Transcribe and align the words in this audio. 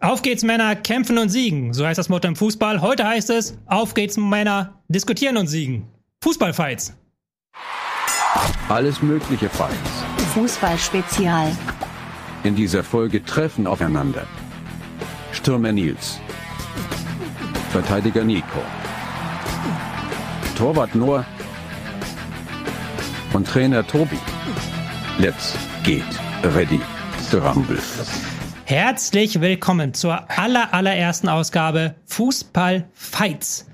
Auf 0.00 0.22
geht's 0.22 0.42
Männer, 0.42 0.76
kämpfen 0.76 1.18
und 1.18 1.28
siegen. 1.28 1.72
So 1.72 1.86
heißt 1.86 1.98
das 1.98 2.08
Motto 2.08 2.28
im 2.28 2.36
Fußball. 2.36 2.80
Heute 2.80 3.06
heißt 3.06 3.30
es, 3.30 3.56
auf 3.66 3.94
geht's 3.94 4.16
Männer, 4.16 4.80
diskutieren 4.88 5.36
und 5.36 5.46
siegen. 5.46 5.88
Fußballfights. 6.22 6.94
Alles 8.68 9.02
mögliche 9.02 9.48
Fights. 9.48 10.04
Fußballspezial. 10.34 11.52
In 12.42 12.54
dieser 12.56 12.82
Folge 12.82 13.24
treffen 13.24 13.66
aufeinander. 13.66 14.26
Stürmer 15.32 15.72
Nils. 15.72 16.18
Verteidiger 17.70 18.24
Nico. 18.24 18.60
Torwart 20.56 20.94
Noah. 20.94 21.24
Und 23.32 23.46
Trainer 23.46 23.86
Tobi. 23.86 24.18
Let's 25.18 25.56
get 25.82 26.04
ready 26.54 26.80
to 27.30 27.38
rumble. 27.38 27.78
Herzlich 28.66 29.42
willkommen 29.42 29.92
zur 29.92 30.30
aller, 30.30 30.72
allerersten 30.72 31.28
Ausgabe 31.28 31.96
Fußball 32.06 32.88
Fights. 32.94 33.68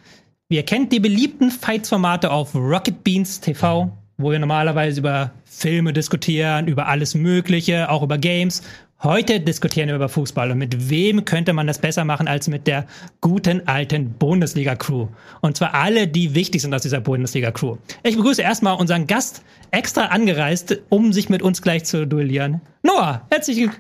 Ihr 0.49 0.65
kennt 0.65 0.91
die 0.91 0.99
beliebten 0.99 1.53
Fights-Formate 1.53 2.33
auf 2.33 2.57
Rocket 2.57 3.05
Beans 3.05 3.41
TV, 3.41 3.97
wo 4.19 4.33
wir 4.33 4.41
normalerweise 4.41 4.99
über 4.99 5.31
Filme 5.45 5.93
diskutieren, 5.93 6.67
über 6.67 6.89
alles 6.89 7.15
Mögliche, 7.15 7.89
auch 7.89 8.03
über 8.03 8.19
Games. 8.19 8.65
Heute 9.03 9.41
diskutieren 9.41 9.89
wir 9.89 9.95
über 9.95 10.11
Fußball 10.11 10.51
und 10.51 10.59
mit 10.59 10.91
wem 10.91 11.25
könnte 11.25 11.55
man 11.55 11.67
das 11.67 11.79
besser 11.79 12.05
machen 12.05 12.29
als 12.29 12.49
mit 12.49 12.67
der 12.67 12.85
guten 13.23 13.67
alten 13.67 14.13
Bundesliga-Crew. 14.13 15.09
Und 15.41 15.57
zwar 15.57 15.73
alle, 15.73 16.07
die 16.07 16.35
wichtig 16.35 16.61
sind 16.61 16.75
aus 16.75 16.83
dieser 16.83 17.01
Bundesliga-Crew. 17.01 17.79
Ich 18.03 18.17
begrüße 18.17 18.43
erstmal 18.43 18.77
unseren 18.77 19.07
Gast, 19.07 19.41
extra 19.71 20.07
angereist, 20.07 20.81
um 20.91 21.15
sich 21.15 21.31
mit 21.31 21.41
uns 21.41 21.63
gleich 21.63 21.85
zu 21.85 22.07
duellieren. 22.07 22.61
Noah, 22.83 23.23
herzlichen, 23.31 23.71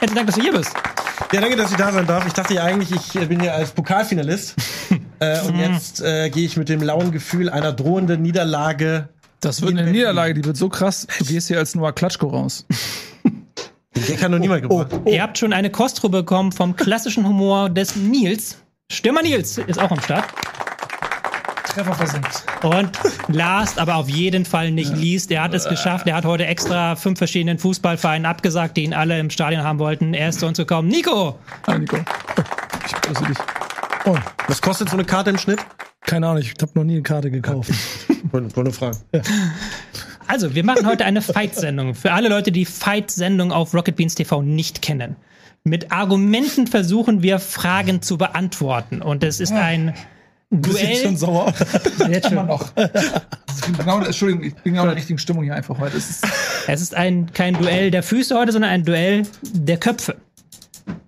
herzlichen 0.00 0.16
Dank, 0.16 0.26
dass 0.26 0.34
du 0.34 0.42
hier 0.42 0.52
bist. 0.52 0.74
Ja, 1.32 1.40
danke, 1.40 1.54
dass 1.54 1.70
ich 1.70 1.76
da 1.76 1.92
sein 1.92 2.06
darf. 2.08 2.26
Ich 2.26 2.32
dachte 2.32 2.54
ja 2.54 2.64
eigentlich, 2.64 2.90
ich 2.90 3.28
bin 3.28 3.38
hier 3.38 3.54
als 3.54 3.70
Pokalfinalist. 3.70 4.56
äh, 5.20 5.42
und 5.42 5.60
jetzt 5.60 6.00
äh, 6.00 6.28
gehe 6.28 6.44
ich 6.44 6.56
mit 6.56 6.68
dem 6.68 6.82
lauen 6.82 7.12
Gefühl 7.12 7.50
einer 7.50 7.72
drohenden 7.72 8.20
Niederlage. 8.20 9.10
Das 9.38 9.62
wird 9.62 9.78
eine 9.78 9.88
Niederlage, 9.88 10.34
die 10.34 10.44
wird 10.44 10.56
so 10.56 10.68
krass. 10.68 11.06
Du 11.20 11.24
gehst 11.24 11.46
hier 11.46 11.58
als 11.58 11.76
Noah 11.76 11.92
Klatschko 11.92 12.26
raus. 12.26 12.66
Den 13.96 14.04
Gag 14.04 14.22
hat 14.22 14.30
noch 14.30 14.38
niemand 14.38 14.62
gebracht. 14.62 14.88
Ihr 15.06 15.22
habt 15.22 15.38
schon 15.38 15.54
eine 15.54 15.70
Kostprobe 15.70 16.18
bekommen 16.18 16.52
vom 16.52 16.76
klassischen 16.76 17.26
Humor 17.26 17.70
des 17.70 17.96
Nils. 17.96 18.58
Stürmer 18.92 19.22
Nils 19.22 19.56
ist 19.56 19.80
auch 19.80 19.90
am 19.90 20.00
Start. 20.00 20.26
Treffer 21.64 21.94
versenkt. 21.94 22.44
Und 22.62 22.90
last, 23.28 23.78
aber 23.78 23.96
auf 23.96 24.08
jeden 24.08 24.44
Fall 24.44 24.70
nicht 24.70 24.94
least, 24.94 25.30
er 25.30 25.42
hat 25.42 25.54
es 25.54 25.66
geschafft. 25.66 26.06
Er 26.06 26.14
hat 26.14 26.26
heute 26.26 26.46
extra 26.46 26.94
fünf 26.94 27.18
verschiedenen 27.18 27.58
Fußballvereinen 27.58 28.26
abgesagt, 28.26 28.76
die 28.76 28.84
ihn 28.84 28.92
alle 28.94 29.18
im 29.18 29.30
Stadion 29.30 29.62
haben 29.62 29.78
wollten. 29.78 30.12
Er 30.12 30.28
ist 30.28 30.40
zu 30.40 30.46
uns 30.46 30.58
gekommen. 30.58 30.88
Nico! 30.88 31.38
Hi, 31.66 31.78
Nico. 31.78 31.96
Ich 32.86 32.92
grüße 33.00 33.24
dich. 33.24 33.38
Oh, 34.04 34.16
was 34.46 34.60
kostet 34.60 34.90
so 34.90 34.96
eine 34.96 35.04
Karte 35.04 35.30
im 35.30 35.38
Schnitt? 35.38 35.58
Keine 36.02 36.28
Ahnung, 36.28 36.42
ich 36.42 36.54
habe 36.60 36.72
noch 36.74 36.84
nie 36.84 36.94
eine 36.94 37.02
Karte 37.02 37.30
gekauft. 37.30 37.70
Wollte 38.30 38.54
wollte 38.56 38.70
nur 38.70 38.72
fragen. 38.72 38.98
Also, 40.28 40.54
wir 40.54 40.64
machen 40.64 40.86
heute 40.86 41.04
eine 41.04 41.22
Fight-Sendung. 41.22 41.94
Für 41.94 42.12
alle 42.12 42.28
Leute, 42.28 42.52
die 42.52 42.64
Fight-Sendung 42.64 43.52
auf 43.52 43.74
Rocket 43.74 43.96
Beans 43.96 44.14
TV 44.14 44.42
nicht 44.42 44.82
kennen. 44.82 45.16
Mit 45.64 45.92
Argumenten 45.92 46.66
versuchen 46.66 47.22
wir 47.22 47.38
Fragen 47.38 48.02
zu 48.02 48.18
beantworten. 48.18 49.02
Und 49.02 49.24
es 49.24 49.40
ist 49.40 49.52
ein 49.52 49.94
Duell. 50.50 51.16
sauer. 51.16 51.52
Jetzt 52.08 52.28
schon. 52.28 52.46
noch. 52.46 52.72
Genau, 53.76 54.00
Entschuldigung, 54.00 54.44
ich 54.44 54.54
bin 54.54 54.74
genau 54.74 54.84
in 54.84 54.90
der 54.90 54.96
richtigen 54.96 55.18
Stimmung 55.18 55.42
hier 55.42 55.54
einfach 55.54 55.78
heute. 55.78 55.96
Es 55.96 56.08
ist 56.10 56.24
Es 56.68 56.80
ist 56.80 56.94
ein, 56.94 57.32
kein 57.32 57.54
Duell 57.54 57.90
der 57.90 58.02
Füße 58.02 58.36
heute, 58.36 58.52
sondern 58.52 58.70
ein 58.70 58.84
Duell 58.84 59.24
der 59.42 59.78
Köpfe. 59.78 60.16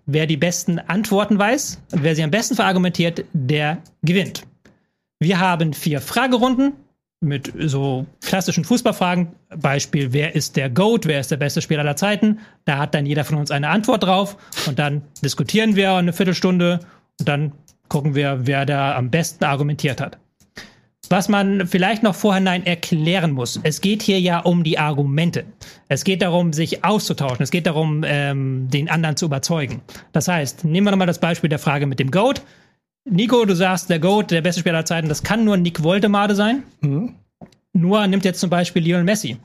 Wer 0.06 0.26
die 0.26 0.36
besten 0.36 0.78
Antworten 0.78 1.38
weiß 1.38 1.80
und 1.92 2.02
wer 2.02 2.16
sie 2.16 2.22
am 2.22 2.30
besten 2.30 2.56
verargumentiert, 2.56 3.24
der 3.32 3.78
gewinnt. 4.02 4.44
Wir 5.20 5.38
haben 5.38 5.72
vier 5.72 6.00
Fragerunden 6.00 6.72
mit 7.20 7.52
so 7.58 8.06
klassischen 8.22 8.64
Fußballfragen. 8.64 9.28
Beispiel, 9.56 10.12
wer 10.12 10.34
ist 10.34 10.56
der 10.56 10.70
GOAT, 10.70 11.06
wer 11.06 11.20
ist 11.20 11.30
der 11.30 11.36
beste 11.36 11.60
Spieler 11.60 11.80
aller 11.80 11.96
Zeiten? 11.96 12.38
Da 12.64 12.78
hat 12.78 12.94
dann 12.94 13.06
jeder 13.06 13.24
von 13.24 13.38
uns 13.38 13.50
eine 13.50 13.68
Antwort 13.68 14.04
drauf 14.04 14.36
und 14.66 14.78
dann 14.78 15.02
diskutieren 15.22 15.74
wir 15.74 15.94
eine 15.94 16.12
Viertelstunde 16.12 16.80
und 17.18 17.28
dann 17.28 17.52
gucken 17.88 18.14
wir, 18.14 18.46
wer 18.46 18.66
da 18.66 18.94
am 18.96 19.10
besten 19.10 19.44
argumentiert 19.44 20.00
hat. 20.00 20.18
Was 21.10 21.28
man 21.28 21.66
vielleicht 21.66 22.02
noch 22.02 22.14
vorhinein 22.14 22.66
erklären 22.66 23.32
muss. 23.32 23.58
Es 23.62 23.80
geht 23.80 24.02
hier 24.02 24.20
ja 24.20 24.40
um 24.40 24.62
die 24.62 24.78
Argumente. 24.78 25.44
Es 25.88 26.04
geht 26.04 26.20
darum, 26.20 26.52
sich 26.52 26.84
auszutauschen. 26.84 27.42
Es 27.42 27.50
geht 27.50 27.66
darum, 27.66 28.04
ähm, 28.06 28.68
den 28.70 28.90
anderen 28.90 29.16
zu 29.16 29.24
überzeugen. 29.24 29.80
Das 30.12 30.28
heißt, 30.28 30.66
nehmen 30.66 30.86
wir 30.86 30.90
nochmal 30.90 31.06
das 31.06 31.18
Beispiel 31.18 31.48
der 31.48 31.58
Frage 31.58 31.86
mit 31.86 31.98
dem 31.98 32.10
Goat. 32.10 32.42
Nico, 33.10 33.44
du 33.44 33.54
sagst, 33.54 33.90
der 33.90 33.98
Goat, 33.98 34.30
der 34.30 34.42
beste 34.42 34.60
Spieler 34.60 34.76
aller 34.76 34.84
Zeiten, 34.84 35.08
das 35.08 35.22
kann 35.22 35.44
nur 35.44 35.56
Nick 35.56 35.82
Woltemade 35.82 36.34
sein. 36.34 36.62
Nur 37.72 38.06
nimmt 38.06 38.24
jetzt 38.24 38.40
zum 38.40 38.50
Beispiel 38.50 38.82
Lionel 38.82 39.04
Messi. 39.04 39.36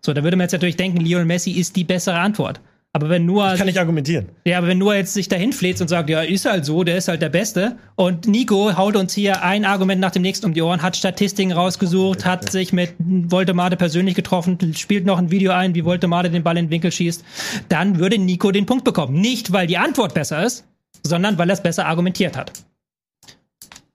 So, 0.00 0.12
da 0.12 0.22
würde 0.22 0.36
man 0.36 0.44
jetzt 0.44 0.52
natürlich 0.52 0.76
denken, 0.76 1.00
Lionel 1.00 1.26
Messi 1.26 1.52
ist 1.52 1.76
die 1.76 1.84
bessere 1.84 2.18
Antwort. 2.18 2.60
Aber 2.96 3.08
wenn 3.08 3.26
nur 3.26 3.54
Kann 3.54 3.66
ich 3.66 3.80
argumentieren. 3.80 4.28
ja, 4.44 4.56
aber 4.56 4.68
wenn 4.68 4.78
nur 4.78 4.94
jetzt 4.94 5.14
sich 5.14 5.26
dahin 5.26 5.52
fläzt 5.52 5.82
und 5.82 5.88
sagt, 5.88 6.08
ja, 6.08 6.20
ist 6.20 6.44
halt 6.44 6.64
so, 6.64 6.84
der 6.84 6.96
ist 6.96 7.08
halt 7.08 7.22
der 7.22 7.28
Beste. 7.28 7.76
Und 7.96 8.28
Nico 8.28 8.76
haut 8.76 8.94
uns 8.94 9.12
hier 9.12 9.42
ein 9.42 9.64
Argument 9.64 10.00
nach 10.00 10.12
dem 10.12 10.22
nächsten 10.22 10.46
um 10.46 10.54
die 10.54 10.62
Ohren, 10.62 10.80
hat 10.80 10.96
Statistiken 10.96 11.50
rausgesucht, 11.50 12.24
hat 12.24 12.52
sich 12.52 12.72
mit 12.72 12.94
Voltemade 13.00 13.76
persönlich 13.76 14.14
getroffen, 14.14 14.74
spielt 14.74 15.06
noch 15.06 15.18
ein 15.18 15.32
Video 15.32 15.50
ein, 15.50 15.74
wie 15.74 15.84
Voltemade 15.84 16.30
den 16.30 16.44
Ball 16.44 16.56
in 16.56 16.66
den 16.66 16.70
Winkel 16.70 16.92
schießt, 16.92 17.24
dann 17.68 17.98
würde 17.98 18.16
Nico 18.16 18.52
den 18.52 18.66
Punkt 18.66 18.84
bekommen. 18.84 19.20
Nicht, 19.20 19.52
weil 19.52 19.66
die 19.66 19.78
Antwort 19.78 20.14
besser 20.14 20.44
ist, 20.44 20.64
sondern 21.02 21.36
weil 21.36 21.50
er 21.50 21.54
es 21.54 21.62
besser 21.64 21.86
argumentiert 21.86 22.36
hat. 22.36 22.52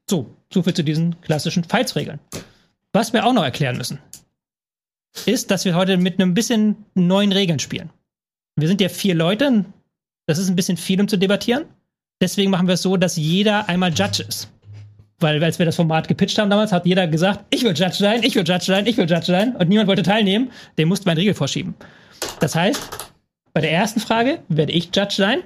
So, 0.09 0.35
so 0.51 0.63
viel 0.63 0.73
zu 0.73 0.83
diesen 0.83 1.21
klassischen 1.21 1.63
Fights-Regeln. 1.63 2.19
Was 2.93 3.13
wir 3.13 3.27
auch 3.27 3.33
noch 3.33 3.43
erklären 3.43 3.77
müssen, 3.77 3.99
ist, 5.27 5.51
dass 5.51 5.65
wir 5.65 5.75
heute 5.75 5.97
mit 5.97 6.19
einem 6.19 6.33
bisschen 6.33 6.77
neuen 6.95 7.31
Regeln 7.31 7.59
spielen. 7.59 7.91
Wir 8.55 8.67
sind 8.67 8.81
ja 8.81 8.89
vier 8.89 9.13
Leute. 9.13 9.65
Das 10.25 10.39
ist 10.39 10.49
ein 10.49 10.55
bisschen 10.55 10.77
viel, 10.77 10.99
um 10.99 11.07
zu 11.07 11.17
debattieren. 11.17 11.65
Deswegen 12.21 12.49
machen 12.49 12.65
wir 12.65 12.73
es 12.73 12.81
so, 12.81 12.97
dass 12.97 13.17
jeder 13.17 13.69
einmal 13.69 13.93
Judge 13.93 14.23
ist. 14.27 14.51
Weil, 15.19 15.43
als 15.43 15.59
wir 15.59 15.67
das 15.67 15.75
Format 15.75 16.07
gepitcht 16.07 16.39
haben 16.39 16.49
damals, 16.49 16.71
hat 16.71 16.87
jeder 16.87 17.07
gesagt, 17.07 17.45
ich 17.51 17.63
will 17.63 17.77
Judge 17.77 17.97
sein, 17.97 18.23
ich 18.23 18.33
will 18.33 18.47
Judge 18.47 18.65
sein, 18.65 18.87
ich 18.87 18.97
will 18.97 19.07
Judge 19.07 19.27
sein. 19.27 19.55
Und 19.57 19.69
niemand 19.69 19.87
wollte 19.87 20.01
teilnehmen. 20.01 20.51
Dem 20.79 20.87
mussten 20.87 21.05
wir 21.05 21.11
einen 21.11 21.19
Riegel 21.19 21.35
vorschieben. 21.35 21.75
Das 22.39 22.55
heißt, 22.55 22.81
bei 23.53 23.61
der 23.61 23.71
ersten 23.71 23.99
Frage 23.99 24.39
werde 24.47 24.71
ich 24.71 24.85
Judge 24.95 25.15
sein. 25.17 25.43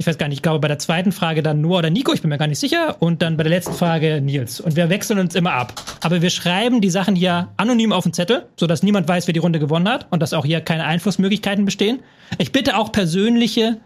Ich 0.00 0.06
weiß 0.06 0.16
gar 0.16 0.28
nicht, 0.28 0.38
ich 0.38 0.42
glaube 0.42 0.60
bei 0.60 0.68
der 0.68 0.78
zweiten 0.78 1.10
Frage 1.10 1.42
dann 1.42 1.60
Noah 1.60 1.80
oder 1.80 1.90
Nico, 1.90 2.12
ich 2.12 2.22
bin 2.22 2.28
mir 2.28 2.38
gar 2.38 2.46
nicht 2.46 2.60
sicher. 2.60 3.02
Und 3.02 3.20
dann 3.20 3.36
bei 3.36 3.42
der 3.42 3.50
letzten 3.50 3.74
Frage 3.74 4.20
Nils. 4.20 4.60
Und 4.60 4.76
wir 4.76 4.88
wechseln 4.90 5.18
uns 5.18 5.34
immer 5.34 5.52
ab. 5.52 5.72
Aber 6.02 6.22
wir 6.22 6.30
schreiben 6.30 6.80
die 6.80 6.88
Sachen 6.90 7.16
hier 7.16 7.48
anonym 7.56 7.92
auf 7.92 8.04
denZettel, 8.04 8.46
sodass 8.56 8.84
niemand 8.84 9.08
weiß, 9.08 9.26
wer 9.26 9.32
die 9.32 9.40
Runde 9.40 9.58
gewonnen 9.58 9.88
hat 9.88 10.06
und 10.10 10.22
dass 10.22 10.34
auch 10.34 10.44
hier 10.44 10.60
keine 10.60 10.84
Einflussmöglichkeiten 10.84 11.64
bestehen. 11.64 11.98
Ich 12.38 12.52
bitte 12.52 12.76
auch 12.76 12.92
persönliche 12.92 13.80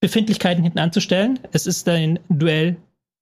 Befindlichkeiten 0.00 0.64
hinten 0.64 0.80
anzustellen. 0.80 1.38
Es 1.52 1.68
ist 1.68 1.88
ein 1.88 2.18
Duell 2.28 2.76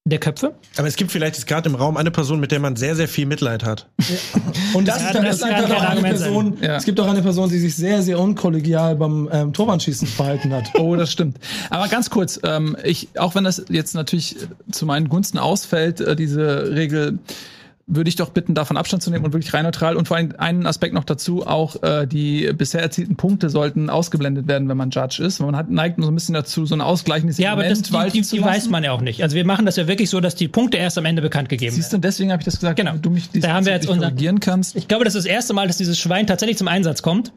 der 0.04 0.18
Köpfe. 0.18 0.54
Aber 0.76 0.88
es 0.88 0.96
gibt 0.96 1.12
vielleicht 1.12 1.36
jetzt 1.36 1.46
gerade 1.46 1.68
im 1.68 1.76
Raum 1.76 1.96
eine 1.96 2.10
Person, 2.10 2.40
mit 2.40 2.50
der 2.50 2.58
man 2.58 2.74
sehr, 2.74 2.96
sehr 2.96 3.06
viel 3.06 3.24
Mitleid 3.24 3.62
hat. 3.64 3.88
Und 4.74 4.88
das, 4.88 4.98
Das 4.98 5.04
ist 5.06 5.14
dann 5.14 5.24
das 5.24 5.70
auch 5.70 5.80
eine. 5.80 6.00
Person. 6.00 6.58
Ja. 6.60 6.76
Es 6.76 6.84
gibt 6.84 6.98
auch 6.98 7.06
eine 7.06 7.22
Person, 7.22 7.48
die 7.48 7.58
sich 7.58 7.76
sehr, 7.76 8.02
sehr 8.02 8.18
unkollegial 8.18 8.96
beim 8.96 9.28
ähm, 9.32 9.52
Torwandschießen 9.52 10.08
verhalten 10.08 10.52
hat. 10.52 10.70
Oh, 10.82 10.96
das 10.96 11.12
stimmt. 11.12 11.38
Aber 11.70 11.86
ganz 11.86 12.10
kurz, 12.10 12.40
ähm, 12.42 12.76
ich, 12.82 13.08
auch 13.16 13.36
wenn 13.36 13.44
das 13.44 13.64
jetzt 13.68 13.94
natürlich 13.94 14.36
zu 14.72 14.84
meinen 14.84 15.08
Gunsten 15.08 15.38
ausfällt, 15.38 16.00
äh, 16.00 16.16
diese 16.16 16.72
Regel, 16.74 17.18
würde 17.94 18.08
ich 18.08 18.16
doch 18.16 18.30
bitten, 18.30 18.54
davon 18.54 18.76
Abstand 18.76 19.02
zu 19.02 19.10
nehmen 19.10 19.24
und 19.24 19.32
wirklich 19.32 19.52
rein 19.54 19.64
neutral. 19.64 19.96
Und 19.96 20.08
vor 20.08 20.16
allem 20.16 20.32
einen 20.38 20.66
Aspekt 20.66 20.94
noch 20.94 21.04
dazu, 21.04 21.46
auch 21.46 21.82
äh, 21.82 22.06
die 22.06 22.50
bisher 22.56 22.80
erzielten 22.80 23.16
Punkte 23.16 23.50
sollten 23.50 23.90
ausgeblendet 23.90 24.48
werden, 24.48 24.68
wenn 24.68 24.76
man 24.76 24.90
Judge 24.90 25.22
ist. 25.22 25.40
Man 25.40 25.56
hat, 25.56 25.70
neigt 25.70 26.00
so 26.02 26.08
ein 26.08 26.14
bisschen 26.14 26.34
dazu, 26.34 26.64
so 26.66 26.74
ein 26.74 26.80
ausgleichendes 26.80 27.38
Ja, 27.38 27.52
aber 27.52 27.62
das, 27.62 27.80
Element 27.82 28.14
die, 28.14 28.20
die, 28.22 28.36
die 28.36 28.44
weiß 28.44 28.68
man 28.70 28.82
ja 28.84 28.92
auch 28.92 29.00
nicht. 29.02 29.22
Also 29.22 29.36
wir 29.36 29.44
machen 29.44 29.66
das 29.66 29.76
ja 29.76 29.86
wirklich 29.88 30.10
so, 30.10 30.20
dass 30.20 30.34
die 30.34 30.48
Punkte 30.48 30.76
erst 30.78 30.96
am 30.98 31.04
Ende 31.04 31.22
bekannt 31.22 31.48
gegeben 31.48 31.74
Siehst 31.74 31.92
werden. 31.92 32.02
du, 32.02 32.08
deswegen 32.08 32.32
habe 32.32 32.40
ich 32.40 32.44
das 32.46 32.54
gesagt, 32.56 32.76
Genau. 32.76 32.96
du 32.96 33.10
mich 33.10 33.28
Da 33.32 33.52
haben 33.52 33.66
wir 33.66 33.72
jetzt 33.72 33.88
unser- 33.88 34.06
korrigieren 34.08 34.40
kannst. 34.40 34.74
Ich 34.76 34.88
glaube, 34.88 35.04
das 35.04 35.14
ist 35.14 35.24
das 35.26 35.30
erste 35.32 35.52
Mal, 35.54 35.66
dass 35.66 35.76
dieses 35.76 35.98
Schwein 35.98 36.26
tatsächlich 36.26 36.58
zum 36.58 36.68
Einsatz 36.68 37.02
kommt. 37.02 37.32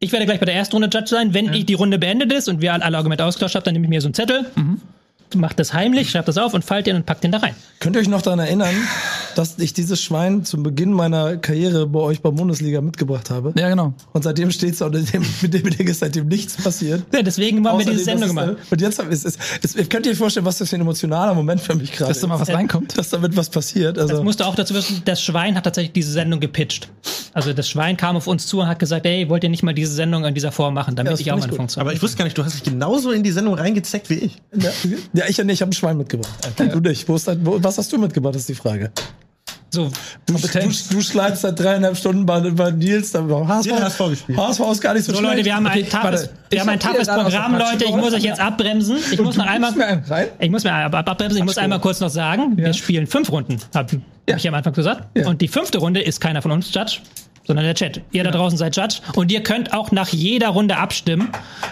Ich 0.00 0.12
werde 0.12 0.26
gleich 0.26 0.40
bei 0.40 0.46
der 0.46 0.54
ersten 0.56 0.74
Runde 0.76 0.88
Judge 0.92 1.08
sein. 1.08 1.34
Wenn 1.34 1.52
ich 1.54 1.66
die 1.66 1.74
Runde 1.74 1.98
beendet 1.98 2.32
ist 2.32 2.48
und 2.48 2.60
wir 2.60 2.74
alle 2.74 2.96
Argumente 2.96 3.24
ausgetauscht 3.24 3.54
haben, 3.54 3.64
dann 3.64 3.74
nehme 3.74 3.86
ich 3.86 3.90
mir 3.90 4.00
so 4.00 4.08
einen 4.08 4.14
Zettel, 4.14 4.46
macht 5.34 5.58
das 5.58 5.72
heimlich, 5.72 6.10
schreibt 6.10 6.28
das 6.28 6.38
auf 6.38 6.54
und 6.54 6.64
fallt 6.64 6.86
den 6.86 6.96
und 6.96 7.06
packt 7.06 7.24
den 7.24 7.32
da 7.32 7.38
rein. 7.38 7.54
Könnt 7.80 7.96
ihr 7.96 8.00
euch 8.00 8.08
noch 8.08 8.22
daran 8.22 8.38
erinnern, 8.38 8.74
dass 9.34 9.58
ich 9.58 9.72
dieses 9.72 10.00
Schwein 10.00 10.44
zum 10.44 10.62
Beginn 10.62 10.92
meiner 10.92 11.36
Karriere 11.36 11.86
bei 11.86 12.00
euch 12.00 12.20
bei 12.22 12.30
Bundesliga 12.30 12.80
mitgebracht 12.80 13.30
habe. 13.30 13.52
Ja, 13.58 13.68
genau. 13.68 13.94
Und 14.12 14.22
seitdem 14.24 14.50
steht 14.50 14.74
es 14.74 14.82
auch 14.82 14.90
mit 14.90 15.12
dem, 15.12 15.24
mit 15.42 15.54
dem 15.54 15.70
Ding 15.70 15.86
ist 15.88 16.00
seitdem 16.00 16.28
nichts 16.28 16.56
passiert. 16.62 17.02
Ja, 17.12 17.22
deswegen 17.22 17.66
haben 17.66 17.78
wir 17.78 17.86
diese 17.86 18.04
Sendung 18.04 18.30
ist, 18.30 18.36
gemacht. 18.36 18.48
äh, 18.50 18.72
Und 18.72 18.80
jetzt 18.80 18.98
hab- 18.98 19.10
ist, 19.10 19.24
ist, 19.24 19.38
ist, 19.62 19.76
ist, 19.76 19.90
könnt 19.90 20.06
ihr 20.06 20.12
euch 20.12 20.18
vorstellen, 20.18 20.46
was 20.46 20.58
das 20.58 20.70
für 20.70 20.76
ein 20.76 20.80
emotionaler 20.82 21.34
Moment 21.34 21.60
für 21.60 21.74
mich 21.74 21.92
gerade 21.92 22.10
Dass 22.12 22.20
da 22.20 22.26
mal 22.26 22.38
was 22.40 22.48
reinkommt. 22.50 22.96
Dass 22.96 23.10
damit 23.10 23.36
was 23.36 23.48
passiert. 23.50 23.98
Also, 23.98 24.14
Das 24.14 24.22
musst 24.24 24.40
du 24.40 24.44
auch 24.44 24.54
dazu 24.54 24.74
wissen, 24.74 25.02
das 25.04 25.22
Schwein 25.22 25.56
hat 25.56 25.64
tatsächlich 25.64 25.92
diese 25.92 26.12
Sendung 26.12 26.40
gepitcht. 26.40 26.88
Also 27.32 27.52
das 27.52 27.68
Schwein 27.68 27.96
kam 27.96 28.16
auf 28.16 28.28
uns 28.28 28.46
zu 28.46 28.60
und 28.60 28.68
hat 28.68 28.78
gesagt, 28.78 29.04
ey, 29.06 29.28
wollt 29.28 29.42
ihr 29.42 29.50
nicht 29.50 29.64
mal 29.64 29.74
diese 29.74 29.92
Sendung 29.92 30.24
in 30.24 30.34
dieser 30.34 30.52
Form 30.52 30.72
machen, 30.74 30.94
damit 30.94 31.12
Ja, 31.14 31.18
ich 31.18 31.32
auch. 31.32 31.44
Funktion 31.54 31.80
Aber 31.82 31.92
ich 31.92 32.00
wusste 32.00 32.16
gar 32.16 32.24
nicht, 32.24 32.38
du 32.38 32.44
hast 32.44 32.54
dich 32.54 32.62
genauso 32.62 33.10
in 33.10 33.22
die 33.24 33.32
Sendung 33.32 33.54
reingezeckt 33.54 34.08
wie 34.08 34.14
ich. 34.14 34.36
ja, 34.56 34.70
ja, 35.14 35.23
ich 35.28 35.36
ja 35.36 35.44
nicht, 35.44 35.54
ich 35.54 35.60
habe 35.62 35.70
ein 35.70 35.74
Schwein 35.74 35.96
mitgebracht. 35.96 36.32
Du 36.56 36.80
nicht. 36.80 37.08
Wo 37.08 37.16
ist 37.16 37.28
dein, 37.28 37.44
wo, 37.44 37.62
was 37.62 37.78
hast 37.78 37.92
du 37.92 37.98
mitgebracht, 37.98 38.36
ist 38.36 38.48
die 38.48 38.54
Frage. 38.54 38.90
So, 39.74 39.90
Du, 40.26 40.34
du, 40.34 40.68
du 40.90 41.00
schleifst 41.00 41.42
seit 41.42 41.58
dreieinhalb 41.58 41.96
Stunden 41.96 42.24
bei, 42.24 42.38
bei 42.38 42.70
Nils, 42.70 43.10
da 43.10 43.26
HSV, 43.26 43.66
Jeder 43.66 43.82
HSV 43.82 43.98
gespielt. 44.08 44.38
HSV 44.38 44.60
ist 44.70 44.80
gar 44.80 44.94
nicht 44.94 45.04
so, 45.04 45.12
so 45.12 45.18
schlecht. 45.18 45.34
Leute, 45.34 45.44
wir 45.44 45.56
haben 45.56 45.66
ein 45.66 45.78
Okay, 45.80 45.88
taffes, 45.90 46.22
warte. 46.22 46.30
wir 46.50 46.60
haben 46.60 46.68
ein 46.68 46.78
der 46.78 47.14
Programm, 47.14 47.58
Leute. 47.58 47.84
Ich 47.84 47.96
muss 47.96 48.12
euch 48.14 48.22
jetzt 48.22 48.40
abbremsen. 48.40 48.98
Ich 49.10 49.20
muss 49.20 49.36
noch 49.36 49.46
einmal, 49.46 49.74
ich 50.38 50.50
muss 50.50 50.62
mir 50.62 50.72
ab, 50.72 50.94
ab, 50.94 51.10
abbremsen. 51.10 51.38
Ich 51.38 51.44
muss 51.44 51.58
einmal 51.58 51.80
kurz 51.80 51.98
noch 51.98 52.08
sagen, 52.08 52.56
wir 52.56 52.72
spielen 52.72 53.08
fünf 53.08 53.32
Runden, 53.32 53.58
habe 53.74 54.00
hab 54.30 54.38
ich 54.38 54.48
am 54.48 54.54
Anfang 54.54 54.72
gesagt. 54.74 55.08
Ja. 55.16 55.26
Und 55.26 55.40
die 55.40 55.48
fünfte 55.48 55.78
Runde 55.78 56.00
ist 56.02 56.20
keiner 56.20 56.40
von 56.40 56.52
uns 56.52 56.72
Judge, 56.72 57.00
sondern 57.46 57.64
der 57.64 57.74
Chat. 57.74 58.00
Ihr 58.12 58.24
da 58.24 58.30
draußen 58.30 58.58
seid 58.58 58.76
Judge 58.76 58.96
und 59.14 59.30
ihr 59.30 59.42
könnt 59.42 59.72
auch 59.72 59.92
nach 59.92 60.08
jeder 60.08 60.48
Runde 60.48 60.76
abstimmen, 60.76 61.28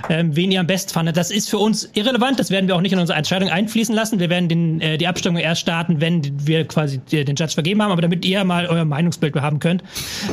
ähm, 0.08 0.36
wen 0.36 0.52
ihr 0.52 0.60
am 0.60 0.66
besten 0.66 0.92
fandet. 0.92 1.16
Das 1.16 1.30
ist 1.30 1.48
für 1.48 1.58
uns 1.58 1.90
irrelevant. 1.94 2.38
Das 2.38 2.50
werden 2.50 2.68
wir 2.68 2.76
auch 2.76 2.80
nicht 2.80 2.92
in 2.92 2.98
unsere 2.98 3.18
Entscheidung 3.18 3.48
einfließen 3.48 3.94
lassen. 3.94 4.20
Wir 4.20 4.30
werden 4.30 4.48
den, 4.48 4.80
äh, 4.80 4.98
die 4.98 5.06
Abstimmung 5.06 5.40
erst 5.40 5.62
starten, 5.62 6.00
wenn 6.00 6.46
wir 6.46 6.66
quasi 6.66 7.00
äh, 7.10 7.24
den 7.24 7.36
Judge 7.36 7.54
vergeben 7.54 7.82
haben. 7.82 7.92
Aber 7.92 8.02
damit 8.02 8.24
ihr 8.24 8.44
mal 8.44 8.66
euer 8.66 8.84
Meinungsbild 8.84 9.34
haben 9.36 9.58
könnt, 9.58 9.82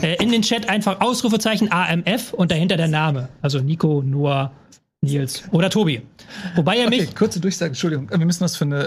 äh, 0.02 0.22
in 0.22 0.32
den 0.32 0.42
Chat 0.42 0.70
einfach 0.70 1.02
Ausrufezeichen 1.02 1.72
AMF 1.72 2.34
und 2.34 2.52
dahinter 2.52 2.78
der 2.78 2.88
Name. 2.88 3.30
Also 3.42 3.60
Nico, 3.60 4.04
Noah, 4.06 4.52
Nils 5.02 5.44
oder 5.52 5.70
Tobi. 5.70 6.02
Wobei 6.56 6.78
ihr 6.78 6.90
mich 6.90 7.04
Okay, 7.04 7.14
kurze 7.18 7.40
Durchsage, 7.40 7.70
Entschuldigung. 7.70 8.10
Wir 8.10 8.26
müssen 8.26 8.44
das 8.44 8.58
für 8.58 8.66
eine 8.66 8.84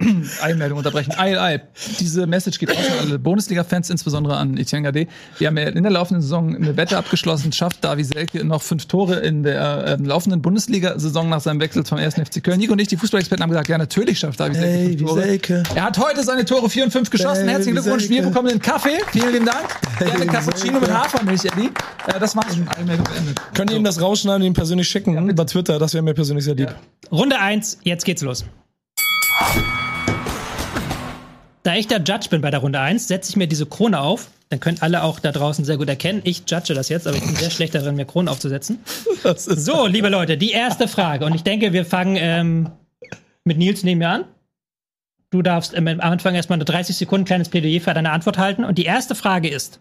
äh, 0.00 0.06
äh, 0.06 0.22
Eilmeldung 0.40 0.78
unterbrechen. 0.78 1.12
Eil, 1.18 1.38
Eil. 1.38 1.68
Diese 2.00 2.26
Message 2.26 2.58
geht 2.58 2.72
auch 2.72 2.78
an 2.78 2.98
alle 3.00 3.18
Bundesliga-Fans, 3.18 3.90
insbesondere 3.90 4.38
an 4.38 4.56
Etienne 4.56 4.84
Gade. 4.84 5.06
Wir 5.36 5.48
haben 5.48 5.58
ja 5.58 5.64
in 5.64 5.82
der 5.82 5.92
laufenden 5.92 6.22
Saison 6.22 6.56
eine 6.56 6.78
Wette 6.78 6.96
abgeschlossen, 6.96 7.52
schafft 7.52 7.84
Davi 7.84 8.04
Selke 8.04 8.42
noch 8.42 8.62
fünf 8.62 8.86
Tore 8.86 9.16
in 9.16 9.42
der 9.42 9.98
ähm, 9.98 10.06
laufenden 10.06 10.40
Bundesliga-Saison 10.40 11.28
nach 11.28 11.42
seinem 11.42 11.60
Wechsel 11.60 11.84
vom 11.84 11.98
1. 11.98 12.14
FC 12.14 12.42
Köln. 12.42 12.58
Nico 12.58 12.72
und 12.72 12.80
ich, 12.80 12.88
die 12.88 12.96
Fußballexperten, 12.96 13.42
haben 13.42 13.50
gesagt, 13.50 13.68
ja, 13.68 13.76
natürlich 13.76 14.18
schafft 14.20 14.40
Davi 14.40 14.54
Selke 14.54 14.66
Hey, 14.66 14.96
fünf 14.96 15.10
Tore. 15.10 15.22
Selke. 15.22 15.62
Er 15.74 15.84
hat 15.84 15.98
heute 15.98 16.24
seine 16.24 16.46
Tore 16.46 16.70
4 16.70 16.84
und 16.84 16.90
5 16.90 17.10
geschossen. 17.10 17.44
Hey, 17.44 17.50
Herzlichen 17.50 17.74
Glückwunsch. 17.74 18.04
Selke. 18.04 18.22
Wir 18.22 18.30
bekommen 18.30 18.48
den 18.48 18.62
Kaffee. 18.62 18.98
Vielen 19.12 19.32
lieben 19.32 19.46
Dank. 19.46 19.68
Gerne 19.98 20.24
Cappuccino 20.24 20.78
Selke. 20.78 20.86
mit 20.86 20.90
Hafermilch, 20.90 21.44
Eddie. 21.44 21.70
Äh, 22.06 22.18
das 22.18 22.34
war's 22.34 22.56
schon. 22.56 22.66
Eilmeldung 22.66 23.04
beendet. 23.04 23.42
Könnt 23.52 23.70
ihr 23.70 23.76
ihm 23.76 23.84
das 23.84 24.00
rausschneiden 24.00 24.40
und 24.40 24.46
ihm 24.46 24.54
persönlich 24.54 24.88
schicken 24.88 25.17
über 25.26 25.46
Twitter? 25.46 25.78
Das 25.78 25.94
wäre 25.94 26.02
mir 26.02 26.14
persönlich 26.14 26.44
sehr 26.44 26.54
lieb. 26.54 26.74
Runde 27.10 27.38
1, 27.38 27.78
jetzt 27.82 28.04
geht's 28.04 28.22
los. 28.22 28.44
Da 31.62 31.74
ich 31.74 31.86
der 31.86 31.98
Judge 31.98 32.28
bin 32.30 32.40
bei 32.40 32.50
der 32.50 32.60
Runde 32.60 32.80
1, 32.80 33.08
setze 33.08 33.30
ich 33.30 33.36
mir 33.36 33.46
diese 33.46 33.66
Krone 33.66 34.00
auf. 34.00 34.30
Dann 34.48 34.60
könnt 34.60 34.82
alle 34.82 35.02
auch 35.02 35.20
da 35.20 35.32
draußen 35.32 35.64
sehr 35.64 35.76
gut 35.76 35.88
erkennen. 35.88 36.22
Ich 36.24 36.44
judge 36.48 36.72
das 36.72 36.88
jetzt, 36.88 37.06
aber 37.06 37.16
ich 37.16 37.24
bin 37.24 37.34
sehr 37.36 37.50
schlecht 37.50 37.74
darin, 37.74 37.96
mir 37.96 38.06
Kronen 38.06 38.28
aufzusetzen. 38.28 38.78
So, 39.36 39.86
liebe 39.86 40.08
Leute, 40.08 40.38
die 40.38 40.52
erste 40.52 40.86
Frage. 40.86 41.26
Und 41.26 41.34
ich 41.34 41.42
denke, 41.42 41.72
wir 41.72 41.84
fangen 41.84 42.16
ähm, 42.18 42.70
mit 43.44 43.58
Nils 43.58 43.82
neben 43.82 43.98
mir 43.98 44.08
an. 44.08 44.24
Du 45.30 45.42
darfst 45.42 45.76
am 45.76 45.86
Anfang 45.86 46.34
erstmal 46.34 46.56
eine 46.56 46.64
30 46.64 46.96
Sekunden 46.96 47.26
kleines 47.26 47.48
Plädoyer 47.48 47.80
für 47.80 47.92
deine 47.92 48.12
Antwort 48.12 48.38
halten. 48.38 48.64
Und 48.64 48.78
die 48.78 48.84
erste 48.84 49.14
Frage 49.14 49.48
ist: 49.48 49.80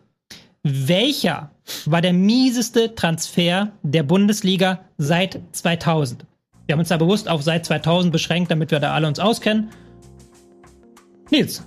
Welcher 0.69 1.51
war 1.85 2.01
der 2.01 2.13
mieseste 2.13 2.95
Transfer 2.95 3.71
der 3.83 4.03
Bundesliga 4.03 4.81
seit 4.97 5.39
2000? 5.51 6.25
Wir 6.65 6.73
haben 6.73 6.79
uns 6.79 6.89
da 6.89 6.97
bewusst 6.97 7.29
auf 7.29 7.43
seit 7.43 7.65
2000 7.65 8.11
beschränkt, 8.11 8.51
damit 8.51 8.71
wir 8.71 8.79
da 8.79 8.93
alle 8.93 9.07
uns 9.07 9.19
auskennen. 9.19 9.69
Nils, 11.31 11.63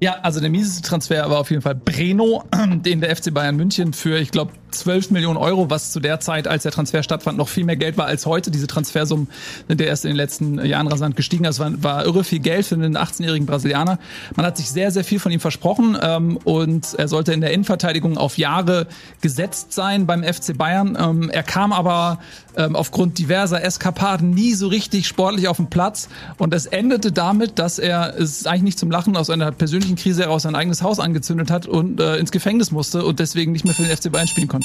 Ja, 0.00 0.18
also 0.22 0.40
der 0.40 0.50
mieseste 0.50 0.82
Transfer 0.82 1.30
war 1.30 1.38
auf 1.38 1.50
jeden 1.50 1.62
Fall 1.62 1.74
Breno, 1.74 2.44
den 2.84 3.00
der 3.00 3.14
FC 3.14 3.32
Bayern 3.32 3.56
München 3.56 3.92
für, 3.92 4.18
ich 4.18 4.30
glaube, 4.30 4.52
12 4.72 5.10
Millionen 5.10 5.36
Euro, 5.36 5.70
was 5.70 5.92
zu 5.92 6.00
der 6.00 6.20
Zeit, 6.20 6.48
als 6.48 6.62
der 6.64 6.72
Transfer 6.72 7.02
stattfand, 7.02 7.38
noch 7.38 7.48
viel 7.48 7.64
mehr 7.64 7.76
Geld 7.76 7.96
war 7.96 8.06
als 8.06 8.26
heute. 8.26 8.50
Diese 8.50 8.66
Transfersummen 8.66 9.28
sind 9.68 9.80
ja 9.80 9.86
erst 9.86 10.04
in 10.04 10.10
den 10.10 10.16
letzten 10.16 10.64
Jahren 10.64 10.88
rasant 10.88 11.16
gestiegen. 11.16 11.44
Das 11.44 11.58
war, 11.58 11.82
war 11.82 12.04
irre 12.04 12.24
viel 12.24 12.40
Geld 12.40 12.66
für 12.66 12.74
einen 12.74 12.96
18-jährigen 12.96 13.46
Brasilianer. 13.46 13.98
Man 14.36 14.46
hat 14.46 14.56
sich 14.56 14.70
sehr, 14.70 14.90
sehr 14.90 15.04
viel 15.04 15.18
von 15.18 15.32
ihm 15.32 15.40
versprochen 15.40 15.96
ähm, 16.00 16.38
und 16.44 16.94
er 16.94 17.08
sollte 17.08 17.32
in 17.32 17.40
der 17.40 17.52
Innenverteidigung 17.52 18.18
auf 18.18 18.38
Jahre 18.38 18.86
gesetzt 19.20 19.72
sein 19.72 20.06
beim 20.06 20.22
FC 20.22 20.56
Bayern. 20.56 20.96
Ähm, 21.00 21.30
er 21.30 21.42
kam 21.42 21.72
aber 21.72 22.18
ähm, 22.56 22.76
aufgrund 22.76 23.18
diverser 23.18 23.62
Eskapaden 23.64 24.30
nie 24.30 24.54
so 24.54 24.68
richtig 24.68 25.06
sportlich 25.06 25.48
auf 25.48 25.56
den 25.56 25.68
Platz 25.68 26.08
und 26.38 26.54
es 26.54 26.66
endete 26.66 27.12
damit, 27.12 27.58
dass 27.58 27.78
er 27.78 28.18
es 28.18 28.46
eigentlich 28.46 28.62
nicht 28.62 28.78
zum 28.78 28.90
Lachen 28.90 29.16
aus 29.16 29.30
einer 29.30 29.50
persönlichen 29.52 29.96
Krise 29.96 30.22
heraus 30.22 30.42
sein 30.42 30.54
eigenes 30.54 30.82
Haus 30.82 31.00
angezündet 31.00 31.50
hat 31.50 31.66
und 31.66 32.00
äh, 32.00 32.16
ins 32.16 32.30
Gefängnis 32.30 32.70
musste 32.70 33.04
und 33.04 33.18
deswegen 33.20 33.52
nicht 33.52 33.64
mehr 33.64 33.74
für 33.74 33.82
den 33.82 33.96
FC 33.96 34.10
Bayern 34.10 34.28
spielen 34.28 34.48
konnte. 34.48 34.61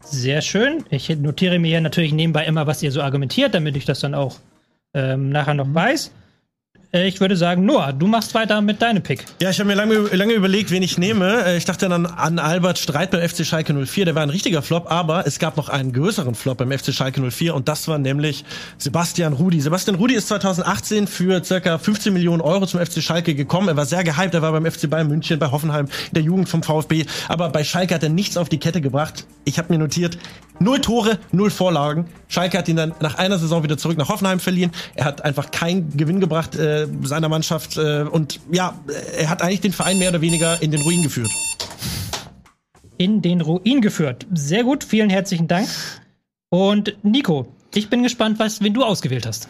Sehr 0.00 0.40
schön. 0.40 0.84
Ich 0.90 1.08
notiere 1.08 1.58
mir 1.58 1.80
natürlich 1.80 2.12
nebenbei 2.12 2.44
immer, 2.46 2.66
was 2.66 2.82
ihr 2.82 2.92
so 2.92 3.02
argumentiert, 3.02 3.54
damit 3.54 3.76
ich 3.76 3.84
das 3.84 4.00
dann 4.00 4.14
auch 4.14 4.36
ähm, 4.94 5.30
nachher 5.30 5.54
noch 5.54 5.72
weiß. 5.72 6.12
Äh, 6.92 7.08
Ich 7.08 7.20
würde 7.20 7.36
sagen, 7.36 7.64
Noah, 7.66 7.92
du 7.92 8.06
machst 8.06 8.34
weiter 8.34 8.60
mit 8.60 8.80
deinem 8.80 9.02
Pick. 9.02 9.24
Ja, 9.42 9.50
ich 9.50 9.58
habe 9.58 9.68
mir 9.68 9.74
lange, 9.74 9.94
lange 10.14 10.32
überlegt, 10.32 10.70
wen 10.70 10.82
ich 10.82 10.96
nehme. 10.98 11.44
Äh, 11.44 11.56
Ich 11.58 11.64
dachte 11.64 11.88
dann 11.88 12.06
an 12.06 12.38
Albert 12.38 12.78
Streit 12.78 13.10
beim 13.10 13.26
FC 13.26 13.44
Schalke 13.44 13.74
04. 13.74 14.06
Der 14.06 14.14
war 14.14 14.22
ein 14.22 14.30
richtiger 14.30 14.62
Flop, 14.62 14.90
aber 14.90 15.26
es 15.26 15.38
gab 15.38 15.56
noch 15.56 15.68
einen 15.68 15.92
größeren 15.92 16.34
Flop 16.34 16.58
beim 16.58 16.70
FC 16.72 16.92
Schalke 16.94 17.20
04 17.30 17.54
und 17.54 17.68
das 17.68 17.88
war 17.88 17.98
nämlich 17.98 18.44
Sebastian 18.78 19.32
Rudi. 19.34 19.60
Sebastian 19.60 19.96
Rudi 19.96 20.14
ist 20.14 20.28
2018 20.28 21.06
für 21.06 21.44
circa 21.44 21.78
15 21.78 22.12
Millionen 22.12 22.40
Euro 22.40 22.66
zum 22.66 22.80
FC 22.80 23.02
Schalke 23.02 23.34
gekommen. 23.34 23.68
Er 23.68 23.76
war 23.76 23.86
sehr 23.86 24.04
gehypt. 24.04 24.34
Er 24.34 24.42
war 24.42 24.52
beim 24.52 24.64
FC 24.70 24.88
Bayern 24.88 25.08
München, 25.08 25.38
bei 25.38 25.50
Hoffenheim, 25.50 25.86
in 25.86 26.14
der 26.14 26.22
Jugend 26.22 26.48
vom 26.48 26.62
VfB. 26.62 27.04
Aber 27.28 27.50
bei 27.50 27.64
Schalke 27.64 27.94
hat 27.94 28.02
er 28.02 28.08
nichts 28.08 28.36
auf 28.36 28.48
die 28.48 28.58
Kette 28.58 28.80
gebracht. 28.80 29.26
Ich 29.44 29.58
habe 29.58 29.72
mir 29.72 29.78
notiert, 29.78 30.18
null 30.60 30.80
Tore, 30.80 31.18
null 31.32 31.50
Vorlagen. 31.50 32.06
Schalke 32.28 32.58
hat 32.58 32.68
ihn 32.68 32.76
dann 32.76 32.94
nach 33.00 33.16
einer 33.16 33.38
Saison 33.38 33.62
wieder 33.62 33.78
zurück 33.78 33.98
nach 33.98 34.08
Hoffenheim 34.08 34.40
verliehen. 34.40 34.70
Er 34.94 35.04
hat 35.04 35.24
einfach 35.24 35.50
keinen 35.50 35.96
Gewinn 35.96 36.20
gebracht 36.20 36.56
äh, 36.56 36.86
seiner 37.02 37.28
Mannschaft 37.28 37.76
äh, 37.76 38.02
und 38.02 38.40
ja, 38.50 38.78
er 39.16 39.30
hat 39.30 39.42
eigentlich 39.42 39.60
den 39.60 39.72
Verein 39.72 39.98
mehr 39.98 40.10
oder 40.10 40.20
weniger 40.20 40.60
in 40.62 40.70
den 40.70 40.82
Ruin 40.82 41.02
geführt. 41.02 41.30
In 42.96 43.22
den 43.22 43.40
Ruin 43.40 43.80
geführt. 43.80 44.26
Sehr 44.34 44.64
gut, 44.64 44.84
vielen 44.84 45.10
herzlichen 45.10 45.48
Dank. 45.48 45.68
Und 46.50 46.96
Nico, 47.02 47.46
ich 47.74 47.90
bin 47.90 48.02
gespannt, 48.02 48.38
was, 48.38 48.60
wen 48.60 48.74
du 48.74 48.82
ausgewählt 48.82 49.26
hast. 49.26 49.48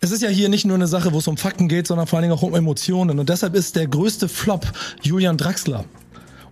Es 0.00 0.10
ist 0.10 0.22
ja 0.22 0.28
hier 0.28 0.48
nicht 0.48 0.66
nur 0.66 0.76
eine 0.76 0.86
Sache, 0.86 1.12
wo 1.12 1.18
es 1.18 1.26
um 1.28 1.36
Fakten 1.36 1.66
geht, 1.66 1.86
sondern 1.86 2.06
vor 2.06 2.18
allen 2.18 2.24
Dingen 2.24 2.34
auch 2.34 2.42
um 2.42 2.54
Emotionen. 2.54 3.18
Und 3.18 3.28
deshalb 3.28 3.54
ist 3.54 3.74
der 3.74 3.86
größte 3.86 4.28
Flop 4.28 4.66
Julian 5.02 5.38
Draxler 5.38 5.84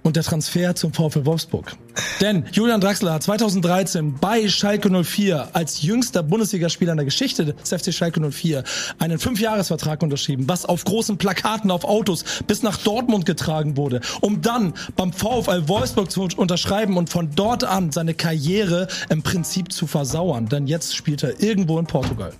und 0.02 0.16
der 0.16 0.22
Transfer 0.22 0.74
zum 0.74 0.92
VfL 0.92 1.24
Wolfsburg. 1.24 1.76
Denn 2.20 2.44
Julian 2.52 2.80
Draxler 2.80 3.14
hat 3.14 3.22
2013 3.22 4.14
bei 4.20 4.48
Schalke 4.48 4.90
04 4.90 5.50
als 5.52 5.82
jüngster 5.82 6.22
Bundesligaspieler 6.22 6.92
in 6.92 6.98
der 6.98 7.04
Geschichte 7.04 7.54
des 7.54 7.70
FC 7.70 7.92
Schalke 7.92 8.20
04 8.20 8.64
einen 8.98 9.18
Fünfjahresvertrag 9.18 10.02
unterschrieben, 10.02 10.48
was 10.48 10.64
auf 10.64 10.84
großen 10.84 11.18
Plakaten 11.18 11.70
auf 11.70 11.84
Autos 11.84 12.24
bis 12.46 12.62
nach 12.62 12.76
Dortmund 12.78 13.26
getragen 13.26 13.76
wurde, 13.76 14.00
um 14.20 14.40
dann 14.42 14.74
beim 14.96 15.12
VfL 15.12 15.68
Wolfsburg 15.68 16.10
zu 16.10 16.28
unterschreiben 16.36 16.96
und 16.96 17.10
von 17.10 17.30
dort 17.34 17.64
an 17.64 17.92
seine 17.92 18.14
Karriere 18.14 18.88
im 19.08 19.22
Prinzip 19.22 19.72
zu 19.72 19.86
versauern. 19.86 20.48
Denn 20.48 20.66
jetzt 20.66 20.96
spielt 20.96 21.22
er 21.22 21.40
irgendwo 21.42 21.78
in 21.78 21.86
Portugal. 21.86 22.32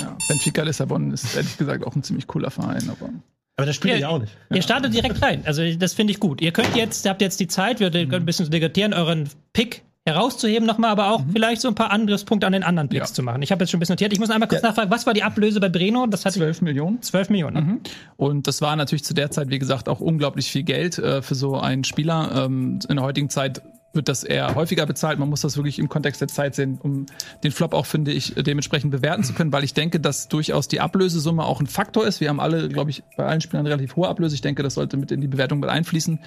Ja, 0.00 0.16
Benfica 0.28 0.62
Lissabon 0.62 1.12
ist 1.12 1.36
ehrlich 1.36 1.56
gesagt 1.56 1.86
auch 1.86 1.94
ein 1.94 2.02
ziemlich 2.02 2.26
cooler 2.26 2.50
Verein. 2.50 2.90
Aber 2.90 3.10
Aber 3.58 3.66
das 3.66 3.74
spielt 3.76 3.94
er 3.94 4.00
ja 4.00 4.08
auch 4.08 4.20
nicht. 4.20 4.32
Ihr 4.54 4.62
startet 4.62 4.94
direkt 4.94 5.20
rein. 5.20 5.42
Also 5.44 5.62
das 5.74 5.92
finde 5.92 6.12
ich 6.12 6.20
gut. 6.20 6.40
Ihr 6.40 6.52
könnt 6.52 6.74
jetzt, 6.76 7.06
habt 7.08 7.20
jetzt 7.20 7.40
die 7.40 7.48
Zeit, 7.48 7.80
wir 7.80 7.90
können 7.90 8.14
ein 8.14 8.24
bisschen 8.24 8.48
degradieren, 8.50 8.94
euren 8.94 9.28
Pick 9.52 9.82
herauszuheben 10.06 10.64
nochmal, 10.66 10.90
aber 10.90 11.12
auch 11.12 11.22
vielleicht 11.32 11.60
so 11.60 11.68
ein 11.68 11.74
paar 11.74 11.90
Angriffspunkte 11.90 12.46
an 12.46 12.52
den 12.54 12.62
anderen 12.62 12.88
Picks 12.88 13.10
Ja. 13.10 13.14
zu 13.14 13.22
machen. 13.22 13.42
Ich 13.42 13.50
habe 13.52 13.62
jetzt 13.64 13.70
schon 13.72 13.78
ein 13.78 13.80
bisschen 13.80 13.94
notiert. 13.94 14.12
Ich 14.12 14.20
muss 14.20 14.30
einmal 14.30 14.48
kurz 14.48 14.62
Ja. 14.62 14.68
nachfragen, 14.68 14.90
was 14.90 15.04
war 15.06 15.12
die 15.12 15.22
Ablöse 15.24 15.60
bei 15.60 15.68
Breno? 15.68 16.06
Das 16.06 16.24
hat 16.24 16.32
12 16.34 16.62
Millionen. 16.62 17.02
12 17.02 17.28
Millionen. 17.30 17.80
Und 18.16 18.46
das 18.46 18.62
war 18.62 18.74
natürlich 18.76 19.04
zu 19.04 19.12
der 19.12 19.30
Zeit, 19.32 19.50
wie 19.50 19.58
gesagt, 19.58 19.88
auch 19.88 20.00
unglaublich 20.00 20.50
viel 20.50 20.62
Geld 20.62 20.96
äh, 20.98 21.20
für 21.20 21.34
so 21.34 21.58
einen 21.58 21.82
Spieler. 21.84 22.44
Ähm, 22.46 22.78
in 22.88 22.96
der 22.96 23.04
heutigen 23.04 23.28
Zeit 23.28 23.60
wird 23.98 24.08
das 24.08 24.24
eher 24.24 24.54
häufiger 24.54 24.86
bezahlt. 24.86 25.18
Man 25.18 25.28
muss 25.28 25.42
das 25.42 25.56
wirklich 25.56 25.78
im 25.78 25.90
Kontext 25.90 26.20
der 26.20 26.28
Zeit 26.28 26.54
sehen, 26.54 26.78
um 26.82 27.04
den 27.44 27.52
Flop 27.52 27.74
auch, 27.74 27.84
finde 27.84 28.12
ich, 28.12 28.34
dementsprechend 28.34 28.92
bewerten 28.92 29.24
zu 29.24 29.34
können, 29.34 29.52
weil 29.52 29.64
ich 29.64 29.74
denke, 29.74 30.00
dass 30.00 30.28
durchaus 30.28 30.68
die 30.68 30.80
Ablösesumme 30.80 31.44
auch 31.44 31.60
ein 31.60 31.66
Faktor 31.66 32.06
ist. 32.06 32.20
Wir 32.20 32.30
haben 32.30 32.40
alle, 32.40 32.68
glaube 32.68 32.90
ich, 32.90 33.02
bei 33.16 33.26
allen 33.26 33.40
Spielern 33.40 33.66
relativ 33.66 33.96
hohe 33.96 34.08
Ablöse. 34.08 34.34
Ich 34.34 34.40
denke, 34.40 34.62
das 34.62 34.74
sollte 34.74 34.96
mit 34.96 35.10
in 35.10 35.20
die 35.20 35.28
Bewertung 35.28 35.60
mit 35.60 35.68
einfließen. 35.68 36.20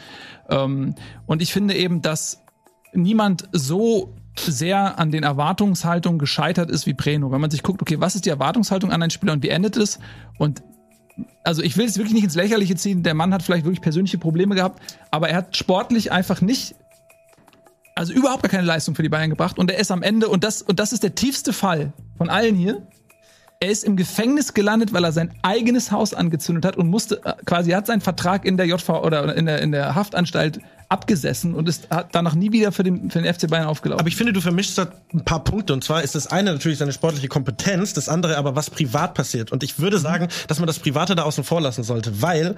Ähm, 0.50 0.94
und 1.26 1.42
ich 1.42 1.54
finde 1.54 1.74
eben, 1.76 2.02
dass 2.02 2.44
niemand 2.94 3.48
so 3.54 4.14
sehr 4.38 5.00
an 5.00 5.12
den 5.12 5.24
Erwartungshaltungen 5.24 6.20
gescheitert 6.20 6.70
ist 6.70 6.86
wie 6.86 6.94
Preno. 6.94 7.32
Wenn 7.32 7.42
man 7.42 7.52
sich 7.52 7.64
guckt, 7.64 7.82
okay, 7.82 8.00
was 8.00 8.16
ist 8.16 8.26
die 8.26 8.30
Erwartungshaltung 8.30 8.92
an 8.92 9.02
einen 9.02 9.10
Spieler 9.10 9.34
und 9.34 9.44
wie 9.44 9.50
endet 9.50 9.78
es? 9.78 10.00
Und 10.38 10.62
also 11.44 11.62
ich 11.62 11.78
will 11.78 11.86
es 11.86 11.98
wirklich 11.98 12.14
nicht 12.14 12.24
ins 12.24 12.36
Lächerliche 12.36 12.76
ziehen, 12.76 13.04
der 13.04 13.14
Mann 13.14 13.34
hat 13.34 13.44
vielleicht 13.44 13.66
wirklich 13.66 13.82
persönliche 13.82 14.18
Probleme 14.18 14.56
gehabt, 14.56 14.82
aber 15.12 15.30
er 15.30 15.38
hat 15.38 15.58
sportlich 15.58 16.12
einfach 16.12 16.42
nicht 16.42 16.76
also 17.96 18.14
überhaupt 18.14 18.44
gar 18.44 18.50
keine 18.50 18.64
Leistung 18.64 18.96
für 18.96 19.04
die 19.04 19.10
Bayern 19.10 19.30
gebracht 19.30 19.58
und 19.58 19.70
er 19.72 19.80
ist 19.80 19.92
am 19.92 20.04
Ende 20.04 20.28
und 20.30 20.44
das 20.44 20.62
und 20.62 20.80
das 20.80 20.94
ist 20.94 21.04
der 21.04 21.16
tiefste 21.16 21.54
Fall 21.54 21.94
von 22.18 22.30
allen 22.30 22.56
hier. 22.56 22.82
Er 23.64 23.70
ist 23.70 23.84
im 23.84 23.96
Gefängnis 23.96 24.56
gelandet, 24.56 24.92
weil 24.92 25.04
er 25.04 25.12
sein 25.12 25.36
eigenes 25.44 25.92
Haus 25.92 26.16
angezündet 26.16 26.66
hat 26.66 26.78
und 26.78 26.88
musste 26.88 27.22
äh, 27.24 27.34
quasi 27.46 27.72
er 27.72 27.78
hat 27.78 27.86
seinen 27.86 28.02
Vertrag 28.02 28.44
in 28.44 28.58
der 28.58 28.66
JV 28.66 29.04
oder 29.04 29.36
in 29.36 29.46
der 29.46 29.62
in 29.62 29.72
der 29.72 29.94
Haftanstalt 29.94 30.60
abgesessen 30.90 31.54
und 31.54 31.70
ist 31.70 31.88
danach 32.12 32.36
nie 32.36 32.52
wieder 32.52 32.72
für 32.72 32.84
den 32.84 33.12
für 33.12 33.22
den 33.22 33.34
FC 33.34 33.50
Bayern 33.50 33.68
aufgelaufen. 33.68 34.02
Aber 34.02 34.10
ich 34.10 34.16
finde, 34.16 34.34
du 34.34 34.42
vermischst 34.42 34.78
da 34.78 34.92
ein 35.14 35.24
paar 35.24 35.44
Punkte. 35.44 35.74
Und 35.74 35.84
zwar 35.84 36.02
ist 36.04 36.16
das 36.16 36.28
eine 36.28 36.52
natürlich 36.52 36.80
seine 36.80 36.92
sportliche 36.92 37.30
Kompetenz, 37.30 37.94
das 37.94 38.10
andere 38.10 38.38
aber, 38.38 38.56
was 38.56 38.70
privat 38.70 39.14
passiert. 39.14 39.52
Und 39.52 39.64
ich 39.64 39.80
würde 39.80 40.00
sagen, 40.00 40.28
dass 40.48 40.60
man 40.60 40.68
das 40.68 40.80
Private 40.80 41.16
da 41.16 41.24
außen 41.24 41.44
vor 41.44 41.62
lassen 41.62 41.84
sollte, 41.84 42.22
weil 42.22 42.56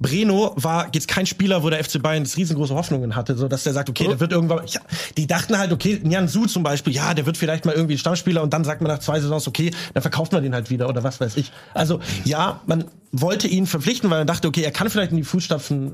Breno 0.00 0.52
war 0.56 0.88
jetzt 0.92 1.08
kein 1.08 1.26
Spieler, 1.26 1.62
wo 1.62 1.70
der 1.70 1.82
FC 1.82 2.00
Bayern 2.00 2.22
jetzt 2.24 2.36
riesengroße 2.36 2.74
Hoffnungen 2.74 3.16
hatte, 3.16 3.36
so 3.36 3.48
dass 3.48 3.64
der 3.64 3.72
sagt, 3.72 3.88
okay, 3.90 4.06
der 4.06 4.20
wird 4.20 4.32
irgendwann. 4.32 4.66
Ja, 4.66 4.80
die 5.16 5.26
dachten 5.26 5.58
halt, 5.58 5.72
okay, 5.72 6.00
Jan 6.04 6.28
Su 6.28 6.46
zum 6.46 6.62
Beispiel, 6.62 6.92
ja, 6.92 7.14
der 7.14 7.26
wird 7.26 7.36
vielleicht 7.36 7.64
mal 7.64 7.74
irgendwie 7.74 7.98
Stammspieler 7.98 8.42
und 8.42 8.52
dann 8.52 8.64
sagt 8.64 8.80
man 8.80 8.90
nach 8.90 9.00
zwei 9.00 9.20
Saisons, 9.20 9.48
okay, 9.48 9.72
dann 9.94 10.02
verkauft 10.02 10.32
man 10.32 10.42
den 10.42 10.54
halt 10.54 10.70
wieder 10.70 10.88
oder 10.88 11.02
was 11.02 11.20
weiß 11.20 11.36
ich. 11.36 11.52
Also 11.74 12.00
ja, 12.24 12.60
man 12.66 12.84
wollte 13.12 13.48
ihn 13.48 13.66
verpflichten, 13.66 14.10
weil 14.10 14.18
man 14.18 14.26
dachte, 14.26 14.48
okay, 14.48 14.62
er 14.62 14.70
kann 14.70 14.88
vielleicht 14.90 15.10
in 15.10 15.16
die 15.16 15.24
Fußstapfen 15.24 15.92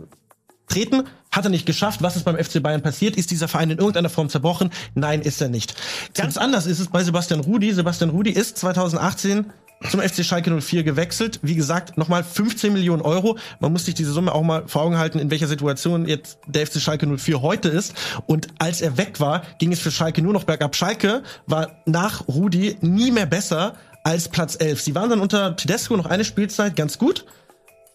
treten, 0.67 1.05
hat 1.31 1.45
er 1.45 1.51
nicht 1.51 1.67
geschafft. 1.67 2.03
Was 2.03 2.17
ist 2.17 2.25
beim 2.25 2.37
FC 2.37 2.63
Bayern 2.63 2.83
passiert? 2.83 3.17
Ist 3.17 3.31
dieser 3.31 3.49
Verein 3.49 3.71
in 3.71 3.79
irgendeiner 3.79 4.09
Form 4.09 4.29
zerbrochen? 4.29 4.71
Nein, 4.95 5.21
ist 5.21 5.41
er 5.41 5.49
nicht. 5.49 5.75
Ganz 6.15 6.37
anders 6.37 6.67
ist 6.67 6.79
es 6.79 6.89
bei 6.89 7.03
Sebastian 7.03 7.41
Rudi. 7.41 7.73
Sebastian 7.73 8.11
Rudi 8.11 8.31
ist 8.31 8.59
2018 8.59 9.53
zum 9.91 10.01
FC 10.01 10.25
Schalke 10.25 10.51
04 10.61 10.83
gewechselt. 10.83 11.41
Wie 11.43 11.55
gesagt, 11.55 11.99
nochmal 11.99 12.25
15 12.25 12.73
Millionen 12.73 13.03
Euro. 13.03 13.37
Man 13.61 13.73
muss 13.73 13.85
sich 13.85 13.95
diese 13.95 14.13
Summe 14.13 14.33
auch 14.35 14.43
mal 14.43 14.65
vor 14.67 14.83
Augen 14.83 14.97
halten, 14.97 15.19
in 15.19 15.31
welcher 15.31 15.47
Situation 15.47 16.07
jetzt 16.09 16.39
der 16.47 16.67
FC 16.67 16.81
Schalke 16.81 17.07
04 17.07 17.43
heute 17.43 17.69
ist. 17.69 17.95
Und 18.27 18.49
als 18.59 18.81
er 18.81 18.97
weg 18.97 19.21
war, 19.21 19.43
ging 19.59 19.73
es 19.73 19.81
für 19.81 19.91
Schalke 19.91 20.23
nur 20.23 20.33
noch 20.33 20.45
bergab. 20.45 20.75
Schalke 20.75 21.23
war 21.47 21.83
nach 21.85 22.27
Rudi 22.29 22.77
nie 22.81 23.11
mehr 23.11 23.27
besser 23.27 23.75
als 24.05 24.29
Platz 24.29 24.57
11. 24.59 24.81
Sie 24.81 24.95
waren 24.95 25.11
dann 25.11 25.21
unter 25.21 25.55
Tedesco 25.57 25.97
noch 25.97 26.07
eine 26.07 26.25
Spielzeit 26.25 26.77
ganz 26.77 26.97
gut. 26.99 27.27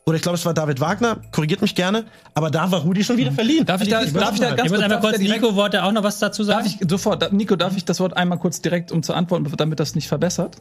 Oder 0.06 0.16
ich 0.16 0.22
glaube, 0.24 0.38
es 0.40 0.46
war 0.46 0.56
David 0.56 0.80
Wagner, 0.80 1.18
korrigiert 1.32 1.62
mich 1.62 1.76
gerne, 1.76 2.06
aber 2.34 2.50
da 2.50 2.72
war 2.72 2.80
Rudi 2.82 3.04
schon 3.04 3.18
wieder 3.18 3.32
verliehen. 3.32 3.64
Darf 3.66 3.82
ich 3.82 3.90
da- 3.90 4.00
Also, 4.00 4.18
darf 4.20 4.34
ich 4.34 4.40
da 4.40 4.56
ganz 4.56 4.62
Ich 4.66 4.70
kurz- 4.72 4.82
einmal 4.84 5.00
kurz, 5.02 5.20
Nico- 5.20 5.56
wollte 5.56 5.84
auch 5.84 5.92
noch 5.92 6.02
was 6.02 6.18
dazu 6.18 6.44
sagen. 6.44 6.64
Darf 6.66 6.74
ich 6.82 6.90
sofort, 6.90 7.22
da- 7.22 7.30
Nico, 7.30 7.56
darf 7.56 7.78
ich 7.78 7.86
das 7.86 8.00
Wort 8.00 8.18
einmal 8.18 8.40
kurz 8.40 8.60
direkt 8.60 8.92
um 8.92 9.04
zu 9.04 9.14
antworten, 9.14 9.52
damit 9.58 9.80
das 9.80 9.94
nicht 9.94 10.08
verbessert? 10.08 10.58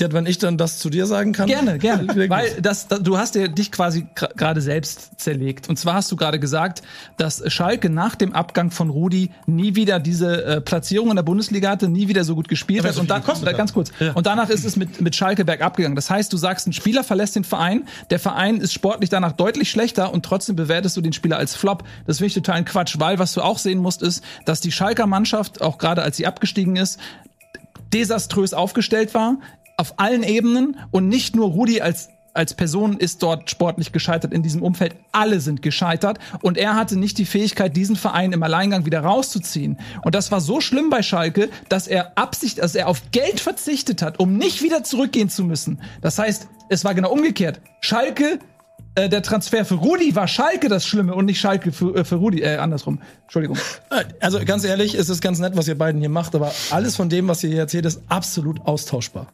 Ja, 0.00 0.12
wenn 0.12 0.26
ich 0.26 0.38
dann 0.38 0.56
das 0.56 0.78
zu 0.78 0.90
dir 0.90 1.06
sagen 1.06 1.32
kann. 1.32 1.46
Gerne, 1.46 1.78
gerne. 1.78 2.06
Weil 2.28 2.60
das, 2.60 2.88
das, 2.88 3.02
du 3.02 3.18
hast 3.18 3.34
ja 3.34 3.48
dich 3.48 3.70
quasi 3.70 4.06
gerade 4.14 4.60
selbst 4.60 5.20
zerlegt. 5.20 5.68
Und 5.68 5.78
zwar 5.78 5.94
hast 5.94 6.10
du 6.10 6.16
gerade 6.16 6.40
gesagt, 6.40 6.82
dass 7.16 7.42
Schalke 7.52 7.90
nach 7.90 8.14
dem 8.14 8.32
Abgang 8.34 8.70
von 8.70 8.90
Rudi 8.90 9.30
nie 9.46 9.76
wieder 9.76 10.00
diese 10.00 10.44
äh, 10.44 10.60
Platzierung 10.60 11.10
in 11.10 11.16
der 11.16 11.22
Bundesliga 11.22 11.70
hatte, 11.70 11.88
nie 11.88 12.08
wieder 12.08 12.24
so 12.24 12.34
gut 12.34 12.48
gespielt 12.48 12.84
hat. 12.84 12.94
so 12.94 13.02
Und 13.02 13.10
hat. 13.10 13.56
ganz 13.56 13.72
kurz. 13.72 13.92
Ja. 14.00 14.12
Und 14.12 14.26
danach 14.26 14.48
ist 14.48 14.64
es 14.64 14.76
mit, 14.76 15.00
mit 15.00 15.14
Schalke 15.14 15.44
bergab 15.44 15.76
gegangen. 15.76 15.96
Das 15.96 16.10
heißt, 16.10 16.32
du 16.32 16.36
sagst, 16.36 16.66
ein 16.66 16.72
Spieler 16.72 17.04
verlässt 17.04 17.36
den 17.36 17.44
Verein, 17.44 17.86
der 18.10 18.18
Verein 18.18 18.56
ist 18.58 18.72
sportlich 18.72 19.10
danach 19.10 19.32
deutlich 19.32 19.70
schlechter 19.70 20.12
und 20.12 20.24
trotzdem 20.24 20.56
bewertest 20.56 20.96
du 20.96 21.00
den 21.00 21.12
Spieler 21.12 21.36
als 21.36 21.54
Flop. 21.54 21.84
Das 22.06 22.18
finde 22.18 22.28
ich 22.28 22.34
totalen 22.34 22.64
Quatsch, 22.64 22.96
weil 22.98 23.18
was 23.18 23.34
du 23.34 23.42
auch 23.42 23.58
sehen 23.58 23.78
musst, 23.78 24.02
ist, 24.02 24.24
dass 24.44 24.60
die 24.60 24.72
Schalker 24.72 25.06
Mannschaft, 25.06 25.60
auch 25.60 25.78
gerade 25.78 26.02
als 26.02 26.16
sie 26.16 26.26
abgestiegen 26.26 26.76
ist, 26.76 26.98
desaströs 27.92 28.54
aufgestellt 28.54 29.14
war, 29.14 29.38
auf 29.80 29.98
allen 29.98 30.22
Ebenen 30.22 30.76
und 30.90 31.08
nicht 31.08 31.34
nur 31.34 31.48
Rudi 31.48 31.80
als 31.80 32.10
als 32.32 32.54
Person 32.54 32.96
ist 32.96 33.24
dort 33.24 33.50
sportlich 33.50 33.90
gescheitert 33.90 34.32
in 34.32 34.44
diesem 34.44 34.62
Umfeld. 34.62 34.94
Alle 35.10 35.40
sind 35.40 35.62
gescheitert 35.62 36.20
und 36.42 36.58
er 36.58 36.76
hatte 36.76 36.96
nicht 36.96 37.18
die 37.18 37.24
Fähigkeit, 37.24 37.76
diesen 37.76 37.96
Verein 37.96 38.32
im 38.32 38.42
Alleingang 38.44 38.86
wieder 38.86 39.00
rauszuziehen. 39.00 39.78
Und 40.02 40.14
das 40.14 40.30
war 40.30 40.40
so 40.40 40.60
schlimm 40.60 40.90
bei 40.90 41.02
Schalke, 41.02 41.48
dass 41.68 41.88
er 41.88 42.16
Absicht, 42.16 42.58
dass 42.58 42.76
er 42.76 42.86
auf 42.86 43.10
Geld 43.10 43.40
verzichtet 43.40 44.00
hat, 44.00 44.20
um 44.20 44.36
nicht 44.36 44.62
wieder 44.62 44.84
zurückgehen 44.84 45.28
zu 45.28 45.42
müssen. 45.42 45.80
Das 46.02 46.20
heißt, 46.20 46.46
es 46.68 46.84
war 46.84 46.94
genau 46.94 47.10
umgekehrt. 47.10 47.60
Schalke 47.80 48.38
äh, 48.94 49.08
der 49.08 49.22
Transfer 49.22 49.64
für 49.64 49.74
Rudi 49.74 50.14
war 50.14 50.28
Schalke 50.28 50.68
das 50.68 50.86
Schlimme 50.86 51.14
und 51.14 51.24
nicht 51.24 51.40
Schalke 51.40 51.72
für, 51.72 51.94
äh, 51.96 52.04
für 52.04 52.16
Rudi. 52.16 52.42
Äh, 52.42 52.56
andersrum. 52.56 53.00
Entschuldigung. 53.22 53.58
Also 54.20 54.40
ganz 54.44 54.64
ehrlich, 54.64 54.94
es 54.94 55.08
ist 55.08 55.20
ganz 55.20 55.38
nett, 55.38 55.56
was 55.56 55.68
ihr 55.68 55.78
beiden 55.78 56.00
hier 56.00 56.10
macht, 56.10 56.34
aber 56.34 56.52
alles 56.70 56.96
von 56.96 57.08
dem, 57.08 57.28
was 57.28 57.42
ihr 57.42 57.50
hier 57.50 57.60
erzählt, 57.60 57.86
ist 57.86 58.02
absolut 58.08 58.60
austauschbar. 58.66 59.28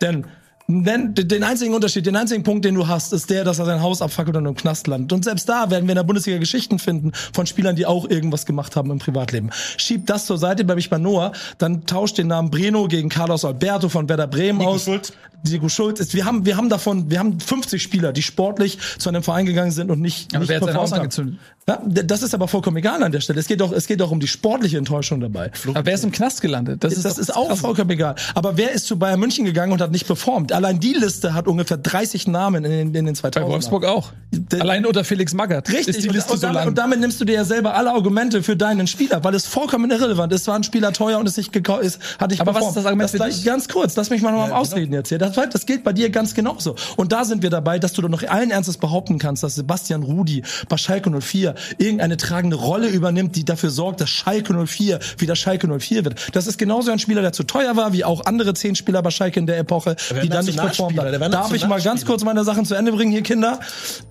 Denn 0.00 0.26
wenn, 0.70 1.14
den 1.14 1.42
einzigen 1.44 1.74
Unterschied, 1.74 2.06
den 2.06 2.16
einzigen 2.16 2.42
Punkt, 2.42 2.64
den 2.64 2.74
du 2.74 2.86
hast, 2.86 3.12
ist 3.12 3.30
der, 3.30 3.44
dass 3.44 3.58
er 3.58 3.66
sein 3.66 3.82
Haus 3.82 4.02
abfackelt 4.02 4.36
und 4.36 4.46
im 4.46 4.54
Knast 4.54 4.86
landet. 4.86 5.12
Und 5.12 5.24
selbst 5.24 5.48
da 5.48 5.70
werden 5.70 5.86
wir 5.86 5.92
in 5.92 5.96
der 5.96 6.04
Bundesliga 6.04 6.38
Geschichten 6.38 6.78
finden 6.78 7.12
von 7.32 7.46
Spielern, 7.46 7.76
die 7.76 7.86
auch 7.86 8.08
irgendwas 8.08 8.46
gemacht 8.46 8.76
haben 8.76 8.90
im 8.90 8.98
Privatleben. 8.98 9.50
Schiebt 9.76 10.10
das 10.10 10.26
zur 10.26 10.38
Seite, 10.38 10.64
bleib 10.64 10.78
ich 10.78 10.90
bei 10.90 10.98
Noah, 10.98 11.32
dann 11.58 11.86
tauscht 11.86 12.18
den 12.18 12.28
Namen 12.28 12.50
Breno 12.50 12.88
gegen 12.88 13.08
Carlos 13.08 13.44
Alberto 13.44 13.88
von 13.88 14.08
Werder 14.08 14.26
Bremen 14.26 14.60
aus. 14.62 14.84
Schulz. 14.84 15.12
Diego 15.42 15.68
Schulz. 15.68 16.12
Wir 16.12 16.24
haben, 16.24 16.44
wir 16.44 16.56
haben 16.56 16.68
davon, 16.68 17.10
wir 17.10 17.18
haben 17.18 17.40
50 17.40 17.82
Spieler, 17.82 18.12
die 18.12 18.22
sportlich 18.22 18.78
zu 18.98 19.08
einem 19.08 19.22
Verein 19.22 19.46
gegangen 19.46 19.70
sind 19.70 19.90
und 19.90 20.00
nicht, 20.00 20.34
Aber 20.34 20.40
nicht 20.40 20.50
wer 20.50 20.74
Haus 20.74 20.92
angezündet? 20.92 21.38
Ja, 21.68 21.80
das 21.86 22.22
ist 22.22 22.34
aber 22.34 22.48
vollkommen 22.48 22.78
egal 22.78 23.02
an 23.02 23.12
der 23.12 23.20
Stelle. 23.20 23.38
Es 23.38 23.46
geht 23.46 23.60
doch, 23.60 23.72
es 23.72 23.86
geht 23.86 24.00
doch 24.00 24.10
um 24.10 24.18
die 24.18 24.26
sportliche 24.26 24.76
Enttäuschung 24.76 25.20
dabei. 25.20 25.52
Aber 25.68 25.86
wer 25.86 25.94
ist 25.94 26.04
im 26.04 26.10
Knast 26.10 26.40
gelandet? 26.40 26.82
Das, 26.82 26.94
doch 27.00 27.18
ist, 27.18 27.36
auch 27.36 27.48
krass. 27.48 27.60
vollkommen 27.60 27.90
egal. 27.90 28.16
Aber 28.34 28.56
wer 28.56 28.72
ist 28.72 28.86
zu 28.86 28.98
Bayern 28.98 29.20
München 29.20 29.44
gegangen 29.44 29.72
und 29.72 29.80
hat 29.80 29.92
nicht 29.92 30.06
performt? 30.06 30.52
Allein 30.60 30.80
die 30.80 30.92
Liste 30.92 31.34
hat 31.34 31.48
ungefähr 31.48 31.76
30 31.76 32.26
Namen 32.28 32.64
in, 32.64 32.70
den- 32.70 32.94
in 32.94 33.06
den 33.06 33.14
2000 33.14 33.46
Bei 33.46 33.52
Wolfsburg 33.52 33.84
auch. 33.84 34.12
Der- 34.32 34.60
Allein 34.60 34.86
unter 34.86 35.02
Felix 35.04 35.32
Magath 35.34 35.68
Richtig, 35.70 35.96
ist 35.96 36.04
die 36.04 36.08
Liste 36.08 36.30
und, 36.30 36.34
und, 36.34 36.40
so 36.40 36.46
damit, 36.46 36.60
lang. 36.60 36.68
und 36.68 36.78
damit 36.78 37.00
nimmst 37.00 37.20
du 37.20 37.24
dir 37.24 37.34
ja 37.34 37.44
selber 37.44 37.74
alle 37.74 37.90
Argumente 37.92 38.42
für 38.42 38.56
deinen 38.56 38.86
Spieler, 38.86 39.24
weil 39.24 39.34
es 39.34 39.46
vollkommen 39.46 39.90
irrelevant 39.90 40.32
ist. 40.32 40.46
War 40.46 40.54
ein 40.56 40.62
Spieler 40.62 40.92
teuer 40.92 41.18
und 41.18 41.26
es 41.26 41.36
nicht 41.36 41.52
gekauft 41.52 41.82
ist, 41.82 41.98
hat 42.18 42.30
nicht 42.30 42.40
Aber 42.40 42.50
was 42.54 42.58
performt. 42.60 42.70
ist 42.70 42.76
das 42.76 42.86
Argument 42.86 43.10
für 43.10 43.16
gleich- 43.16 43.34
dich? 43.36 43.44
Ganz 43.44 43.68
kurz, 43.68 43.96
lass 43.96 44.10
mich 44.10 44.22
mal 44.22 44.30
noch 44.32 44.38
mal 44.38 44.50
am 44.50 44.52
Ausreden 44.52 44.92
jetzt 44.92 45.08
hier. 45.08 45.18
Das, 45.18 45.32
das 45.34 45.66
gilt 45.66 45.82
bei 45.84 45.92
dir 45.92 46.10
ganz 46.10 46.34
genauso. 46.34 46.76
Und 46.96 47.12
da 47.12 47.24
sind 47.24 47.42
wir 47.42 47.50
dabei, 47.50 47.78
dass 47.78 47.92
du 47.92 48.02
doch 48.02 48.08
noch 48.08 48.22
allen 48.22 48.50
Ernstes 48.50 48.76
behaupten 48.76 49.18
kannst, 49.18 49.42
dass 49.42 49.54
Sebastian 49.56 50.02
Rudi 50.02 50.42
bei 50.68 50.76
Schalke 50.76 51.10
04 51.10 51.54
irgendeine 51.78 52.16
tragende 52.16 52.56
Rolle 52.56 52.88
übernimmt, 52.88 53.34
die 53.36 53.44
dafür 53.44 53.70
sorgt, 53.70 54.00
dass 54.00 54.10
Schalke 54.10 54.52
04 54.66 55.00
wieder 55.18 55.34
Schalke 55.36 55.66
04 55.66 56.04
wird. 56.04 56.16
Das 56.34 56.46
ist 56.46 56.58
genauso 56.58 56.90
ein 56.92 56.98
Spieler, 56.98 57.22
der 57.22 57.32
zu 57.32 57.42
teuer 57.44 57.76
war, 57.76 57.92
wie 57.92 58.04
auch 58.04 58.26
andere 58.26 58.54
zehn 58.54 58.74
Spieler 58.76 59.02
bei 59.02 59.10
Schalke 59.10 59.40
in 59.40 59.46
der 59.46 59.58
Epoche, 59.58 59.96
die 60.22 60.28
dann 60.28 60.46
nicht 60.54 60.64
performt 60.64 60.98
haben. 60.98 61.30
Darf 61.30 61.52
ich 61.52 61.66
mal 61.66 61.80
ganz 61.80 62.04
kurz 62.04 62.24
meine 62.24 62.44
Sachen 62.44 62.64
zu 62.64 62.74
Ende 62.74 62.92
bringen 62.92 63.12
hier, 63.12 63.22
Kinder? 63.22 63.60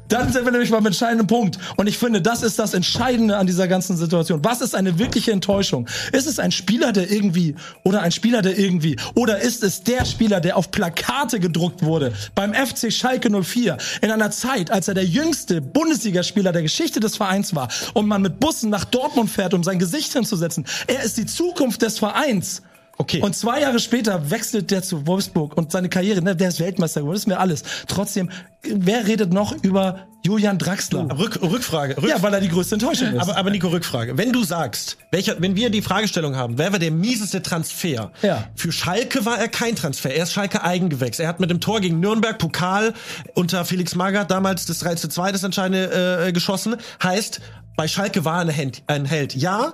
Dann 0.09 0.33
sind 0.33 0.43
wir 0.43 0.51
nämlich 0.51 0.71
beim 0.71 0.85
entscheidenden 0.85 1.27
Punkt. 1.27 1.59
Und 1.77 1.87
ich 1.87 1.97
finde, 1.97 2.19
das 2.21 2.41
ist 2.41 2.57
das 2.57 2.73
Entscheidende 2.73 3.37
an 3.37 3.45
dieser 3.45 3.67
ganzen 3.67 3.95
Situation. 3.95 4.43
Was 4.43 4.59
ist 4.61 4.75
eine 4.75 4.97
wirkliche 4.97 5.31
Enttäuschung? 5.31 5.87
Ist 6.11 6.27
es 6.27 6.39
ein 6.39 6.51
Spieler, 6.51 6.91
der 6.91 7.11
irgendwie, 7.11 7.55
oder 7.83 8.01
ein 8.01 8.11
Spieler, 8.11 8.41
der 8.41 8.57
irgendwie, 8.57 8.97
oder 9.13 9.39
ist 9.39 9.63
es 9.63 9.83
der 9.83 10.05
Spieler, 10.05 10.41
der 10.41 10.57
auf 10.57 10.71
Plakate 10.71 11.39
gedruckt 11.39 11.83
wurde 11.83 12.11
beim 12.33 12.55
FC 12.55 12.91
Schalke 12.91 13.29
04 13.29 13.77
in 14.01 14.09
einer 14.09 14.31
Zeit, 14.31 14.71
als 14.71 14.87
er 14.87 14.95
der 14.95 15.05
jüngste 15.05 15.61
Bundesligaspieler 15.61 16.51
der 16.51 16.63
Geschichte 16.63 16.99
des 16.99 17.15
Vereins 17.15 17.53
war 17.53 17.67
und 17.93 18.07
man 18.07 18.23
mit 18.23 18.39
Bussen 18.39 18.71
nach 18.71 18.85
Dortmund 18.85 19.29
fährt, 19.29 19.53
um 19.53 19.63
sein 19.63 19.77
Gesicht 19.77 20.13
hinzusetzen? 20.13 20.65
Er 20.87 21.03
ist 21.03 21.17
die 21.17 21.27
Zukunft 21.27 21.83
des 21.83 21.99
Vereins. 21.99 22.63
Okay. 23.01 23.21
Und 23.21 23.33
zwei 23.33 23.61
Jahre 23.61 23.79
später 23.79 24.29
wechselt 24.29 24.71
der 24.71 24.83
zu 24.83 25.07
Wolfsburg 25.07 25.55
und 25.55 25.71
seine 25.71 25.87
Karriere, 25.87 26.21
ne, 26.21 26.35
der 26.35 26.49
ist 26.49 26.59
Weltmeister 26.59 26.99
geworden, 26.99 27.15
das 27.15 27.21
ist 27.21 27.27
mir 27.27 27.39
alles. 27.39 27.63
Trotzdem, 27.87 28.29
wer 28.61 29.07
redet 29.07 29.31
noch 29.31 29.53
über 29.63 30.07
Julian 30.25 30.57
Draxler? 30.57 31.07
Rück, 31.17 31.41
Rückfrage. 31.41 31.95
Rück, 31.95 32.09
Ja, 32.09 32.21
weil 32.21 32.33
er 32.33 32.41
die 32.41 32.49
größte 32.49 32.75
Enttäuschung 32.75 33.13
ist. 33.13 33.21
aber, 33.21 33.37
aber 33.37 33.51
Nico, 33.51 33.69
Rückfrage. 33.69 34.17
Wenn 34.17 34.33
du 34.33 34.43
sagst, 34.43 34.97
welcher, 35.11 35.41
wenn 35.41 35.55
wir 35.55 35.69
die 35.69 35.81
Fragestellung 35.81 36.35
haben, 36.35 36.57
wer 36.57 36.73
war 36.73 36.79
der 36.79 36.91
mieseste 36.91 37.41
Transfer? 37.41 38.11
Ja. 38.21 38.49
Für 38.55 38.73
Schalke 38.73 39.25
war 39.25 39.39
er 39.39 39.47
kein 39.47 39.77
Transfer. 39.77 40.13
Er 40.13 40.23
ist 40.23 40.33
Schalke 40.33 40.61
Eigengewächs. 40.61 41.19
Er 41.19 41.29
hat 41.29 41.39
mit 41.39 41.49
dem 41.49 41.61
Tor 41.61 41.79
gegen 41.79 42.01
Nürnberg 42.01 42.37
Pokal 42.37 42.93
unter 43.33 43.63
Felix 43.63 43.95
Magath 43.95 44.29
damals 44.29 44.65
das 44.65 44.79
3 44.79 44.95
zu 44.95 45.07
2 45.07 45.31
das 45.31 45.43
entscheidende 45.43 46.25
äh, 46.27 46.33
geschossen. 46.33 46.75
Heißt, 47.01 47.39
bei 47.77 47.87
Schalke 47.87 48.25
war 48.25 48.35
er 48.35 48.41
ein 48.41 48.49
Held, 48.49 48.83
ein 48.87 49.05
Held. 49.05 49.35
Ja, 49.35 49.71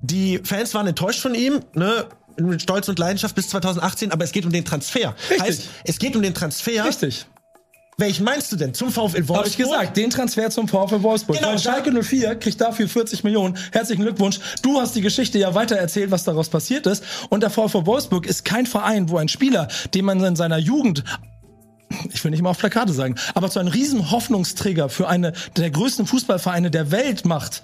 die 0.00 0.40
Fans 0.44 0.72
waren 0.72 0.86
enttäuscht 0.86 1.20
von 1.20 1.34
ihm, 1.34 1.60
ne? 1.74 2.06
Mit 2.40 2.62
Stolz 2.62 2.88
und 2.88 2.98
Leidenschaft 2.98 3.34
bis 3.34 3.48
2018, 3.48 4.12
aber 4.12 4.24
es 4.24 4.32
geht 4.32 4.44
um 4.46 4.52
den 4.52 4.64
Transfer. 4.64 5.14
Richtig. 5.30 5.40
Heißt, 5.40 5.62
es 5.84 5.98
geht 5.98 6.14
um 6.16 6.22
den 6.22 6.34
Transfer. 6.34 6.84
Richtig. 6.84 7.26
Welchen 8.00 8.24
meinst 8.24 8.52
du 8.52 8.56
denn? 8.56 8.74
Zum 8.74 8.92
VfL 8.92 9.00
Wolfsburg? 9.26 9.36
Habe 9.38 9.48
ich 9.48 9.56
gesagt, 9.56 9.96
den 9.96 10.10
Transfer 10.10 10.50
zum 10.50 10.68
VfL 10.68 11.02
Wolfsburg. 11.02 11.36
Genau, 11.38 11.50
Weil 11.50 11.58
Schalke 11.58 11.90
04 11.90 12.36
kriegt 12.36 12.60
dafür 12.60 12.88
40 12.88 13.24
Millionen. 13.24 13.56
Herzlichen 13.72 14.02
Glückwunsch. 14.02 14.38
Du 14.62 14.80
hast 14.80 14.94
die 14.94 15.00
Geschichte 15.00 15.36
ja 15.40 15.52
weiter 15.56 15.74
erzählt, 15.74 16.12
was 16.12 16.22
daraus 16.22 16.48
passiert 16.48 16.86
ist. 16.86 17.02
Und 17.28 17.42
der 17.42 17.50
VfL 17.50 17.86
Wolfsburg 17.86 18.24
ist 18.26 18.44
kein 18.44 18.66
Verein, 18.66 19.08
wo 19.08 19.18
ein 19.18 19.26
Spieler, 19.26 19.66
den 19.94 20.04
man 20.04 20.22
in 20.22 20.36
seiner 20.36 20.58
Jugend 20.58 21.02
ich 22.12 22.22
will 22.22 22.30
nicht 22.30 22.42
mal 22.42 22.50
auf 22.50 22.58
Plakate 22.58 22.92
sagen, 22.92 23.14
aber 23.34 23.48
zu 23.48 23.58
einem 23.58 23.70
riesen 23.70 24.10
Hoffnungsträger 24.10 24.90
für 24.90 25.08
eine 25.08 25.32
der 25.56 25.70
größten 25.70 26.06
Fußballvereine 26.06 26.70
der 26.70 26.90
Welt 26.90 27.24
macht. 27.24 27.62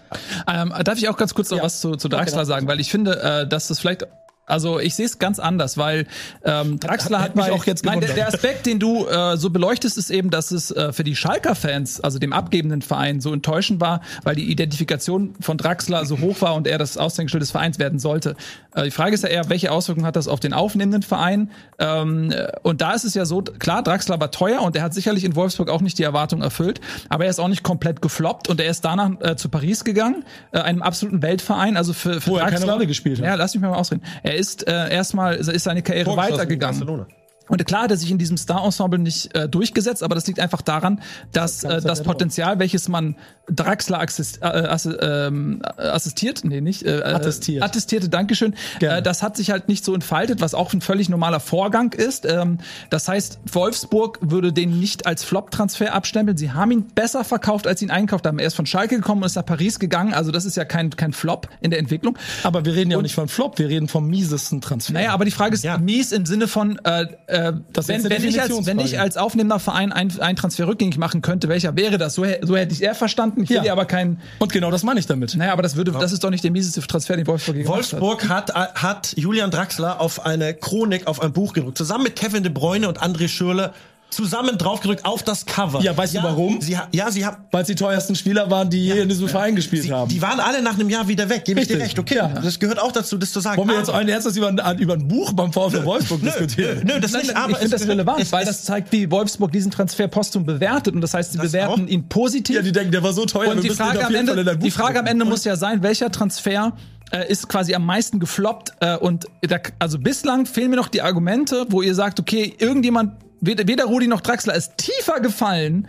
Ähm, 0.49 0.73
darf 0.83 0.97
ich 0.97 1.11
auch 1.11 1.19
ganz 1.19 1.35
kurz 1.35 1.51
noch 1.51 1.59
Ja. 1.59 1.65
was 1.65 1.81
zu, 1.81 1.97
zu 1.97 2.09
Draxler 2.09 2.39
Okay, 2.39 2.47
sagen, 2.47 2.67
weil 2.67 2.81
ich 2.81 2.91
finde, 2.91 3.21
äh, 3.23 3.47
dass 3.47 3.69
das 3.69 3.81
vielleicht 3.81 4.07
Also 4.47 4.79
ich 4.79 4.95
sehe 4.95 5.07
es 5.07 5.19
ganz 5.19 5.39
anders, 5.39 5.79
weil 5.79 6.07
ähm, 6.45 6.79
Draxler 6.79 7.19
hat 7.19 7.25
hat, 7.31 7.37
mich 7.37 7.47
bei- 7.47 7.53
auch 7.53 7.65
jetzt 7.65 7.85
Nein, 7.85 8.01
der, 8.01 8.11
gewundert. 8.11 8.33
der 8.33 8.35
Aspekt, 8.39 8.67
den 8.67 8.79
du 8.79 9.07
äh, 9.07 9.37
so 9.37 9.49
beleuchtest, 9.51 9.97
ist 9.97 10.11
eben, 10.11 10.31
dass 10.31 10.51
es 10.51 10.71
äh, 10.71 10.93
für 10.93 11.03
die 11.05 11.17
Schalker-Fans, 11.17 12.01
also 12.01 12.19
dem 12.19 12.33
abgebenden 12.33 12.83
Verein, 12.83 13.21
so 13.21 13.33
enttäuschend 13.33 13.81
war, 13.81 14.01
weil 14.23 14.37
die 14.37 14.51
Identifikation 14.51 15.35
von 15.41 15.57
Draxler 15.57 16.05
so 16.05 16.19
hoch 16.21 16.41
war 16.43 16.55
und 16.55 16.67
er 16.67 16.77
das 16.79 16.99
Aushängeschild 16.99 17.43
des 17.43 17.51
Vereins 17.53 17.79
werden 17.79 17.99
sollte. 17.99 18.37
Äh, 18.75 18.85
die 18.85 18.91
Frage 18.91 19.15
ist 19.15 19.23
ja 19.23 19.31
eher, 19.31 19.49
welche 19.49 19.71
Auswirkungen 19.73 20.07
hat 20.07 20.17
das 20.17 20.29
auf 20.29 20.41
den 20.41 20.53
aufnehmenden 20.53 21.03
Verein? 21.03 21.51
Ähm, 21.79 22.31
äh, 22.31 22.49
und 22.63 22.81
da 22.83 22.93
ist 22.93 23.05
es 23.05 23.15
ja 23.15 23.25
so, 23.25 23.41
klar, 23.43 23.83
Draxler 23.83 24.21
war 24.21 24.31
teuer 24.31 24.61
und 24.63 24.77
er 24.77 24.83
hat 24.83 24.93
sicherlich 24.95 25.25
in 25.25 25.35
Wolfsburg 25.37 25.71
auch 25.71 25.81
nicht 25.81 25.99
die 25.99 26.03
Erwartung 26.03 26.43
erfüllt, 26.43 26.81
aber 27.09 27.25
er 27.25 27.31
ist 27.31 27.39
auch 27.41 27.49
nicht 27.49 27.63
komplett 27.63 28.03
gefloppt 28.03 28.49
und 28.51 28.61
er 28.61 28.71
ist 28.71 28.85
danach 28.85 29.11
äh, 29.21 29.37
zu 29.37 29.49
Paris 29.49 29.85
gegangen, 29.85 30.25
äh, 30.53 30.59
einem 30.61 30.83
absoluten 30.83 31.23
Weltverein, 31.23 31.77
also 31.77 31.93
für, 31.93 32.21
für 32.21 32.31
Wo 32.33 32.37
er 32.37 32.45
keine 32.47 32.59
Draxler- 32.67 32.73
Rolle 32.73 32.87
gespielt 32.87 33.19
hat. 33.21 33.25
Ja, 33.27 33.35
lass 33.37 33.55
mich 33.55 33.63
mal 33.63 33.73
ausreden. 33.75 34.03
Er 34.23 34.34
ist 34.37 34.67
äh, 34.67 34.91
erstmal 34.93 35.37
ist 35.37 35.65
seine 35.65 35.83
Karriere 35.83 36.17
weitergegangen. 36.17 37.07
Und 37.49 37.65
klar 37.67 37.83
hat 37.83 37.91
er 37.91 37.97
sich 37.97 38.11
in 38.11 38.19
diesem 38.19 38.37
Star-Ensemble 38.37 38.99
nicht 38.99 39.35
äh, 39.37 39.49
durchgesetzt, 39.49 40.03
aber 40.03 40.15
das 40.15 40.27
liegt 40.27 40.41
einfach 40.41 40.63
daran, 40.63 41.01
dass 41.33 41.63
äh, 41.63 41.81
das 41.83 42.03
Potenzial, 42.03 42.59
welches 42.59 42.89
man 42.89 43.17
Draxler 43.51 44.01
assist, 44.01 44.39
äh, 44.41 44.47
assi- 44.47 44.97
ähm, 45.03 45.61
assistiert, 45.77 46.41
nee, 46.45 46.63
nicht, 46.63 46.85
äh, 46.85 47.03
Attestiert. 47.03 47.61
Äh, 47.63 47.65
attestierte, 47.67 48.09
Dankeschön, 48.09 48.55
Gerne. 48.79 48.99
äh, 48.99 49.03
das 49.03 49.23
hat 49.23 49.37
sich 49.37 49.51
halt 49.51 49.69
nicht 49.69 49.85
so 49.85 49.95
entfaltet, 49.95 50.41
was 50.41 50.55
auch 50.55 50.73
ein 50.73 50.81
völlig 50.81 51.11
normaler 51.11 51.41
Vorgang 51.41 51.93
ist. 51.93 52.25
Ähm, 52.25 52.59
das 52.89 53.09
heißt, 53.09 53.39
Wolfsburg 53.53 54.19
würde 54.23 54.53
den 54.53 54.81
nicht 54.81 55.07
als 55.07 55.23
Flop-Transfer 55.25 55.93
abstempeln. 55.93 56.39
Sie 56.39 56.53
haben 56.53 56.71
ihn 56.71 56.85
besser 56.95 57.25
verkauft, 57.25 57.67
als 57.67 57.83
ihn 57.83 57.91
einkauft 57.91 58.27
haben. 58.27 58.39
Er 58.39 58.47
ist 58.47 58.55
von 58.55 58.65
Schalke 58.67 58.97
gekommen 58.97 59.23
und 59.23 59.27
ist 59.27 59.37
nach 59.37 59.45
Paris 59.45 59.79
gegangen, 59.79 60.15
also 60.15 60.31
das 60.31 60.47
ist 60.47 60.57
ja 60.57 60.65
kein, 60.65 60.89
kein 60.91 61.13
Flop 61.13 61.49
in 61.61 61.71
der 61.71 61.79
Entwicklung. 61.79 62.17
Aber 62.43 62.65
wir 62.65 62.75
reden 62.75 62.91
ja 62.91 62.97
auch 62.97 63.03
nicht 63.03 63.15
von 63.15 63.29
Flop, 63.29 63.59
wir 63.59 63.69
reden 63.69 63.89
vom 63.89 64.09
miesesten 64.09 64.63
Transfer. 64.63 64.95
Naja, 64.95 65.13
aber 65.13 65.27
die 65.27 65.31
Frage 65.31 65.55
ist 65.55 65.65
Ja. 65.65 65.77
mies 65.77 66.13
im 66.13 66.25
Sinne 66.25 66.49
von, 66.49 66.79
äh, 66.85 67.07
äh, 67.35 67.53
Das 67.73 67.89
wenn, 67.89 68.05
wenn, 68.05 68.25
ich 68.25 68.41
als, 68.41 68.67
wenn 68.67 68.79
ich 68.79 68.99
als 68.99 69.17
aufnehmender 69.17 69.59
Verein 69.59 69.93
einen, 69.93 70.37
Transfer 70.37 70.67
rückgängig 70.67 70.99
machen 70.99 71.23
könnte, 71.23 71.49
welcher 71.49 71.77
wäre 71.77 71.99
das? 71.99 72.15
So, 72.15 72.25
so 72.43 72.57
hätte 72.57 72.73
ich 72.73 72.83
eher 72.83 72.95
verstanden. 72.95 73.43
Ich 73.43 73.51
Ja. 73.51 73.73
aber 73.73 73.85
keinen. 73.85 74.21
Und 74.39 74.53
genau 74.53 74.71
das 74.71 74.83
meine 74.83 75.01
ich 75.01 75.07
damit. 75.07 75.35
Naja, 75.37 75.53
aber 75.53 75.63
das 75.63 75.77
würde, 75.77 75.93
das 75.93 76.13
ist 76.13 76.23
doch 76.23 76.31
nicht 76.31 76.45
der 76.45 76.51
mieseste 76.51 76.81
Transfer, 76.81 77.17
den 77.17 77.27
Wolfsburg 77.27 77.57
gemacht 77.57 77.93
hat. 77.93 78.01
Wolfsburg 78.01 78.29
hat, 78.29 78.55
hat 78.55 79.15
Julian 79.17 79.51
Draxler 79.51 80.01
auf 80.01 80.25
eine 80.25 80.55
Chronik, 80.55 81.07
auf 81.07 81.21
ein 81.21 81.33
Buch 81.33 81.53
gedruckt, 81.53 81.79
zusammen 81.79 82.05
mit 82.05 82.17
Kevin 82.17 82.43
de 82.43 82.53
Bruyne 82.53 82.89
und 82.89 83.03
André 83.03 83.29
Schürle 83.29 83.73
zusammen 84.11 84.57
draufgedrückt 84.59 85.05
auf 85.05 85.25
das 85.25 85.45
Cover. 85.45 85.81
Ja, 85.81 85.97
weißt 85.97 86.15
du 86.15 86.23
warum? 86.23 86.61
Sie, 86.61 86.77
ja, 86.93 87.11
sie 87.11 87.27
haben 87.27 87.39
Weil 87.51 87.63
es 87.63 87.67
die 87.67 87.75
teuersten 87.75 88.15
Spieler 88.15 88.49
waren, 88.49 88.71
die 88.71 88.85
je 88.87 89.01
in 89.01 89.09
diesem 89.09 89.29
Verein 89.29 89.57
gespielt 89.57 89.83
Sie, 89.83 89.93
haben. 89.93 90.09
die 90.09 90.23
waren 90.23 90.39
alle 90.39 90.63
nach 90.63 90.75
einem 90.75 90.89
Jahr 90.89 91.09
wieder 91.09 91.29
weg, 91.29 91.45
gebe 91.45 91.61
ich 91.61 91.67
dir 91.67 91.79
recht. 91.81 91.99
Okay, 91.99 92.15
Ja. 92.17 92.29
das 92.29 92.61
gehört 92.61 92.79
auch 92.81 92.93
dazu, 92.93 93.19
das 93.19 93.33
zu 93.33 93.41
sagen. 93.41 93.57
Wollen 93.59 93.71
wir 93.71 93.79
jetzt 93.79 93.91
ein 93.91 94.07
erstes 94.09 94.37
über, 94.37 94.49
ein- 94.49 94.79
über 94.79 94.93
ein 94.95 95.09
Buch 95.09 95.33
beim 95.33 95.53
VfL 95.53 95.85
Wolfsburg 95.85 96.23
nö, 96.23 96.31
diskutieren? 96.31 96.83
nö, 96.87 96.95
nö, 96.95 97.01
das 97.01 97.11
Nein, 97.11 97.23
nicht, 97.23 97.35
nein, 97.35 97.43
aber 97.43 97.53
ich 97.55 97.59
finde 97.59 97.77
das 97.77 97.89
relevant, 97.89 98.21
es- 98.21 98.31
weil 98.33 98.43
es- 98.43 98.49
das 98.51 98.63
zeigt, 98.65 98.93
wie 98.93 99.11
Wolfsburg 99.11 99.51
diesen 99.51 99.73
Transfer 99.73 100.07
postum 100.07 100.45
bewertet. 100.47 100.95
Und 100.95 101.01
das 101.01 101.13
heißt, 101.13 101.33
sie 101.33 101.39
Das 101.39 101.49
bewerten 101.51 101.85
auch. 101.85 101.89
ihn 101.89 102.09
positiv. 102.09 102.55
Ja, 102.55 102.63
die 102.63 102.71
denken, 102.71 102.93
der 102.93 103.03
war 103.03 103.13
so 103.13 103.27
teuer, 103.27 103.47
wir 103.47 103.53
Und 103.57 103.65
die 103.65 103.71
Frage, 103.71 104.07
am 104.07 104.15
Ende, 104.15 104.57
die 104.59 104.71
Frage 104.71 105.01
am. 105.01 105.07
Ende 105.07 105.25
muss 105.25 105.45
ja 105.45 105.57
sein, 105.57 105.83
welcher 105.83 106.11
Transfer 106.13 106.73
äh, 107.11 107.31
ist 107.31 107.49
quasi 107.49 107.75
am 107.75 107.85
meisten 107.85 108.19
gefloppt? 108.21 108.73
Äh, 108.81 108.97
und 108.97 109.27
da, 109.43 109.57
also 109.79 109.99
bislang 109.99 110.47
fehlen 110.47 110.71
mir 110.71 110.77
noch 110.77 110.89
die 110.89 111.03
Argumente, 111.03 111.67
wo 111.69 111.83
ihr 111.83 111.95
sagt, 111.95 112.19
okay, 112.19 112.55
irgendjemand, 112.59 113.13
weder, 113.47 113.85
Rudi 113.85 114.07
noch 114.07 114.21
Draxler 114.21 114.55
ist 114.55 114.77
tiefer 114.77 115.21
gefallen 115.21 115.89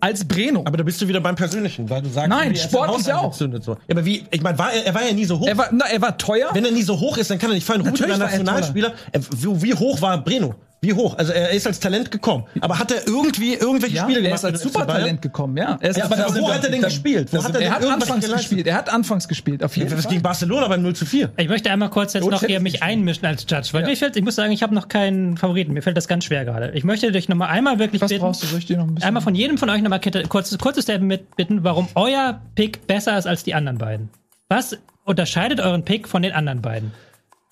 als 0.00 0.26
Breno. 0.26 0.62
Aber 0.64 0.76
da 0.76 0.84
bist 0.84 1.00
du 1.00 1.08
wieder 1.08 1.20
beim 1.20 1.36
Persönlichen, 1.36 1.88
weil 1.88 2.02
du 2.02 2.08
sagst, 2.08 2.28
Nein, 2.28 2.52
er 2.52 2.56
Sport 2.56 2.98
ist 2.98 3.06
ja 3.06 3.18
auch. 3.18 3.32
So. 3.32 3.46
Ja, 3.46 3.76
aber 3.90 4.04
wie, 4.04 4.24
ich 4.30 4.42
meine, 4.42 4.58
war 4.58 4.72
er, 4.72 4.86
er 4.86 4.94
war 4.94 5.04
ja 5.04 5.12
nie 5.12 5.24
so 5.24 5.38
hoch. 5.38 5.46
er, 5.46 5.56
war, 5.56 5.68
na, 5.72 5.86
er 5.86 6.00
war 6.02 6.16
teuer. 6.18 6.50
Wenn 6.52 6.64
er 6.64 6.70
nie 6.70 6.82
so 6.82 6.98
hoch 7.00 7.16
ist, 7.16 7.30
dann 7.30 7.38
kann 7.38 7.50
er 7.50 7.54
nicht 7.54 7.66
fallen. 7.66 7.80
Rudi 7.80 7.92
Natürlich 7.92 8.12
war 8.12 8.20
war 8.20 8.32
er 8.32 8.38
Nationalspieler. 8.38 8.94
Er, 9.12 9.20
wie, 9.22 9.62
wie 9.62 9.74
hoch 9.74 10.00
war 10.00 10.22
Breno? 10.22 10.54
Wie 10.86 10.92
hoch? 10.94 11.18
Also 11.18 11.32
er 11.32 11.50
ist 11.50 11.66
als 11.66 11.80
Talent 11.80 12.10
gekommen. 12.12 12.44
Aber 12.60 12.78
hat 12.78 12.92
er 12.92 13.06
irgendwie 13.08 13.54
irgendwelche 13.54 13.96
ja, 13.96 14.02
Spiele 14.04 14.18
er 14.20 14.22
gemacht? 14.22 14.38
ist 14.38 14.44
als? 14.44 14.62
Supertalent 14.62 15.20
gekommen, 15.20 15.56
ja. 15.56 15.76
Er 15.80 15.90
ist 15.90 15.96
Ja, 15.96 16.04
aber 16.04 16.14
da, 16.16 16.34
wo 16.34 16.48
hat 16.52 16.62
er 16.64 16.70
denn 16.70 16.80
da- 16.80 16.86
gespielt? 16.88 17.32
Wo 17.32 17.42
hat 17.42 17.54
er, 17.54 17.60
er 17.60 17.70
hat 17.72 17.84
anfangs 17.84 18.24
geleistet? 18.24 18.36
gespielt. 18.50 18.66
Er 18.68 18.74
hat 18.76 18.88
anfangs 18.92 19.26
gespielt, 19.26 19.64
auf 19.64 19.76
jeden 19.76 19.90
Das 19.90 20.02
Fall. 20.02 20.10
gegen 20.10 20.22
Barcelona 20.22 20.68
beim 20.68 20.82
0 20.82 20.94
zu 20.94 21.04
4. 21.06 21.30
Ich 21.36 21.48
möchte 21.48 21.70
einmal 21.70 21.90
kurz 21.90 22.12
jetzt 22.12 22.28
noch 22.28 22.42
hier 22.44 22.60
mich 22.60 22.74
ich- 22.74 22.82
einmischen 22.82 23.26
als 23.26 23.44
Judge, 23.48 23.68
weil 23.72 23.84
mir 23.84 23.96
fällt, 23.96 24.16
ich 24.16 24.22
muss 24.24 24.36
sagen, 24.36 24.52
ich 24.52 24.62
habe 24.62 24.74
noch 24.74 24.88
keinen 24.88 25.36
Favoriten. 25.36 25.72
Mir 25.72 25.82
fällt 25.82 25.96
das 25.96 26.06
ganz 26.06 26.24
schwer 26.24 26.44
gerade. 26.44 26.70
Ich 26.74 26.84
möchte 26.84 27.10
dich 27.10 27.28
noch 27.28 27.36
mal 27.36 27.48
einmal 27.48 27.78
wirklich 27.80 28.00
Was 28.02 28.08
bitten, 28.10 28.22
brauchst 28.22 28.42
du? 28.42 28.46
Soll 28.46 28.60
ich 28.60 28.66
dir 28.66 28.76
noch 28.76 28.84
ein 28.86 28.94
bisschen- 28.94 29.08
einmal 29.08 29.22
von 29.22 29.34
jedem 29.34 29.58
von 29.58 29.68
euch 29.70 29.82
noch 29.82 29.90
mal 29.90 29.98
kette- 29.98 30.28
kurzes, 30.28 30.56
kurzes 30.58 30.84
Statement 30.84 31.08
mit 31.08 31.36
bitten, 31.36 31.64
warum 31.64 31.88
euer 31.96 32.40
Pick 32.54 32.86
besser 32.86 33.18
ist 33.18 33.26
als 33.26 33.42
die 33.42 33.54
anderen 33.54 33.78
beiden. 33.78 34.10
Was 34.48 34.76
unterscheidet 35.04 35.60
euren 35.60 35.84
Pick 35.84 36.06
von 36.06 36.22
den 36.22 36.32
anderen 36.32 36.62
beiden? 36.62 36.92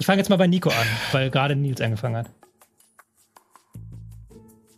Ich 0.01 0.07
fange 0.07 0.19
jetzt 0.19 0.29
mal 0.29 0.37
bei 0.37 0.47
Nico 0.47 0.71
an, 0.71 0.87
weil 1.13 1.31
gerade 1.31 1.57
Nils 1.57 1.81
angefangen 1.81 2.17
hat. 2.17 2.27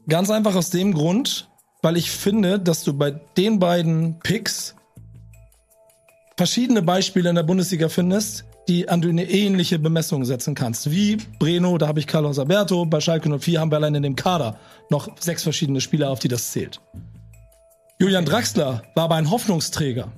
Ganz 0.08 0.30
einfach 0.30 0.54
aus 0.54 0.70
dem 0.70 0.94
Grund, 0.94 1.48
weil 1.82 1.96
ich 1.96 2.10
finde, 2.10 2.60
dass 2.60 2.84
du 2.84 2.94
bei 2.94 3.10
den 3.10 3.58
beiden 3.58 4.18
Picks 4.20 4.76
verschiedene 6.36 6.82
Beispiele 6.82 7.28
in 7.28 7.34
der 7.34 7.42
Bundesliga 7.42 7.88
findest, 7.88 8.44
die 8.68 8.88
an 8.88 9.00
du 9.00 9.08
eine 9.08 9.28
ähnliche 9.28 9.78
Bemessung 9.78 10.24
setzen 10.24 10.54
kannst. 10.54 10.90
Wie 10.90 11.16
Breno, 11.38 11.78
da 11.78 11.88
habe 11.88 12.00
ich 12.00 12.06
Carlos 12.06 12.38
Alberto, 12.38 12.84
bei 12.84 13.00
Schalke 13.00 13.38
04 13.38 13.60
haben 13.60 13.70
wir 13.70 13.76
allein 13.76 13.94
in 13.94 14.02
dem 14.02 14.16
Kader 14.16 14.58
noch 14.90 15.08
sechs 15.18 15.42
verschiedene 15.42 15.80
Spieler, 15.80 16.10
auf 16.10 16.18
die 16.18 16.28
das 16.28 16.52
zählt. 16.52 16.80
Julian 17.98 18.24
Draxler 18.24 18.82
war 18.94 19.04
aber 19.04 19.14
ein 19.14 19.30
Hoffnungsträger 19.30 20.12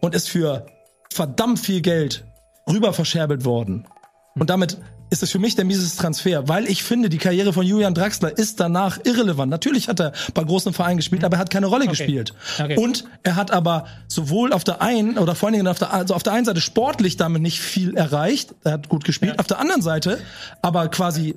und 0.00 0.14
ist 0.14 0.28
für 0.28 0.66
verdammt 1.12 1.60
viel 1.60 1.80
Geld 1.80 2.24
rüber 2.68 2.92
verscherbelt 2.92 3.44
worden. 3.44 3.86
Und 4.34 4.50
damit 4.50 4.78
ist 5.10 5.22
es 5.22 5.30
für 5.30 5.38
mich 5.38 5.56
der 5.56 5.64
mieseste 5.64 6.00
Transfer, 6.00 6.48
weil 6.48 6.66
ich 6.66 6.82
finde, 6.82 7.08
die 7.08 7.18
Karriere 7.18 7.52
von 7.52 7.66
Julian 7.66 7.94
Draxler 7.94 8.36
ist 8.36 8.60
danach 8.60 8.98
irrelevant. 9.04 9.50
Natürlich 9.50 9.88
hat 9.88 10.00
er 10.00 10.12
bei 10.34 10.44
großen 10.44 10.72
Vereinen 10.72 10.98
gespielt, 10.98 11.24
aber 11.24 11.36
er 11.36 11.40
hat 11.40 11.50
keine 11.50 11.66
Rolle 11.66 11.86
gespielt. 11.88 12.32
Okay. 12.58 12.76
Und 12.76 13.04
er 13.22 13.36
hat 13.36 13.50
aber 13.50 13.86
sowohl 14.08 14.52
auf 14.52 14.64
der 14.64 14.80
einen 14.80 15.18
oder 15.18 15.34
vor 15.34 15.48
allen 15.48 15.54
Dingen 15.54 15.66
auf 15.66 15.78
der, 15.78 15.92
also 15.92 16.14
auf 16.14 16.22
der 16.22 16.32
einen 16.32 16.44
Seite 16.44 16.60
sportlich 16.60 17.16
damit 17.16 17.42
nicht 17.42 17.60
viel 17.60 17.96
erreicht. 17.96 18.54
Er 18.64 18.72
hat 18.72 18.88
gut 18.88 19.04
gespielt. 19.04 19.38
Auf 19.38 19.46
der 19.46 19.58
anderen 19.58 19.82
Seite 19.82 20.18
aber 20.62 20.88
quasi 20.88 21.34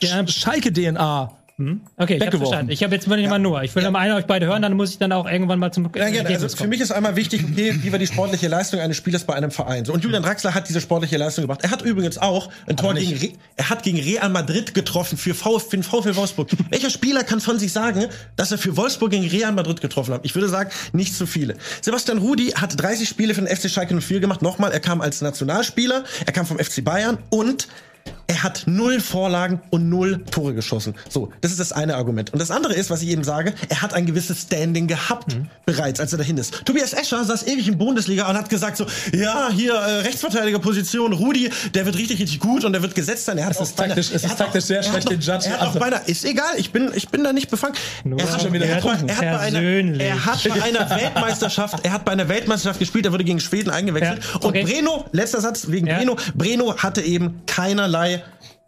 Ja. 0.00 0.26
Schalke-DNA. 0.26 1.32
Okay, 1.58 2.16
ich 2.16 2.26
habe 2.26 2.36
verstanden. 2.36 2.70
Ich 2.70 2.82
habe 2.82 2.94
jetzt 2.94 3.08
will 3.08 3.18
ich 3.18 3.28
mal 3.28 3.38
nur. 3.38 3.62
Ich 3.62 3.74
will 3.74 3.82
ja. 3.82 3.90
mal 3.90 4.00
einer 4.00 4.16
euch 4.16 4.26
beide 4.26 4.44
hören, 4.44 4.60
dann 4.60 4.74
muss 4.74 4.90
ich 4.90 4.98
dann 4.98 5.10
auch 5.12 5.26
irgendwann 5.26 5.58
mal 5.58 5.72
zum 5.72 5.90
Ja. 5.94 6.02
Ergebnis 6.02 6.42
Also 6.42 6.56
für 6.56 6.66
mich 6.66 6.82
ist 6.82 6.92
einmal 6.92 7.16
wichtig, 7.16 7.44
okay, 7.50 7.74
wie 7.80 7.92
war 7.92 7.98
die 7.98 8.06
sportliche 8.06 8.48
Leistung 8.48 8.80
eines 8.80 8.98
Spielers 8.98 9.24
bei 9.24 9.34
einem 9.34 9.50
Verein? 9.50 9.86
So, 9.86 9.94
und 9.94 10.04
Julian 10.04 10.22
Draxler 10.22 10.52
hat 10.52 10.68
diese 10.68 10.82
sportliche 10.82 11.16
Leistung 11.16 11.42
gebracht. 11.42 11.60
Er 11.62 11.70
hat 11.70 11.80
übrigens 11.80 12.18
auch 12.18 12.50
ein 12.66 12.76
Tor 12.76 12.92
gegen, 12.92 13.16
Re 13.16 13.30
er 13.56 13.70
hat 13.70 13.82
gegen 13.84 13.98
Real 13.98 14.28
Madrid 14.28 14.74
getroffen 14.74 15.16
für, 15.16 15.32
v 15.32 15.58
für 15.58 15.78
den 15.78 15.82
VfL 15.82 16.14
Wolfsburg. 16.16 16.50
Welcher 16.70 16.90
Spieler 16.90 17.24
kann 17.24 17.40
von 17.40 17.58
sich 17.58 17.72
sagen, 17.72 18.04
dass 18.36 18.52
er 18.52 18.58
für 18.58 18.76
Wolfsburg 18.76 19.10
gegen 19.10 19.26
Real 19.26 19.52
Madrid 19.52 19.80
getroffen 19.80 20.12
hat? 20.12 20.20
Ich 20.24 20.34
würde 20.34 20.50
sagen, 20.50 20.68
nicht 20.92 21.14
so 21.14 21.24
viele. 21.24 21.54
Sebastian 21.80 22.18
Rudi 22.18 22.48
hat 22.50 22.78
30 22.78 23.08
Spiele 23.08 23.32
für 23.32 23.40
den 23.40 23.54
FC 23.54 23.70
Schalke 23.70 23.98
04 23.98 24.20
gemacht. 24.20 24.42
Nochmal, 24.42 24.72
er 24.72 24.80
kam 24.80 25.00
als 25.00 25.22
Nationalspieler, 25.22 26.04
er 26.26 26.32
kam 26.34 26.44
vom 26.44 26.58
FC 26.58 26.84
Bayern 26.84 27.16
und 27.30 27.66
er 28.26 28.42
hat 28.42 28.64
null 28.66 29.00
Vorlagen 29.00 29.60
und 29.70 29.88
null 29.88 30.24
Tore 30.30 30.54
geschossen. 30.54 30.94
So, 31.08 31.32
das 31.40 31.50
ist 31.52 31.60
das 31.60 31.72
eine 31.72 31.96
Argument. 31.96 32.32
Und 32.32 32.38
das 32.40 32.50
andere 32.50 32.74
ist, 32.74 32.90
was 32.90 33.02
ich 33.02 33.08
eben 33.08 33.24
sage, 33.24 33.54
er 33.68 33.82
hat 33.82 33.94
ein 33.94 34.06
gewisses 34.06 34.42
Standing 34.42 34.86
gehabt 34.86 35.36
bereits, 35.64 36.00
als 36.00 36.12
er 36.12 36.18
dahin 36.18 36.36
ist. 36.38 36.64
Tobias 36.64 36.92
Escher 36.92 37.24
saß 37.24 37.46
ewig 37.46 37.68
in 37.68 37.78
Bundesliga 37.78 38.28
und 38.28 38.36
hat 38.36 38.48
gesagt 38.50 38.76
so, 38.76 38.86
ja, 39.12 39.48
hier 39.50 39.74
äh, 39.74 40.00
Rechtsverteidigerposition, 40.00 41.12
Rudi, 41.12 41.50
der 41.74 41.86
wird 41.86 41.96
richtig, 41.96 42.20
richtig 42.20 42.40
gut 42.40 42.64
und 42.64 42.72
der 42.72 42.82
wird 42.82 42.94
gesetzt 42.94 43.24
sein. 43.26 43.38
Er 43.38 43.46
hat 43.46 43.52
Es 43.52 43.60
ist 43.60 43.78
taktisch- 43.78 44.10
es 44.12 44.24
ist 44.24 44.36
taktisch 44.38 44.64
sehr 44.64 44.82
schlecht, 44.82 45.10
den 45.10 45.20
Judge 45.20 45.46
Er 45.48 45.60
hat 45.60 45.68
auch 45.68 45.76
beinahe, 45.78 46.02
ist 46.06 46.24
egal, 46.24 46.52
ich 46.56 46.70
bin, 46.72 46.90
ich 46.94 47.08
bin 47.08 47.24
da 47.24 47.32
nicht 47.32 47.50
befangen. 47.50 47.74
Nur 48.04 48.18
er 48.20 48.30
hat, 48.32 48.42
schon 48.42 48.52
wieder 48.52 48.66
er 48.66 48.82
hat, 48.82 49.08
er 49.08 49.16
hat 49.16 49.40
einer, 49.40 49.60
er 50.00 50.24
hat 50.26 50.42
bei 50.44 50.62
einer 50.62 50.90
Weltmeisterschaft, 50.90 51.78
er 51.84 51.92
hat 51.92 52.04
bei 52.04 52.12
einer 52.12 52.28
Weltmeisterschaft 52.28 52.78
gespielt, 52.80 53.06
er 53.06 53.12
wurde 53.12 53.24
gegen 53.24 53.40
Schweden 53.40 53.70
eingewechselt. 53.70 54.20
Ja, 54.22 54.34
okay. 54.42 54.60
Und 54.62 54.68
Breno, 54.70 55.04
letzter 55.12 55.40
Satz 55.40 55.68
wegen 55.68 55.86
Ja. 55.86 55.96
Breno, 55.98 56.16
Breno 56.34 56.76
hatte 56.78 57.00
eben 57.02 57.40
keinerlei 57.46 57.95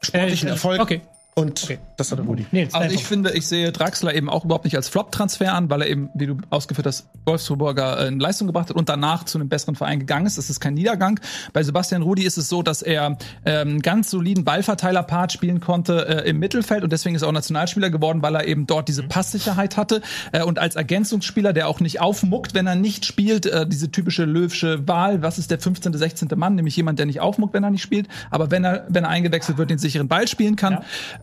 sportlichen 0.03 0.49
Äh, 0.49 0.53
Erfolg. 0.53 0.81
okay. 0.81 1.01
Und 1.39 1.63
Okay. 1.65 1.79
das 1.97 2.11
hatte 2.11 2.23
Rudi. 2.23 2.47
Nils, 2.51 2.75
Also 2.75 2.95
ich 2.95 3.05
finde, 3.05 3.33
ich 3.33 3.47
sehe 3.47 3.71
Draxler 3.71 4.13
eben 4.15 4.29
auch 4.29 4.45
überhaupt 4.45 4.65
nicht 4.65 4.75
als 4.77 4.89
Flop-Transfer 4.89 5.53
an, 5.53 5.71
weil 5.71 5.83
er 5.83 5.89
eben, 5.89 6.11
wie 6.15 6.27
du 6.27 6.37
ausgeführt 6.51 6.87
hast, 6.87 7.07
Wolfsburger 7.27 8.01
äh, 8.01 8.09
in 8.09 8.19
Leistung 8.19 8.49
gebracht 8.49 8.71
hat 8.71 8.77
und 8.77 8.89
danach 8.89 9.25
zu 9.25 9.39
einem 9.39 9.49
besseren 9.49 9.77
Verein 9.77 10.01
gegangen 10.01 10.27
ist. 10.27 10.37
Das 10.37 10.51
ist 10.51 10.59
kein 10.59 10.75
Niedergang. 10.75 11.21
Bei 11.53 11.63
Sebastian 11.63 12.03
Rudi 12.03 12.25
ist 12.25 12.39
es 12.39 12.49
so, 12.49 12.63
dass 12.63 12.83
er 12.83 13.19
ähm, 13.45 13.81
ganz 13.83 14.11
soliden 14.11 14.45
Ballverteiler-Part 14.45 15.33
spielen 15.33 15.61
konnte 15.61 16.25
äh, 16.25 16.29
im 16.29 16.39
Mittelfeld 16.41 16.83
und 16.83 16.93
deswegen 16.93 17.15
ist 17.15 17.23
er 17.23 17.29
auch 17.29 17.33
Nationalspieler 17.33 17.91
geworden, 17.91 18.21
weil 18.21 18.35
er 18.35 18.47
eben 18.47 18.67
dort 18.67 18.89
diese 18.89 19.05
Passsicherheit 19.05 19.77
hatte 19.77 20.03
äh, 20.33 20.43
und 20.43 20.59
als 20.59 20.75
Ergänzungsspieler, 20.75 21.53
der 21.53 21.69
auch 21.69 21.79
nicht 21.79 22.01
aufmuckt, 22.01 22.55
wenn 22.55 22.67
er 22.67 22.75
nicht 22.75 23.07
spielt, 23.07 23.47
äh, 23.47 23.67
diese 23.67 23.93
typische 23.93 24.25
Löwsche 24.25 24.89
Wahl, 24.89 25.23
was 25.23 25.39
ist 25.39 25.53
der 25.53 25.61
15., 25.61 25.93
16. 25.93 26.29
Mann, 26.35 26.57
nämlich 26.57 26.77
jemand, 26.77 26.99
der 26.99 27.07
nicht 27.07 27.21
aufmuckt, 27.21 27.55
wenn 27.55 27.63
er 27.63 27.71
nicht 27.71 27.83
spielt, 27.83 28.09
aber 28.31 28.51
wenn 28.51 28.65
er, 28.65 28.87
wenn 28.89 29.05
er 29.05 29.11
eingewechselt 29.11 29.57
wird, 29.59 29.71
den 29.71 29.79
sicheren 29.79 30.09
Ball 30.09 30.27
spielen 30.27 30.57
kann. 30.57 30.79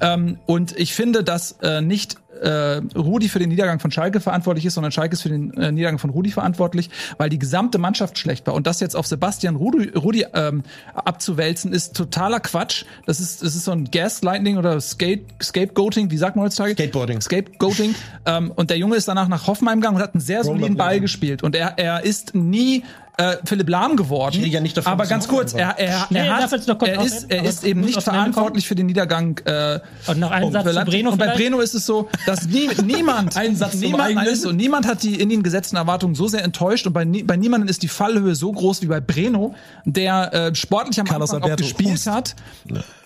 Ähm, 0.05 0.37
und 0.45 0.77
ich 0.77 0.93
finde, 0.93 1.23
dass 1.23 1.53
äh, 1.61 1.81
nicht 1.81 2.17
äh, 2.41 2.81
Rudi 2.95 3.29
für 3.29 3.39
den 3.39 3.49
Niedergang 3.49 3.79
von 3.79 3.91
Schalke 3.91 4.19
verantwortlich 4.19 4.65
ist, 4.65 4.75
sondern 4.75 4.91
Schalke 4.91 5.13
ist 5.13 5.21
für 5.21 5.29
den 5.29 5.53
äh, 5.53 5.71
Niedergang 5.71 5.99
von 5.99 6.09
Rudi 6.09 6.31
verantwortlich, 6.31 6.89
weil 7.17 7.29
die 7.29 7.39
gesamte 7.39 7.77
Mannschaft 7.77 8.17
schlecht 8.17 8.45
war. 8.45 8.53
Und 8.53 8.67
das 8.67 8.79
jetzt 8.79 8.95
auf 8.95 9.07
Sebastian 9.07 9.55
Rudi, 9.55 9.89
Rudi 9.89 10.25
ähm, 10.33 10.63
abzuwälzen, 10.93 11.71
ist 11.73 11.95
totaler 11.95 12.39
Quatsch. 12.39 12.85
Das 13.05 13.19
ist, 13.19 13.41
das 13.41 13.55
ist 13.55 13.65
so 13.65 13.71
ein 13.71 13.89
Gaslighting 13.89 14.57
oder 14.57 14.79
Skate, 14.81 15.25
Scapegoating, 15.41 16.11
wie 16.11 16.17
sagt 16.17 16.35
man 16.35 16.45
heutzutage? 16.45 16.73
Skateboarding. 16.73 17.21
Scapegoating. 17.21 17.95
ähm, 18.25 18.51
und 18.51 18.69
der 18.69 18.77
Junge 18.77 18.97
ist 18.97 19.07
danach 19.07 19.27
nach 19.27 19.47
Hoffenheim 19.47 19.79
gegangen 19.79 19.97
und 19.97 20.03
hat 20.03 20.13
einen 20.13 20.21
sehr 20.21 20.43
soliden 20.43 20.77
Ball 20.77 20.99
gespielt. 20.99 21.41
Und 21.43 21.55
er, 21.55 21.77
er 21.77 22.03
ist 22.03 22.35
nie 22.35 22.83
äh, 23.17 23.37
Philipp 23.45 23.69
Lahm 23.69 23.95
geworden. 23.95 24.35
Ich 24.35 24.41
rede 24.41 24.55
ja 24.55 24.61
nicht 24.61 24.75
davon, 24.75 24.93
aber 24.93 25.05
ganz 25.05 25.27
kurz, 25.27 25.53
er, 25.53 25.77
er, 25.77 26.05
Schnell, 26.07 26.25
er, 26.25 26.37
hat, 26.37 26.51
jetzt 26.51 26.67
noch 26.67 26.77
kurz 26.77 26.91
er 26.91 27.03
ist, 27.03 27.31
er 27.31 27.43
ist 27.43 27.63
eben 27.63 27.81
nicht 27.81 28.01
verantwortlich 28.01 28.67
für 28.67 28.75
den 28.75 28.87
Niedergang. 28.87 29.39
Äh, 29.45 29.79
Und 30.07 30.19
noch 30.19 30.31
einen 30.31 30.51
von 30.51 30.53
Satz 30.53 30.75
zu. 30.75 30.85
Breno 30.85 31.11
Und 31.11 31.17
bei? 31.17 31.27
Breno 31.35 31.59
ist 31.59 31.75
es 31.75 31.85
so, 31.85 32.09
dass 32.25 32.47
nie, 32.47 32.69
niemand, 32.83 33.35
Ein 33.37 33.55
Satz 33.55 33.75
niemand, 33.75 34.27
ist 34.27 34.41
so, 34.41 34.51
niemand 34.51 34.87
hat 34.87 35.03
die 35.03 35.19
in 35.19 35.29
den 35.29 35.43
gesetzten 35.43 35.75
Erwartungen 35.75 36.15
so 36.15 36.27
sehr 36.27 36.43
enttäuscht 36.43 36.87
und 36.87 36.93
bei, 36.93 37.05
bei 37.05 37.37
niemandem 37.37 37.69
ist 37.69 37.83
die 37.83 37.87
Fallhöhe 37.87 38.35
so 38.35 38.51
groß 38.51 38.81
wie 38.81 38.87
bei 38.87 38.99
Breno, 38.99 39.55
der 39.85 40.33
äh, 40.33 40.55
sportlich 40.55 40.99
am 40.99 41.07
Carlos 41.07 41.33
Anfang 41.33 41.51
auch 41.51 41.55
gespielt 41.55 41.93
Hust. 41.93 42.07
hat 42.07 42.35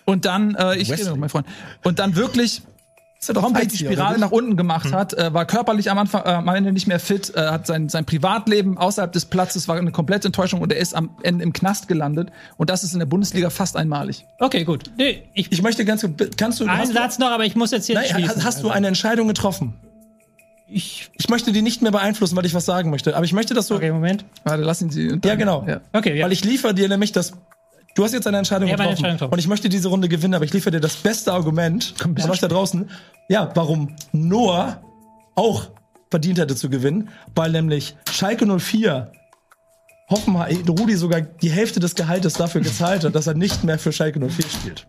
und 0.05 0.25
dann, 0.25 0.55
äh, 0.55 0.77
ich 0.77 0.91
rede 0.91 1.05
noch, 1.05 1.17
mein 1.17 1.29
Freund, 1.29 1.45
und 1.83 1.99
dann 1.99 2.15
wirklich 2.15 2.61
Ist 3.21 3.29
ein 3.29 3.35
komplett 3.35 3.73
die 3.73 3.77
Spirale 3.77 4.17
nach 4.17 4.31
unten 4.31 4.55
gemacht 4.55 4.93
hat, 4.93 5.13
äh, 5.13 5.33
war 5.33 5.45
körperlich 5.45 5.91
am 5.91 5.97
Anfang 5.97 6.23
äh, 6.23 6.29
am 6.29 6.47
Ende 6.47 6.71
nicht 6.71 6.87
mehr 6.87 7.01
fit, 7.01 7.35
äh, 7.35 7.47
hat 7.49 7.67
sein, 7.67 7.89
sein 7.89 8.05
Privatleben 8.05 8.77
außerhalb 8.77 9.11
des 9.11 9.25
Platzes 9.25 9.67
war 9.67 9.75
eine 9.75 9.91
komplette 9.91 10.29
Enttäuschung 10.29 10.61
und 10.61 10.71
er 10.71 10.79
ist 10.79 10.95
am 10.95 11.09
Ende 11.21 11.43
im 11.43 11.51
Knast 11.51 11.89
gelandet 11.89 12.29
und 12.55 12.69
das 12.69 12.85
ist 12.85 12.93
in 12.93 12.99
der 12.99 13.07
Bundesliga 13.07 13.49
fast 13.49 13.75
einmalig. 13.75 14.25
Okay, 14.39 14.63
gut. 14.63 14.85
Nee, 14.97 15.23
ich, 15.33 15.51
Ich 15.51 15.61
möchte 15.61 15.83
ganz 15.83 16.07
kannst 16.37 16.61
du 16.61 16.65
einen 16.65 16.93
Satz 16.93 17.19
noch, 17.19 17.29
aber 17.31 17.43
ich 17.43 17.57
muss 17.57 17.71
jetzt 17.71 17.87
hier 17.87 17.95
nein, 17.95 18.05
schließen. 18.05 18.37
hast, 18.37 18.45
hast 18.45 18.63
du 18.63 18.69
eine 18.69 18.87
Entscheidung 18.87 19.27
getroffen? 19.27 19.73
Ich, 20.71 21.09
Ich 21.17 21.29
möchte 21.29 21.51
die 21.51 21.61
nicht 21.61 21.81
mehr 21.81 21.91
beeinflussen, 21.91 22.35
weil 22.37 22.45
ich 22.45 22.53
was 22.53 22.65
sagen 22.65 22.89
möchte. 22.89 23.15
Aber 23.15 23.25
ich 23.25 23.33
möchte, 23.33 23.53
dass 23.53 23.67
du. 23.67 23.75
okay, 23.75 23.91
Moment. 23.91 24.23
Warte, 24.43 24.63
lassen 24.63 24.91
Sie. 24.91 25.19
Ja, 25.25 25.35
genau. 25.35 25.65
Ja. 25.67 25.81
Okay, 25.93 26.17
ja. 26.17 26.25
Weil 26.25 26.31
ich 26.31 26.45
liefere 26.45 26.73
dir 26.73 26.87
nämlich 26.87 27.11
das. 27.11 27.33
Du 27.95 28.03
hast 28.03 28.13
jetzt 28.13 28.27
eine 28.27 28.37
Entscheidung 28.37 28.67
Ich 28.67 28.73
eine 28.73 28.77
getroffen. 28.77 28.91
Entscheidung 28.97 29.15
getroffen. 29.17 29.33
Und 29.33 29.39
ich 29.39 29.47
möchte 29.47 29.67
diese 29.69 29.89
Runde 29.89 30.07
gewinnen, 30.07 30.33
aber 30.35 30.45
ich 30.45 30.53
liefere 30.53 30.71
dir 30.71 30.79
das 30.79 30.95
beste 30.95 31.33
Argument 31.33 31.93
von 31.97 32.29
euch 32.29 32.39
da 32.39 32.47
draußen. 32.47 32.89
Ja, 33.27 33.49
warum 33.55 33.95
Noah 34.11 34.81
auch 35.35 35.69
verdient 36.09 36.39
hätte 36.39 36.55
zu 36.55 36.69
gewinnen, 36.69 37.09
weil 37.35 37.51
nämlich 37.51 37.95
Schalke 38.11 38.45
04 38.59 39.11
Hoffenheim, 40.09 40.63
Rudi 40.67 40.95
sogar 40.95 41.21
die 41.21 41.51
Hälfte 41.51 41.79
des 41.79 41.93
Gehaltes 41.93 42.33
dafür 42.33 42.61
gezahlt 42.61 43.03
hat, 43.03 43.13
dass 43.13 43.27
er 43.27 43.35
nicht 43.35 43.63
mehr 43.63 43.77
für 43.77 43.91
Schalke 43.91 44.19
04 44.19 44.45
spielt. 44.49 44.87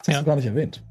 Das 0.00 0.08
hast 0.08 0.14
Ja. 0.14 0.18
du 0.20 0.26
gar 0.26 0.36
nicht 0.36 0.46
erwähnt. 0.46 0.82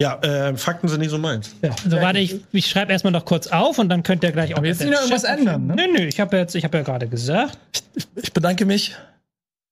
Ja, 0.00 0.18
äh, 0.20 0.56
Fakten 0.56 0.88
sind 0.88 1.00
nicht 1.00 1.10
so 1.10 1.18
meins. 1.18 1.54
Ja. 1.62 1.70
Also 1.84 1.96
warte, 1.98 2.18
ich, 2.18 2.40
ich 2.52 2.66
schreibe 2.68 2.92
erstmal 2.92 3.12
noch 3.12 3.24
kurz 3.26 3.46
auf 3.48 3.78
und 3.78 3.88
dann 3.90 4.02
könnt 4.02 4.22
ihr 4.22 4.32
gleich 4.32 4.54
auch. 4.54 4.58
Aber 4.58 4.66
jetzt 4.66 4.80
mit 4.80 4.88
nicht 4.90 4.98
der 4.98 5.06
noch 5.06 5.10
irgendwas 5.12 5.38
ändern, 5.38 5.66
ne? 5.66 5.74
Nö, 5.76 5.82
nö, 5.98 6.04
ich 6.06 6.20
habe 6.20 6.36
jetzt, 6.38 6.54
ich 6.54 6.64
habe 6.64 6.76
ja 6.78 6.84
gerade 6.84 7.06
gesagt. 7.06 7.58
Ich 8.16 8.32
bedanke 8.32 8.64
mich. 8.64 8.96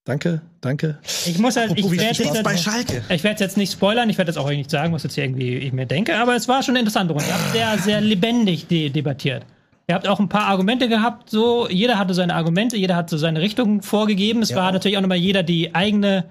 Danke, 0.08 0.40
danke. 0.62 0.96
Ich 1.26 1.38
muss 1.38 1.56
halt, 1.56 1.72
ich 1.72 1.84
Apropos, 1.84 1.98
werde 1.98 2.24
jetzt, 2.24 2.42
bei 2.42 2.56
Schalke? 2.56 3.02
ich 3.10 3.24
werde 3.24 3.44
jetzt 3.44 3.58
nicht 3.58 3.70
spoilern, 3.70 4.08
ich 4.08 4.16
werde 4.16 4.30
jetzt 4.30 4.38
auch 4.38 4.48
nicht 4.48 4.70
sagen, 4.70 4.94
was 4.94 5.02
jetzt 5.02 5.16
hier 5.16 5.24
irgendwie 5.24 5.58
ich 5.58 5.74
mir 5.74 5.84
denke, 5.84 6.16
aber 6.16 6.34
es 6.34 6.48
war 6.48 6.62
schon 6.62 6.72
eine 6.72 6.78
interessante 6.78 7.12
Runde. 7.12 7.28
Ihr 7.28 7.34
habt 7.34 7.52
sehr, 7.52 7.78
sehr 7.78 8.00
lebendig 8.00 8.66
de 8.68 8.88
debattiert. 8.88 9.44
Ihr 9.86 9.94
habt 9.94 10.08
auch 10.08 10.18
ein 10.18 10.30
paar 10.30 10.46
Argumente 10.46 10.88
gehabt, 10.88 11.28
so, 11.28 11.68
jeder 11.68 11.98
hatte 11.98 12.14
seine 12.14 12.34
Argumente, 12.34 12.78
jeder 12.78 12.96
hat 12.96 13.10
so 13.10 13.18
seine 13.18 13.42
Richtung 13.42 13.82
vorgegeben. 13.82 14.40
Es 14.40 14.54
war 14.54 14.72
natürlich 14.72 14.96
auch 14.96 15.02
nochmal 15.02 15.18
jeder 15.18 15.42
die 15.42 15.74
eigene, 15.74 16.24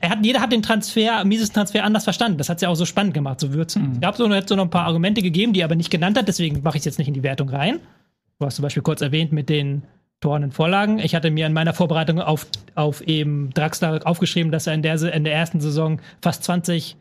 er 0.00 0.10
hat, 0.10 0.18
jeder 0.22 0.42
hat 0.42 0.52
den 0.52 0.60
Transfer, 0.60 1.24
Mises 1.24 1.50
Transfer 1.50 1.84
anders 1.84 2.04
verstanden. 2.04 2.36
Das 2.36 2.50
hat's 2.50 2.60
ja 2.60 2.68
auch 2.68 2.76
so 2.76 2.84
spannend 2.84 3.14
gemacht, 3.14 3.40
so 3.40 3.54
Würzen. 3.54 3.92
Es 3.94 4.00
gab 4.00 4.18
so, 4.18 4.28
hat 4.28 4.50
so 4.50 4.54
noch 4.54 4.64
ein 4.64 4.70
paar 4.70 4.84
Argumente 4.84 5.22
gegeben, 5.22 5.54
die 5.54 5.60
er 5.60 5.64
aber 5.64 5.76
nicht 5.76 5.90
genannt 5.90 6.18
hat, 6.18 6.28
deswegen 6.28 6.62
mache 6.62 6.76
ich 6.76 6.84
jetzt 6.84 6.98
nicht 6.98 7.08
in 7.08 7.14
die 7.14 7.22
Wertung 7.22 7.48
rein. 7.48 7.80
Du 8.38 8.44
hast 8.44 8.56
zum 8.56 8.64
Beispiel 8.64 8.82
kurz 8.82 9.00
erwähnt 9.00 9.32
mit 9.32 9.48
den 9.48 9.84
Toren 10.20 10.44
und 10.44 10.52
Vorlagen. 10.54 10.98
Ich 10.98 11.14
hatte 11.14 11.30
mir 11.30 11.46
in 11.46 11.52
meiner 11.52 11.72
Vorbereitung 11.72 12.20
auf, 12.20 12.46
auf 12.74 13.00
eben 13.02 13.50
Draxler 13.54 14.00
aufgeschrieben, 14.04 14.50
dass 14.50 14.66
er 14.66 14.74
in 14.74 14.82
der, 14.82 15.00
in 15.14 15.24
der 15.24 15.32
ersten 15.34 15.60
Saison 15.60 16.00
fast 16.20 16.44
20 16.44 16.96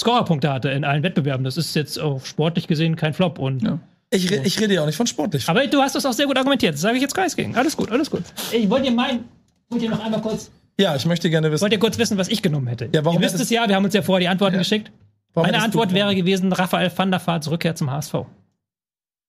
Scorerpunkte 0.00 0.50
hatte 0.52 0.70
in 0.70 0.84
allen 0.84 1.02
Wettbewerben. 1.02 1.44
Das 1.44 1.56
ist 1.56 1.76
jetzt 1.76 1.98
auch 2.00 2.24
sportlich 2.24 2.66
gesehen 2.66 2.96
kein 2.96 3.12
Flop. 3.14 3.38
Und, 3.38 3.62
Ja. 3.62 3.78
Ich, 4.14 4.30
re 4.30 4.42
ich 4.44 4.60
rede 4.60 4.74
ja 4.74 4.82
auch 4.82 4.86
nicht 4.86 4.96
von 4.96 5.06
sportlich. 5.06 5.48
Aber 5.48 5.66
du 5.66 5.80
hast 5.80 5.94
das 5.94 6.04
auch 6.04 6.12
sehr 6.12 6.26
gut 6.26 6.36
argumentiert. 6.36 6.74
Das 6.74 6.82
sage 6.82 6.96
ich 6.96 7.02
jetzt 7.02 7.14
gar 7.14 7.22
nichts 7.22 7.34
gegen. 7.36 7.56
Alles 7.56 7.74
gut, 7.76 7.90
alles 7.90 8.10
gut. 8.10 8.22
Ich 8.52 8.68
wollte 8.68 8.90
dir 8.90 8.92
meinen, 8.92 9.24
wollt 9.70 9.82
ihr 9.82 9.88
noch 9.88 10.04
einmal 10.04 10.20
kurz, 10.20 10.50
Ja, 10.78 10.94
ich 10.94 11.06
möchte 11.06 11.30
gerne 11.30 11.50
wissen. 11.50 11.62
wollt 11.62 11.72
ihr 11.72 11.78
kurz 11.78 11.96
wissen, 11.96 12.18
was 12.18 12.28
ich 12.28 12.42
genommen 12.42 12.66
hätte? 12.66 12.90
Ja, 12.94 13.06
warum 13.06 13.18
ihr 13.22 13.24
wisst 13.24 13.40
es 13.40 13.48
ja, 13.48 13.66
wir 13.66 13.74
haben 13.74 13.84
uns 13.86 13.94
ja 13.94 14.02
vorher 14.02 14.20
die 14.20 14.28
Antworten 14.28 14.58
geschickt. 14.58 14.92
Warum 15.32 15.50
Meine 15.50 15.62
Antwort 15.62 15.94
wäre 15.94 16.14
gewesen, 16.14 16.52
Raphael 16.52 16.92
van 16.94 17.10
der 17.10 17.26
Vaart 17.26 17.50
Rückkehr 17.50 17.74
zum 17.74 17.90
HSV. 17.90 18.14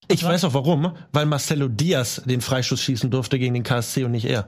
Ich 0.08 0.24
weiß 0.24 0.44
auch 0.46 0.54
warum, 0.54 0.94
weil 1.12 1.26
Marcelo 1.26 1.68
Diaz 1.68 2.22
den 2.26 2.42
Freischuss 2.42 2.82
schießen 2.82 3.10
durfte 3.10 3.39
gegen 3.39 3.54
den 3.54 3.63
KSC 3.63 4.04
und 4.04 4.12
nicht 4.12 4.26
er. 4.26 4.48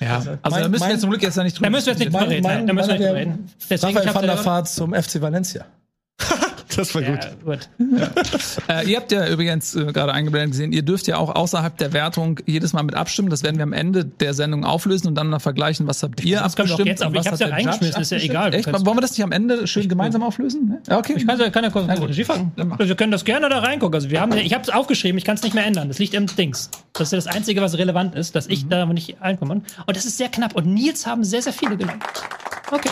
Ja, 0.00 0.16
also 0.16 0.30
Mein- 0.30 0.40
da 0.42 0.68
müssen 0.68 0.72
wir 0.72 0.78
mein- 0.80 0.90
jetzt 0.92 1.00
zum 1.00 1.10
Glück 1.10 1.22
jetzt 1.22 1.36
ja 1.36 1.44
nicht 1.44 1.56
drüber 1.56 1.66
Da 1.66 1.70
müssen 1.70 1.86
wir 1.86 1.92
jetzt 1.92 1.98
nicht 2.00 2.12
drüber 2.12 2.28
reden. 2.28 2.42
mein- 2.42 2.66
da 2.66 2.72
müssen 2.72 2.88
wir 2.88 2.94
nicht 2.94 3.06
drüber 3.06 3.18
reden. 3.18 3.50
Deswegen, 3.70 3.96
Raphael 3.96 4.08
ich 4.08 4.14
van 4.14 4.26
der 4.26 4.44
Vaart 4.44 4.68
zum 4.68 4.94
FC 4.94 5.20
Valencia. 5.20 5.64
Das 6.76 6.94
war 6.94 7.02
ja, 7.02 7.10
gut. 7.10 7.24
ja, 7.24 7.30
gut. 7.44 7.68
Äh, 8.68 8.88
ihr 8.90 8.96
habt 8.96 9.12
ja 9.12 9.28
übrigens 9.28 9.74
äh, 9.74 9.86
gerade 9.92 10.12
eingeblendet 10.12 10.52
gesehen, 10.52 10.72
ihr 10.72 10.82
dürft 10.82 11.06
ja 11.06 11.16
auch 11.16 11.34
außerhalb 11.34 11.76
der 11.76 11.92
Wertung 11.92 12.40
jedes 12.46 12.72
Mal 12.72 12.82
mit 12.82 12.94
abstimmen. 12.94 13.30
Das 13.30 13.42
werden 13.42 13.56
wir 13.56 13.64
am 13.64 13.72
Ende 13.72 14.04
der 14.04 14.34
Sendung 14.34 14.64
auflösen 14.64 15.08
und 15.08 15.14
dann 15.14 15.30
noch 15.30 15.40
vergleichen, 15.42 15.86
was 15.86 16.02
habt 16.02 16.24
ihr 16.24 16.38
Das 16.40 16.56
abgestimmt. 16.58 16.88
jetzt 16.88 17.00
was 17.04 17.10
ich 17.12 17.18
hab's 17.18 17.30
hat 17.32 17.40
ja 17.40 17.46
reingeschmissen, 17.54 18.02
ist 18.02 18.10
ja 18.12 18.18
egal. 18.18 18.54
Echt? 18.54 18.66
Wollen 18.72 18.96
wir 18.96 19.00
das 19.00 19.12
nicht 19.12 19.22
am 19.24 19.32
Ende 19.32 19.66
schön 19.66 19.88
gemeinsam 19.88 20.22
auflösen? 20.22 20.68
Ne? 20.68 20.82
Ja, 20.88 20.98
okay. 20.98 21.14
Ich 21.16 21.26
kann, 21.26 21.38
kann 21.52 21.64
ja 21.64 21.70
kurz 21.70 21.86
gut. 21.98 22.08
Regie 22.08 22.24
fangen. 22.24 22.52
Also, 22.56 22.88
wir 22.88 22.96
können 22.96 23.12
das 23.12 23.24
gerne 23.24 23.48
da 23.48 23.58
reingucken. 23.58 23.94
Also 23.94 24.10
wir 24.10 24.20
haben, 24.20 24.32
ich 24.32 24.52
habe 24.54 24.62
es 24.62 24.70
aufgeschrieben, 24.70 25.18
ich 25.18 25.24
kann 25.24 25.36
es 25.36 25.42
nicht 25.42 25.54
mehr 25.54 25.66
ändern. 25.66 25.88
Das 25.88 25.98
liegt 25.98 26.14
im 26.14 26.26
Dings. 26.26 26.70
Das 26.94 27.08
ist 27.08 27.12
ja 27.12 27.16
das 27.18 27.26
Einzige, 27.26 27.60
was 27.60 27.76
relevant 27.78 28.14
ist, 28.14 28.34
dass 28.34 28.46
Mhm. 28.46 28.52
ich 28.52 28.68
da 28.68 28.86
nicht 28.86 29.20
einkomme. 29.20 29.54
Und 29.54 29.96
das 29.96 30.04
ist 30.04 30.18
sehr 30.18 30.28
knapp. 30.28 30.54
Und 30.54 30.66
Nils 30.66 31.06
haben 31.06 31.24
sehr, 31.24 31.42
sehr 31.42 31.52
viele 31.52 31.76
genommen. 31.76 32.00
Okay. 32.70 32.90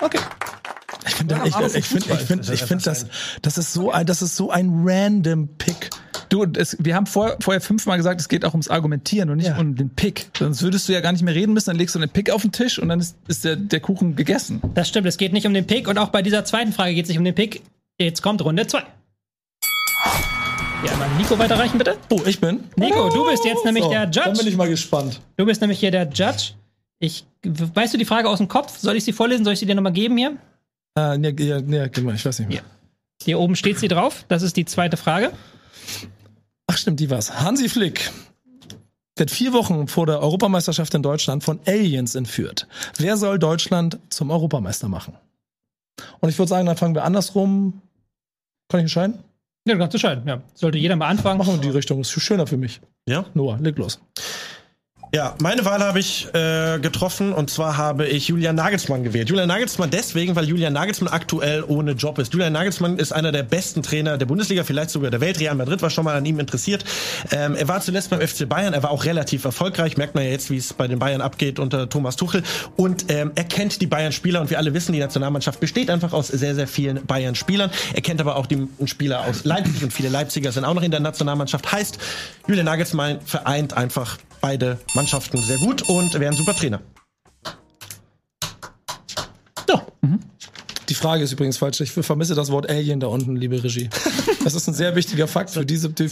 Okay. 0.00 0.18
Ich 1.06 1.14
finde, 1.14 1.40
ich, 1.44 1.54
alles 1.54 1.74
ich 1.74 1.84
finde, 1.86 2.06
ich 2.12 2.18
finde, 2.20 2.42
Das 2.44 2.48
ist 2.48 2.60
ich 2.62 2.66
finde, 2.68 2.84
das, 2.84 3.06
das 3.42 3.58
ist 3.58 3.72
so 3.72 3.90
ein, 3.92 4.06
das 4.06 4.22
ist 4.22 4.36
so 4.36 4.50
ein 4.50 4.82
random 4.84 5.48
Pick. 5.58 5.90
Du, 6.28 6.44
es, 6.56 6.76
wir 6.80 6.96
haben 6.96 7.06
vor, 7.06 7.36
vorher 7.40 7.60
fünfmal 7.60 7.96
gesagt, 7.96 8.20
es 8.20 8.28
geht 8.28 8.44
auch 8.44 8.52
ums 8.52 8.68
Argumentieren 8.68 9.30
und 9.30 9.36
nicht 9.36 9.46
Ja. 9.48 9.58
um 9.58 9.76
den 9.76 9.90
Pick. 9.90 10.26
Sonst 10.38 10.62
würdest 10.62 10.88
du 10.88 10.92
ja 10.92 11.00
gar 11.00 11.12
nicht 11.12 11.22
mehr 11.22 11.34
reden 11.34 11.52
müssen, 11.52 11.70
dann 11.70 11.76
legst 11.76 11.94
du 11.94 12.00
den 12.00 12.10
Pick 12.10 12.30
auf 12.30 12.42
den 12.42 12.50
Tisch 12.52 12.78
und 12.80 12.88
dann 12.88 12.98
ist, 12.98 13.16
ist 13.28 13.44
der, 13.44 13.54
der 13.56 13.78
Kuchen 13.80 14.16
gegessen. 14.16 14.60
Das 14.74 14.88
stimmt, 14.88 15.06
es 15.06 15.16
geht 15.16 15.32
nicht 15.32 15.46
um 15.46 15.54
den 15.54 15.66
Pick. 15.66 15.86
Und 15.86 15.98
auch 15.98 16.08
bei 16.08 16.22
dieser 16.22 16.44
zweiten 16.44 16.72
Frage 16.72 16.94
geht 16.94 17.04
es 17.04 17.08
nicht 17.08 17.18
um 17.18 17.24
den 17.24 17.34
Pick. 17.34 17.62
Jetzt 18.00 18.22
kommt 18.22 18.42
Runde 18.44 18.66
2. 18.66 18.82
Ja, 20.84 20.92
einmal 20.92 21.08
Nico 21.16 21.38
weiterreichen, 21.38 21.78
bitte. 21.78 21.96
Oh, 22.10 22.20
ich 22.26 22.40
bin. 22.40 22.64
Nico, 22.76 23.08
du 23.08 23.24
bist 23.30 23.44
jetzt 23.44 23.64
nämlich 23.64 23.84
So, 23.84 23.90
der 23.90 24.06
Dann 24.06 24.24
bin 24.24 24.34
Judge. 24.34 24.48
ich 24.48 24.56
mal 24.56 24.68
gespannt. 24.68 25.20
Du 25.36 25.46
bist 25.46 25.60
nämlich 25.60 25.78
hier 25.80 25.90
der 25.90 26.08
Judge. 26.08 26.52
Ich, 26.98 27.24
weißt 27.44 27.94
du 27.94 27.98
die 27.98 28.04
Frage 28.04 28.28
aus 28.28 28.38
dem 28.38 28.48
Kopf? 28.48 28.78
Soll 28.78 28.96
ich 28.96 29.04
sie 29.04 29.12
vorlesen? 29.12 29.44
Soll 29.44 29.54
ich 29.54 29.58
sie 29.60 29.66
dir 29.66 29.74
nochmal 29.74 29.92
geben 29.92 30.16
hier? 30.16 30.36
Nee, 30.96 31.32
nee, 31.32 31.88
gib 31.90 32.04
mal, 32.04 32.14
ich 32.14 32.24
weiß 32.24 32.38
nicht 32.38 32.48
mehr. 32.48 32.58
Ja. 32.58 32.62
Hier 33.22 33.38
oben 33.38 33.56
steht 33.56 33.78
sie 33.78 33.88
drauf. 33.88 34.24
Das 34.28 34.42
ist 34.42 34.56
die 34.56 34.64
zweite 34.64 34.96
Frage. 34.96 35.32
Ach 36.66 36.76
stimmt, 36.76 37.00
die 37.00 37.10
war's. 37.10 37.40
Hansi 37.40 37.68
Flick 37.68 38.10
wird 39.16 39.30
vier 39.30 39.52
Wochen 39.52 39.88
vor 39.88 40.06
der 40.06 40.20
Europameisterschaft 40.20 40.94
in 40.94 41.02
Deutschland 41.02 41.42
von 41.42 41.60
Aliens 41.66 42.14
entführt. 42.14 42.66
Wer 42.98 43.16
soll 43.16 43.38
Deutschland 43.38 43.98
zum 44.10 44.30
Europameister 44.30 44.88
machen? 44.88 45.14
Und 46.20 46.28
ich 46.28 46.38
würde 46.38 46.50
sagen, 46.50 46.66
dann 46.66 46.76
fangen 46.76 46.94
wir 46.94 47.04
andersrum. 47.04 47.80
Kann 48.68 48.80
ich 48.80 48.84
entscheiden? 48.84 49.18
Ja, 49.66 49.74
du 49.74 49.80
kannst 49.80 49.94
entscheiden. 49.94 50.26
Ja. 50.26 50.42
Sollte 50.54 50.78
jeder 50.78 50.96
mal 50.96 51.08
anfangen. 51.08 51.38
Machen 51.38 51.48
wir 51.48 51.54
in 51.56 51.62
die 51.62 51.70
Richtung. 51.70 52.00
Ist 52.00 52.10
schöner 52.10 52.46
für 52.46 52.56
mich. 52.56 52.80
Ja? 53.08 53.24
Noah, 53.34 53.58
leg 53.58 53.78
los. 53.78 54.00
Ja, 55.16 55.34
meine 55.40 55.64
Wahl 55.64 55.82
habe 55.82 55.98
ich 55.98 56.28
äh, 56.34 56.78
getroffen 56.78 57.32
und 57.32 57.48
zwar 57.48 57.78
habe 57.78 58.06
ich 58.06 58.28
Julian 58.28 58.54
Nagelsmann 58.54 59.02
gewählt. 59.02 59.30
Julian 59.30 59.48
Nagelsmann 59.48 59.88
deswegen, 59.88 60.36
weil 60.36 60.44
Julian 60.44 60.74
Nagelsmann 60.74 61.10
aktuell 61.10 61.64
ohne 61.66 61.92
Job 61.92 62.18
ist. 62.18 62.34
Julian 62.34 62.52
Nagelsmann 62.52 62.98
ist 62.98 63.12
einer 63.12 63.32
der 63.32 63.42
besten 63.42 63.82
Trainer 63.82 64.18
der 64.18 64.26
Bundesliga, 64.26 64.62
vielleicht 64.62 64.90
sogar 64.90 65.10
der 65.10 65.22
Welt. 65.22 65.40
Real 65.40 65.54
Madrid 65.54 65.80
war 65.80 65.88
schon 65.88 66.04
mal 66.04 66.16
an 66.16 66.26
ihm 66.26 66.38
interessiert. 66.38 66.84
Ähm, 67.32 67.54
er 67.54 67.66
war 67.66 67.80
zuletzt 67.80 68.10
beim 68.10 68.20
FC 68.20 68.46
Bayern, 68.46 68.74
er 68.74 68.82
war 68.82 68.90
auch 68.90 69.06
relativ 69.06 69.46
erfolgreich, 69.46 69.96
merkt 69.96 70.14
man 70.14 70.22
ja 70.22 70.28
jetzt, 70.32 70.50
wie 70.50 70.58
es 70.58 70.74
bei 70.74 70.86
den 70.86 70.98
Bayern 70.98 71.22
abgeht 71.22 71.58
unter 71.58 71.88
Thomas 71.88 72.16
Tuchel. 72.16 72.42
Und 72.76 73.06
ähm, 73.08 73.32
er 73.36 73.44
kennt 73.44 73.80
die 73.80 73.86
Bayern-Spieler 73.86 74.42
und 74.42 74.50
wir 74.50 74.58
alle 74.58 74.74
wissen, 74.74 74.92
die 74.92 74.98
Nationalmannschaft 74.98 75.60
besteht 75.60 75.88
einfach 75.88 76.12
aus 76.12 76.28
sehr, 76.28 76.54
sehr 76.54 76.68
vielen 76.68 77.06
Bayern-Spielern. 77.06 77.70
Er 77.94 78.02
kennt 78.02 78.20
aber 78.20 78.36
auch 78.36 78.44
die 78.44 78.68
Spieler 78.84 79.24
aus 79.24 79.46
Leipzig 79.46 79.82
und 79.82 79.94
viele 79.94 80.10
Leipziger 80.10 80.52
sind 80.52 80.66
auch 80.66 80.74
noch 80.74 80.82
in 80.82 80.90
der 80.90 81.00
Nationalmannschaft. 81.00 81.72
Heißt, 81.72 81.96
Julian 82.46 82.66
Nagelsmann 82.66 83.20
vereint 83.24 83.72
einfach 83.72 84.18
beide 84.42 84.78
Mannschaften 84.94 85.05
sehr 85.06 85.58
gut 85.58 85.82
und 85.88 86.14
wäre 86.14 86.32
ein 86.32 86.36
super 86.36 86.54
Trainer. 86.54 86.80
So. 89.68 89.80
Die 90.88 90.94
Frage 90.94 91.24
ist 91.24 91.32
übrigens 91.32 91.58
falsch. 91.58 91.80
Ich 91.80 91.92
vermisse 91.92 92.34
das 92.34 92.50
Wort 92.50 92.68
Alien 92.68 93.00
da 93.00 93.08
unten, 93.08 93.36
liebe 93.36 93.62
Regie. 93.62 93.88
Das 94.44 94.54
ist 94.54 94.68
ein 94.68 94.74
sehr 94.74 94.94
wichtiger 94.94 95.26
Fakt 95.26 95.50
für 95.50 95.66
diese. 95.66 95.90
Für, 95.90 96.08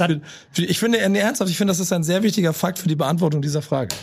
für, 0.50 0.64
ich 0.64 0.80
finde, 0.80 1.08
nee, 1.08 1.20
ernsthaft, 1.20 1.48
ich 1.48 1.56
finde, 1.56 1.70
das 1.70 1.78
ist 1.78 1.92
ein 1.92 2.02
sehr 2.02 2.24
wichtiger 2.24 2.52
Fakt 2.52 2.80
für 2.80 2.88
die 2.88 2.96
Beantwortung 2.96 3.40
dieser 3.40 3.62
Frage. 3.62 3.94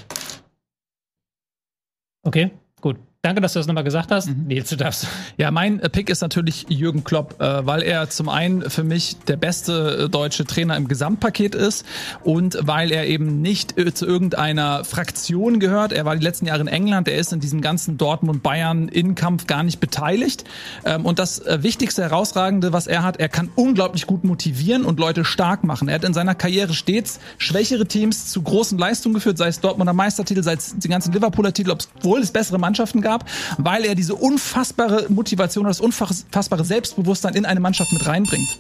Okay, 2.24 2.52
gut. 2.80 2.96
Danke, 3.24 3.40
dass 3.40 3.54
du 3.54 3.60
das 3.60 3.68
nochmal 3.68 3.84
gesagt 3.84 4.10
hast. 4.10 4.32
Nils, 4.36 4.72
du 4.72 4.78
darfst. 4.78 5.06
Ja, 5.38 5.52
mein 5.52 5.80
äh, 5.80 5.90
Pick 5.90 6.10
ist 6.10 6.22
natürlich 6.22 6.66
Jürgen 6.70 7.04
Klopp, 7.04 7.40
äh, 7.40 7.64
weil 7.68 7.84
er 7.84 8.10
zum 8.10 8.30
einen 8.30 8.68
für 8.68 8.84
mich 8.84 9.16
der 9.28 9.38
beste 9.38 10.06
äh, 10.06 10.10
deutsche 10.10 10.44
Trainer 10.44 10.76
im 10.76 10.88
Gesamtpaket 10.88 11.54
ist 11.54 11.86
und 12.24 12.58
weil 12.64 12.92
er 12.92 13.06
eben 13.06 13.40
nicht 13.40 13.76
zu 13.94 14.08
irgendeiner 14.08 14.84
Fraktion 14.86 15.60
gehört. 15.60 15.94
Er 15.94 16.04
war 16.04 16.16
die 16.16 16.24
letzten 16.24 16.48
Jahre 16.48 16.62
in 16.62 16.68
England, 16.68 17.08
er 17.08 17.20
ist 17.20 17.32
in 17.32 17.40
diesem 17.40 17.62
ganzen 17.62 18.00
Dortmund-Bayern-Innenkampf 18.00 19.46
gar 19.46 19.62
nicht 19.62 19.80
beteiligt. 19.80 20.44
Ähm, 20.84 21.06
und 21.06 21.20
das 21.20 21.44
wichtigste, 21.46 22.02
herausragende, 22.02 22.74
was 22.74 22.88
er 22.88 23.04
hat, 23.04 23.18
er 23.18 23.30
kann 23.30 23.52
unglaublich 23.56 24.08
gut 24.08 24.24
motivieren 24.24 24.84
und 24.84 25.00
Leute 25.00 25.26
stark 25.26 25.64
machen. 25.64 25.90
Er 25.90 25.96
hat 25.96 26.06
in 26.06 26.16
seiner 26.16 26.34
Karriere 26.34 26.74
stets 26.74 27.20
schwächere 27.38 27.86
Teams 27.86 28.32
zu 28.32 28.42
großen 28.42 28.80
Leistungen 28.80 29.14
geführt, 29.14 29.38
sei 29.38 29.50
es 29.50 29.60
Dortmunder 29.60 29.94
Meistertitel, 29.94 30.42
sei 30.42 30.54
es 30.54 30.74
die 30.76 30.90
ganzen 30.90 31.14
Liverpooler 31.14 31.54
Titel, 31.54 31.70
obwohl 31.70 32.22
es 32.22 32.32
bessere 32.32 32.58
Mannschaften 32.58 33.02
gab, 33.02 33.11
weil 33.58 33.86
er 33.86 33.96
diese 33.96 34.16
unfassbare 34.16 35.06
Motivation, 35.10 35.66
das 35.66 35.80
unfassbare 35.82 36.66
Selbstbewusstsein 36.66 37.36
in 37.36 37.46
eine 37.46 37.60
Mannschaft 37.60 37.92
mit 37.94 38.06
reinbringt. 38.06 38.58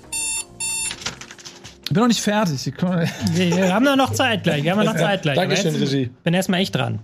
Ich 1.84 1.94
bin 1.94 2.02
noch 2.02 2.08
nicht 2.08 2.22
fertig. 2.22 2.66
Ich 2.66 2.74
Wir, 3.34 3.74
haben 3.74 3.84
noch 3.98 4.14
Zeit 4.14 4.44
gleich. 4.44 4.64
Wir 4.64 4.72
haben 4.72 4.86
noch 4.86 4.96
Zeit 4.96 5.24
gleich. 5.24 5.36
Dankeschön, 5.36 5.74
jetzt 5.74 5.82
Regie. 5.82 6.10
Bin 6.24 6.34
erstmal 6.34 6.62
echt 6.62 6.74
dran. 6.74 7.00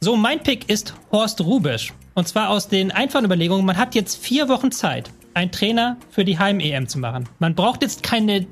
So, 0.00 0.16
mein 0.16 0.42
Pick 0.42 0.68
ist 0.68 0.94
Horst 1.12 1.40
Rubisch. 1.40 1.92
Und 2.14 2.26
zwar 2.26 2.50
aus 2.50 2.66
den 2.66 2.90
einfachen 2.90 3.24
Überlegungen, 3.24 3.64
man 3.64 3.76
hat 3.76 3.94
jetzt 3.94 4.16
vier 4.16 4.48
Wochen 4.48 4.72
Zeit, 4.72 5.10
einen 5.34 5.52
Trainer 5.52 5.96
für 6.10 6.24
die 6.24 6.38
Heim-EM 6.38 6.88
zu 6.88 6.98
machen. 6.98 7.28
Man 7.38 7.54
braucht 7.54 7.82
jetzt 7.82 8.02
keine 8.02 8.46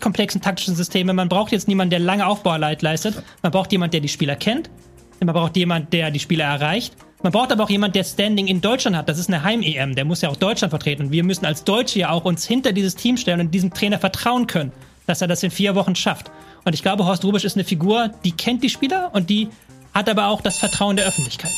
komplexen 0.00 0.40
taktischen 0.40 0.74
Systeme, 0.74 1.12
man 1.12 1.28
braucht 1.28 1.52
jetzt 1.52 1.68
niemanden, 1.68 1.90
der 1.90 2.00
lange 2.00 2.26
Aufbauarbeit 2.26 2.82
leistet. 2.82 3.22
Man 3.42 3.52
braucht 3.52 3.70
jemanden, 3.72 3.92
der 3.92 4.00
die 4.00 4.08
Spieler 4.08 4.34
kennt. 4.36 4.70
Man 5.20 5.34
braucht 5.34 5.56
jemanden, 5.56 5.90
der 5.90 6.10
die 6.10 6.20
Spieler 6.20 6.44
erreicht. 6.44 6.94
Man 7.22 7.32
braucht 7.32 7.50
aber 7.50 7.64
auch 7.64 7.70
jemanden, 7.70 7.94
der 7.94 8.04
Standing 8.04 8.46
in 8.46 8.60
Deutschland 8.60 8.96
hat. 8.96 9.08
Das 9.08 9.18
ist 9.18 9.28
eine 9.28 9.42
Heim-EM. 9.42 9.96
Der 9.96 10.04
muss 10.04 10.20
ja 10.20 10.28
auch 10.28 10.36
Deutschland 10.36 10.70
vertreten. 10.70 11.06
Und 11.06 11.12
wir 11.12 11.24
müssen 11.24 11.44
als 11.44 11.64
Deutsche 11.64 11.98
ja 11.98 12.10
auch 12.10 12.24
uns 12.24 12.46
hinter 12.46 12.72
dieses 12.72 12.94
Team 12.94 13.16
stellen 13.16 13.40
und 13.40 13.50
diesem 13.52 13.74
Trainer 13.74 13.98
vertrauen 13.98 14.46
können, 14.46 14.70
dass 15.06 15.20
er 15.20 15.26
das 15.26 15.42
in 15.42 15.50
vier 15.50 15.74
Wochen 15.74 15.96
schafft. 15.96 16.30
Und 16.64 16.74
ich 16.74 16.82
glaube, 16.82 17.04
Horst 17.06 17.24
Rubisch 17.24 17.44
ist 17.44 17.56
eine 17.56 17.64
Figur, 17.64 18.12
die 18.24 18.32
kennt 18.32 18.62
die 18.62 18.68
Spieler 18.68 19.10
und 19.12 19.30
die 19.30 19.48
hat 19.92 20.08
aber 20.08 20.28
auch 20.28 20.40
das 20.40 20.58
Vertrauen 20.58 20.96
der 20.96 21.06
Öffentlichkeit. 21.06 21.52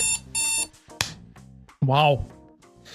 Wow. 1.80 2.24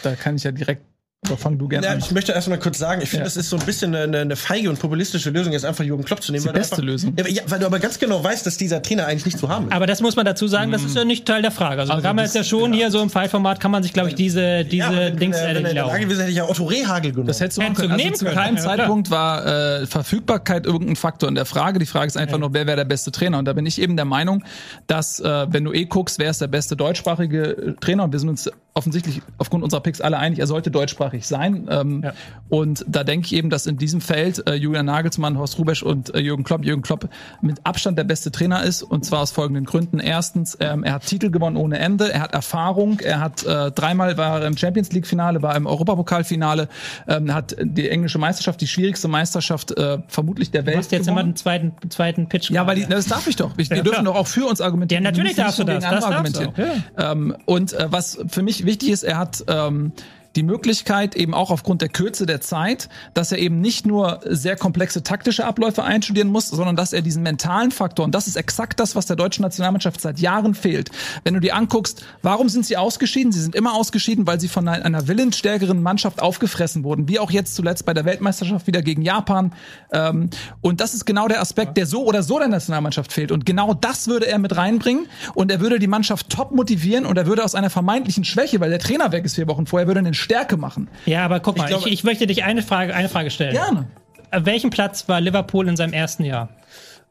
Da 0.01 0.15
kann 0.15 0.35
ich 0.35 0.43
ja 0.43 0.51
direkt. 0.51 0.83
Aber 1.27 1.37
fang 1.37 1.57
du 1.57 1.67
gerne 1.67 1.85
Ja, 1.87 1.93
an. 1.93 1.99
ich 1.99 2.11
möchte 2.11 2.31
erstmal 2.31 2.59
kurz 2.59 2.77
sagen, 2.77 3.01
ich 3.01 3.09
finde, 3.09 3.21
Ja. 3.21 3.25
das 3.25 3.37
ist 3.37 3.49
so 3.49 3.57
ein 3.57 3.65
bisschen 3.65 3.95
eine, 3.95 4.19
eine 4.19 4.35
feige 4.35 4.69
und 4.69 4.79
populistische 4.79 5.29
Lösung, 5.29 5.53
jetzt 5.53 5.65
einfach 5.65 5.83
Jürgen 5.83 6.03
Klopp 6.03 6.21
zu 6.21 6.31
nehmen. 6.31 6.43
Die 6.43 6.47
weil 6.47 6.53
du 6.53 6.59
beste 6.59 6.75
einfach, 6.75 6.85
Lösung. 6.85 7.13
Ja, 7.27 7.41
weil 7.47 7.59
du 7.59 7.65
aber 7.65 7.79
ganz 7.79 7.99
genau 7.99 8.23
weißt, 8.23 8.45
dass 8.45 8.57
dieser 8.57 8.81
Trainer 8.81 9.05
eigentlich 9.07 9.25
nicht 9.25 9.39
zu 9.39 9.49
haben 9.49 9.67
ist. 9.67 9.73
Aber 9.73 9.87
das 9.87 10.01
muss 10.01 10.15
man 10.15 10.25
dazu 10.25 10.47
sagen, 10.47 10.71
das 10.71 10.83
ist 10.83 10.95
ja 10.95 11.05
nicht 11.05 11.25
Teil 11.25 11.41
der 11.41 11.51
Frage. 11.51 11.81
Also, 11.81 11.93
Also 11.93 12.03
kann 12.03 12.15
man 12.15 12.25
das- 12.25 12.33
jetzt 12.33 12.45
ja 12.45 12.49
schon 12.57 12.73
hier 12.73 12.91
so 12.91 13.01
im 13.01 13.09
Fallformat, 13.09 13.59
kann 13.59 13.71
man 13.71 13.83
sich, 13.83 13.93
glaube 13.93 14.09
ich, 14.09 14.15
diese, 14.15 14.63
diese 14.65 14.77
ja, 14.77 14.91
wenn, 14.95 15.17
Dings 15.17 15.37
wenn 15.37 15.63
gewesen, 15.63 16.19
hätte 16.19 16.31
ich 16.31 16.37
ja 16.37 16.47
Otto 16.49 16.65
Rehagel 16.65 17.11
genommen. 17.11 17.27
Das 17.27 17.39
hättest 17.39 17.57
du 17.57 17.61
können. 17.61 17.91
Also 17.91 17.95
nehmen 18.03 18.15
zu 18.15 18.25
können. 18.25 18.37
keinem. 18.37 18.57
Zeitpunkt 18.57 19.09
war 19.11 19.45
äh, 19.81 19.85
Verfügbarkeit 19.85 20.65
irgendein 20.65 20.95
Faktor 20.95 21.29
in 21.29 21.35
der 21.35 21.45
Frage. 21.45 21.79
Die 21.79 21.85
Frage 21.85 22.07
ist 22.07 22.17
einfach 22.17 22.37
nur, 22.37 22.53
wer 22.53 22.67
wäre 22.67 22.77
der 22.77 22.85
beste 22.85 23.11
Trainer? 23.11 23.39
Und 23.39 23.45
da 23.45 23.53
bin 23.53 23.65
ich 23.65 23.81
eben 23.81 23.95
der 23.95 24.05
Meinung, 24.05 24.43
dass, 24.87 25.19
äh, 25.19 25.47
wenn 25.49 25.63
du 25.63 25.73
eh 25.73 25.85
guckst, 25.85 26.19
wer 26.19 26.29
ist 26.29 26.41
der 26.41 26.47
beste 26.47 26.75
deutschsprachige 26.75 27.75
Trainer? 27.79 28.03
Und 28.03 28.11
wir 28.11 28.19
sind 28.19 28.29
uns 28.29 28.49
offensichtlich 28.73 29.21
aufgrund 29.37 29.63
unserer 29.63 29.79
Picks 29.81 30.01
alle 30.01 30.17
einig, 30.17 30.39
er 30.39 30.47
sollte 30.47 30.69
deutschsprachig 30.69 31.14
sein. 31.21 31.67
Ähm, 31.69 32.01
Ja. 32.03 32.13
Und 32.47 32.85
da 32.87 33.03
denke 33.03 33.25
ich 33.25 33.33
eben, 33.33 33.49
dass 33.49 33.65
in 33.65 33.77
diesem 33.77 34.01
Feld 34.01 34.47
äh, 34.47 34.53
Julian 34.53 34.85
Nagelsmann, 34.85 35.37
Horst 35.39 35.57
Rubesch 35.57 35.81
und 35.81 36.13
äh, 36.13 36.19
Jürgen 36.19 36.43
Klopp, 36.43 36.63
Jürgen 36.63 36.83
Klopp 36.83 37.09
mit 37.41 37.59
Abstand 37.65 37.97
der 37.97 38.03
beste 38.03 38.31
Trainer 38.31 38.61
ist. 38.63 38.83
Und 38.83 39.03
zwar 39.03 39.21
aus 39.21 39.31
folgenden 39.31 39.65
Gründen. 39.65 39.99
Erstens, 39.99 40.55
ähm, 40.59 40.83
er 40.83 40.93
hat 40.93 41.05
Titel 41.07 41.31
gewonnen 41.31 41.57
ohne 41.57 41.79
Ende, 41.79 42.13
er 42.13 42.21
hat 42.21 42.33
Erfahrung, 42.33 42.99
er 42.99 43.19
hat 43.19 43.43
äh, 43.45 43.71
dreimal 43.71 44.17
war 44.17 44.41
er 44.41 44.47
im 44.47 44.55
Champions 44.57 44.91
League 44.91 45.07
Finale, 45.07 45.41
war 45.41 45.55
im 45.55 45.65
Europapokalfinale, 45.65 46.69
ähm, 47.07 47.33
hat 47.33 47.55
die 47.59 47.89
englische 47.89 48.19
Meisterschaft, 48.19 48.61
die 48.61 48.67
schwierigste 48.67 49.07
Meisterschaft 49.07 49.71
äh, 49.77 49.97
vermutlich 50.07 50.51
der 50.51 50.61
Du 50.61 50.67
Welt. 50.67 50.77
hast 50.77 50.91
jetzt 50.91 51.07
immer 51.07 51.15
gewonnen. 51.21 51.31
den 51.33 51.37
zweiten, 51.37 51.73
zweiten 51.89 52.29
Pitch. 52.29 52.51
Ja, 52.51 52.67
weil 52.67 52.75
die, 52.75 52.85
das 52.85 53.07
darf 53.07 53.25
ich 53.27 53.35
doch. 53.37 53.51
Ich, 53.57 53.71
wir 53.71 53.77
Ja, 53.77 53.83
dürfen 53.83 54.05
doch 54.05 54.15
auch 54.15 54.27
für 54.27 54.45
uns 54.45 54.61
argumentieren. 54.61 55.03
Ja, 55.03 55.09
natürlich 55.11 55.35
darfst 55.35 55.57
du 55.57 55.63
nicht 55.63 55.77
das. 55.77 55.83
Das 55.89 55.91
darfst 56.09 56.35
du 56.35 56.41
argumentieren. 56.41 56.83
Ähm, 56.97 57.35
und 57.45 57.73
äh, 57.73 57.87
was 57.89 58.19
für 58.27 58.43
mich 58.43 58.65
wichtig 58.67 58.89
ist, 58.89 59.01
er 59.03 59.17
hat 59.17 59.43
ähm, 59.47 59.93
die 60.35 60.43
Möglichkeit, 60.43 61.15
eben 61.15 61.33
auch 61.33 61.51
aufgrund 61.51 61.81
der 61.81 61.89
Kürze 61.89 62.25
der 62.25 62.41
Zeit, 62.41 62.89
dass 63.13 63.31
er 63.31 63.39
eben 63.39 63.61
nicht 63.61 63.85
nur 63.85 64.19
sehr 64.25 64.55
komplexe 64.55 65.03
taktische 65.03 65.45
Abläufe 65.45 65.83
einstudieren 65.83 66.29
muss, 66.29 66.47
sondern 66.47 66.75
dass 66.75 66.93
er 66.93 67.01
diesen 67.01 67.23
mentalen 67.23 67.71
Faktor, 67.71 68.05
und 68.05 68.13
das 68.13 68.27
ist 68.27 68.35
exakt 68.35 68.79
das, 68.79 68.95
was 68.95 69.05
der 69.05 69.15
deutschen 69.15 69.43
Nationalmannschaft 69.43 70.01
seit 70.01 70.19
Jahren 70.19 70.55
fehlt. 70.55 70.91
Wenn 71.23 71.33
du 71.33 71.39
dir 71.39 71.55
anguckst, 71.55 72.05
warum 72.21 72.49
sind 72.49 72.65
sie 72.65 72.77
ausgeschieden? 72.77 73.31
Sie 73.31 73.41
sind 73.41 73.55
immer 73.55 73.73
ausgeschieden, 73.73 74.27
weil 74.27 74.39
sie 74.39 74.47
von 74.47 74.67
einer, 74.67 75.07
willensstärkeren 75.07 75.83
Mannschaft 75.83 76.21
aufgefressen 76.21 76.83
wurden, 76.83 77.07
wie 77.07 77.19
auch 77.19 77.29
jetzt 77.29 77.55
zuletzt 77.55 77.85
bei 77.85 77.93
der 77.93 78.05
Weltmeisterschaft 78.05 78.65
wieder 78.65 78.81
gegen 78.81 79.01
Japan. 79.01 79.53
Ähm, 79.91 80.29
und 80.61 80.81
das 80.81 80.93
ist 80.93 81.05
genau 81.05 81.27
der 81.27 81.41
Aspekt, 81.41 81.77
der 81.77 81.85
so 81.85 82.05
oder 82.05 82.23
so 82.23 82.39
der 82.39 82.47
Nationalmannschaft 82.47 83.11
fehlt. 83.13 83.31
Und 83.31 83.45
genau 83.45 83.73
das 83.73 84.07
würde 84.07 84.27
er 84.27 84.39
mit 84.39 84.55
reinbringen 84.55 85.07
und 85.33 85.51
er 85.51 85.59
würde 85.59 85.79
die 85.79 85.87
Mannschaft 85.87 86.29
top 86.29 86.51
motivieren 86.51 87.05
und 87.05 87.17
er 87.17 87.27
würde 87.27 87.43
aus 87.43 87.55
einer 87.55 87.69
vermeintlichen 87.69 88.23
Schwäche, 88.23 88.59
weil 88.59 88.69
der 88.69 88.79
Trainer 88.79 89.11
weg 89.11 89.25
ist 89.25 89.35
vier 89.35 89.47
Wochen 89.47 89.67
vorher, 89.67 89.87
würde 89.87 89.99
eine 89.99 90.13
Stärke 90.25 90.57
machen. 90.57 90.89
Ja, 91.05 91.23
aber 91.25 91.39
guck 91.39 91.57
mal, 91.57 91.63
ich, 91.63 91.69
glaube- 91.69 91.89
ich, 91.89 92.03
möchte 92.03 92.27
dich 92.27 92.43
eine 92.43 92.61
Frage, 92.61 92.93
eine 92.93 93.09
Frage 93.09 93.31
stellen. 93.31 93.53
Gerne. 93.53 93.87
Auf 94.31 94.45
welchem 94.45 94.69
Platz 94.69 95.07
war 95.07 95.21
Liverpool 95.21 95.67
in 95.67 95.77
seinem 95.77 95.93
ersten 95.93 96.25
Jahr? 96.25 96.49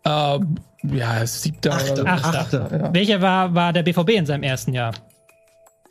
Ähm, 0.04 0.56
ja, 0.82 1.26
siebter 1.26 1.74
oder 1.74 1.96
so. 1.96 2.04
Achter. 2.04 2.40
Achter. 2.40 2.90
Welcher 2.92 3.22
war, 3.22 3.54
war 3.54 3.72
der 3.72 3.82
BVB 3.82 4.10
in 4.10 4.26
seinem 4.26 4.42
ersten 4.42 4.74
Jahr? 4.74 4.92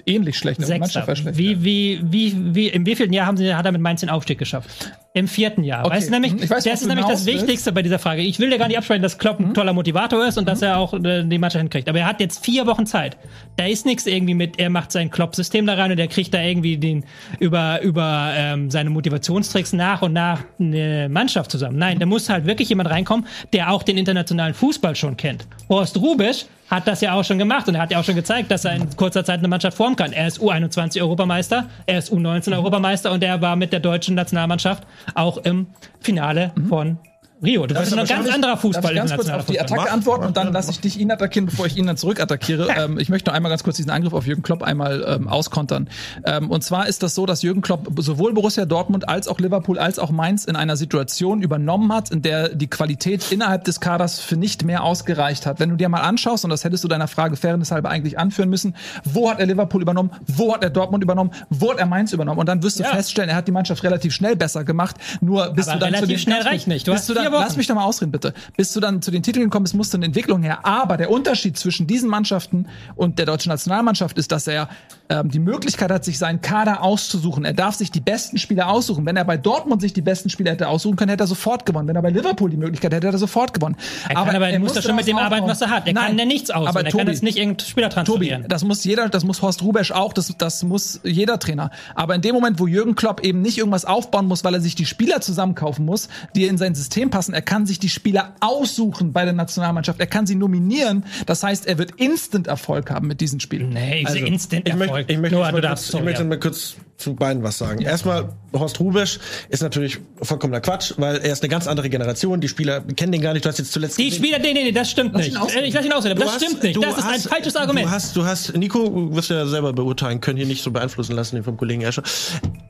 ähnlich 0.05 0.37
schlecht. 0.37 0.59
die 0.59 0.65
Sechster. 0.65 0.79
Mannschaft 0.79 1.07
war 1.07 1.15
schlecht. 1.15 1.37
Wie, 1.37 1.63
wie, 1.63 2.01
wie, 2.03 2.55
wie, 2.55 2.67
im 2.67 2.85
wievielten 2.85 3.13
Jahr 3.13 3.25
haben 3.25 3.37
sie, 3.37 3.53
hat 3.55 3.65
er 3.65 3.71
mit 3.71 3.81
Mainz 3.81 4.01
den 4.01 4.09
Aufstieg 4.09 4.37
geschafft? 4.37 4.69
Im 5.15 5.27
vierten 5.27 5.63
Jahr. 5.63 5.85
Okay. 5.85 5.95
Weißt 5.95 6.07
du 6.07 6.11
nämlich, 6.11 6.31
Hm, 6.31 6.49
weiß, 6.49 6.63
das 6.63 6.81
ist 6.81 6.87
nämlich 6.87 7.05
das. 7.05 7.27
Wichtigste 7.27 7.71
bei 7.71 7.83
dieser 7.83 7.99
Frage. 7.99 8.23
Ich 8.23 8.39
will 8.39 8.49
dir 8.49 8.57
gar 8.57 8.67
nicht 8.67 8.79
absprechen, 8.79 9.03
dass 9.03 9.19
Klopp 9.19 9.39
ein 9.39 9.53
toller 9.53 9.71
Motivator 9.71 10.25
ist 10.25 10.39
und 10.39 10.47
dass 10.47 10.63
er 10.63 10.79
auch 10.79 10.95
äh, 10.95 11.23
die 11.23 11.37
Mannschaft 11.37 11.61
hinkriegt. 11.61 11.87
Aber 11.87 11.99
er 11.99 12.07
hat 12.07 12.19
jetzt 12.19 12.43
vier 12.43 12.65
Wochen 12.65 12.87
Zeit. 12.87 13.15
Da 13.55 13.67
ist 13.67 13.85
nichts 13.85 14.07
irgendwie 14.07 14.33
mit, 14.33 14.57
er 14.59 14.71
macht 14.71 14.91
sein 14.91 15.11
Klopp-System 15.11 15.67
da 15.67 15.75
rein 15.75 15.91
und 15.91 15.99
er 15.99 16.07
kriegt 16.07 16.33
da 16.33 16.41
irgendwie 16.41 16.77
den 16.77 17.05
über, 17.39 17.79
über 17.83 18.33
ähm, 18.35 18.71
seine 18.71 18.89
Motivationstricks 18.89 19.71
nach 19.71 20.01
und 20.01 20.13
nach 20.13 20.39
eine 20.59 21.07
Mannschaft 21.09 21.51
zusammen. 21.51 21.77
Nein, 21.77 21.99
da 21.99 22.07
muss 22.07 22.27
halt 22.29 22.47
wirklich 22.47 22.69
jemand 22.69 22.89
reinkommen, 22.89 23.27
der 23.53 23.69
auch 23.69 23.83
den 23.83 23.97
internationalen 23.99 24.55
Fußball 24.55 24.95
schon 24.95 25.15
kennt. 25.15 25.45
Horst 25.69 25.95
Rubisch 25.97 26.45
hat 26.69 26.87
das 26.87 27.01
ja 27.01 27.13
auch 27.13 27.23
schon 27.23 27.37
gemacht 27.37 27.67
und 27.67 27.75
er 27.75 27.81
hat 27.81 27.91
ja 27.91 27.99
auch 27.99 28.03
schon 28.03 28.15
gezeigt, 28.15 28.51
dass 28.51 28.65
er 28.65 28.75
in 28.75 28.95
kurzer 28.95 29.23
Zeit 29.23 29.39
eine 29.39 29.47
Mannschaft 29.47 29.77
formen 29.77 29.95
kann. 29.95 30.11
Er 30.13 30.27
ist 30.27 30.39
U21 30.39 31.01
Europameister, 31.01 31.67
er 31.85 31.99
ist 31.99 32.11
U19 32.11 32.53
Europameister 32.53 33.11
und 33.11 33.23
er 33.23 33.41
war 33.41 33.55
mit 33.55 33.73
der 33.73 33.79
deutschen 33.79 34.15
Nationalmannschaft 34.15 34.83
auch 35.15 35.37
im 35.37 35.67
Finale 35.99 36.51
von 36.67 36.97
Rio. 37.43 37.67
Das 37.67 37.87
ist 37.87 37.93
ein 37.97 38.05
ganz 38.05 38.29
anderer 38.33 38.51
Darf 38.53 38.61
Fußball. 38.61 38.91
ich 38.91 38.97
ganz 38.97 39.13
kurz 39.15 39.29
auf 39.29 39.45
die 39.45 39.53
Fußball. 39.57 39.63
Attacke 39.65 39.81
Mach. 39.81 39.91
antworten 39.93 40.25
und 40.25 40.37
dann 40.37 40.53
lasse 40.53 40.71
ich 40.71 40.79
dich 40.79 40.99
ihn 40.99 41.11
attackieren, 41.11 41.45
bevor 41.47 41.65
ich 41.65 41.77
ihn 41.77 41.85
dann 41.87 41.97
zurück 41.97 42.19
attackiere. 42.19 42.67
ähm, 42.77 42.97
ich 42.99 43.09
möchte 43.09 43.29
noch 43.29 43.35
einmal 43.35 43.49
ganz 43.49 43.63
kurz 43.63 43.77
diesen 43.77 43.91
Angriff 43.91 44.13
auf 44.13 44.25
Jürgen 44.25 44.41
Klopp 44.43 44.63
einmal 44.63 45.03
ähm, 45.07 45.27
auskontern. 45.27 45.89
Ähm, 46.25 46.49
und 46.49 46.63
zwar 46.63 46.87
ist 46.87 47.03
das 47.03 47.15
so, 47.15 47.25
dass 47.25 47.41
Jürgen 47.41 47.61
Klopp 47.61 47.87
sowohl 47.97 48.33
Borussia 48.33 48.65
Dortmund 48.65 49.07
als 49.09 49.27
auch 49.27 49.39
Liverpool 49.39 49.77
als 49.79 49.99
auch 49.99 50.11
Mainz 50.11 50.45
in 50.45 50.55
einer 50.55 50.77
Situation 50.77 51.41
übernommen 51.41 51.91
hat, 51.93 52.11
in 52.11 52.21
der 52.21 52.49
die 52.49 52.67
Qualität 52.67 53.31
innerhalb 53.31 53.63
des 53.65 53.79
Kaders 53.79 54.19
für 54.19 54.37
nicht 54.37 54.63
mehr 54.63 54.83
ausgereicht 54.83 55.45
hat. 55.45 55.59
Wenn 55.59 55.69
du 55.69 55.75
dir 55.75 55.89
mal 55.89 56.01
anschaust, 56.01 56.43
und 56.43 56.49
das 56.49 56.63
hättest 56.63 56.83
du 56.83 56.87
deiner 56.87 57.07
Frage 57.07 57.35
fairness 57.35 57.71
halber 57.71 57.89
eigentlich 57.89 58.17
anführen 58.17 58.49
müssen, 58.49 58.75
wo 59.03 59.29
hat 59.29 59.39
er 59.39 59.45
Liverpool 59.45 59.81
übernommen, 59.81 60.11
wo 60.27 60.53
hat 60.53 60.63
er 60.63 60.69
Dortmund 60.69 61.03
übernommen, 61.03 61.31
wo 61.49 61.71
hat 61.71 61.79
er 61.79 61.85
Mainz 61.85 62.13
übernommen? 62.13 62.39
Und 62.39 62.47
dann 62.47 62.63
wirst 62.63 62.79
du 62.79 62.83
Ja. 62.83 62.89
feststellen, 62.89 63.29
er 63.29 63.35
hat 63.35 63.47
die 63.47 63.51
Mannschaft 63.51 63.83
relativ 63.83 64.13
schnell 64.13 64.35
besser 64.35 64.63
gemacht. 64.63 64.95
Nur 65.21 65.49
bist 65.51 65.69
Aber 65.69 65.79
du 65.79 65.85
dann 65.85 65.93
zu 65.93 65.95
relativ 66.01 66.15
den, 66.17 66.19
schnell 66.23 66.41
reicht 66.41 66.67
nicht. 66.67 66.87
Du 66.87 66.91
bist 66.91 67.01
hast 67.03 67.09
du 67.09 67.13
dann. 67.13 67.32
Lass 67.39 67.57
mich 67.57 67.67
doch 67.67 67.75
mal 67.75 67.83
ausreden, 67.83 68.11
bitte. 68.11 68.33
Bis 68.57 68.73
du 68.73 68.79
dann 68.79 69.01
zu 69.01 69.11
den 69.11 69.23
Titeln 69.23 69.45
gekommen 69.45 69.63
bist, 69.63 69.75
musste 69.75 69.97
eine 69.97 70.05
Entwicklung 70.05 70.43
her. 70.43 70.65
Aber 70.65 70.97
der 70.97 71.09
Unterschied 71.09 71.57
zwischen 71.57 71.87
diesen 71.87 72.09
Mannschaften 72.09 72.67
und 72.95 73.19
der 73.19 73.25
deutschen 73.25 73.49
Nationalmannschaft 73.49 74.17
ist, 74.17 74.31
dass 74.31 74.47
er 74.47 74.69
ähm, 75.13 75.29
die 75.29 75.39
Möglichkeit 75.39 75.91
hat, 75.91 76.03
sich 76.03 76.17
seinen 76.17 76.41
Kader 76.41 76.81
auszusuchen. 76.81 77.45
Er 77.45 77.53
darf 77.53 77.75
sich 77.75 77.91
die 77.91 78.01
besten 78.01 78.37
Spieler 78.37 78.69
aussuchen. 78.69 79.05
Wenn 79.05 79.15
er 79.15 79.25
bei 79.25 79.37
Dortmund 79.37 79.81
sich 79.81 79.93
die 79.93 80.01
besten 80.01 80.29
Spieler 80.29 80.51
hätte 80.51 80.67
aussuchen 80.67 80.95
können, 80.95 81.09
hätte 81.09 81.23
er 81.23 81.27
sofort 81.27 81.65
gewonnen. 81.65 81.87
Wenn 81.87 81.95
er 81.95 82.01
bei 82.01 82.09
Liverpool 82.09 82.49
die 82.49 82.57
Möglichkeit 82.57 82.93
hätte, 82.93 83.07
hätte 83.07 83.17
er 83.17 83.19
sofort 83.19 83.53
gewonnen. 83.53 83.75
Er 84.09 84.15
kann 84.15 84.35
aber, 84.35 84.49
er 84.49 84.59
muss 84.59 84.75
ja 84.75 84.81
schon 84.81 84.95
mit 84.95 85.07
dem 85.07 85.17
arbeiten, 85.17 85.43
aufbauen. 85.43 85.49
was 85.51 85.61
er 85.61 85.69
hat. 85.69 85.87
Er 85.87 85.93
Nein, 85.93 86.07
kann 86.07 86.19
ja 86.19 86.25
nichts 86.25 86.49
aus. 86.51 86.67
Aber 86.67 86.79
er 86.83 86.89
Tobi, 86.91 87.03
kann 87.03 87.07
jetzt 87.13 87.23
nicht 87.23 87.37
irgendeinen 87.37 87.67
Spieler 87.67 87.89
Tobi, 87.89 88.05
transferieren. 88.05 88.45
das 88.49 88.63
muss 88.63 88.83
jeder, 88.83 89.09
das 89.09 89.23
muss 89.23 89.41
Horst 89.41 89.61
Rubesch 89.61 89.91
auch, 89.91 90.13
das, 90.13 90.35
das 90.37 90.63
muss 90.63 90.99
jeder 91.03 91.39
Trainer. 91.39 91.69
Aber 91.95 92.15
in 92.15 92.21
dem 92.21 92.33
Moment, 92.33 92.59
wo 92.59 92.67
Jürgen 92.67 92.95
Klopp 92.95 93.21
eben 93.23 93.41
nicht 93.41 93.57
irgendwas 93.57 93.85
aufbauen 93.85 94.25
muss, 94.27 94.43
weil 94.43 94.55
er 94.55 94.61
sich 94.61 94.75
die 94.75 94.85
Spieler 94.85 95.21
zusammenkaufen 95.21 95.85
muss, 95.85 96.09
die 96.35 96.45
in 96.45 96.57
sein 96.57 96.75
System 96.75 97.09
passen, 97.09 97.33
er 97.33 97.41
kann 97.41 97.65
sich 97.65 97.79
die 97.79 97.89
Spieler 97.89 98.33
aussuchen 98.39 99.13
bei 99.13 99.25
der 99.25 99.33
Nationalmannschaft, 99.33 99.99
er 99.99 100.07
kann 100.07 100.25
sie 100.25 100.35
nominieren. 100.35 101.05
Das 101.25 101.43
heißt, 101.43 101.67
er 101.67 101.77
wird 101.77 101.91
instant 101.97 102.47
Erfolg 102.47 102.89
haben 102.89 103.07
mit 103.07 103.21
diesen 103.21 103.39
Spielen. 103.39 103.69
Nee, 103.69 104.03
Also, 104.05 104.19
Instant 104.19 104.67
ich 104.67 104.73
Erfolg. 105.03 105.09
ich 105.15 105.17
möchte, 105.19 105.35
Noah, 105.35 105.51
mal 105.51 105.61
darfst, 105.61 105.85
kurz, 105.91 105.99
ich 105.99 106.05
möchte 106.05 106.21
ja. 106.23 106.27
mal 106.27 106.39
kurz 106.39 106.75
zu 106.97 107.15
beiden 107.15 107.43
was 107.43 107.57
sagen. 107.57 107.81
Erstmal, 107.81 108.29
Horst 108.53 108.79
Rubesch 108.79 109.19
ist 109.49 109.61
natürlich 109.61 109.97
vollkommener 110.21 110.61
Quatsch, 110.61 110.93
weil 110.97 111.17
er 111.17 111.33
ist 111.33 111.41
eine 111.41 111.49
ganz 111.49 111.67
andere 111.67 111.89
Generation. 111.89 112.39
Die 112.39 112.47
Spieler 112.47 112.81
kennen 112.81 113.11
den 113.11 113.21
gar 113.21 113.33
nicht. 113.33 113.43
Du 113.43 113.49
hast 113.49 113.57
jetzt 113.57 113.73
zuletzt 113.73 113.97
Die 113.97 114.05
gesehen- 114.05 114.19
Spieler, 114.23 114.39
nee, 114.39 114.53
nee, 114.53 114.63
nee, 114.63 114.71
das 114.71 114.89
stimmt 114.91 115.15
nicht. 115.15 115.35
Äh, 115.35 115.65
Ich 115.65 115.73
lasse 115.73 115.87
ihn 115.87 115.91
ausreden, 115.91 116.19
das 116.19 116.35
hast- 116.35 116.43
stimmt 116.45 116.63
nicht. 116.63 116.77
Das 116.81 116.97
ist 116.97 117.03
ein 117.03 117.13
hast- 117.13 117.27
falsches 117.27 117.55
Argument. 117.55 117.87
Du 117.87 117.91
hast, 117.91 118.15
du 118.15 118.25
hast, 118.25 118.55
Nico, 118.55 119.13
wirst 119.15 119.31
du 119.31 119.33
ja 119.33 119.45
selber 119.47 119.73
beurteilen 119.73 120.21
können, 120.21 120.37
hier 120.37 120.45
nicht 120.45 120.63
so 120.63 120.71
beeinflussen 120.71 121.13
lassen, 121.15 121.35
den 121.35 121.43
vom 121.43 121.57
Kollegen 121.57 121.81
Escher. 121.81 122.03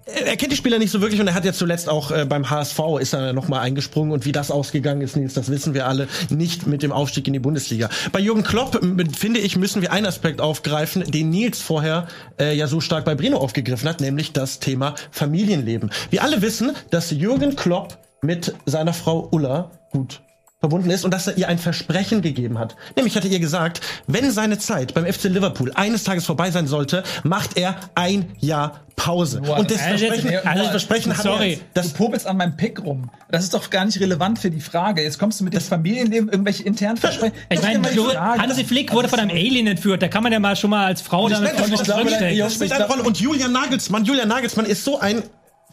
Er 0.06 0.38
kennt 0.38 0.52
die 0.52 0.56
Spieler 0.58 0.80
nicht 0.80 0.92
so 0.92 1.02
wirklich 1.02 1.20
und 1.20 1.28
er 1.28 1.34
hat 1.34 1.44
jetzt 1.46 1.60
zuletzt 1.60 1.90
auch 1.90 2.12
äh, 2.12 2.26
beim 2.26 2.50
HSV 2.50 2.80
ist 3.00 3.14
er 3.14 3.34
nochmal 3.34 3.60
eingesprungen 3.62 4.12
und 4.14 4.26
wie 4.26 4.32
das 4.32 4.52
ausgegangen 4.52 5.02
ist, 5.02 5.16
Nils, 5.18 5.34
das 5.34 5.50
wissen 5.50 5.74
wir 5.74 5.88
alle, 5.88 6.08
nicht 6.30 6.66
mit 6.68 6.82
dem 6.84 6.92
Aufstieg 6.92 7.28
in 7.28 7.34
die 7.34 7.40
Bundesliga. 7.40 7.90
Bei 8.12 8.20
Jürgen 8.20 8.44
Klopp, 8.44 8.80
finde 9.18 9.40
ich, 9.42 9.58
müssen 9.58 9.82
wir 9.82 9.92
einen 9.92 10.06
Aspekt 10.06 10.40
aufgreifen, 10.42 11.04
den 11.12 11.30
Nils 11.30 11.62
vorher 11.62 12.08
äh, 12.40 12.56
ja 12.56 12.68
so 12.68 12.80
stark 12.80 13.06
bei 13.06 13.16
Breno 13.16 13.38
aufgegriffen 13.38 13.88
hat, 13.90 14.02
nämlich 14.02 14.34
das 14.34 14.60
Thema 14.60 14.96
Familienleben. 15.12 15.92
Wir 16.10 16.24
alle 16.24 16.42
wissen, 16.42 16.72
dass 16.90 17.12
Jürgen 17.12 17.56
Klopp 17.56 17.98
mit 18.22 18.54
seiner 18.66 18.94
Frau 18.94 19.28
Ulla 19.32 19.72
gut 19.92 20.22
verbunden 20.64 20.90
ist 20.92 21.04
und 21.04 21.14
dass 21.14 21.28
er 21.28 21.38
ihr 21.38 21.50
ein 21.50 21.58
Versprechen 21.58 22.22
gegeben 22.22 22.58
hat. 22.58 22.78
Nämlich 22.96 23.18
hatte 23.18 23.28
ihr 23.28 23.42
gesagt, 23.42 23.82
wenn 24.08 24.32
seine 24.32 24.58
Zeit 24.60 24.94
beim 24.94 25.06
FC 25.06 25.26
Liverpool 25.26 25.74
eines 25.76 26.06
Tages 26.06 26.24
vorbei 26.26 26.52
sein 26.52 26.68
sollte, 26.68 27.04
macht 27.24 27.58
er 27.58 27.76
ein 27.96 28.32
Jahr 28.40 28.80
Pause. 28.96 29.42
und 29.42 29.70
das 29.72 29.78
jetzt- 29.86 30.00
Versprechen, 30.06 30.48
also 30.48 30.62
das 30.64 30.70
Versprechen 30.70 31.18
hat 31.18 31.24
sorry. 31.24 31.54
er, 31.54 31.60
das 31.74 31.92
Du 31.92 31.98
popelst 31.98 32.26
an 32.28 32.38
meinem 32.38 32.56
Pick 32.56 32.82
rum. 32.82 33.10
Das 33.30 33.44
ist 33.44 33.54
doch 33.54 33.70
gar 33.72 33.84
nicht 33.84 34.00
relevant 34.00 34.40
für 34.40 34.52
die 34.52 34.62
Frage. 34.62 35.02
Jetzt 35.04 35.20
kommst 35.20 35.42
du 35.42 35.44
mit 35.44 35.54
dem 35.54 35.60
Familienleben, 35.62 36.30
irgendwelche 36.30 36.64
internen 36.64 36.96
Versprechen. 36.96 37.36
Ich 37.50 37.60
Das 37.60 37.70
ist 37.70 37.82
meine. 37.98 38.42
Hansi 38.42 38.64
Flick 38.64 38.94
wurde 38.94 39.10
von 39.10 39.20
einem 39.20 39.32
Alien 39.32 39.68
entführt. 39.68 40.02
Da 40.02 40.08
kann 40.08 40.24
man 40.24 40.32
ja 40.32 40.40
mal 40.40 40.56
schon 40.56 40.70
mal 40.70 40.86
als 40.86 41.02
Frau 41.02 41.28
damit 41.28 41.50
Ich 41.52 41.60
meine, 41.60 41.74
was 41.74 41.80
ich 41.82 41.86
glaube, 41.86 42.10
drinstecken. 42.10 43.02
Und 43.02 43.20
Julian 43.20 43.52
Nagelsmann, 43.52 44.06
Julian 44.06 44.30
Nagelsmann 44.30 44.66
ist 44.66 44.86
so 44.86 44.98
ein 45.00 45.24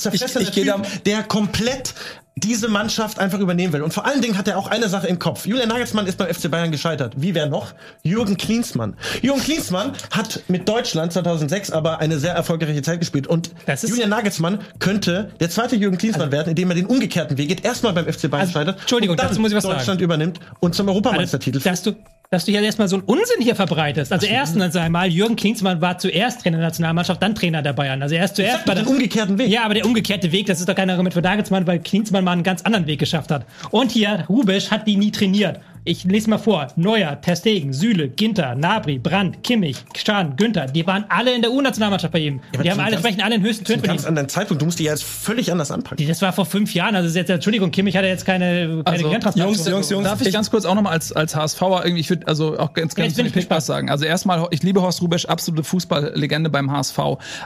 zerfressener 0.00 0.42
Ich- 0.42 0.56
ich 0.56 0.64
Typ, 0.64 1.04
der 1.04 1.22
komplett 1.22 1.94
diese 2.36 2.68
Mannschaft 2.68 3.18
einfach 3.18 3.38
übernehmen 3.38 3.72
will. 3.74 3.82
Und 3.82 3.92
vor 3.92 4.06
allen 4.06 4.22
Dingen 4.22 4.38
hat 4.38 4.48
er 4.48 4.56
auch 4.56 4.68
eine 4.68 4.88
Sache 4.88 5.06
im 5.08 5.18
Kopf. 5.18 5.44
Julian 5.44 5.68
Nagelsmann 5.68 6.06
ist 6.06 6.16
beim 6.16 6.28
FC 6.32 6.48
Bayern 6.50 6.70
gescheitert. 6.70 7.12
Wie 7.16 7.34
wer 7.34 7.46
noch? 7.46 7.74
Jürgen 8.02 8.38
Klinsmann. 8.38 8.96
Jürgen 9.20 9.42
Klinsmann 9.42 9.92
hat 10.10 10.40
mit 10.48 10.66
Deutschland 10.66 11.12
2006 11.12 11.70
aber 11.70 11.98
eine 11.98 12.18
sehr 12.18 12.32
erfolgreiche 12.32 12.80
Zeit 12.80 13.00
gespielt. 13.00 13.26
Und 13.26 13.50
Julian 13.82 14.08
Nagelsmann 14.08 14.60
könnte 14.78 15.32
der 15.40 15.50
zweite 15.50 15.76
Jürgen 15.76 15.98
Klinsmann 15.98 16.32
werden, 16.32 16.48
indem 16.50 16.70
er 16.70 16.76
den 16.76 16.86
umgekehrten 16.86 17.36
Weg 17.36 17.48
geht. 17.48 17.64
Erstmal 17.64 17.92
beim 17.92 18.06
FC 18.10 18.30
Bayern 18.30 18.42
Also, 18.46 18.52
scheitert. 18.54 18.80
Entschuldigung, 18.80 19.14
und 19.14 19.20
dann 19.20 19.28
dazu 19.28 19.40
muss 19.40 19.50
ich 19.50 19.56
was 19.56 19.64
sagen. 19.64 19.76
Deutschland 19.76 20.00
übernimmt 20.00 20.40
und 20.60 20.74
zum 20.74 20.88
Europameistertitel. 20.88 21.60
dass 21.60 21.82
du, 21.82 21.92
dass 22.30 22.44
du 22.44 22.52
hier 22.52 22.62
erstmal 22.62 22.86
so 22.86 22.94
einen 22.94 23.04
Unsinn 23.06 23.40
hier 23.40 23.56
verbreitest. 23.56 24.12
Also 24.12 24.24
erstens 24.26 24.76
einmal, 24.76 25.08
Jürgen 25.08 25.34
Klinsmann 25.34 25.80
war 25.80 25.98
zuerst 25.98 26.42
Trainer 26.42 26.58
der 26.58 26.68
Nationalmannschaft, 26.68 27.20
dann 27.20 27.34
Trainer 27.34 27.60
der 27.60 27.72
Bayern. 27.72 28.00
Also 28.00 28.14
erst 28.14 28.36
zuerst 28.36 28.64
bei 28.66 28.74
den 28.76 28.86
umgekehrten 28.86 29.36
Weg. 29.36 29.48
Ja, 29.48 29.64
aber 29.64 29.74
der 29.74 29.84
umgekehrte 29.84 30.30
Weg, 30.30 30.46
das 30.46 30.60
ist 30.60 30.68
doch 30.68 30.76
kein 30.76 30.88
Argument 30.88 31.12
für 31.12 31.22
Nagelsmann, 31.22 31.66
weil 31.66 31.80
Klinsmann 31.80 32.22
mal 32.22 32.30
einen 32.32 32.44
ganz 32.44 32.62
anderen 32.62 32.86
Weg 32.86 33.00
geschafft 33.00 33.32
hat. 33.32 33.46
Und 33.72 33.90
hier, 33.90 34.26
Rubisch 34.28 34.70
hat 34.70 34.86
die 34.86 34.96
nie 34.96 35.10
trainiert. 35.10 35.58
Ich 35.84 36.04
lese 36.04 36.28
mal 36.28 36.38
vor. 36.38 36.66
Neuer, 36.76 37.20
Terstegen, 37.20 37.72
Süle, 37.72 38.08
Ginter, 38.08 38.54
Nabri, 38.54 38.98
Brandt, 38.98 39.42
Kimmich, 39.42 39.78
Schahn, 39.96 40.36
Günther, 40.36 40.66
die 40.66 40.86
waren 40.86 41.04
alle 41.08 41.34
in 41.34 41.40
der 41.40 41.50
U-Nationalmannschaft 41.52 42.12
bei 42.12 42.18
ihm. 42.18 42.40
aber 42.54 42.62
die 42.62 42.70
haben 42.70 42.80
alle, 42.80 42.90
ganz- 42.92 43.00
sprechen 43.02 43.22
alle 43.22 43.34
in 43.36 43.42
höchsten 43.42 43.64
Tönen 43.64 43.82
ganz 43.82 44.04
anderen 44.04 44.28
Zeitpunkt. 44.28 44.60
Du 44.60 44.66
musst 44.66 44.78
die 44.78 44.84
jetzt 44.84 45.04
völlig 45.04 45.50
anders 45.50 45.70
anpacken. 45.70 46.06
Das 46.06 46.20
war 46.22 46.32
vor 46.32 46.44
fünf 46.44 46.74
Jahren, 46.74 46.94
also 46.96 47.08
ist 47.08 47.16
jetzt, 47.16 47.30
Entschuldigung, 47.30 47.70
Kimmich 47.70 47.96
hatte 47.96 48.08
jetzt 48.08 48.26
keine, 48.26 48.82
keine 48.84 49.04
Also. 49.04 49.10
Jungs, 49.36 49.66
Jungs, 49.66 49.90
Jungs. 49.90 50.04
Darf 50.04 50.20
ich, 50.20 50.32
ganz 50.32 50.50
kurz 50.50 50.64
auch 50.66 50.74
nochmal 50.74 50.92
als, 50.92 51.12
als 51.12 51.34
HSVer 51.34 51.82
irgendwie, 51.84 52.00
ich 52.00 52.10
würde 52.10 52.26
also 52.26 52.58
auch 52.58 52.74
ganz 52.74 52.94
bin 52.94 53.10
zu 53.10 53.38
ich 53.38 53.48
was 53.50 53.66
sagen. 53.66 53.90
Also 53.90 54.04
erstmal, 54.04 54.46
ich 54.50 54.62
liebe 54.62 54.82
Horst 54.82 55.00
Rubesch, 55.00 55.24
absolute 55.26 55.64
Fußballlegende 55.64 56.50
beim 56.50 56.70
HSV. 56.70 56.98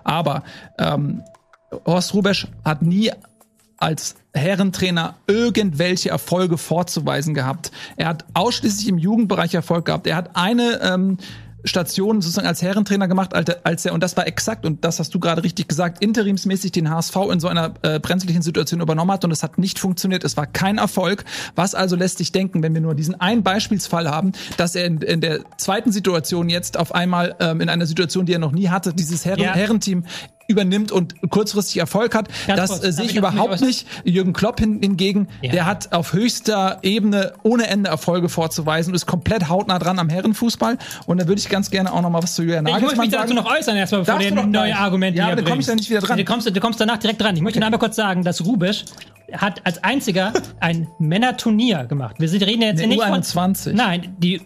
Aber 0.03 0.42
ähm, 0.79 1.23
Horst 1.87 2.14
Rubesch 2.14 2.47
hat 2.64 2.83
nie 2.83 3.11
als 3.78 4.16
Herrentrainer 4.32 5.14
irgendwelche 5.26 6.10
Erfolge 6.10 6.58
vorzuweisen 6.58 7.34
gehabt. 7.34 7.70
Er 7.96 8.08
hat 8.08 8.24
ausschließlich 8.34 8.88
im 8.88 8.98
Jugendbereich 8.98 9.54
Erfolg 9.54 9.87
gehabt. 9.87 10.06
Er 10.06 10.16
hat 10.16 10.30
eine 10.34 10.80
ähm, 10.82 11.18
Station 11.64 12.20
sozusagen 12.20 12.46
als 12.46 12.60
Herrentrainer 12.60 13.08
gemacht, 13.08 13.32
als 13.34 13.87
er- 13.87 13.94
und 13.94 14.02
das 14.02 14.16
war 14.16 14.26
exakt, 14.26 14.66
und 14.66 14.84
das 14.84 14.98
hast 14.98 15.14
du 15.14 15.18
gerade 15.18 15.42
richtig 15.42 15.66
gesagt, 15.66 16.02
interimsmäßig 16.02 16.72
den 16.72 16.90
HSV 16.90 17.16
in 17.32 17.40
so 17.40 17.48
einer 17.48 17.72
äh, 17.82 17.98
brenzlichen 17.98 18.42
Situation 18.42 18.80
übernommen 18.82 19.10
hat 19.10 19.24
und 19.24 19.30
es 19.30 19.42
hat 19.42 19.56
nicht 19.56 19.78
funktioniert. 19.78 20.24
Es 20.24 20.37
war 20.37 20.46
kein 20.46 20.76
Erfolg. 20.76 21.24
Was 21.56 21.74
also 21.74 21.96
lässt 21.96 22.18
sich 22.18 22.32
denken, 22.32 22.62
wenn 22.62 22.74
wir 22.74 22.82
nur 22.82 22.94
diesen 22.94 23.18
einen 23.18 23.42
Beispielsfall 23.42 24.10
haben, 24.10 24.32
dass 24.58 24.74
er 24.74 24.84
in, 24.84 24.98
in 24.98 25.22
der 25.22 25.40
zweiten 25.56 25.90
Situation 25.90 26.50
jetzt 26.50 26.76
auf 26.78 26.94
einmal 26.94 27.34
ähm, 27.40 27.62
in 27.62 27.70
einer 27.70 27.87
Situation, 27.87 28.26
die 28.26 28.34
er 28.34 28.38
noch 28.38 28.52
nie 28.52 28.68
hatte, 28.68 28.92
dieses 28.92 29.24
Herren, 29.24 29.40
Ja. 29.40 29.54
Herrenteam 29.54 30.04
übernimmt 30.46 30.92
und 30.92 31.14
kurzfristig 31.30 31.78
Erfolg 31.78 32.14
hat. 32.14 32.28
Ganz 32.46 32.61
das 32.61 32.70
kurz, 32.70 32.85
äh, 32.85 32.92
sehe 32.92 33.04
ich 33.07 33.16
überhaupt 33.16 33.61
nicht. 33.61 33.87
Jürgen 34.04 34.33
Klopp 34.33 34.61
hin, 34.61 34.78
hingegen, 34.83 35.28
Ja. 35.42 35.52
der 35.52 35.66
hat 35.66 35.92
auf 35.92 36.12
höchster 36.12 36.78
Ebene 36.83 37.33
ohne 37.42 37.66
Ende 37.66 37.90
Erfolge 37.90 38.28
vorzuweisen 38.28 38.90
und 38.90 38.94
ist 38.96 39.07
komplett 39.07 39.48
hautnah 39.48 39.78
dran 39.78 39.98
am 39.98 40.09
Herrenfußball. 40.09 40.76
Und 41.07 41.20
da 41.20 41.26
würde 41.28 41.40
ich 41.40 41.48
ganz 41.48 41.70
gerne 41.70 41.92
auch 41.92 42.02
noch 42.02 42.11
mal 42.11 42.22
was 42.22 42.35
zu 42.35 42.42
Julian 42.42 42.66
Ich 42.66 42.72
möchte 42.72 42.83
Nagelsmann 42.96 43.07
mich 43.07 43.14
dazu 43.16 43.35
sagen. 43.35 43.46
noch 43.46 43.50
äußern, 43.59 43.76
erstmal, 43.76 44.00
bevor 44.02 44.18
du 44.18 44.28
du 44.28 44.35
neue 44.35 44.50
gleich. 44.50 44.76
Argumente 44.76 45.18
Ja, 45.18 45.26
aber 45.26 45.37
da 45.37 45.42
komm 45.42 45.46
ich 45.61 45.66
bringst. 45.66 45.68
da 45.70 45.74
nicht 45.76 45.90
wieder 45.90 46.00
dran. 46.00 46.18
Du 46.18 46.24
kommst, 46.24 46.54
du 46.57 46.61
kommst 46.61 46.80
danach 46.80 46.98
direkt 46.98 47.20
dran. 47.22 47.35
Ich 47.37 47.42
möchte 47.42 47.59
nur 47.59 47.66
einmal 47.66 47.80
kurz 47.80 47.96
sagen, 47.96 48.22
dass 48.22 48.44
Rubisch 48.44 48.85
hat 49.33 49.62
als 49.64 49.83
einziger 49.83 50.33
ein 50.61 50.87
Männerturnier 50.98 51.85
gemacht. 51.85 52.16
Wir 52.18 52.28
sind- 52.28 52.42
reden 52.42 52.62
ja 52.62 52.68
jetzt 52.68 52.80
Nee, 52.80 52.88
nicht 52.88 53.02
von... 53.02 53.22
U21. 53.22 53.72
Nein, 53.72 54.14
die 54.18 54.42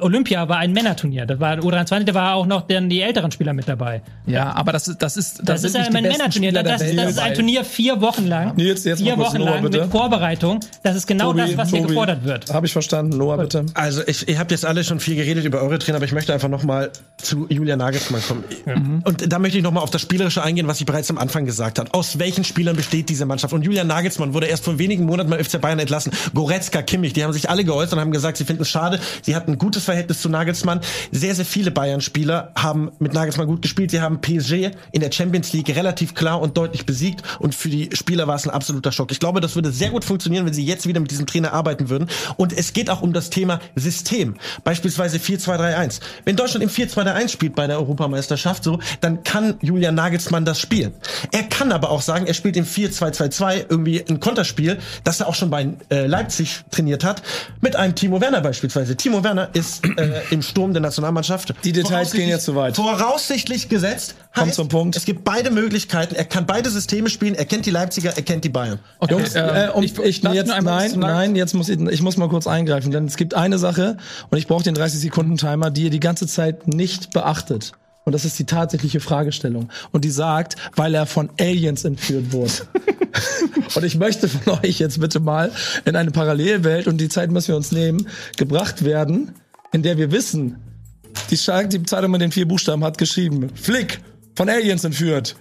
Olympia 0.00 0.48
war 0.48 0.58
ein 0.58 0.72
Männerturnier. 0.72 1.26
Das 1.26 1.40
war 1.40 1.54
U23, 1.58 2.04
da 2.04 2.14
war 2.14 2.34
auch 2.34 2.46
noch 2.46 2.62
dann 2.62 2.88
die 2.88 3.00
älteren 3.00 3.30
Spieler 3.30 3.52
mit 3.52 3.68
dabei. 3.68 4.02
Ja, 4.26 4.52
aber 4.54 4.72
das 4.72 4.88
ist 4.88 5.02
das 5.02 5.16
ist 5.16 5.40
Das, 5.44 5.62
sind 5.62 5.70
ist 5.70 5.76
ja 5.76 5.86
ein 5.86 5.92
Männerturnier. 5.92 6.52
Das, 6.52 6.64
das, 6.64 6.82
ist 6.82 7.18
ein. 7.18 7.34
Turnier 7.34 7.64
vier 7.64 8.00
Wochen 8.00 8.26
lang. 8.26 8.56
Nils, 8.56 8.84
jetzt 8.84 9.00
vier 9.00 9.16
mal 9.16 9.22
kurz 9.22 9.34
Wochen 9.34 9.38
Noah, 9.38 9.50
lang 9.54 9.62
bitte. 9.62 9.80
mit 9.82 9.90
Vorbereitung. 9.90 10.60
Das 10.82 10.96
ist 10.96 11.06
genau 11.06 11.32
das, 11.32 11.56
was 11.56 11.70
hier 11.70 11.80
Tobi, 11.80 11.88
gefordert 11.88 12.24
wird. 12.24 12.52
Habe 12.52 12.66
ich 12.66 12.72
verstanden. 12.72 13.16
Noah, 13.16 13.38
bitte. 13.38 13.66
Also 13.74 14.02
ich, 14.06 14.28
ihr 14.28 14.38
habt 14.38 14.50
jetzt 14.50 14.64
alle 14.64 14.84
schon 14.84 15.00
viel 15.00 15.16
geredet 15.16 15.44
über 15.44 15.60
eure 15.62 15.78
Trainer, 15.78 15.96
aber 15.96 16.04
ich 16.04 16.12
möchte 16.12 16.32
einfach 16.32 16.48
noch 16.48 16.62
mal 16.62 16.90
zu 17.16 17.46
Julian 17.48 17.78
Nagelsmann 17.78 18.20
kommen. 18.22 19.02
Und 19.04 19.32
da 19.32 19.38
möchte 19.38 19.58
ich 19.58 19.64
noch 19.64 19.72
mal 19.72 19.80
auf 19.80 19.90
das 19.90 20.02
Spielerische 20.02 20.42
eingehen, 20.42 20.66
was 20.66 20.80
ich 20.80 20.86
bereits 20.86 21.10
am 21.10 21.18
Anfang 21.18 21.44
gesagt 21.44 21.78
habe. 21.78 21.92
Aus 21.94 22.18
welchen 22.18 22.44
Spielern 22.44 22.76
besteht 22.76 23.08
diese 23.08 23.26
Mannschaft? 23.26 23.52
Und 23.52 23.62
Julian 23.62 23.86
Nagelsmann 23.86 24.34
wurde 24.34 24.46
erst 24.46 24.64
vor 24.64 24.78
wenigen 24.78 25.04
Monaten 25.04 25.30
beim 25.30 25.42
FC 25.42 25.60
Bayern 25.60 25.78
entlassen. 25.78 26.12
Goretzka, 26.34 26.82
Kimmich, 26.82 27.12
die 27.12 27.24
haben 27.24 27.32
sich 27.32 27.48
alle 27.48 27.64
geäußert 27.64 27.94
und 27.94 28.00
haben 28.00 28.12
gesagt, 28.12 28.36
sie 28.36 28.44
finden 28.44 28.62
es 28.62 28.68
schade. 28.68 29.00
Sie 29.22 29.34
hatten 29.34 29.58
gutes 29.62 29.84
Verhältnis 29.84 30.20
zu 30.20 30.28
Nagelsmann. 30.28 30.80
Sehr, 31.12 31.34
sehr 31.34 31.44
viele 31.44 31.70
Bayern-Spieler 31.70 32.52
haben 32.56 32.90
mit 32.98 33.14
Nagelsmann 33.14 33.46
gut 33.46 33.62
gespielt. 33.62 33.92
Sie 33.92 34.00
haben 34.00 34.20
PSG 34.20 34.70
in 34.90 35.00
der 35.00 35.12
Champions 35.12 35.52
League 35.52 35.74
relativ 35.74 36.14
klar 36.14 36.40
und 36.40 36.56
deutlich 36.56 36.84
besiegt. 36.84 37.22
Und 37.38 37.54
für 37.54 37.68
die 37.68 37.90
Spieler 37.92 38.26
war 38.26 38.34
es 38.34 38.44
ein 38.44 38.50
absoluter 38.50 38.90
Schock. 38.90 39.12
Ich 39.12 39.20
glaube, 39.20 39.40
das 39.40 39.54
würde 39.54 39.70
sehr 39.70 39.90
gut 39.90 40.04
funktionieren, 40.04 40.46
wenn 40.46 40.52
sie 40.52 40.64
jetzt 40.64 40.86
wieder 40.86 41.00
mit 41.00 41.10
diesem 41.10 41.26
Trainer 41.26 41.52
arbeiten 41.52 41.88
würden. 41.88 42.08
Und 42.36 42.52
es 42.52 42.72
geht 42.72 42.90
auch 42.90 43.02
um 43.02 43.12
das 43.12 43.30
Thema 43.30 43.60
System. 43.76 44.34
Beispielsweise 44.64 45.18
4-2-3-1. 45.18 46.00
Wenn 46.24 46.36
Deutschland 46.36 46.64
im 46.64 46.70
4-2-3-1 46.70 47.28
spielt 47.28 47.54
bei 47.54 47.66
der 47.66 47.78
Europameisterschaft, 47.78 48.64
so, 48.64 48.80
dann 49.00 49.22
kann 49.22 49.54
Julian 49.60 49.94
Nagelsmann 49.94 50.44
das 50.44 50.58
spielen. 50.58 50.92
Er 51.30 51.44
kann 51.44 51.70
aber 51.70 51.90
auch 51.90 52.02
sagen, 52.02 52.26
er 52.26 52.34
spielt 52.34 52.56
im 52.56 52.64
4-2-2-2 52.64 53.66
irgendwie 53.68 54.04
ein 54.08 54.18
Konterspiel, 54.18 54.78
das 55.04 55.20
er 55.20 55.28
auch 55.28 55.34
schon 55.34 55.50
bei 55.50 55.68
äh, 55.90 56.06
Leipzig 56.06 56.62
trainiert 56.70 57.04
hat, 57.04 57.22
mit 57.60 57.76
einem 57.76 57.94
Timo 57.94 58.20
Werner 58.20 58.40
beispielsweise. 58.40 58.96
Timo 58.96 59.22
Werner 59.22 59.41
ist 59.52 59.84
äh, 59.96 60.20
im 60.30 60.42
Sturm 60.42 60.72
der 60.72 60.82
Nationalmannschaft. 60.82 61.54
Die 61.64 61.72
Details 61.72 62.12
gehen 62.12 62.28
jetzt 62.28 62.44
zu 62.44 62.54
weit. 62.54 62.76
Voraussichtlich 62.76 63.68
gesetzt. 63.68 64.14
Kommt 64.34 64.46
heißt, 64.48 64.56
zum 64.56 64.68
Punkt. 64.68 64.96
Es 64.96 65.04
gibt 65.04 65.24
beide 65.24 65.50
Möglichkeiten. 65.50 66.14
Er 66.14 66.24
kann 66.24 66.46
beide 66.46 66.70
Systeme 66.70 67.10
spielen. 67.10 67.34
Er 67.34 67.44
kennt 67.44 67.66
die 67.66 67.70
Leipziger, 67.70 68.12
er 68.16 68.22
kennt 68.22 68.44
die 68.44 68.48
Bayern. 68.48 68.78
Okay, 68.98 69.12
Jungs, 69.14 69.34
äh, 69.34 69.66
äh, 69.66 69.70
und 69.70 69.82
ich- 69.84 69.98
ich, 69.98 70.22
jetzt, 70.22 70.48
nein, 70.62 70.92
nein, 70.96 71.36
jetzt 71.36 71.54
muss 71.54 71.68
ich, 71.68 71.78
ich 71.80 72.02
muss 72.02 72.16
mal 72.16 72.28
kurz 72.28 72.46
eingreifen, 72.46 72.90
denn 72.90 73.04
es 73.06 73.16
gibt 73.16 73.34
eine 73.34 73.58
Sache 73.58 73.96
und 74.30 74.38
ich 74.38 74.46
brauche 74.46 74.64
den 74.64 74.74
30 74.74 75.00
Sekunden 75.00 75.36
Timer, 75.36 75.70
die 75.70 75.84
ihr 75.84 75.90
die 75.90 76.00
ganze 76.00 76.26
Zeit 76.26 76.66
nicht 76.66 77.10
beachtet. 77.12 77.72
Und 78.04 78.12
das 78.12 78.24
ist 78.24 78.36
die 78.38 78.46
tatsächliche 78.46 78.98
Fragestellung. 78.98 79.68
Und 79.92 80.04
die 80.04 80.10
sagt, 80.10 80.56
weil 80.74 80.92
er 80.94 81.06
von 81.06 81.30
Aliens 81.38 81.84
entführt 81.84 82.32
wurde. 82.32 82.52
und 83.74 83.84
ich 83.84 83.96
möchte 83.96 84.28
von 84.28 84.60
euch 84.62 84.78
jetzt 84.78 85.00
bitte 85.00 85.20
mal 85.20 85.52
in 85.84 85.96
eine 85.96 86.10
Parallelwelt, 86.10 86.86
und 86.86 86.98
die 86.98 87.08
Zeit 87.08 87.30
müssen 87.30 87.48
wir 87.48 87.56
uns 87.56 87.72
nehmen, 87.72 88.08
gebracht 88.36 88.84
werden, 88.84 89.32
in 89.72 89.82
der 89.82 89.96
wir 89.98 90.10
wissen, 90.12 90.56
die, 91.30 91.36
Scha- 91.36 91.66
die 91.66 91.82
Zeitung 91.82 92.10
mit 92.10 92.20
den 92.20 92.32
vier 92.32 92.46
Buchstaben 92.48 92.84
hat 92.84 92.98
geschrieben, 92.98 93.50
Flick, 93.54 94.00
von 94.36 94.48
Aliens 94.48 94.84
entführt. 94.84 95.36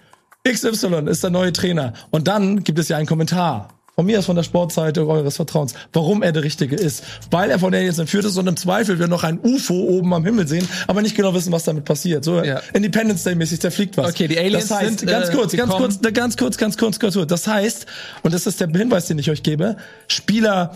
XY 0.48 1.08
ist 1.08 1.24
der 1.24 1.30
neue 1.30 1.54
Trainer. 1.54 1.94
Und 2.10 2.28
dann 2.28 2.64
gibt 2.64 2.80
es 2.80 2.90
ja 2.90 2.98
einen 2.98 3.06
Kommentar. 3.06 3.81
Von 3.96 4.06
mir 4.06 4.20
aus 4.20 4.26
von 4.26 4.36
der 4.36 4.44
Sportseite 4.44 5.06
eures 5.06 5.36
Vertrauens, 5.36 5.74
warum 5.92 6.24
er 6.24 6.32
der 6.32 6.44
Richtige 6.44 6.76
ist. 6.76 7.04
Weil 7.30 7.52
er 7.52 7.60
von 7.60 7.74
Aliens 7.74 8.00
entführt 8.00 8.26
ist 8.26 8.38
und 8.38 8.48
im 8.48 8.56
Zweifel 8.56 9.00
wir 9.00 9.08
noch 9.08 9.24
ein 9.24 9.40
UFO 9.44 9.74
oben 9.74 10.14
am 10.14 10.24
Himmel 10.24 10.48
sehen, 10.48 10.68
aber 10.88 11.02
nicht 11.02 11.16
genau 11.16 11.34
wissen, 11.34 11.52
was 11.52 11.66
damit 11.66 11.86
passiert. 11.86 12.24
So 12.24 12.42
Ja. 12.42 12.62
Independence 12.74 13.24
Day 13.24 13.36
mäßig, 13.36 13.60
da 13.60 13.70
fliegt 13.70 13.98
was. 13.98 14.12
Okay, 14.12 14.28
die 14.28 14.40
Aliens 14.40 14.70
das 14.70 14.80
heißt, 14.80 15.00
sind, 15.00 15.10
ganz 15.10 15.30
äh, 15.30 15.34
kurz, 15.34 15.56
ganz 15.56 15.72
kurz, 15.72 16.00
ganz 16.02 16.38
kurz, 16.38 16.58
ganz 16.58 16.78
kurz, 16.78 17.00
ganz 17.00 17.14
kurz. 17.14 17.28
Das 17.28 17.48
heißt, 17.48 17.86
und 18.24 18.34
das 18.34 18.48
ist 18.48 18.62
der 18.62 18.70
Hinweis, 18.70 19.08
den 19.08 19.20
ich 19.20 19.30
euch 19.30 19.44
gebe, 19.44 19.76
Spieler 20.08 20.74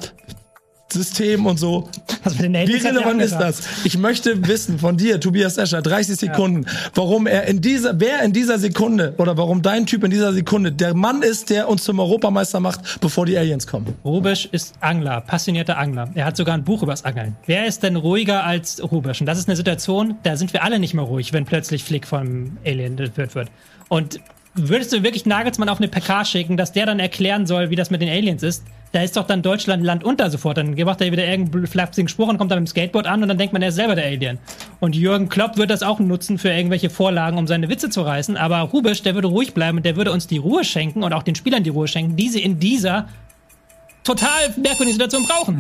System 0.92 1.46
und 1.46 1.58
so. 1.58 1.90
Den 2.40 2.54
Wie 2.54 2.76
er 2.76 2.86
relevant 2.86 3.22
ist 3.22 3.36
das? 3.36 3.62
Ich 3.84 3.98
möchte 3.98 4.48
wissen 4.48 4.80
von 4.80 4.98
dir, 4.98 5.20
Tobias 5.20 5.58
Escher, 5.58 5.82
30 5.82 6.18
Sekunden, 6.18 6.66
warum 6.94 7.28
er 7.28 7.46
in 7.46 7.62
dieser, 7.62 8.00
wer 8.00 8.24
in 8.24 8.34
dieser 8.34 8.60
Sekunde 8.60 9.14
oder 9.18 9.38
warum 9.38 9.62
dein 9.62 9.86
Typ 9.86 10.04
in 10.04 10.12
dieser 10.12 10.34
Sekunde 10.34 10.72
der 10.72 10.94
Mann 10.94 11.22
ist, 11.22 11.50
der 11.50 11.68
uns 11.70 11.84
zum 11.84 12.00
Europameister 12.00 12.60
macht, 12.60 13.00
bevor 13.02 13.26
die 13.26 13.38
Aliens 13.38 13.68
kommen. 13.68 13.96
Rubisch 14.04 14.48
ist 14.52 14.76
Angler, 14.80 15.22
passionierter 15.22 15.78
Angler. 15.78 16.10
Er 16.16 16.26
hat 16.26 16.38
sogar 16.38 16.56
ein 16.56 16.64
Buch 16.64 16.84
übers 16.84 17.04
Angeln. 17.04 17.36
Wer 17.46 17.66
ist 17.66 17.84
denn 17.84 17.96
ruhiger 17.96 18.44
als 18.44 18.82
Rubisch? 18.82 19.20
Und 19.22 19.28
das 19.28 19.38
ist 19.38 19.48
eine 19.48 19.56
Situation, 19.56 20.16
da 20.24 20.38
sind 20.38 20.54
wir 20.54 20.64
alle 20.64 20.80
nicht 20.80 20.94
mehr 20.94 21.04
ruhig, 21.04 21.34
wenn 21.34 21.46
plötzlich 21.46 21.84
Flick 21.84 22.08
vom 22.08 22.58
Alien 22.66 22.98
entführt 22.98 23.36
wird. 23.36 23.50
Und 23.90 24.20
würdest 24.56 24.94
du 24.94 25.04
wirklich 25.04 25.26
Nagelsmann 25.26 25.70
auf 25.70 25.80
eine 25.80 25.88
PK 25.88 26.26
schicken, 26.26 26.58
dass 26.58 26.72
der 26.72 26.86
dann 26.86 27.00
erklären 27.00 27.46
soll, 27.46 27.70
wie 27.70 27.76
das 27.76 27.92
mit 27.92 28.02
den 28.02 28.10
Aliens 28.10 28.42
ist? 28.42 28.64
Da 28.96 29.02
ist 29.02 29.18
doch 29.18 29.28
dann 29.28 29.42
Deutschland 29.42 29.84
Land 29.84 30.06
unter 30.06 30.30
sofort. 30.30 30.56
Dann 30.56 30.74
macht 30.74 31.02
er 31.02 31.12
wieder 31.12 31.28
irgendeinen 31.28 31.68
flapsigen 31.68 32.08
Spruch 32.08 32.30
und 32.30 32.38
kommt 32.38 32.50
dann 32.50 32.60
mit 32.60 32.70
dem 32.70 32.72
Skateboard 32.72 33.08
an 33.08 33.22
und 33.22 33.28
dann 33.28 33.38
denkt 33.38 33.52
man, 33.52 33.62
er 33.62 33.68
ist 33.68 33.76
selber 33.76 33.94
der 33.94 34.06
Alien. 34.06 34.40
Und 34.80 34.96
Jürgen 34.96 35.28
Klopp 35.28 35.58
wird 35.58 35.70
das 35.70 35.84
auch 35.84 36.00
nutzen 36.00 36.38
für 36.38 36.48
irgendwelche 36.48 36.90
Vorlagen, 36.90 37.38
um 37.38 37.46
seine 37.46 37.68
Witze 37.68 37.90
zu 37.90 38.04
reißen. 38.04 38.38
Aber 38.38 38.60
Rubisch, 38.60 39.02
der 39.02 39.14
würde 39.14 39.28
ruhig 39.28 39.54
bleiben 39.54 39.80
und 39.80 39.86
der 39.86 39.98
würde 39.98 40.14
uns 40.14 40.28
die 40.28 40.38
Ruhe 40.38 40.64
schenken 40.64 41.04
und 41.04 41.12
auch 41.12 41.24
den 41.24 41.36
Spielern 41.36 41.62
die 41.62 41.72
Ruhe 41.72 41.90
schenken, 41.90 42.16
die 42.16 42.30
sie 42.30 42.42
in 42.42 42.58
dieser 42.58 43.10
total 44.06 44.54
merkwürdige 44.56 44.94
Situation 44.94 45.26
brauchen. 45.28 45.60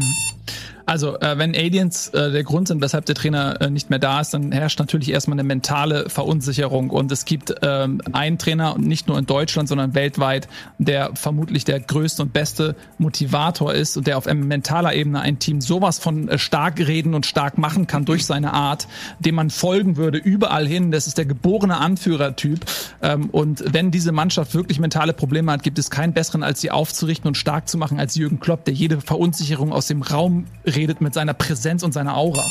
Also, 0.87 1.19
äh, 1.19 1.37
wenn 1.37 1.55
Aliens 1.55 2.09
äh, 2.09 2.31
der 2.31 2.43
Grund 2.43 2.67
sind, 2.67 2.81
weshalb 2.81 3.05
der 3.05 3.15
Trainer 3.15 3.59
äh, 3.59 3.69
nicht 3.71 3.89
mehr 3.89 3.97
da 3.97 4.21
ist, 4.21 4.33
dann 4.33 4.51
herrscht 4.51 4.79
natürlich 4.79 5.09
erstmal 5.09 5.35
eine 5.35 5.43
mentale 5.43 6.09
Verunsicherung. 6.09 6.91
Und 6.91 7.11
es 7.11 7.25
gibt 7.25 7.55
ähm, 7.63 8.01
einen 8.11 8.37
Trainer, 8.37 8.75
und 8.75 8.85
nicht 8.85 9.07
nur 9.07 9.17
in 9.17 9.25
Deutschland, 9.25 9.67
sondern 9.67 9.95
weltweit, 9.95 10.47
der 10.77 11.11
vermutlich 11.15 11.65
der 11.65 11.79
größte 11.79 12.21
und 12.21 12.33
beste 12.33 12.75
Motivator 12.99 13.73
ist 13.73 13.97
und 13.97 14.05
der 14.05 14.17
auf 14.17 14.25
mentaler 14.25 14.93
Ebene 14.93 15.21
ein 15.21 15.39
Team 15.39 15.59
sowas 15.59 15.97
von 15.97 16.29
äh, 16.29 16.37
stark 16.37 16.79
reden 16.79 17.15
und 17.15 17.25
stark 17.25 17.57
machen 17.57 17.87
kann 17.87 18.05
durch 18.05 18.25
seine 18.25 18.53
Art, 18.53 18.87
dem 19.19 19.35
man 19.35 19.49
folgen 19.49 19.97
würde 19.97 20.19
überall 20.19 20.67
hin. 20.67 20.91
Das 20.91 21.07
ist 21.07 21.17
der 21.17 21.25
geborene 21.25 21.77
Anführertyp. 21.77 22.59
Ähm, 23.01 23.31
und 23.31 23.63
wenn 23.73 23.89
diese 23.89 24.11
Mannschaft 24.11 24.53
wirklich 24.53 24.79
mentale 24.79 25.13
Probleme 25.13 25.51
hat, 25.51 25.63
gibt 25.63 25.79
es 25.79 25.89
keinen 25.89 26.13
besseren, 26.13 26.43
als 26.43 26.61
sie 26.61 26.69
aufzurichten 26.69 27.27
und 27.27 27.35
stark 27.35 27.67
zu 27.67 27.79
machen, 27.79 27.99
als 27.99 28.15
Jürgen 28.15 28.39
Klopp, 28.39 28.65
der 28.65 28.75
jede 28.75 29.01
Verunsicherung 29.01 29.73
aus 29.73 29.87
dem 29.87 30.03
Raum 30.03 30.45
redet 30.75 31.01
mit 31.01 31.13
seiner 31.13 31.33
Präsenz 31.33 31.83
und 31.83 31.93
seiner 31.93 32.15
Aura. 32.15 32.45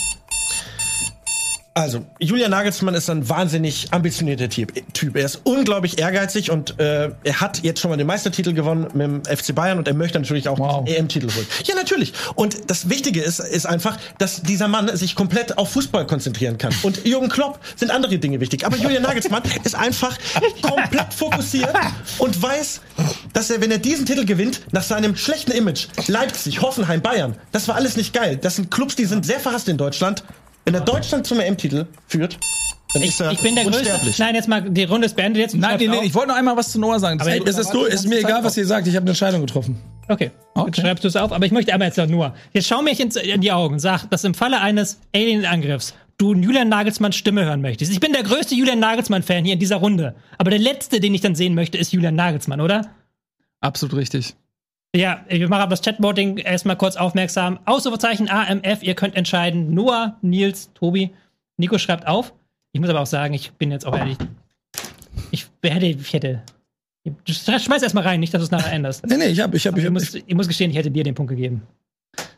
Also, 1.76 2.06
Julian 2.20 2.52
Nagelsmann 2.52 2.94
ist 2.94 3.10
ein 3.10 3.28
wahnsinnig 3.28 3.88
ambitionierter 3.92 4.48
Typ. 4.48 4.72
Er 5.16 5.24
ist 5.24 5.40
unglaublich 5.42 5.98
ehrgeizig 5.98 6.52
und 6.52 6.78
äh, 6.78 7.10
er 7.24 7.40
hat 7.40 7.64
jetzt 7.64 7.80
schon 7.80 7.90
mal 7.90 7.96
den 7.96 8.06
Meistertitel 8.06 8.52
gewonnen 8.52 8.86
mit 8.94 9.02
dem 9.02 9.24
FC 9.24 9.52
Bayern 9.56 9.78
und 9.78 9.88
er 9.88 9.94
möchte 9.94 10.20
natürlich 10.20 10.48
auch 10.48 10.56
Wow. 10.60 10.84
den 10.84 10.94
EM-Titel 10.94 11.34
holen. 11.34 11.46
Ja, 11.64 11.74
natürlich. 11.74 12.12
Und 12.36 12.70
das 12.70 12.88
Wichtige 12.90 13.20
ist, 13.22 13.40
ist 13.40 13.66
einfach, 13.66 13.98
dass 14.18 14.42
dieser 14.42 14.68
Mann 14.68 14.96
sich 14.96 15.16
komplett 15.16 15.58
auf 15.58 15.72
Fußball 15.72 16.06
konzentrieren 16.06 16.58
kann. 16.58 16.72
Und 16.84 17.04
Jürgen 17.04 17.28
Klopp 17.28 17.58
sind 17.74 17.90
andere 17.90 18.18
Dinge 18.18 18.38
wichtig. 18.38 18.64
Aber 18.64 18.76
Julian 18.76 19.02
Nagelsmann 19.02 19.42
ist 19.64 19.74
einfach 19.74 20.16
komplett 20.62 21.12
fokussiert 21.12 21.74
und 22.18 22.40
weiß, 22.40 22.82
dass 23.32 23.50
er, 23.50 23.60
wenn 23.60 23.72
er 23.72 23.78
diesen 23.78 24.06
Titel 24.06 24.24
gewinnt, 24.24 24.60
nach 24.70 24.84
seinem 24.84 25.16
schlechten 25.16 25.50
Image, 25.50 25.88
Leipzig, 26.06 26.62
Hoffenheim, 26.62 27.02
Bayern, 27.02 27.34
das 27.50 27.66
war 27.66 27.74
alles 27.74 27.96
nicht 27.96 28.12
geil. 28.12 28.38
Das 28.40 28.54
sind 28.54 28.70
Clubs, 28.70 28.94
die 28.94 29.06
sind 29.06 29.26
sehr 29.26 29.40
verhasst 29.40 29.68
in 29.68 29.76
Deutschland. 29.76 30.22
Wenn 30.64 30.74
er 30.74 30.80
Deutschland 30.80 31.26
zum 31.26 31.40
EM-Titel 31.40 31.86
führt, 32.06 32.38
dann 32.92 33.02
Ich, 33.02 33.10
ist 33.10 33.20
er 33.20 33.32
ich 33.32 33.40
bin 33.40 33.54
der 33.54 33.64
Größte. 33.64 33.80
unsterblich. 33.80 34.18
Nein, 34.18 34.34
jetzt 34.34 34.48
mal, 34.48 34.62
die 34.62 34.84
Runde 34.84 35.06
ist 35.06 35.16
beendet. 35.16 35.42
Jetzt 35.42 35.54
Nein, 35.54 35.78
nee, 35.78 35.88
nee, 35.88 36.00
ich 36.04 36.14
wollte 36.14 36.28
noch 36.28 36.36
einmal 36.36 36.56
was 36.56 36.72
zu 36.72 36.78
Noah 36.78 36.98
sagen. 37.00 37.18
Das 37.18 37.28
Aber 37.28 37.48
Es 37.48 37.58
ist, 37.58 37.70
du, 37.74 37.84
ist 37.84 38.06
mir 38.08 38.20
egal, 38.20 38.44
was 38.44 38.56
ihr 38.56 38.66
sagt, 38.66 38.86
ich 38.86 38.94
habe 38.94 39.04
eine 39.04 39.10
Entscheidung 39.10 39.40
getroffen. 39.40 39.78
Okay, 40.08 40.30
Okay. 40.54 40.66
Gut, 40.66 40.76
schreibst 40.76 41.02
du 41.02 41.08
es 41.08 41.16
auf. 41.16 41.32
Aber 41.32 41.44
ich 41.44 41.52
möchte 41.52 41.72
einmal 41.72 41.88
jetzt 41.88 41.96
noch 41.98 42.06
nur. 42.06 42.34
Jetzt 42.52 42.68
schau 42.68 42.80
mich 42.82 43.00
in 43.00 43.40
die 43.40 43.50
Augen. 43.52 43.78
Sag, 43.80 44.08
dass 44.10 44.22
im 44.22 44.34
Falle 44.34 44.60
eines 44.60 45.00
Alien-Angriffs 45.14 45.94
du 46.16 46.32
Julian 46.34 46.68
Nagelsmanns 46.68 47.16
Stimme 47.16 47.44
hören 47.44 47.60
möchtest. 47.60 47.90
Ich 47.90 47.98
bin 47.98 48.12
der 48.12 48.22
größte 48.22 48.54
Julian 48.54 48.78
Nagelsmann-Fan 48.78 49.44
hier 49.44 49.54
in 49.54 49.58
dieser 49.58 49.76
Runde. 49.76 50.14
Aber 50.38 50.50
der 50.50 50.60
letzte, 50.60 51.00
den 51.00 51.12
ich 51.12 51.20
dann 51.20 51.34
sehen 51.34 51.54
möchte, 51.56 51.76
ist 51.76 51.92
Julian 51.92 52.14
Nagelsmann, 52.14 52.60
oder? 52.60 52.88
Absolut 53.60 53.96
richtig. 53.96 54.36
Ja, 54.94 55.24
ich 55.28 55.46
mache 55.48 55.62
aber 55.62 55.70
das 55.70 55.82
Chatboting 55.82 56.38
erstmal 56.38 56.76
kurz 56.76 56.96
aufmerksam. 56.96 57.58
Ausrufezeichen 57.64 58.28
AMF, 58.30 58.82
ihr 58.82 58.94
könnt 58.94 59.16
entscheiden. 59.16 59.74
Noah, 59.74 60.16
Nils, 60.22 60.72
Tobi. 60.74 61.10
Nico 61.56 61.78
schreibt 61.78 62.06
auf. 62.06 62.32
Ich 62.72 62.80
muss 62.80 62.90
aber 62.90 63.00
auch 63.00 63.06
sagen, 63.06 63.34
ich 63.34 63.52
bin 63.52 63.70
jetzt 63.72 63.86
auch 63.86 63.96
ehrlich. 63.96 64.16
Ich 65.32 65.48
hätte, 65.62 65.86
ich 65.86 66.12
hätte. 66.12 66.42
Schmeiß 67.26 67.82
erstmal 67.82 68.04
rein, 68.04 68.20
nicht, 68.20 68.32
dass 68.32 68.40
du 68.40 68.44
es 68.44 68.50
nachher 68.50 68.72
änderst. 68.72 69.04
Nee, 69.06 69.16
nee, 69.16 69.26
ich 69.26 69.40
habe, 69.40 69.56
ich 69.56 69.66
habe, 69.66 69.78
Ich 69.78 69.84
ich 69.84 69.90
muss, 69.90 70.14
ich 70.14 70.34
muss 70.34 70.48
gestehen, 70.48 70.70
ich 70.70 70.76
hätte 70.76 70.90
dir 70.90 71.04
den 71.04 71.14
Punkt 71.14 71.30
gegeben. 71.30 71.62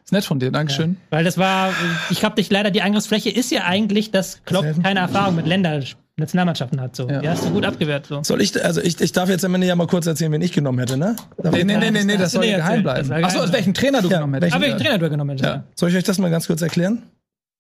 Ist 0.02 0.12
nett 0.12 0.24
von 0.24 0.38
dir, 0.38 0.50
Dankeschön. 0.50 0.96
Weil 1.10 1.24
das 1.24 1.36
war, 1.36 1.72
ich 2.10 2.24
habe 2.24 2.36
dich 2.36 2.50
leider, 2.50 2.70
die 2.70 2.80
Angriffsfläche 2.80 3.28
ist 3.30 3.50
ja 3.50 3.64
eigentlich, 3.64 4.10
dass 4.10 4.42
Klopp 4.44 4.64
keine 4.82 5.00
Erfahrung 5.00 5.36
mit 5.36 5.46
Länder, 5.46 5.82
Nationalmannschaften 6.18 6.80
hat. 6.80 6.96
So. 6.96 7.08
Ja. 7.08 7.20
Die 7.20 7.28
hast 7.28 7.44
du 7.44 7.50
gut 7.50 7.64
abgewehrt. 7.66 8.06
So. 8.06 8.22
Soll 8.22 8.40
ich, 8.40 8.64
also 8.64 8.80
ich, 8.80 9.00
ich 9.00 9.12
darf 9.12 9.28
jetzt 9.28 9.44
am 9.44 9.54
Ende 9.54 9.66
ja 9.66 9.76
mal 9.76 9.86
kurz 9.86 10.06
erzählen, 10.06 10.32
wen 10.32 10.40
ich 10.40 10.52
genommen 10.52 10.78
hätte, 10.78 10.96
ne? 10.96 11.14
Darf 11.42 11.52
Nee, 11.54 11.64
nee, 11.64 11.76
nee, 11.76 11.90
nee, 11.90 12.04
nee, 12.04 12.16
das 12.16 12.32
soll 12.32 12.40
Nee, 12.44 12.52
ja 12.52 12.56
geheim 12.58 12.82
bleiben. 12.82 13.12
Achso, 13.12 13.38
geheim. 13.40 13.52
welchen 13.52 13.74
Trainer 13.74 14.00
du 14.00 14.08
Ja, 14.08 14.16
genommen 14.18 14.34
hättest. 14.34 14.54
Aber 14.54 14.62
welchen 14.64 14.78
Trainer 14.78 14.98
du 14.98 15.10
genommen 15.10 15.36
Ja. 15.38 15.46
ja. 15.46 15.64
Soll 15.74 15.90
ich 15.90 15.96
euch 15.96 16.04
das 16.04 16.18
mal 16.18 16.30
ganz 16.30 16.46
kurz 16.46 16.62
erklären? 16.62 17.02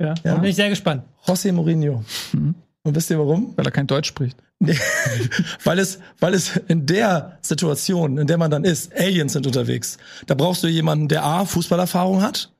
ja. 0.00 0.14
Da 0.22 0.34
bin 0.36 0.48
ich 0.50 0.56
sehr 0.56 0.70
gespannt. 0.70 1.02
José 1.26 1.52
Mourinho. 1.52 2.02
Und 2.32 2.94
wisst 2.94 3.10
ihr 3.10 3.18
warum? 3.18 3.52
Weil 3.56 3.66
er 3.66 3.72
kein 3.72 3.86
Deutsch 3.86 4.08
spricht. 4.08 4.38
Nee, 4.58 4.74
weil 5.64 5.78
es, 5.78 5.98
weil 6.18 6.32
es 6.32 6.56
in 6.68 6.86
der 6.86 7.36
Situation, 7.42 8.16
in 8.16 8.26
der 8.26 8.38
man 8.38 8.50
dann 8.50 8.64
ist, 8.64 8.90
Aliens 8.98 9.34
sind 9.34 9.46
unterwegs. 9.46 9.98
Da 10.26 10.34
brauchst 10.34 10.62
du 10.62 10.68
jemanden, 10.68 11.08
der 11.08 11.24
A, 11.24 11.44
Fußballerfahrung 11.44 12.22
hat. 12.22 12.52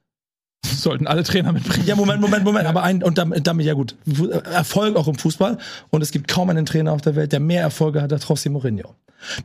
Sollten 0.64 1.07
alle 1.07 1.22
Trainer 1.22 1.52
mitbringen. 1.52 1.86
Ja, 1.86 1.94
Moment, 1.96 2.20
Moment, 2.20 2.44
Moment. 2.44 2.66
Aber 2.66 2.82
ein, 2.82 3.02
und 3.02 3.18
damit, 3.18 3.46
damit, 3.46 3.66
ja 3.66 3.74
gut, 3.74 3.96
Fu- 4.12 4.28
Erfolg 4.28 4.96
auch 4.96 5.09
im 5.09 5.16
Fußball. 5.16 5.59
Und 5.90 6.02
es 6.02 6.11
gibt 6.11 6.28
kaum 6.28 6.50
einen 6.50 6.66
Trainer 6.66 6.92
auf 6.92 7.00
der 7.00 7.16
Welt, 7.16 7.32
der 7.32 7.40
mehr 7.40 7.62
Erfolge 7.62 8.02
hat 8.02 8.12
als 8.12 8.26
José 8.26 8.50
Mourinho. 8.50 8.94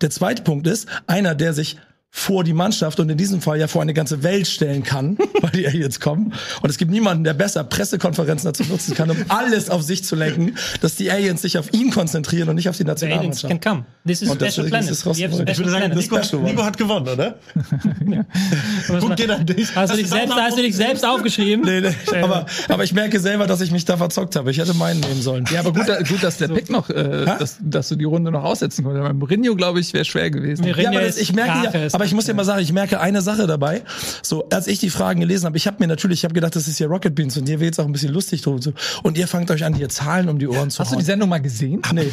Der 0.02 0.10
zweite 0.10 0.42
Punkt 0.44 0.68
ist, 0.68 0.88
einer, 1.08 1.36
der 1.36 1.54
sich 1.54 1.78
vor 2.14 2.44
die 2.44 2.52
Mannschaft 2.54 3.00
und 3.00 3.10
in 3.10 3.18
diesem 3.18 3.40
Fall 3.42 3.58
ja 3.58 3.68
vor 3.68 3.82
eine 3.82 3.94
ganze 3.94 4.22
Welt 4.22 4.46
stellen 4.46 4.84
kann, 4.84 5.18
weil 5.42 5.52
die 5.52 5.66
Aliens 5.66 6.02
kommen. 6.02 6.34
Und 6.62 6.70
es 6.70 6.78
gibt 6.78 6.92
niemanden, 6.92 7.24
der 7.24 7.34
besser 7.34 7.64
Pressekonferenzen 7.64 8.48
dazu 8.52 8.64
nutzen 8.66 8.96
kann, 8.96 9.10
um 9.10 9.18
alles 9.30 9.70
auf 9.70 9.82
sich 9.82 10.04
zu 10.04 10.16
lenken, 10.18 10.56
dass 10.82 10.96
die 10.96 11.10
Aliens 11.10 11.42
sich 11.42 11.58
auf 11.58 11.74
ihn 11.74 11.90
konzentrieren 11.90 12.50
und 12.50 12.56
nicht 12.56 12.68
auf 12.68 12.76
die 12.76 12.84
The 12.84 12.90
Aliens 12.92 13.44
Nationalmannschaft. 13.44 13.62
can 13.62 13.62
come. 13.62 13.86
This 14.06 14.22
is 14.24 14.30
Und 14.30 14.42
das 14.42 14.54
special 14.54 14.66
ist- 14.66 14.72
planet. 14.72 14.90
das 14.90 14.98
ist 14.98 15.20
Ich 15.52 15.58
würde 15.58 15.72
sagen, 15.72 15.96
das 16.12 16.34
One. 16.34 16.44
Nico 16.44 16.64
hat 16.64 16.78
gewonnen, 16.78 17.08
oder? 17.08 17.36
Gut 19.00 19.16
geht 19.16 19.30
an 19.32 19.46
dich. 19.46 19.76
Hast 19.76 19.94
du 19.94 19.98
dich 19.98 20.08
selbst, 20.10 20.36
hast 20.36 20.58
du 20.58 20.62
dich 20.62 20.76
selbst 20.76 21.06
aufgeschrieben? 21.06 21.64
Nee, 21.66 21.82
nee. 21.82 22.22
Aber, 22.22 22.46
aber 22.68 22.84
ich 22.84 22.94
merke 22.94 23.20
selber, 23.20 23.48
dass 23.48 23.62
ich 23.62 23.72
mich 23.72 23.86
da 23.86 23.98
verzockt 23.98 24.36
habe. 24.36 24.52
Ich 24.52 24.58
hätte 24.58 24.74
meinen 24.74 25.00
nehmen 25.00 25.22
sollen. 25.22 25.46
Ja, 25.52 25.62
aber 25.62 25.74
gut, 25.74 25.86
gut 26.10 26.24
dass 26.24 26.38
der 26.38 26.50
Pick 26.50 26.70
noch, 26.70 26.90
äh, 26.90 27.26
dass, 27.26 27.58
dass 27.62 27.90
du 27.90 27.96
die 27.96 28.04
Runde 28.06 28.32
noch 28.32 28.44
aussetzen 28.44 28.84
konntest. 28.84 29.04
Bei 29.04 29.14
Mourinho, 29.14 29.56
glaube 29.56 29.80
ich, 29.80 29.94
wäre 29.94 30.06
schwer 30.06 30.30
gewesen. 30.30 30.64
Mourinho 30.66 30.82
Ja, 30.84 30.90
aber 30.90 31.02
das, 31.08 31.16
ist 31.16 31.22
ich 31.22 31.34
merke 31.34 31.64
ja, 31.74 31.90
aber 32.02 32.08
ich 32.08 32.16
muss 32.16 32.26
dir 32.26 32.34
mal 32.34 32.44
sagen, 32.44 32.62
ich 32.64 32.74
merke 32.74 33.00
eine 33.00 33.22
Sache 33.22 33.46
dabei. 33.46 33.84
So, 34.24 34.50
als 34.50 34.66
ich 34.66 34.80
die 34.80 34.90
Fragen 34.90 35.20
gelesen 35.20 35.46
habe, 35.46 35.56
ich 35.56 35.68
habe 35.68 35.78
mir 35.80 35.86
natürlich, 35.88 36.22
ich 36.22 36.24
habe 36.24 36.34
gedacht, 36.34 36.56
das 36.56 36.68
ist 36.68 36.80
hier 36.80 36.88
Rocket 36.88 37.14
Beans 37.14 37.38
und 37.38 37.48
ihr 37.48 37.60
jetzt 37.60 37.80
auch 37.80 37.86
ein 37.86 37.92
bisschen 37.92 38.12
lustig 38.12 38.42
drum. 38.42 38.60
so. 38.60 38.74
Und 39.04 39.20
ihr 39.20 39.28
fangt 39.28 39.52
euch 39.52 39.64
an, 39.64 39.76
hier 39.76 39.88
Zahlen 39.88 40.28
um 40.28 40.40
die 40.40 40.48
Ohren 40.48 40.72
zu 40.72 40.80
Hast 40.80 40.90
du 40.90 40.94
hauen. 40.96 41.00
die 41.00 41.06
Sendung 41.06 41.30
mal 41.30 41.38
gesehen? 41.42 41.80
nee. 41.94 42.08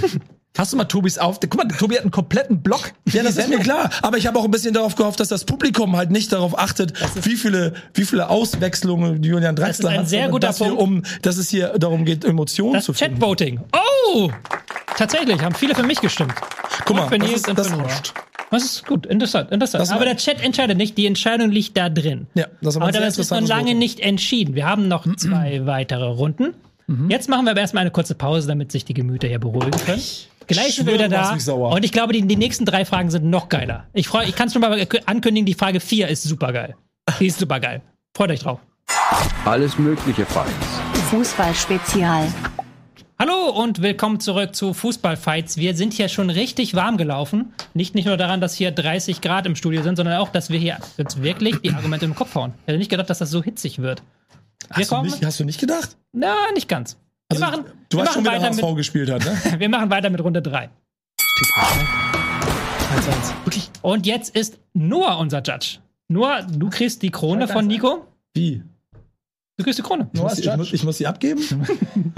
Hast 0.59 0.73
du 0.73 0.77
mal 0.77 0.85
Tobis 0.85 1.17
auf? 1.19 1.41
Guck 1.41 1.57
mal, 1.57 1.69
Tobi 1.69 1.95
hat 1.95 2.03
einen 2.03 2.11
kompletten 2.11 2.61
Block. 2.63 2.93
Ja, 3.13 3.23
das 3.23 3.37
ist 3.37 3.49
mir 3.49 3.61
klar. 3.61 3.91
Aber 4.03 4.19
ich 4.19 4.27
habe 4.27 4.39
auch 4.39 4.45
ein 4.45 4.51
bisschen 4.51 4.75
darauf 4.75 4.95
gehofft, 4.97 5.21
dass 5.21 5.29
das 5.29 5.45
Publikum 5.45 5.97
halt 5.97 6.11
nicht 6.11 6.33
darauf 6.33 6.59
achtet, 6.59 6.93
wie 7.25 7.37
viele, 7.37 7.73
wie 7.95 8.05
viele 8.05 8.29
Auswechslungen 8.29 9.23
Julian 9.23 9.57
Draxler 9.57 9.91
ein 9.91 10.01
hat. 10.01 10.09
sehr 10.09 10.19
sondern 10.25 10.31
guter 10.33 10.47
dass 10.49 10.59
Punkt. 10.59 10.79
um, 10.83 11.03
dass 11.23 11.37
es 11.39 11.49
hier 11.49 11.79
darum 11.79 12.05
geht, 12.05 12.25
Emotionen 12.25 12.75
Das 12.75 12.85
zu 12.87 12.93
finden. 12.93 13.15
Chatvoting. 13.21 13.61
Oh! 13.73 14.31
Tatsächlich, 14.97 15.41
haben 15.43 15.55
viele 15.55 15.75
für 15.75 15.85
mich 15.85 16.01
gestimmt. 16.01 16.35
Guck 16.85 16.97
mal, 16.97 17.13
Und 17.13 17.23
das 17.23 17.31
ist, 17.31 17.49
und 17.49 17.59
das 17.59 17.73
rauscht. 17.73 18.13
Das 18.51 18.65
ist 18.65 18.87
gut, 18.87 19.07
interessant, 19.07 19.51
interessant. 19.51 19.83
Das 19.83 19.91
Aber 19.91 20.05
der 20.05 20.17
Chat 20.17 20.43
entscheidet 20.43 20.79
nicht, 20.79 20.97
die 20.97 21.07
Entscheidung 21.07 21.51
liegt 21.51 21.77
da 21.77 21.91
drin. 21.91 22.27
Ja, 22.35 22.47
das 22.63 22.77
aber 22.77 22.91
das 22.93 23.19
ist 23.19 23.31
noch 23.31 23.41
lange 23.47 23.67
Votum. 23.67 23.79
nicht 23.79 24.01
entschieden. 24.01 24.55
Wir 24.55 24.67
haben 24.67 24.89
noch 24.89 25.07
zwei 25.17 25.67
weitere 25.67 26.07
Runden. 26.07 26.55
Jetzt 27.09 27.29
machen 27.29 27.45
wir 27.45 27.51
aber 27.51 27.61
erstmal 27.61 27.83
eine 27.83 27.91
kurze 27.91 28.15
Pause, 28.15 28.49
damit 28.49 28.73
sich 28.73 28.87
die 28.87 28.95
Gemüter 28.95 29.29
hier 29.29 29.39
beruhigen 29.39 29.73
können. 29.73 30.01
Gleich 30.47 30.77
sind 30.77 30.87
wir 30.87 30.95
schwöre, 30.95 30.95
wieder 30.95 31.09
du 31.09 31.17
machst 31.17 31.47
da. 31.47 31.53
Und 31.53 31.85
ich 31.85 31.93
glaube, 31.93 32.15
die, 32.15 32.23
die 32.23 32.37
nächsten 32.37 32.65
drei 32.65 32.87
Fragen 32.87 33.11
sind 33.11 33.27
noch 33.27 33.51
geiler. 33.51 33.87
Ich 33.93 34.09
freue, 34.09 34.27
ich 34.27 34.35
kann 34.35 34.47
es 34.47 34.55
schon 34.55 34.63
mal 34.63 34.87
ankündigen, 35.05 35.45
die 35.45 35.53
Frage 35.53 35.81
4 35.81 36.09
ist 36.09 36.23
super 36.23 36.51
geil. 36.55 36.75
Die 37.21 37.27
ist 37.27 37.39
super 37.39 37.61
geil. 37.61 37.83
Freut 38.17 38.31
euch 38.31 38.41
drauf. 38.41 38.61
Alles 39.45 39.79
Mögliche 39.79 40.25
Fights. 40.25 40.51
Fußball-Spezial. 41.11 42.27
Hallo 43.21 43.51
und 43.51 43.83
willkommen 43.83 44.21
zurück 44.21 44.55
zu 44.55 44.73
Fußballfights. 44.73 45.57
Wir 45.57 45.75
sind 45.75 45.93
hier 45.93 46.09
schon 46.09 46.31
richtig 46.31 46.75
warm 46.75 46.97
gelaufen. 46.97 47.53
Nicht, 47.75 47.97
nicht 47.97 48.05
nur 48.05 48.17
daran, 48.17 48.41
dass 48.41 48.55
hier 48.55 48.71
30 48.71 49.21
Grad 49.21 49.45
im 49.45 49.57
Studio 49.57 49.83
sind, 49.83 49.97
sondern 49.97 50.19
auch, 50.19 50.29
dass 50.29 50.51
wir 50.51 50.59
hier 50.61 50.79
jetzt 50.97 51.21
wirklich 51.21 51.57
die 51.61 51.73
Argumente 51.73 52.05
im 52.05 52.15
Kopf 52.15 52.37
hauen. 52.37 52.55
Ich 52.61 52.69
hätte 52.69 52.79
nicht 52.79 52.93
gedacht, 52.93 53.11
dass 53.11 53.19
das 53.19 53.31
so 53.31 53.43
hitzig 53.43 53.81
wird. 53.81 54.05
Wir 54.69 54.77
Hast 54.77 54.93
du, 54.93 55.03
nicht, 55.03 55.25
hast 55.25 55.41
du 55.41 55.45
nicht 55.45 55.59
gedacht? 55.59 55.97
Na, 56.13 56.33
nicht 56.55 56.69
ganz. 56.69 56.97
Wir 57.29 57.43
Also, 57.43 57.45
machen, 57.45 57.65
du 57.89 57.97
wir 57.99 58.05
weißt 58.05 58.15
schon, 58.15 58.23
machen 58.23 58.37
wie 58.37 58.39
der 58.39 58.49
weiter 58.51 58.57
HSV 58.57 58.69
mit, 58.69 58.77
gespielt 58.77 59.11
hat, 59.11 59.25
ne? 59.25 59.37
wir 59.59 59.69
machen 59.69 59.91
weiter 59.91 60.11
mit 60.11 60.23
Runde 60.23 60.41
3. 60.41 60.71
Und 63.83 64.07
jetzt 64.07 64.37
ist 64.37 64.61
Noah 64.75 65.19
unser 65.19 65.43
Judge. 65.43 65.79
Noah, 66.07 66.43
du 66.43 66.71
kriegst 66.71 67.03
die 67.03 67.11
Krone 67.11 67.49
von 67.49 67.67
Nico. 67.67 68.07
Wie? 68.35 68.63
Du 69.57 69.65
kriegst 69.65 69.81
die 69.81 69.83
Krone. 69.83 70.09
Ich 70.13 70.21
muss, 70.23 70.35
die, 70.35 70.49
ich, 70.49 70.57
muss, 70.57 70.73
ich 70.73 70.85
muss 70.85 70.99
sie 70.99 71.07
abgeben? 71.09 71.43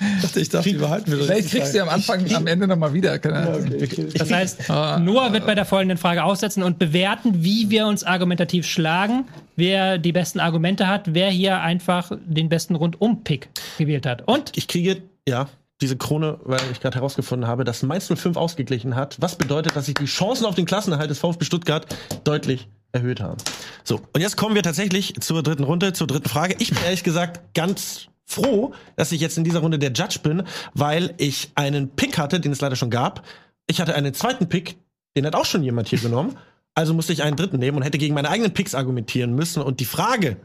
ich 0.00 0.22
dachte, 0.22 0.40
ich 0.40 0.48
darf 0.48 0.64
die 0.64 0.74
behalten. 0.74 1.10
Wir 1.10 1.18
Vielleicht 1.18 1.50
kriegst 1.50 1.72
du 1.72 1.78
ja 1.78 1.84
am 1.84 1.88
Anfang, 1.88 2.32
am 2.34 2.46
Ende 2.46 2.66
nochmal 2.66 2.92
wieder. 2.92 3.18
Keine 3.18 3.36
Ja, 3.36 3.54
okay, 3.56 3.84
okay. 3.84 4.08
Das 4.16 4.30
heißt, 4.32 4.70
Ah. 4.70 4.98
Noah 4.98 5.32
wird 5.32 5.46
bei 5.46 5.54
der 5.54 5.64
folgenden 5.64 5.98
Frage 5.98 6.24
aussetzen 6.24 6.62
und 6.62 6.78
bewerten, 6.78 7.44
wie 7.44 7.70
wir 7.70 7.86
uns 7.86 8.04
argumentativ 8.04 8.66
schlagen, 8.66 9.26
wer 9.56 9.98
die 9.98 10.12
besten 10.12 10.40
Argumente 10.40 10.86
hat, 10.86 11.14
wer 11.14 11.30
hier 11.30 11.60
einfach 11.60 12.12
den 12.24 12.48
besten 12.48 12.74
Rundum-Pick 12.74 13.48
gewählt 13.78 14.06
hat. 14.06 14.22
Und 14.26 14.52
Ich 14.56 14.68
kriege, 14.68 15.02
ja, 15.28 15.48
diese 15.80 15.96
Krone, 15.96 16.38
weil 16.44 16.60
ich 16.72 16.80
gerade 16.80 16.96
herausgefunden 16.96 17.48
habe, 17.48 17.64
dass 17.64 17.82
Mainz 17.82 18.06
05 18.06 18.36
ausgeglichen 18.36 18.94
hat. 18.94 19.16
Was 19.20 19.36
bedeutet, 19.36 19.76
dass 19.76 19.86
sich 19.86 19.94
die 19.94 20.06
Chancen 20.06 20.46
auf 20.46 20.54
den 20.54 20.66
Klassenerhalt 20.66 21.10
des 21.10 21.18
VfB 21.18 21.44
Stuttgart 21.44 21.86
deutlich 22.24 22.68
erhöht 22.92 23.20
haben. 23.20 23.36
So, 23.82 24.00
und 24.12 24.20
jetzt 24.20 24.36
kommen 24.36 24.54
wir 24.54 24.62
tatsächlich 24.62 25.14
zur 25.20 25.42
dritten 25.42 25.64
Runde, 25.64 25.92
zur 25.92 26.06
dritten 26.06 26.28
Frage. 26.28 26.54
Ich 26.60 26.70
bin 26.70 26.78
ehrlich 26.84 27.02
gesagt 27.02 27.40
ganz 27.54 28.06
froh, 28.26 28.72
dass 28.96 29.12
ich 29.12 29.20
jetzt 29.20 29.38
in 29.38 29.44
dieser 29.44 29.60
Runde 29.60 29.78
der 29.78 29.92
Judge 29.92 30.18
bin, 30.22 30.42
weil 30.74 31.14
ich 31.18 31.50
einen 31.54 31.90
Pick 31.90 32.18
hatte, 32.18 32.40
den 32.40 32.52
es 32.52 32.60
leider 32.60 32.76
schon 32.76 32.90
gab. 32.90 33.24
Ich 33.66 33.80
hatte 33.80 33.94
einen 33.94 34.14
zweiten 34.14 34.48
Pick, 34.48 34.76
den 35.16 35.26
hat 35.26 35.34
auch 35.34 35.44
schon 35.44 35.62
jemand 35.62 35.88
hier 35.88 35.98
genommen. 35.98 36.36
Also 36.74 36.92
musste 36.92 37.12
ich 37.12 37.22
einen 37.22 37.36
dritten 37.36 37.58
nehmen 37.58 37.76
und 37.76 37.82
hätte 37.84 37.98
gegen 37.98 38.14
meine 38.14 38.30
eigenen 38.30 38.52
Picks 38.52 38.74
argumentieren 38.74 39.34
müssen. 39.34 39.62
Und 39.62 39.80
die 39.80 39.84
Frage 39.84 40.38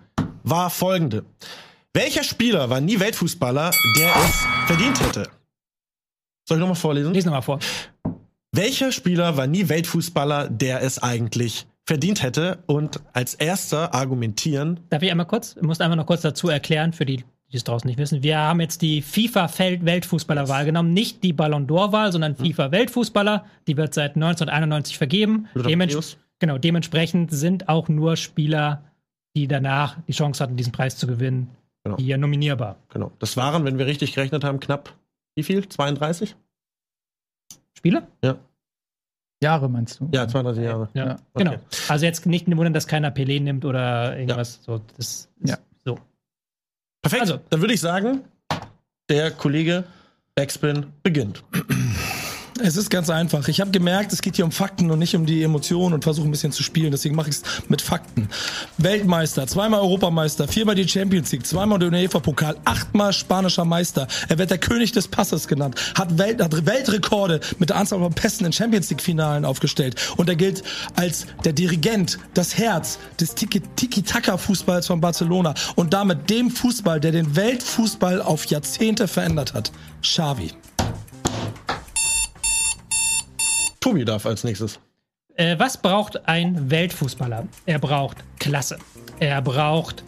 war 0.44 0.70
folgende. 0.70 1.26
Welcher 1.94 2.24
Spieler 2.24 2.70
war 2.70 2.82
nie 2.82 3.00
Weltfußballer, 3.00 3.72
der 3.98 4.16
es 4.16 4.46
verdient 4.68 5.02
hätte? 5.02 5.24
Soll 6.48 6.58
ich 6.58 6.62
nochmal 6.62 6.76
vorlesen? 6.76 7.14
lies 7.14 7.26
nochmal 7.26 7.42
vor. 7.42 7.60
Welcher 8.52 8.92
Spieler 8.92 9.38
war 9.38 9.48
nie 9.48 9.70
Weltfußballer, 9.70 10.50
der 10.50 10.82
es 10.82 11.02
eigentlich 11.02 11.68
verdient 11.86 12.22
hätte? 12.22 12.64
Und 12.68 13.00
als 13.14 13.34
erster 13.34 13.94
argumentieren. 13.94 14.80
Darf 14.90 15.02
ich 15.02 15.10
einmal 15.10 15.26
kurz? 15.26 15.56
Ich 15.56 15.64
muss 15.64 15.82
einmal 15.82 15.98
noch 15.98 16.06
kurz 16.06 16.22
dazu 16.22 16.50
erklären, 16.50 16.94
für 16.94 17.06
die, 17.06 17.24
die 17.52 17.58
es 17.58 17.64
draußen 17.64 17.88
nicht 17.88 17.98
wissen. 17.98 18.22
Wir 18.24 18.38
haben 18.40 18.62
jetzt 18.62 18.82
die 18.82 19.02
FIFA-Weltfußballerwahl 19.02 20.66
genommen, 20.66 20.94
nicht 20.94 21.24
die 21.24 21.34
Ballon 21.34 21.68
d'Or-Wahl, 21.68 22.12
sondern 22.12 22.36
FIFA-Weltfußballer. 22.36 23.46
Die 23.68 23.76
wird 23.78 23.94
seit 23.94 24.16
1991 24.16 24.98
vergeben. 24.98 25.48
Dements 25.56 26.18
genau, 26.40 26.58
dementsprechend 26.58 27.32
sind 27.32 27.68
auch 27.70 27.90
nur 27.90 28.16
Spieler, 28.18 28.84
die 29.36 29.48
danach 29.48 29.98
die 30.08 30.14
Chance 30.14 30.44
hatten, 30.44 30.58
diesen 30.58 30.72
Preis 30.72 30.98
zu 30.98 31.08
gewinnen, 31.08 31.50
Genau. 31.86 31.98
hier 31.98 32.18
nominierbar. 32.18 32.76
Genau. 32.90 33.12
Das 33.20 33.38
waren, 33.38 33.64
wenn 33.66 33.78
wir 33.78 33.86
richtig 33.86 34.14
gerechnet 34.14 34.44
haben, 34.44 34.60
knapp 34.60 34.94
wie 35.36 35.44
viel? 35.44 35.68
32? 35.68 36.36
Spieler? 37.74 38.08
Ja. 38.24 38.36
Jahre 39.42 39.70
meinst 39.70 40.02
du? 40.02 40.10
Ja, 40.12 40.28
32 40.28 40.64
Jahre. 40.64 40.90
Ja, 40.94 41.08
Ja, 41.08 41.16
genau. 41.34 41.52
okay. 41.54 41.60
Also 41.88 42.06
jetzt 42.06 42.26
nicht 42.26 42.46
wundern, 42.48 42.74
dass 42.74 42.88
keiner 42.88 43.10
Pelé 43.16 43.40
nimmt 43.42 43.64
oder 43.64 44.18
irgendwas. 44.18 44.62
So, 44.64 44.82
das 44.98 45.08
ist 45.08 45.30
Ja. 45.46 45.58
Perfekt. 47.02 47.22
Also. 47.22 47.40
Dann 47.50 47.62
würde 47.62 47.74
ich 47.74 47.82
sagen, 47.82 48.24
der 49.10 49.32
Kollege 49.32 49.84
Backspin 50.36 50.88
beginnt. 51.04 51.44
Es 52.62 52.76
ist 52.76 52.90
ganz 52.90 53.10
einfach. 53.10 53.48
Ich 53.48 53.62
habe 53.62 53.72
gemerkt, 53.72 54.12
es 54.12 54.22
geht 54.22 54.36
hier 54.36 54.44
um 54.44 54.52
Fakten 54.52 54.92
und 54.92 55.00
nicht 55.00 55.16
um 55.16 55.26
die 55.26 55.44
Emotionen 55.44 55.94
und 55.94 56.04
versuche 56.04 56.28
ein 56.28 56.32
bisschen 56.32 56.52
zu 56.52 56.62
spielen. 56.62 56.92
Deswegen 56.92 57.16
mache 57.16 57.30
ich 57.30 57.38
es 57.38 57.44
mit 57.70 57.82
Fakten. 57.82 58.28
Weltmeister, 58.78 59.48
zweimal 59.48 59.80
Europameister, 59.80 60.48
viermal 60.48 60.76
die 60.76 60.88
Champions 60.88 61.32
League, 61.32 61.46
zweimal 61.46 61.80
den 61.80 61.94
UEFA-Pokal, 61.94 62.58
achtmal 62.66 63.14
spanischer 63.14 63.64
Meister. 63.64 64.08
Er 64.28 64.38
wird 64.38 64.52
der 64.52 64.58
König 64.58 64.92
des 64.92 65.08
Passes 65.08 65.48
genannt, 65.48 65.76
hat, 65.98 66.18
Welt, 66.18 66.42
hat 66.42 66.66
Weltrekorde 66.66 67.40
mit 67.60 67.70
der 67.70 67.78
Anzahl 67.78 68.00
von 68.00 68.14
Pässen 68.14 68.46
in 68.46 68.52
Champions 68.52 68.90
League-Finalen 68.90 69.46
aufgestellt. 69.46 69.96
Und 70.18 70.28
er 70.28 70.36
gilt 70.36 70.62
als 70.96 71.28
der 71.46 71.54
Dirigent, 71.54 72.20
das 72.34 72.58
Herz 72.58 73.00
des 73.20 73.36
Tiki- 73.36 73.64
Tiki-Taka-Fußballs 73.78 74.88
von 74.88 75.00
Barcelona 75.00 75.54
und 75.76 75.94
damit 75.94 76.30
dem 76.30 76.52
Fußball, 76.52 77.00
der 77.00 77.14
den 77.14 77.36
Weltfußball 77.38 78.22
auf 78.22 78.46
Jahrzehnte 78.48 79.08
verändert 79.08 79.54
hat. 79.54 79.72
Xavi. 80.02 80.52
Tobi 83.80 84.06
darf 84.06 84.26
als 84.26 84.44
nächstes. 84.44 84.80
Äh, 85.36 85.58
was 85.58 85.78
braucht 85.78 86.28
ein 86.28 86.70
Weltfußballer? 86.70 87.48
Er 87.66 87.80
braucht 87.80 88.18
Klasse. 88.40 88.78
Er 89.20 89.42
braucht 89.42 90.04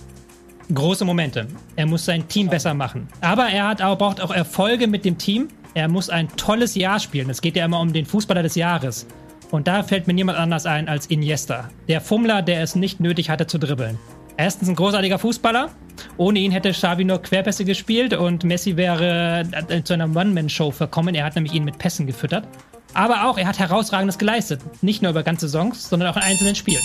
große 0.73 1.05
Momente. 1.05 1.47
Er 1.75 1.85
muss 1.85 2.05
sein 2.05 2.27
Team 2.27 2.49
besser 2.49 2.73
machen. 2.73 3.07
Aber 3.21 3.47
er 3.47 3.67
hat 3.67 3.81
auch, 3.81 3.97
braucht 3.97 4.21
auch 4.21 4.31
Erfolge 4.31 4.87
mit 4.87 5.05
dem 5.05 5.17
Team. 5.17 5.47
Er 5.73 5.87
muss 5.87 6.09
ein 6.09 6.27
tolles 6.35 6.75
Jahr 6.75 6.99
spielen. 6.99 7.29
Es 7.29 7.41
geht 7.41 7.55
ja 7.55 7.65
immer 7.65 7.79
um 7.79 7.93
den 7.93 8.05
Fußballer 8.05 8.43
des 8.43 8.55
Jahres. 8.55 9.07
Und 9.51 9.67
da 9.67 9.83
fällt 9.83 10.07
mir 10.07 10.13
niemand 10.13 10.37
anders 10.37 10.65
ein 10.65 10.89
als 10.89 11.07
Iniesta. 11.07 11.69
Der 11.87 12.01
Fummler, 12.01 12.41
der 12.41 12.61
es 12.61 12.75
nicht 12.75 12.99
nötig 12.99 13.29
hatte 13.29 13.47
zu 13.47 13.57
dribbeln. 13.57 13.97
Erstens 14.37 14.69
ein 14.69 14.75
großartiger 14.75 15.19
Fußballer. 15.19 15.69
Ohne 16.17 16.39
ihn 16.39 16.51
hätte 16.51 16.71
Xavi 16.71 17.03
nur 17.03 17.21
Querpässe 17.21 17.63
gespielt 17.63 18.13
und 18.13 18.43
Messi 18.43 18.75
wäre 18.75 19.45
äh, 19.69 19.83
zu 19.83 19.93
einer 19.93 20.13
One-Man-Show 20.15 20.71
verkommen. 20.71 21.15
Er 21.15 21.25
hat 21.25 21.35
nämlich 21.35 21.53
ihn 21.53 21.63
mit 21.63 21.77
Pässen 21.77 22.07
gefüttert. 22.07 22.47
Aber 22.93 23.25
auch, 23.25 23.37
er 23.37 23.47
hat 23.47 23.59
herausragendes 23.59 24.17
geleistet. 24.17 24.61
Nicht 24.81 25.01
nur 25.01 25.11
über 25.11 25.23
ganze 25.23 25.47
Songs, 25.47 25.89
sondern 25.89 26.09
auch 26.09 26.17
in 26.17 26.23
einzelnen 26.23 26.55
Spielen. 26.55 26.83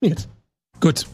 Nils. 0.00 0.28
Gut. 0.80 1.06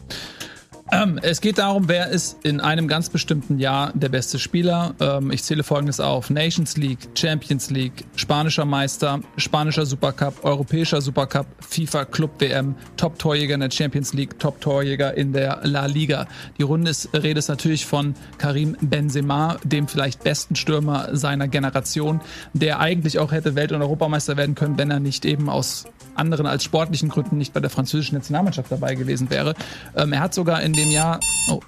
Ähm, 0.95 1.19
es 1.21 1.41
geht 1.41 1.57
darum, 1.57 1.89
wer 1.89 2.09
ist 2.09 2.37
in 2.43 2.61
einem 2.61 2.87
ganz 2.87 3.09
bestimmten 3.09 3.59
Jahr 3.59 3.91
der 3.93 4.09
beste 4.09 4.39
Spieler. 4.39 4.95
Ähm, 5.01 5.29
ich 5.31 5.43
zähle 5.43 5.63
folgendes 5.63 5.99
auf: 5.99 6.29
Nations 6.29 6.77
League, 6.77 7.09
Champions 7.15 7.69
League, 7.69 8.05
spanischer 8.15 8.65
Meister, 8.65 9.19
spanischer 9.35 9.85
Supercup, 9.85 10.45
europäischer 10.45 11.01
Supercup, 11.01 11.47
FIFA 11.59 12.05
Club 12.05 12.31
WM, 12.39 12.75
Top-Torjäger 12.95 13.55
in 13.55 13.59
der 13.59 13.71
Champions 13.71 14.13
League, 14.13 14.39
Top-Torjäger 14.39 15.15
in 15.15 15.33
der 15.33 15.59
La 15.63 15.85
Liga. 15.85 16.27
Die 16.57 16.63
Runde 16.63 16.91
ist, 16.91 17.09
Rede 17.13 17.39
ist 17.39 17.49
natürlich 17.49 17.85
von 17.85 18.15
Karim 18.37 18.77
Benzema, 18.79 19.57
dem 19.63 19.87
vielleicht 19.87 20.23
besten 20.23 20.55
Stürmer 20.55 21.09
seiner 21.15 21.47
Generation, 21.47 22.21
der 22.53 22.79
eigentlich 22.79 23.19
auch 23.19 23.31
hätte 23.31 23.55
Welt- 23.55 23.73
und 23.73 23.81
Europameister 23.81 24.37
werden 24.37 24.55
können, 24.55 24.77
wenn 24.77 24.91
er 24.91 24.99
nicht 24.99 25.25
eben 25.25 25.49
aus 25.49 25.85
anderen 26.15 26.45
als 26.45 26.63
sportlichen 26.63 27.09
Gründen 27.09 27.37
nicht 27.37 27.53
bei 27.53 27.59
der 27.59 27.69
französischen 27.69 28.15
Nationalmannschaft 28.15 28.71
dabei 28.71 28.95
gewesen 28.95 29.29
wäre. 29.29 29.53
Ähm, 29.95 30.13
er 30.13 30.21
hat 30.21 30.33
sogar 30.33 30.61
in 30.61 30.73
dem 30.73 30.84
Jahr. 30.91 31.19
Oh. 31.49 31.61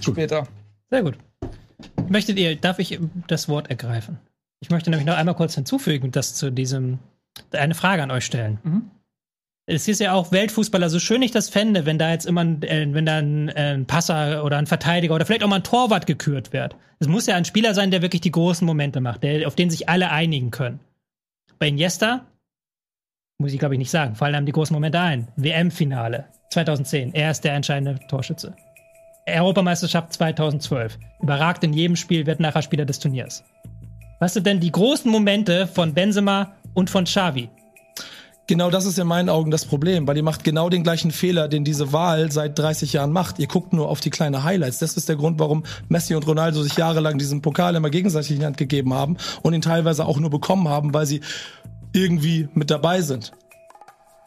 Später. 0.00 0.46
Sehr 0.90 1.02
gut. 1.02 1.18
Möchtet 2.08 2.38
ihr, 2.38 2.56
darf 2.56 2.78
ich 2.78 2.98
das 3.26 3.48
Wort 3.48 3.70
ergreifen? 3.70 4.18
Ich 4.60 4.70
möchte 4.70 4.90
nämlich 4.90 5.06
noch 5.06 5.16
einmal 5.16 5.34
kurz 5.34 5.54
hinzufügen, 5.54 6.10
dass 6.10 6.34
zu 6.34 6.50
diesem 6.50 6.98
eine 7.52 7.74
Frage 7.74 8.02
an 8.02 8.10
euch 8.10 8.24
stellen. 8.24 8.90
Es 9.66 9.88
ist 9.88 10.00
ja 10.00 10.12
auch 10.12 10.30
Weltfußballer, 10.30 10.90
so 10.90 10.98
schön 10.98 11.22
ich 11.22 11.30
das 11.30 11.48
fände, 11.48 11.86
wenn 11.86 11.98
da 11.98 12.10
jetzt 12.10 12.26
immer 12.26 12.42
ein, 12.42 12.62
äh, 12.62 12.86
wenn 12.90 13.06
da 13.06 13.16
ein, 13.16 13.48
äh, 13.48 13.74
ein 13.74 13.86
Passer 13.86 14.44
oder 14.44 14.58
ein 14.58 14.66
Verteidiger 14.66 15.14
oder 15.14 15.24
vielleicht 15.24 15.42
auch 15.42 15.48
mal 15.48 15.56
ein 15.56 15.64
Torwart 15.64 16.06
gekürt 16.06 16.52
wird. 16.52 16.76
Es 16.98 17.08
muss 17.08 17.26
ja 17.26 17.34
ein 17.36 17.46
Spieler 17.46 17.74
sein, 17.74 17.90
der 17.90 18.02
wirklich 18.02 18.20
die 18.20 18.30
großen 18.30 18.66
Momente 18.66 19.00
macht, 19.00 19.22
der, 19.22 19.46
auf 19.46 19.54
den 19.54 19.70
sich 19.70 19.88
alle 19.88 20.10
einigen 20.10 20.50
können. 20.50 20.80
Bei 21.58 21.68
Iniesta 21.68 22.26
muss 23.38 23.52
ich 23.52 23.58
glaube 23.58 23.74
ich 23.74 23.78
nicht 23.78 23.90
sagen, 23.90 24.14
fallen 24.16 24.34
einem 24.34 24.46
die 24.46 24.52
großen 24.52 24.74
Momente 24.74 25.00
ein. 25.00 25.28
WM-Finale 25.36 26.26
2010, 26.54 27.14
er 27.14 27.30
ist 27.30 27.44
der 27.44 27.52
entscheidende 27.54 27.98
Torschütze. 28.08 28.54
Europameisterschaft 29.26 30.12
2012. 30.12 30.98
Überragt 31.20 31.64
in 31.64 31.72
jedem 31.72 31.96
Spiel, 31.96 32.26
wird 32.26 32.40
nachher 32.40 32.62
Spieler 32.62 32.84
des 32.84 32.98
Turniers. 32.98 33.44
Was 34.20 34.34
sind 34.34 34.46
denn 34.46 34.60
die 34.60 34.72
großen 34.72 35.10
Momente 35.10 35.66
von 35.66 35.94
Benzema 35.94 36.52
und 36.72 36.90
von 36.90 37.04
Xavi? 37.04 37.48
Genau 38.46 38.70
das 38.70 38.84
ist 38.84 38.98
in 38.98 39.06
meinen 39.06 39.30
Augen 39.30 39.50
das 39.50 39.64
Problem, 39.64 40.06
weil 40.06 40.18
ihr 40.18 40.22
macht 40.22 40.44
genau 40.44 40.68
den 40.68 40.82
gleichen 40.82 41.10
Fehler, 41.10 41.48
den 41.48 41.64
diese 41.64 41.94
Wahl 41.94 42.30
seit 42.30 42.58
30 42.58 42.92
Jahren 42.92 43.10
macht. 43.10 43.38
Ihr 43.38 43.46
guckt 43.46 43.72
nur 43.72 43.88
auf 43.88 44.00
die 44.00 44.10
kleinen 44.10 44.44
Highlights. 44.44 44.80
Das 44.80 44.98
ist 44.98 45.08
der 45.08 45.16
Grund, 45.16 45.38
warum 45.40 45.64
Messi 45.88 46.14
und 46.14 46.26
Ronaldo 46.26 46.62
sich 46.62 46.76
jahrelang 46.76 47.16
diesen 47.16 47.40
Pokal 47.40 47.74
immer 47.74 47.88
gegenseitig 47.88 48.32
in 48.32 48.40
die 48.40 48.46
Hand 48.46 48.58
gegeben 48.58 48.92
haben 48.92 49.16
und 49.42 49.54
ihn 49.54 49.62
teilweise 49.62 50.04
auch 50.04 50.18
nur 50.18 50.28
bekommen 50.28 50.68
haben, 50.68 50.92
weil 50.92 51.06
sie 51.06 51.22
irgendwie 51.94 52.48
mit 52.52 52.70
dabei 52.70 53.00
sind. 53.00 53.32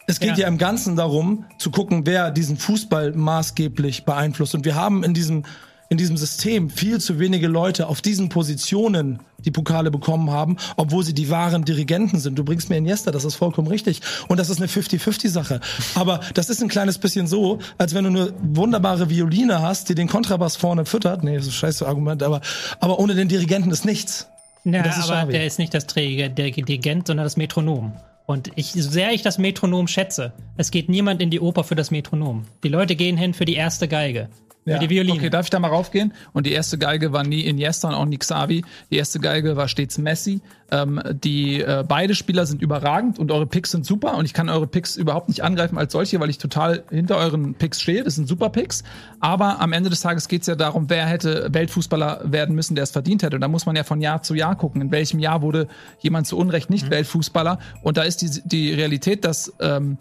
Es 0.08 0.20
geht 0.20 0.30
Ja. 0.30 0.36
ja. 0.38 0.48
im 0.48 0.58
Ganzen 0.58 0.96
darum, 0.96 1.44
zu 1.58 1.70
gucken, 1.70 2.06
wer 2.06 2.30
diesen 2.30 2.56
Fußball 2.56 3.12
maßgeblich 3.12 4.04
beeinflusst. 4.04 4.54
Und 4.54 4.64
wir 4.64 4.74
haben 4.74 5.04
in 5.04 5.12
diesem, 5.14 5.44
in 5.90 5.98
diesem 5.98 6.16
System 6.16 6.70
viel 6.70 6.98
zu 6.98 7.18
wenige 7.18 7.46
Leute 7.46 7.86
auf 7.88 8.00
diesen 8.00 8.30
Positionen, 8.30 9.20
die 9.44 9.50
Pokale 9.50 9.90
bekommen 9.90 10.30
haben, 10.30 10.56
obwohl 10.76 11.04
sie 11.04 11.12
die 11.14 11.30
wahren 11.30 11.64
Dirigenten 11.64 12.18
sind. 12.18 12.38
Du 12.38 12.44
bringst 12.44 12.70
mir 12.70 12.76
Iniesta, 12.78 13.10
das 13.10 13.24
ist 13.24 13.36
vollkommen 13.36 13.68
richtig. 13.68 14.00
Und 14.28 14.40
das 14.40 14.48
ist 14.50 14.58
eine 14.58 14.66
50-50-Sache. 14.66 15.60
Aber 15.94 16.20
das 16.34 16.48
ist 16.50 16.62
ein 16.62 16.68
kleines 16.68 16.98
bisschen 16.98 17.26
so, 17.26 17.58
als 17.76 17.94
wenn 17.94 18.04
du 18.04 18.10
eine 18.10 18.32
wunderbare 18.42 19.10
Violine 19.10 19.60
hast, 19.62 19.88
die 19.90 19.94
den 19.94 20.08
Kontrabass 20.08 20.56
vorne 20.56 20.86
füttert. 20.86 21.22
Nee, 21.22 21.36
das 21.36 21.44
ist 21.44 21.50
ein 21.50 21.54
scheiße 21.54 21.86
Argument, 21.86 22.22
aber, 22.22 22.40
aber 22.80 22.98
ohne 22.98 23.14
den 23.14 23.28
Dirigenten 23.28 23.70
ist 23.70 23.84
nichts. 23.84 24.26
Ja, 24.64 24.80
aber 24.80 24.90
Xavi. 24.90 25.32
der 25.32 25.46
ist 25.46 25.58
nicht 25.58 25.72
das 25.72 25.86
Träger, 25.86 26.28
der 26.28 26.50
Dirigent, 26.50 27.06
sondern 27.06 27.24
das 27.24 27.36
Metronom. 27.36 27.92
Und 28.30 28.50
ich, 28.56 28.72
so 28.72 28.90
sehr 28.90 29.12
ich 29.12 29.22
das 29.22 29.38
Metronom 29.38 29.88
schätze, 29.88 30.34
es 30.58 30.70
geht 30.70 30.90
niemand 30.90 31.22
in 31.22 31.30
die 31.30 31.40
Oper 31.40 31.64
für 31.64 31.74
das 31.74 31.90
Metronom. 31.90 32.44
Die 32.62 32.68
Leute 32.68 32.94
gehen 32.94 33.16
hin 33.16 33.32
für 33.32 33.46
die 33.46 33.54
erste 33.54 33.88
Geige. 33.88 34.28
Für 34.74 34.78
die 34.78 34.90
Violine. 34.90 35.18
Okay, 35.18 35.30
darf 35.30 35.46
ich 35.46 35.50
da 35.50 35.58
mal 35.58 35.68
raufgehen? 35.68 36.12
Und 36.32 36.46
die 36.46 36.52
erste 36.52 36.78
Geige 36.78 37.12
war 37.12 37.24
nie 37.24 37.42
Iniesta 37.42 37.88
und 37.88 37.94
auch 37.94 38.04
nie 38.04 38.18
Xavi. 38.18 38.64
Die 38.90 38.96
erste 38.96 39.20
Geige 39.20 39.56
war 39.56 39.68
stets 39.68 39.98
Messi. 39.98 40.40
Ähm, 40.70 41.00
die 41.10 41.62
äh, 41.62 41.84
beide 41.86 42.14
Spieler 42.14 42.44
sind 42.44 42.60
überragend 42.60 43.18
und 43.18 43.32
eure 43.32 43.46
Picks 43.46 43.70
sind 43.70 43.86
super. 43.86 44.16
Und 44.16 44.26
ich 44.26 44.34
kann 44.34 44.48
eure 44.48 44.66
Picks 44.66 44.96
überhaupt 44.96 45.28
nicht 45.28 45.42
angreifen 45.42 45.78
als 45.78 45.92
solche, 45.92 46.20
weil 46.20 46.28
ich 46.28 46.38
total 46.38 46.84
hinter 46.90 47.16
euren 47.16 47.54
Picks 47.54 47.80
stehe. 47.80 48.04
Das 48.04 48.16
sind 48.16 48.28
super 48.28 48.50
Picks. 48.50 48.84
Aber 49.20 49.60
am 49.60 49.72
Ende 49.72 49.88
des 49.88 50.00
Tages 50.00 50.28
geht 50.28 50.42
es 50.42 50.46
ja 50.46 50.56
darum, 50.56 50.90
wer 50.90 51.06
hätte 51.06 51.48
Weltfußballer 51.52 52.22
werden 52.24 52.54
müssen, 52.54 52.74
der 52.74 52.84
es 52.84 52.90
verdient 52.90 53.22
hätte. 53.22 53.36
Und 53.36 53.40
da 53.40 53.48
muss 53.48 53.64
man 53.64 53.76
ja 53.76 53.84
von 53.84 54.00
Jahr 54.00 54.22
zu 54.22 54.34
Jahr 54.34 54.56
gucken, 54.56 54.82
in 54.82 54.90
welchem 54.90 55.20
Jahr 55.20 55.40
wurde 55.42 55.68
jemand 56.00 56.26
zu 56.26 56.36
Unrecht 56.36 56.68
nicht 56.68 56.90
Weltfußballer. 56.90 57.58
Und 57.82 57.96
da 57.96 58.02
ist 58.02 58.20
die, 58.20 58.42
die 58.44 58.74
Realität, 58.74 59.24
dass 59.24 59.52
ähm, 59.60 59.96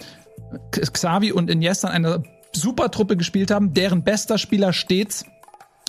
Xavi 0.72 1.32
und 1.32 1.50
Iniesta 1.50 1.88
eine 1.88 2.24
super 2.54 2.92
Truppe 2.92 3.18
gespielt 3.18 3.52
haben, 3.52 3.74
deren 3.74 4.04
bester 4.04 4.38
Spieler 4.38 4.74
stets 4.74 5.26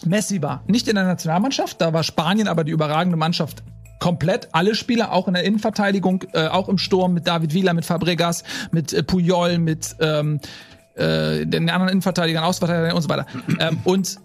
Messi 0.05 0.43
war. 0.43 0.63
Nicht 0.67 0.89
in 0.89 0.95
der 0.95 1.05
Nationalmannschaft, 1.05 1.81
da 1.81 1.93
war 1.93 2.03
Spanien 2.03 2.49
aber 2.49 2.65
die 2.65 2.73
überragende 2.73 3.17
Mannschaft 3.17 3.63
komplett. 3.99 4.49
Alle 4.53 4.75
Spieler, 4.75 5.13
auch 5.13 5.29
in 5.29 5.35
der 5.35 5.45
Innenverteidigung, 5.45 6.25
äh, 6.33 6.47
auch 6.47 6.69
im 6.69 6.79
Sturm 6.79 7.15
mit 7.15 7.27
David 7.27 7.53
Villa, 7.53 7.73
mit 7.73 7.85
Fabregas, 7.85 8.45
mit 8.71 8.93
äh, 8.93 9.03
Puyol, 9.03 9.59
mit 9.59 9.97
ähm, 10.01 10.41
äh, 10.95 11.47
den 11.47 11.69
anderen 11.69 11.91
Innenverteidigern, 11.91 12.45
Außenverteidigern 12.45 12.95
und 12.95 13.03
so 13.03 13.09
weiter. 13.09 13.27
ähm, 13.59 13.79
und 13.85 14.19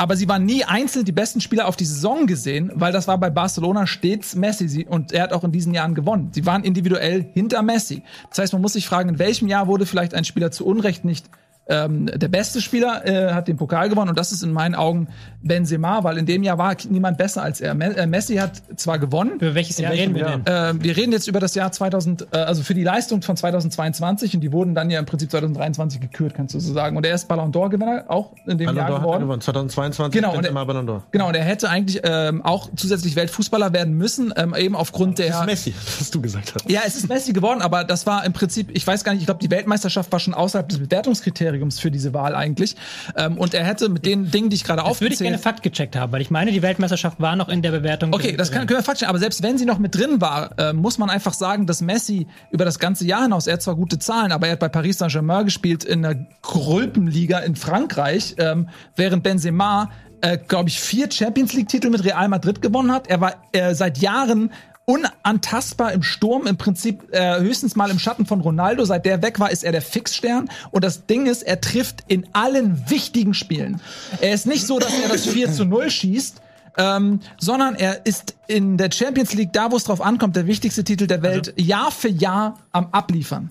aber 0.00 0.16
sie 0.16 0.28
waren 0.28 0.46
nie 0.46 0.64
einzeln 0.64 1.04
die 1.04 1.12
besten 1.12 1.40
Spieler 1.40 1.66
auf 1.66 1.74
die 1.74 1.84
Saison 1.84 2.28
gesehen, 2.28 2.70
weil 2.74 2.92
das 2.92 3.08
war 3.08 3.18
bei 3.18 3.30
Barcelona 3.30 3.84
stets 3.86 4.36
Messi 4.36 4.86
und 4.88 5.10
er 5.12 5.24
hat 5.24 5.32
auch 5.32 5.42
in 5.42 5.50
diesen 5.50 5.74
Jahren 5.74 5.96
gewonnen. 5.96 6.30
Sie 6.32 6.46
waren 6.46 6.62
individuell 6.62 7.26
hinter 7.34 7.62
Messi. 7.62 8.04
Das 8.30 8.38
heißt, 8.38 8.52
man 8.52 8.62
muss 8.62 8.74
sich 8.74 8.86
fragen, 8.86 9.08
in 9.08 9.18
welchem 9.18 9.48
Jahr 9.48 9.66
wurde 9.66 9.86
vielleicht 9.86 10.14
ein 10.14 10.24
Spieler 10.24 10.52
zu 10.52 10.64
Unrecht 10.64 11.04
nicht 11.04 11.28
ähm, 11.68 12.06
der 12.06 12.28
beste 12.28 12.60
Spieler 12.60 13.06
äh, 13.06 13.32
hat 13.32 13.48
den 13.48 13.56
Pokal 13.56 13.88
gewonnen 13.88 14.08
und 14.10 14.18
das 14.18 14.32
ist 14.32 14.42
in 14.42 14.52
meinen 14.52 14.74
Augen 14.74 15.08
Benzema, 15.42 16.02
weil 16.04 16.18
in 16.18 16.26
dem 16.26 16.42
Jahr 16.42 16.58
war 16.58 16.74
niemand 16.88 17.18
besser 17.18 17.42
als 17.42 17.60
er. 17.60 17.74
Me 17.74 17.96
äh, 17.96 18.06
Messi 18.06 18.36
hat 18.36 18.62
zwar 18.76 18.98
gewonnen, 18.98 19.32
Über 19.36 19.54
welches 19.54 19.78
Jahr 19.78 19.92
reden 19.92 20.14
wir 20.14 20.24
denn? 20.24 20.46
äh, 20.46 20.82
wir 20.82 20.96
reden 20.96 21.12
jetzt 21.12 21.28
über 21.28 21.40
das 21.40 21.54
Jahr 21.54 21.70
2000, 21.70 22.28
äh, 22.32 22.36
also 22.38 22.62
für 22.62 22.74
die 22.74 22.82
Leistung 22.82 23.22
von 23.22 23.36
2022 23.36 24.34
und 24.34 24.40
die 24.40 24.52
wurden 24.52 24.74
dann 24.74 24.90
ja 24.90 24.98
im 24.98 25.06
Prinzip 25.06 25.30
2023 25.30 26.00
gekürt, 26.00 26.34
kannst 26.34 26.54
du 26.54 26.60
so 26.60 26.72
sagen. 26.72 26.96
Und 26.96 27.06
er 27.06 27.14
ist 27.14 27.28
Ballon 27.28 27.52
d'Or 27.52 27.68
Gewinner 27.70 28.04
auch 28.08 28.32
in 28.46 28.58
dem 28.58 28.66
Ballon 28.66 28.76
Jahr 28.76 28.86
d'Or 28.88 28.92
hat 28.94 28.98
er 28.98 29.00
geworden. 29.02 29.22
gewonnen. 29.22 29.40
2022 29.42 30.20
Genau, 30.20 30.30
und 30.32 30.38
Benzema 30.42 30.60
er- 30.62 30.66
Ballon 30.66 30.88
d'Or. 30.88 31.02
Genau, 31.10 31.28
und 31.28 31.34
er 31.34 31.44
hätte 31.44 31.68
eigentlich 31.70 32.00
ähm, 32.04 32.42
auch 32.44 32.70
zusätzlich 32.76 33.14
Weltfußballer 33.16 33.72
werden 33.72 33.94
müssen, 33.94 34.32
ähm, 34.36 34.54
eben 34.56 34.74
aufgrund 34.74 35.18
Das 35.18 35.26
der. 35.26 35.40
ist 35.40 35.46
Messi, 35.46 35.74
was 35.98 36.10
du 36.10 36.20
gesagt 36.20 36.54
hast. 36.54 36.68
Ja, 36.70 36.80
es 36.86 36.96
ist 36.96 37.08
Messi 37.08 37.32
geworden, 37.32 37.62
aber 37.62 37.84
das 37.84 38.06
war 38.06 38.24
im 38.24 38.32
Prinzip, 38.32 38.70
ich 38.72 38.86
weiß 38.86 39.04
gar 39.04 39.12
nicht, 39.12 39.20
ich 39.20 39.26
glaube, 39.26 39.40
die 39.40 39.50
Weltmeisterschaft 39.50 40.10
war 40.10 40.18
schon 40.18 40.34
außerhalb 40.34 40.68
des 40.68 40.78
Bewertungskriteriums 40.78 41.57
für 41.80 41.90
diese 41.90 42.14
Wahl 42.14 42.34
eigentlich. 42.34 42.76
Ähm, 43.16 43.38
und 43.38 43.54
er 43.54 43.64
hätte 43.64 43.88
mit 43.88 44.06
den 44.06 44.30
Dingen, 44.30 44.50
die 44.50 44.56
ich 44.56 44.64
gerade 44.64 44.82
Das 44.82 45.00
würde 45.00 45.14
ich 45.14 45.20
gerne 45.20 45.36
aufgezählt 45.36 45.48
Fakt 45.48 45.62
gecheckt 45.62 45.96
haben, 45.96 46.12
weil 46.12 46.20
ich 46.20 46.30
meine, 46.30 46.52
die 46.52 46.62
Weltmeisterschaft 46.62 47.20
war 47.20 47.36
noch 47.36 47.48
in 47.48 47.62
der 47.62 47.70
Bewertung. 47.70 48.12
Okay, 48.12 48.36
das 48.36 48.50
kann, 48.50 48.66
können 48.66 48.80
wir 48.80 48.84
faktisch, 48.84 49.08
aber 49.08 49.18
selbst 49.18 49.42
wenn 49.42 49.58
sie 49.58 49.64
noch 49.64 49.78
mit 49.78 49.94
drin 49.94 50.20
war, 50.20 50.58
äh, 50.58 50.72
muss 50.72 50.98
man 50.98 51.10
einfach 51.10 51.34
sagen, 51.34 51.66
dass 51.66 51.80
Messi 51.80 52.26
über 52.50 52.64
das 52.64 52.78
ganze 52.78 53.06
Jahr 53.06 53.22
hinaus, 53.22 53.46
er 53.46 53.54
hat 53.54 53.62
zwar 53.62 53.76
gute 53.76 53.98
Zahlen, 53.98 54.32
aber 54.32 54.46
er 54.46 54.52
hat 54.52 54.60
bei 54.60 54.68
Paris 54.68 54.98
Saint-Germain 54.98 55.44
gespielt 55.44 55.84
in 55.84 56.02
der 56.02 56.26
Grulpenliga 56.42 57.38
in 57.40 57.56
Frankreich, 57.56 58.34
ähm, 58.38 58.68
während 58.96 59.22
Benzema, 59.22 59.90
äh, 60.20 60.38
glaube 60.38 60.68
ich, 60.68 60.80
vier 60.80 61.10
Champions 61.10 61.52
League-Titel 61.52 61.90
mit 61.90 62.04
Real 62.04 62.28
Madrid 62.28 62.60
gewonnen 62.60 62.92
hat. 62.92 63.06
Er 63.08 63.20
war 63.20 63.34
äh, 63.52 63.74
seit 63.74 63.98
Jahren 63.98 64.50
unantastbar 64.88 65.92
im 65.92 66.02
Sturm, 66.02 66.46
im 66.46 66.56
Prinzip 66.56 67.12
äh, 67.12 67.40
höchstens 67.40 67.76
mal 67.76 67.90
im 67.90 67.98
Schatten 67.98 68.24
von 68.24 68.40
Ronaldo. 68.40 68.86
Seit 68.86 69.04
der 69.04 69.20
weg 69.20 69.38
war, 69.38 69.50
ist 69.50 69.62
er 69.62 69.70
der 69.70 69.82
Fixstern. 69.82 70.48
Und 70.70 70.82
das 70.82 71.04
Ding 71.04 71.26
ist, 71.26 71.42
er 71.42 71.60
trifft 71.60 72.04
in 72.08 72.26
allen 72.32 72.88
wichtigen 72.88 73.34
Spielen. 73.34 73.82
Er 74.22 74.32
ist 74.32 74.46
nicht 74.46 74.66
so, 74.66 74.78
dass 74.78 74.98
er 74.98 75.10
das 75.10 75.26
4 75.26 75.52
zu 75.52 75.66
0 75.66 75.90
schießt, 75.90 76.40
ähm, 76.78 77.20
sondern 77.38 77.74
er 77.74 78.06
ist 78.06 78.36
in 78.46 78.78
der 78.78 78.90
Champions 78.90 79.34
League, 79.34 79.52
da 79.52 79.70
wo 79.70 79.76
es 79.76 79.84
drauf 79.84 80.00
ankommt, 80.00 80.36
der 80.36 80.46
wichtigste 80.46 80.82
Titel 80.84 81.06
der 81.06 81.20
Welt, 81.20 81.52
Jahr 81.58 81.90
für 81.90 82.08
Jahr 82.08 82.58
am 82.72 82.88
Abliefern. 82.92 83.50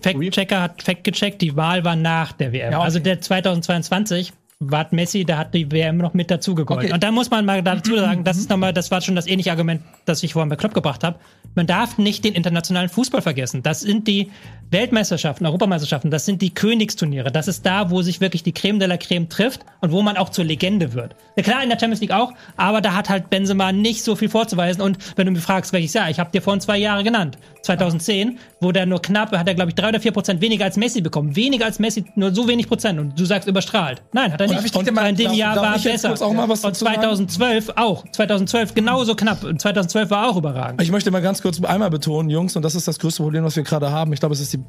Fact-Checker 0.00 0.60
hat 0.60 0.82
Fact 0.82 1.04
gecheckt, 1.04 1.42
die 1.42 1.54
Wahl 1.56 1.84
war 1.84 1.94
nach 1.94 2.32
der 2.32 2.52
WM. 2.52 2.72
Ja, 2.72 2.78
okay. 2.78 2.84
Also 2.84 2.98
der 2.98 3.20
2022 3.20 4.32
war 4.70 4.86
Messi, 4.90 5.24
da 5.24 5.38
hat 5.38 5.54
die 5.54 5.70
WM 5.70 5.96
noch 5.96 6.14
mit 6.14 6.30
dazu 6.30 6.54
gegolten. 6.54 6.86
Okay. 6.86 6.94
Und 6.94 7.02
da 7.02 7.10
muss 7.10 7.30
man 7.30 7.44
mal 7.44 7.62
dazu 7.62 7.96
sagen, 7.96 8.24
das 8.24 8.36
ist 8.36 8.50
nochmal, 8.50 8.72
das 8.72 8.90
war 8.90 9.00
schon 9.00 9.16
das 9.16 9.26
ähnliche 9.26 9.50
Argument, 9.50 9.82
das 10.04 10.22
ich 10.22 10.32
vorhin 10.32 10.48
bei 10.48 10.56
Klopp 10.56 10.74
gebracht 10.74 11.04
habe. 11.04 11.18
Man 11.54 11.66
darf 11.66 11.98
nicht 11.98 12.24
den 12.24 12.34
internationalen 12.34 12.88
Fußball 12.88 13.20
vergessen. 13.20 13.62
Das 13.62 13.80
sind 13.80 14.08
die 14.08 14.30
Weltmeisterschaften, 14.70 15.44
Europameisterschaften, 15.44 16.10
das 16.10 16.24
sind 16.24 16.40
die 16.40 16.54
Königsturniere. 16.54 17.30
Das 17.30 17.46
ist 17.46 17.66
da, 17.66 17.90
wo 17.90 18.00
sich 18.02 18.20
wirklich 18.20 18.42
die 18.42 18.52
Creme 18.52 18.78
de 18.78 18.88
la 18.88 18.96
Creme 18.96 19.28
trifft 19.28 19.60
und 19.80 19.92
wo 19.92 20.00
man 20.02 20.16
auch 20.16 20.30
zur 20.30 20.44
Legende 20.44 20.94
wird. 20.94 21.14
Ja, 21.36 21.42
klar, 21.42 21.62
in 21.62 21.68
der 21.68 21.78
Champions 21.78 22.00
League 22.00 22.12
auch, 22.12 22.32
aber 22.56 22.80
da 22.80 22.94
hat 22.94 23.10
halt 23.10 23.28
Benzema 23.28 23.72
nicht 23.72 24.02
so 24.02 24.16
viel 24.16 24.30
vorzuweisen. 24.30 24.82
Und 24.82 24.98
wenn 25.16 25.26
du 25.26 25.32
mich 25.32 25.42
fragst, 25.42 25.72
welches 25.72 25.92
Jahr, 25.92 26.08
ich 26.08 26.18
habe 26.18 26.30
dir 26.30 26.40
vorhin 26.40 26.60
zwei 26.60 26.78
Jahre 26.78 27.04
genannt. 27.04 27.36
2010, 27.62 28.38
wo 28.60 28.72
der 28.72 28.86
nur 28.86 29.00
knapp, 29.00 29.32
hat 29.32 29.48
er 29.48 29.54
glaube 29.54 29.70
ich 29.70 29.74
drei 29.74 29.88
oder 29.88 30.00
vier 30.00 30.12
Prozent 30.12 30.40
weniger 30.40 30.64
als 30.64 30.76
Messi 30.76 31.00
bekommen. 31.00 31.34
Weniger 31.36 31.64
als 31.64 31.78
Messi, 31.78 32.04
nur 32.14 32.34
so 32.34 32.46
wenig 32.48 32.68
Prozent. 32.68 32.98
Und 33.00 33.18
du 33.18 33.24
sagst 33.24 33.48
überstrahlt. 33.48 34.02
Nein, 34.12 34.32
hat 34.32 34.40
er 34.40 34.48
nicht. 34.48 34.76
und- 34.76 34.88
in 34.88 35.16
dem 35.16 35.32
Jahr 35.32 35.56
war 35.56 35.74
jetzt 35.74 35.84
besser. 35.84 36.08
kurz 36.08 36.22
auch 36.22 36.32
mal 36.32 36.48
was 36.48 36.64
und 36.64 36.70
dazu 36.70 36.84
sagen? 36.84 36.94
2012 37.00 37.70
auch. 37.76 38.04
2012 38.12 38.74
genauso 38.74 39.14
knapp. 39.14 39.44
Und 39.44 39.60
2012 39.60 40.10
war 40.10 40.28
auch 40.30 40.36
überragend. 40.36 40.82
Ich 40.82 40.90
möchte 40.90 41.10
mal 41.10 41.22
ganz 41.22 41.42
kurz 41.42 41.62
einmal 41.62 41.90
betonen, 41.90 42.30
Jungs, 42.30 42.56
und 42.56 42.62
das 42.62 42.74
ist 42.74 42.88
das 42.88 42.98
größte 42.98 43.22
Problem, 43.22 43.44
was 43.44 43.56
wir 43.56 43.62
gerade 43.62 43.90
haben. 43.90 44.12
Ich 44.12 44.20
glaube, 44.20 44.34
es 44.34 44.40
ist 44.40 44.52
die 44.52 44.60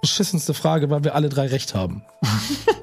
beschissenste 0.00 0.54
Frage, 0.54 0.90
weil 0.90 1.04
wir 1.04 1.14
alle 1.14 1.28
drei 1.28 1.46
recht 1.46 1.74
haben. 1.74 2.02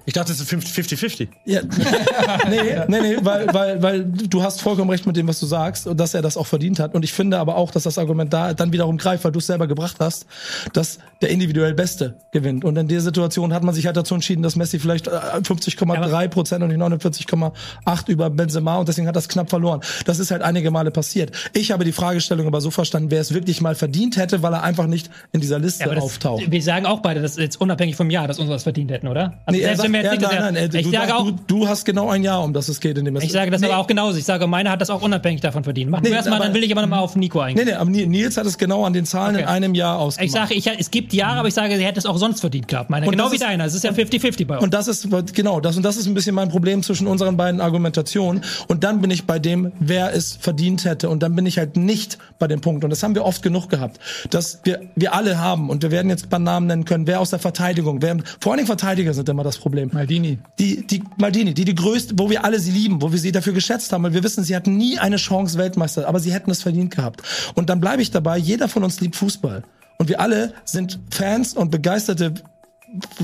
Ich 0.05 0.13
dachte, 0.13 0.33
es 0.33 0.41
ist 0.41 0.51
50-50. 0.51 1.29
Ja. 1.45 1.61
nee, 2.49 2.57
nee, 2.89 2.99
nee, 3.01 3.17
weil, 3.21 3.53
weil, 3.53 3.81
weil 3.81 4.03
du 4.03 4.43
hast 4.43 4.61
vollkommen 4.61 4.89
recht 4.89 5.07
mit 5.07 5.15
dem, 5.15 5.29
was 5.29 5.39
du 5.39 5.45
sagst 5.45 5.87
und 5.87 5.97
dass 5.97 6.13
er 6.13 6.21
das 6.21 6.35
auch 6.35 6.45
verdient 6.45 6.79
hat. 6.79 6.93
Und 6.93 7.03
ich 7.03 7.13
finde 7.13 7.39
aber 7.39 7.55
auch, 7.55 7.71
dass 7.71 7.83
das 7.83 7.97
Argument 7.97 8.33
da 8.33 8.53
dann 8.53 8.73
wiederum 8.73 8.97
greift, 8.97 9.23
weil 9.23 9.31
du 9.31 9.39
es 9.39 9.47
selber 9.47 9.65
gebracht 9.65 9.95
hast, 9.99 10.25
dass 10.73 10.99
der 11.21 11.29
individuell 11.29 11.73
Beste 11.73 12.17
gewinnt. 12.31 12.65
Und 12.65 12.75
in 12.77 12.89
der 12.89 12.99
Situation 12.99 13.53
hat 13.53 13.63
man 13.63 13.73
sich 13.73 13.85
halt 13.85 13.95
dazu 13.95 14.13
entschieden, 14.13 14.43
dass 14.43 14.57
Messi 14.57 14.77
vielleicht 14.77 15.07
äh, 15.07 15.11
50,3 15.11 16.27
Prozent 16.27 16.63
und 16.63 16.67
nicht 16.67 16.81
49,8 16.81 18.09
über 18.09 18.29
Benzema 18.29 18.75
und 18.77 18.89
deswegen 18.89 19.07
hat 19.07 19.15
das 19.15 19.29
knapp 19.29 19.49
verloren. 19.49 19.79
Das 20.05 20.19
ist 20.19 20.31
halt 20.31 20.41
einige 20.41 20.69
Male 20.69 20.91
passiert. 20.91 21.31
Ich 21.53 21.71
habe 21.71 21.85
die 21.85 21.93
Fragestellung 21.93 22.45
aber 22.45 22.59
so 22.59 22.71
verstanden, 22.71 23.09
wer 23.09 23.21
es 23.21 23.33
wirklich 23.33 23.61
mal 23.61 23.73
verdient 23.75 24.17
hätte, 24.17 24.41
weil 24.41 24.53
er 24.53 24.63
einfach 24.63 24.87
nicht 24.87 25.09
in 25.31 25.39
dieser 25.39 25.59
Liste 25.59 25.85
Ja, 25.85 25.95
das, 25.95 26.03
auftaucht. 26.03 26.51
wir 26.51 26.61
sagen 26.61 26.85
auch 26.85 26.99
beide, 27.13 27.21
das 27.21 27.31
ist 27.33 27.39
jetzt 27.39 27.61
unabhängig 27.61 27.95
vom 27.95 28.09
Jahr, 28.09 28.27
dass 28.27 28.39
unsere 28.39 28.55
das 28.55 28.63
verdient 28.63 28.91
hätten, 28.91 29.07
oder? 29.07 29.39
Also 29.45 29.57
Nee, 29.57 29.59
er 29.59 29.75
selbst 29.75 29.77
sagt, 29.77 29.83
wenn 29.85 29.93
wir 29.93 29.99
jetzt 30.01 30.21
ja, 30.21 30.29
nicht 30.29 30.39
nein, 30.39 30.53
nein, 30.53 30.69
ich 30.73 30.83
du, 30.85 30.91
sage 30.91 31.15
auch, 31.15 31.25
du, 31.25 31.35
du 31.47 31.67
hast 31.67 31.85
genau 31.85 32.09
ein 32.09 32.23
Jahr, 32.23 32.43
um 32.43 32.53
das 32.53 32.69
es 32.69 32.79
geht 32.79 32.97
in 32.97 33.05
dem 33.05 33.15
ich 33.17 33.31
sage 33.31 33.51
das 33.51 33.61
nee, 33.61 33.67
aber 33.67 33.77
auch 33.77 33.87
genauso. 33.87 34.17
Ich 34.17 34.25
sage, 34.25 34.47
meine 34.47 34.69
hat 34.71 34.81
das 34.81 34.89
auch 34.89 35.01
unabhängig 35.01 35.41
davon 35.41 35.63
verdient. 35.63 35.91
Mach 35.91 36.01
Nee, 36.01 36.09
du 36.09 36.15
erstmal, 36.15 36.39
dann 36.39 36.53
will 36.53 36.63
ich 36.63 36.71
aber 36.71 36.81
nochmal 36.81 36.99
auf 36.99 37.15
Nico 37.15 37.39
eingehen. 37.39 37.65
Nee, 37.65 37.71
nee, 37.71 37.77
aber 37.77 37.89
Nils 37.89 38.37
hat 38.37 38.45
es 38.45 38.57
genau 38.57 38.85
an 38.85 38.93
den 38.93 39.05
Zahlen 39.05 39.35
Okay. 39.35 39.43
in 39.43 39.47
einem 39.49 39.75
Jahr 39.75 39.99
ausgemacht. 39.99 40.25
Ich 40.25 40.31
sage, 40.31 40.53
ich, 40.53 40.67
es 40.79 40.91
gibt 40.91 41.13
Jahre, 41.13 41.39
aber 41.39 41.47
ich 41.47 41.53
sage, 41.53 41.75
sie 41.77 41.85
hätte 41.85 41.99
es 41.99 42.05
auch 42.05 42.17
sonst 42.17 42.39
verdient 42.41 42.67
gehabt. 42.67 42.89
Meine, 42.89 43.05
Und 43.05 43.11
genau 43.11 43.29
wie 43.31 43.35
ist- 43.35 43.43
deiner. 43.43 43.65
Es 43.65 43.73
ist 43.73 43.83
ja 43.83 43.91
50-50 43.91 44.45
bei 44.47 44.55
uns. 44.55 44.63
und 44.63 44.73
das 44.73 44.87
ist 44.87 45.07
genau 45.33 45.59
das 45.59 45.77
und 45.77 45.83
das 45.83 45.97
ist 45.97 46.07
ein 46.07 46.13
bisschen 46.13 46.35
mein 46.35 46.49
Problem 46.49 46.83
zwischen 46.83 47.07
unseren 47.07 47.37
beiden 47.37 47.61
Argumentationen 47.61 48.43
und 48.67 48.83
dann 48.83 49.01
bin 49.01 49.11
ich 49.11 49.25
bei 49.25 49.39
dem 49.39 49.71
wer 49.79 50.13
es 50.13 50.35
verdient 50.39 50.85
hätte 50.85 51.09
und 51.09 51.23
dann 51.23 51.35
bin 51.35 51.45
ich 51.45 51.57
halt 51.57 51.77
nicht 51.77 52.17
bei 52.39 52.47
dem 52.47 52.61
Punkt 52.61 52.83
und 52.83 52.89
das 52.89 53.03
haben 53.03 53.15
wir 53.15 53.25
oft 53.25 53.41
genug 53.43 53.69
gehabt 53.69 53.99
dass 54.29 54.59
wir 54.63 54.81
wir 54.95 55.13
alle 55.13 55.39
haben 55.39 55.69
und 55.69 55.83
wir 55.83 55.91
werden 55.91 56.09
jetzt 56.09 56.25
ein 56.25 56.29
paar 56.29 56.39
Namen 56.39 56.67
nennen 56.67 56.85
können 56.85 56.92
wer 57.05 57.19
aus 57.19 57.29
der 57.29 57.39
Verteidigung 57.39 58.01
wer 58.01 58.17
vor 58.39 58.51
allen 58.51 58.57
Dingen 58.57 58.67
Verteidiger 58.67 59.13
sind 59.13 59.27
immer 59.29 59.43
das 59.43 59.57
Problem 59.57 59.89
Maldini. 59.91 60.39
die, 60.59 60.85
die 60.85 61.03
Maldini, 61.17 61.53
die 61.53 61.65
die 61.65 61.75
größte, 61.75 62.15
wo 62.17 62.29
wir 62.29 62.45
alle 62.45 62.59
sie 62.59 62.71
lieben, 62.71 63.01
wo 63.01 63.11
wir 63.11 63.19
sie 63.19 63.31
dafür 63.31 63.53
geschätzt 63.53 63.91
haben, 63.91 64.03
weil 64.03 64.13
wir 64.13 64.23
wissen, 64.23 64.43
sie 64.43 64.55
hatten 64.55 64.77
nie 64.77 64.99
eine 64.99 65.17
Chance 65.17 65.57
Weltmeister, 65.57 66.07
aber 66.07 66.19
sie 66.19 66.33
hätten 66.33 66.51
es 66.51 66.61
verdient 66.61 66.95
gehabt. 66.95 67.23
Und 67.55 67.69
dann 67.69 67.79
bleibe 67.79 68.01
ich 68.01 68.11
dabei, 68.11 68.37
jeder 68.37 68.67
von 68.67 68.83
uns 68.83 68.99
liebt 69.01 69.15
Fußball. 69.15 69.63
Und 69.97 70.09
wir 70.09 70.19
alle 70.19 70.53
sind 70.65 70.99
Fans 71.11 71.53
und 71.53 71.71
begeisterte 71.71 72.33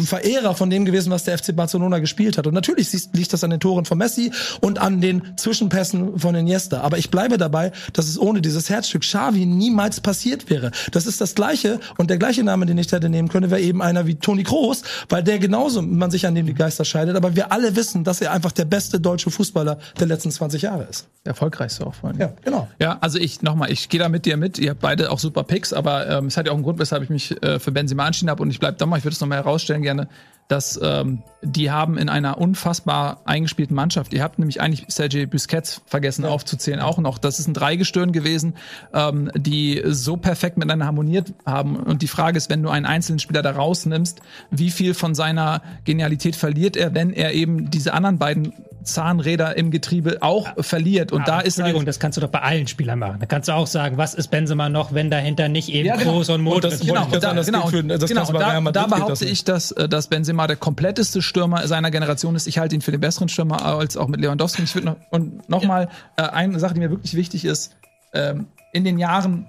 Verehrer 0.03 0.55
von 0.55 0.69
dem 0.69 0.85
gewesen, 0.85 1.11
was 1.11 1.23
der 1.23 1.37
FC 1.37 1.55
Barcelona 1.55 1.99
gespielt 1.99 2.37
hat. 2.37 2.47
Und 2.47 2.53
natürlich 2.53 2.91
liegt 3.13 3.33
das 3.33 3.43
an 3.43 3.51
den 3.51 3.59
Toren 3.59 3.85
von 3.85 3.97
Messi 3.97 4.31
und 4.61 4.79
an 4.79 5.01
den 5.01 5.37
Zwischenpässen 5.37 6.17
von 6.19 6.35
Iniesta. 6.35 6.81
Aber 6.81 6.97
ich 6.97 7.11
bleibe 7.11 7.37
dabei, 7.37 7.71
dass 7.93 8.07
es 8.07 8.19
ohne 8.19 8.41
dieses 8.41 8.69
Herzstück 8.69 9.01
Xavi 9.01 9.45
niemals 9.45 10.01
passiert 10.01 10.49
wäre. 10.49 10.71
Das 10.91 11.05
ist 11.05 11.21
das 11.21 11.35
Gleiche 11.35 11.79
und 11.97 12.09
der 12.09 12.17
gleiche 12.17 12.43
Name, 12.43 12.65
den 12.65 12.77
ich 12.77 12.91
hätte 12.91 13.09
nehmen 13.09 13.29
können, 13.29 13.51
wäre 13.51 13.61
eben 13.61 13.81
einer 13.81 14.07
wie 14.07 14.15
Toni 14.15 14.43
Kroos, 14.43 14.83
weil 15.09 15.23
der 15.23 15.39
genauso, 15.39 15.81
man 15.81 16.11
sich 16.11 16.25
an 16.25 16.35
dem 16.35 16.45
die 16.45 16.53
Geister 16.53 16.85
scheidet. 16.85 17.15
Aber 17.15 17.35
wir 17.35 17.51
alle 17.51 17.75
wissen, 17.75 18.03
dass 18.03 18.21
er 18.21 18.31
einfach 18.31 18.51
der 18.51 18.65
beste 18.65 18.99
deutsche 18.99 19.29
Fußballer 19.29 19.79
der 19.99 20.07
letzten 20.07 20.31
20 20.31 20.63
Jahre 20.63 20.83
ist. 20.89 21.07
Erfolgreichste 21.25 21.85
auch 21.85 21.93
vor 21.93 22.09
allem. 22.09 22.19
Ja, 22.19 22.33
genau. 22.43 22.67
Ja, 22.79 22.97
also 23.01 23.19
ich 23.19 23.41
nochmal, 23.41 23.71
ich 23.71 23.89
gehe 23.89 23.99
da 23.99 24.09
mit 24.09 24.25
dir 24.25 24.37
mit. 24.37 24.57
Ihr 24.57 24.71
habt 24.71 24.79
beide 24.79 25.11
auch 25.11 25.19
super 25.19 25.43
Picks, 25.43 25.73
aber 25.73 26.07
ähm, 26.07 26.27
es 26.27 26.37
hat 26.37 26.45
ja 26.45 26.51
auch 26.51 26.55
einen 26.55 26.63
Grund, 26.63 26.79
weshalb 26.79 27.03
ich 27.03 27.09
mich 27.09 27.41
äh, 27.43 27.59
für 27.59 27.71
Benzema 27.71 28.07
entschieden 28.07 28.29
habe 28.29 28.41
und 28.41 28.49
ich 28.49 28.59
bleib 28.59 28.77
da 28.77 28.85
mal. 28.85 28.97
Ich 28.97 29.03
würde 29.03 29.13
es 29.13 29.21
nochmal 29.21 29.41
herausstellen 29.59 29.83
gerne. 29.83 30.07
dass 30.47 30.79
ähm, 30.81 31.21
die 31.43 31.69
haben 31.69 31.99
in 31.99 32.09
einer 32.09 32.39
unfassbar 32.39 33.21
eingespielten 33.25 33.75
Mannschaft. 33.75 34.15
Ihr 34.15 34.23
habt 34.23 34.39
nämlich 34.39 34.59
eigentlich 34.61 34.85
Sergei 34.87 35.27
Busquets 35.27 35.83
vergessen 35.85 36.25
aufzuzählen, 36.25 36.79
auch 36.79 36.97
noch. 36.97 37.19
Das 37.19 37.37
ist 37.37 37.47
ein 37.47 37.53
Dreigestirn 37.53 38.11
gewesen, 38.11 38.55
ähm, 38.91 39.29
die 39.35 39.79
so 39.85 40.17
perfekt 40.17 40.57
miteinander 40.57 40.87
harmoniert 40.87 41.35
haben. 41.45 41.75
Und 41.75 42.01
die 42.01 42.07
Frage 42.07 42.35
ist, 42.35 42.49
wenn 42.49 42.63
du 42.63 42.69
einen 42.69 42.87
einzelnen 42.87 43.19
Spieler 43.19 43.43
da 43.43 43.51
rausnimmst, 43.51 44.21
wie 44.49 44.71
viel 44.71 44.95
von 44.95 45.13
seiner 45.13 45.61
Genialität 45.85 46.35
verliert 46.35 46.75
er, 46.75 46.95
wenn 46.95 47.13
er 47.13 47.33
eben 47.33 47.69
diese 47.69 47.93
anderen 47.93 48.17
beiden 48.17 48.53
Zahnräder 48.83 49.57
im 49.57 49.71
Getriebe 49.71 50.17
auch 50.21 50.47
verliert. 50.63 51.11
Und 51.11 51.27
da 51.27 51.39
ist 51.39 51.57
Entschuldigung, 51.57 51.81
halt, 51.81 51.87
das 51.89 51.99
kannst 51.99 52.17
du 52.17 52.21
doch 52.21 52.29
bei 52.29 52.41
allen 52.41 52.67
Spielern 52.67 52.99
machen. 52.99 53.17
Da 53.19 53.25
kannst 53.25 53.47
du 53.49 53.53
auch 53.53 53.67
sagen, 53.67 53.97
was 53.97 54.13
ist 54.13 54.29
Benzema 54.29 54.69
noch, 54.69 54.93
wenn 54.93 55.09
dahinter 55.11 55.49
nicht 55.49 55.69
eben 55.69 55.85
Ja, 55.87 55.95
genau. 55.95 56.13
Groß 56.13 56.29
und 56.29 56.41
Modric 56.41 56.71
das- 56.71 56.79
sind. 56.79 56.89
wollte 56.89 57.03
ich 57.03 57.09
gerade 57.09 57.21
sagen, 57.21 57.37
das 57.37 57.45
genau, 57.45 57.67
für- 57.67 57.83
das 57.83 58.09
genau. 58.09 58.31
da, 58.31 58.71
da 58.71 58.87
behaupte 58.87 59.25
ich, 59.25 59.43
dass, 59.43 59.71
äh, 59.71 59.87
dass 59.89 60.07
Benzema 60.07 60.47
der 60.47 60.55
kompletteste 60.55 61.21
Stürmer 61.21 61.67
seiner 61.67 61.91
Generation 61.91 62.35
ist. 62.35 62.47
Ich 62.47 62.57
halte 62.59 62.75
ihn 62.75 62.81
für 62.81 62.91
den 62.91 63.01
besseren 63.01 63.29
Stürmer 63.29 63.63
als 63.65 63.97
auch 63.97 64.07
mit 64.07 64.19
Lewandowski. 64.21 64.63
Ich 64.63 64.73
würde 64.75 64.87
noch, 64.87 64.95
und 65.11 65.47
nochmal 65.49 65.89
äh, 66.17 66.23
eine 66.23 66.59
Sache, 66.59 66.73
die 66.73 66.79
mir 66.79 66.89
wirklich 66.89 67.13
wichtig 67.15 67.45
ist. 67.45 67.75
Ähm, 68.13 68.47
in 68.73 68.83
den 68.83 68.97
Jahren, 68.99 69.47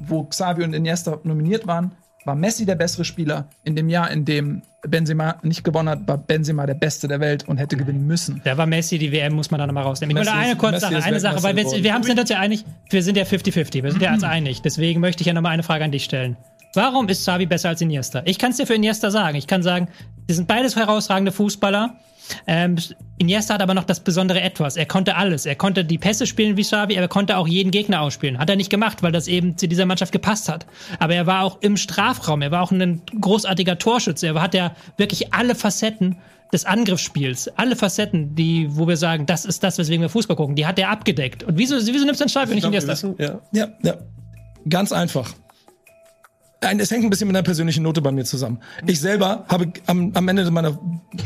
wo 0.00 0.24
Xavi 0.24 0.64
und 0.64 0.74
Iniesta 0.74 1.18
nominiert 1.24 1.66
waren, 1.66 1.92
war 2.26 2.34
Messi 2.34 2.66
der 2.66 2.74
bessere 2.74 3.04
Spieler. 3.04 3.48
In 3.64 3.76
dem 3.76 3.88
Jahr, 3.88 4.10
in 4.10 4.24
dem 4.24 4.62
Benzema 4.86 5.36
nicht 5.42 5.64
gewonnen 5.64 5.88
hat, 5.88 6.06
war 6.06 6.18
Benzema 6.18 6.66
der 6.66 6.74
Beste 6.74 7.08
der 7.08 7.20
Welt 7.20 7.48
und 7.48 7.58
hätte 7.58 7.76
gewinnen 7.76 8.06
müssen. 8.06 8.40
Da 8.44 8.56
war 8.56 8.66
Messi, 8.66 8.98
die 8.98 9.12
WM 9.12 9.34
muss 9.34 9.50
man 9.50 9.58
dann 9.58 9.68
nochmal 9.68 9.84
rausnehmen. 9.84 10.16
Ich 10.16 10.24
Messi 10.24 10.36
eine 10.36 10.56
kurze 10.56 10.80
Sache, 10.80 11.02
eine 11.02 11.20
Sache, 11.20 11.42
weil 11.42 11.56
wir, 11.56 11.64
wir 11.64 11.94
haben 11.94 12.02
sind 12.02 12.18
uns 12.18 12.28
ja 12.28 12.38
einig, 12.38 12.64
wir 12.90 13.02
sind 13.02 13.16
ja 13.16 13.24
50-50, 13.24 13.82
wir 13.82 13.92
sind 13.92 14.02
ja 14.02 14.12
uns 14.14 14.24
einig. 14.24 14.62
Deswegen 14.62 15.00
möchte 15.00 15.22
ich 15.22 15.26
ja 15.26 15.32
nochmal 15.32 15.52
eine 15.52 15.62
Frage 15.62 15.84
an 15.84 15.92
dich 15.92 16.04
stellen. 16.04 16.36
Warum 16.74 17.08
ist 17.08 17.22
Xavi 17.22 17.46
besser 17.46 17.70
als 17.70 17.80
Iniesta? 17.80 18.22
Ich 18.26 18.38
kann 18.38 18.50
es 18.50 18.58
dir 18.58 18.66
für 18.66 18.74
Iniesta 18.74 19.10
sagen. 19.10 19.36
Ich 19.36 19.46
kann 19.46 19.62
sagen, 19.62 19.88
die 20.28 20.34
sind 20.34 20.46
beides 20.46 20.76
herausragende 20.76 21.32
Fußballer. 21.32 21.96
Ähm, 22.46 22.76
Iniesta 23.18 23.54
hat 23.54 23.62
aber 23.62 23.74
noch 23.74 23.84
das 23.84 24.00
besondere 24.00 24.40
Etwas. 24.40 24.76
Er 24.76 24.86
konnte 24.86 25.16
alles. 25.16 25.46
Er 25.46 25.54
konnte 25.54 25.84
die 25.84 25.98
Pässe 25.98 26.26
spielen 26.26 26.56
wie 26.56 26.62
Xavi, 26.62 26.94
aber 26.94 27.02
er 27.02 27.08
konnte 27.08 27.36
auch 27.36 27.48
jeden 27.48 27.70
Gegner 27.70 28.02
ausspielen. 28.02 28.38
Hat 28.38 28.50
er 28.50 28.56
nicht 28.56 28.70
gemacht, 28.70 29.02
weil 29.02 29.12
das 29.12 29.28
eben 29.28 29.56
zu 29.56 29.68
dieser 29.68 29.86
Mannschaft 29.86 30.12
gepasst 30.12 30.48
hat. 30.48 30.66
Aber 30.98 31.14
er 31.14 31.26
war 31.26 31.42
auch 31.42 31.60
im 31.60 31.76
Strafraum. 31.76 32.42
Er 32.42 32.50
war 32.50 32.62
auch 32.62 32.72
ein 32.72 33.02
großartiger 33.20 33.78
Torschütze. 33.78 34.28
Er 34.28 34.42
hat 34.42 34.54
ja 34.54 34.74
wirklich 34.96 35.32
alle 35.32 35.54
Facetten 35.54 36.16
des 36.52 36.64
Angriffsspiels, 36.64 37.48
alle 37.56 37.74
Facetten, 37.74 38.34
die, 38.34 38.68
wo 38.70 38.86
wir 38.86 38.96
sagen, 38.96 39.26
das 39.26 39.44
ist 39.44 39.64
das, 39.64 39.78
weswegen 39.78 40.02
wir 40.02 40.08
Fußball 40.08 40.36
gucken, 40.36 40.54
die 40.54 40.66
hat 40.66 40.78
er 40.78 40.90
abgedeckt. 40.90 41.42
Und 41.42 41.58
wieso, 41.58 41.74
wieso 41.74 42.04
nimmst 42.04 42.20
du 42.20 42.24
einen 42.24 42.30
Xavi 42.30 42.50
und 42.50 42.54
nicht 42.54 42.64
Iniesta? 42.64 43.14
Ja. 43.18 43.40
Ja, 43.52 43.68
ja. 43.82 43.96
Ganz 44.68 44.92
einfach. 44.92 45.32
Ein- 46.66 46.80
Es 46.80 46.90
hängt 46.90 47.04
ein 47.04 47.10
bisschen 47.10 47.28
mit 47.28 47.36
einer 47.36 47.44
persönlichen 47.44 47.82
Note 47.82 48.02
bei 48.02 48.12
mir 48.12 48.24
zusammen. 48.24 48.58
Ich 48.86 49.00
selber 49.00 49.44
habe 49.48 49.72
am, 49.86 50.12
am 50.14 50.28
Ende 50.28 50.50
meiner 50.50 50.78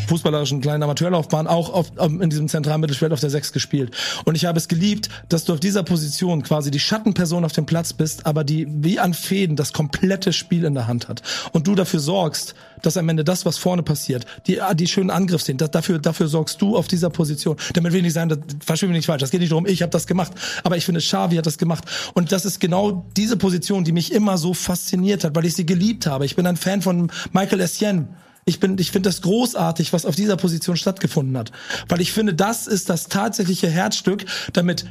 fußballerischen 0.09 0.61
kleinen 0.61 0.82
Amateurlaufbahn 0.82 1.47
auch 1.47 1.70
auf, 1.72 1.97
auf, 1.99 2.11
in 2.20 2.30
diesem 2.30 2.49
zentralen 2.49 2.80
Mittelfeld 2.80 3.12
auf 3.12 3.20
der 3.20 3.30
Sechs 3.30 3.53
gespielt. 3.53 3.97
Und 4.24 4.34
ich 4.36 4.45
habe 4.45 4.59
es 4.59 4.68
geliebt, 4.68 5.09
dass 5.28 5.45
du 5.45 5.53
auf 5.55 5.61
dieser 5.61 5.82
Position 5.82 6.43
quasi 6.43 6.70
die 6.70 6.80
Schattenperson 6.80 7.45
auf 7.45 7.53
dem 7.53 7.66
Platz 7.66 7.93
bist, 7.93 8.26
aber 8.26 8.45
die 8.45 8.66
wie 8.68 8.99
an 8.99 9.14
Fäden 9.14 9.57
das 9.57 9.72
komplette 9.72 10.32
Spiel 10.32 10.64
in 10.64 10.74
der 10.74 10.86
Hand 10.86 11.09
hat. 11.09 11.22
Und 11.53 11.66
du 11.66 11.74
dafür 11.74 12.01
sorgst, 12.01 12.55
dass 12.83 12.97
am 12.97 13.09
Ende 13.09 13.24
das, 13.24 13.47
was 13.47 13.59
vorne 13.59 13.83
passiert, 13.83 14.26
die, 14.47 14.61
die 14.74 14.87
schönen 14.87 15.11
Angriffsszenen, 15.11 15.59
das, 15.59 15.70
dafür, 15.70 15.99
dafür 15.99 16.28
sorgst 16.28 16.61
du 16.61 16.76
auf 16.76 16.89
dieser 16.89 17.11
Position. 17.11 17.57
Damit 17.74 17.93
will 17.93 17.99
ich 17.99 18.05
nicht 18.05 18.12
sagen, 18.14 18.28
das 18.28 18.39
verstehe 18.64 18.89
mich 18.89 18.97
nicht 18.97 19.07
falsch, 19.07 19.20
das 19.20 19.31
geht 19.31 19.41
nicht 19.41 19.53
darum, 19.53 19.66
ich 19.66 19.83
habe 19.83 19.91
das 19.91 20.07
gemacht. 20.07 20.33
Aber 20.64 20.76
ich 20.76 20.85
finde, 20.85 21.01
Xavi 21.01 21.37
hat 21.37 21.47
das 21.47 21.59
gemacht. 21.59 21.85
Und 22.14 22.33
das 22.33 22.45
ist 22.45 22.61
genau 22.61 23.07
diese 23.16 23.37
Position, 23.37 23.85
die 23.85 23.93
mich 23.93 24.12
immer 24.12 24.39
so 24.39 24.55
fasziniert 24.55 25.24
hat, 25.24 25.35
weil 25.35 25.45
ich 25.45 25.55
sie 25.55 25.66
geliebt 25.66 26.07
habe. 26.07 26.24
Ich 26.24 26.37
bin 26.37 26.47
ein 26.47 26.57
Fan 26.57 26.83
von 26.83 27.11
Michael 27.33 27.61
Essien. 27.61 28.09
Ich 28.45 28.59
bin, 28.59 28.78
ich 28.78 28.91
finde 28.91 29.09
das 29.09 29.22
großartig, 29.22 29.93
was 29.93 30.07
auf 30.07 30.16
dieser 30.16 30.37
Position 30.37 30.76
stattgefunden 30.76 31.37
hat. 31.37 31.53
Weil 31.89 32.01
ich 32.01 32.12
finde, 32.12 32.35
das 32.35 32.66
ist 32.66 32.89
das 32.89 33.09
tatsächliche 33.09 33.68
Herzstück, 33.68 34.24
damit 34.53 34.87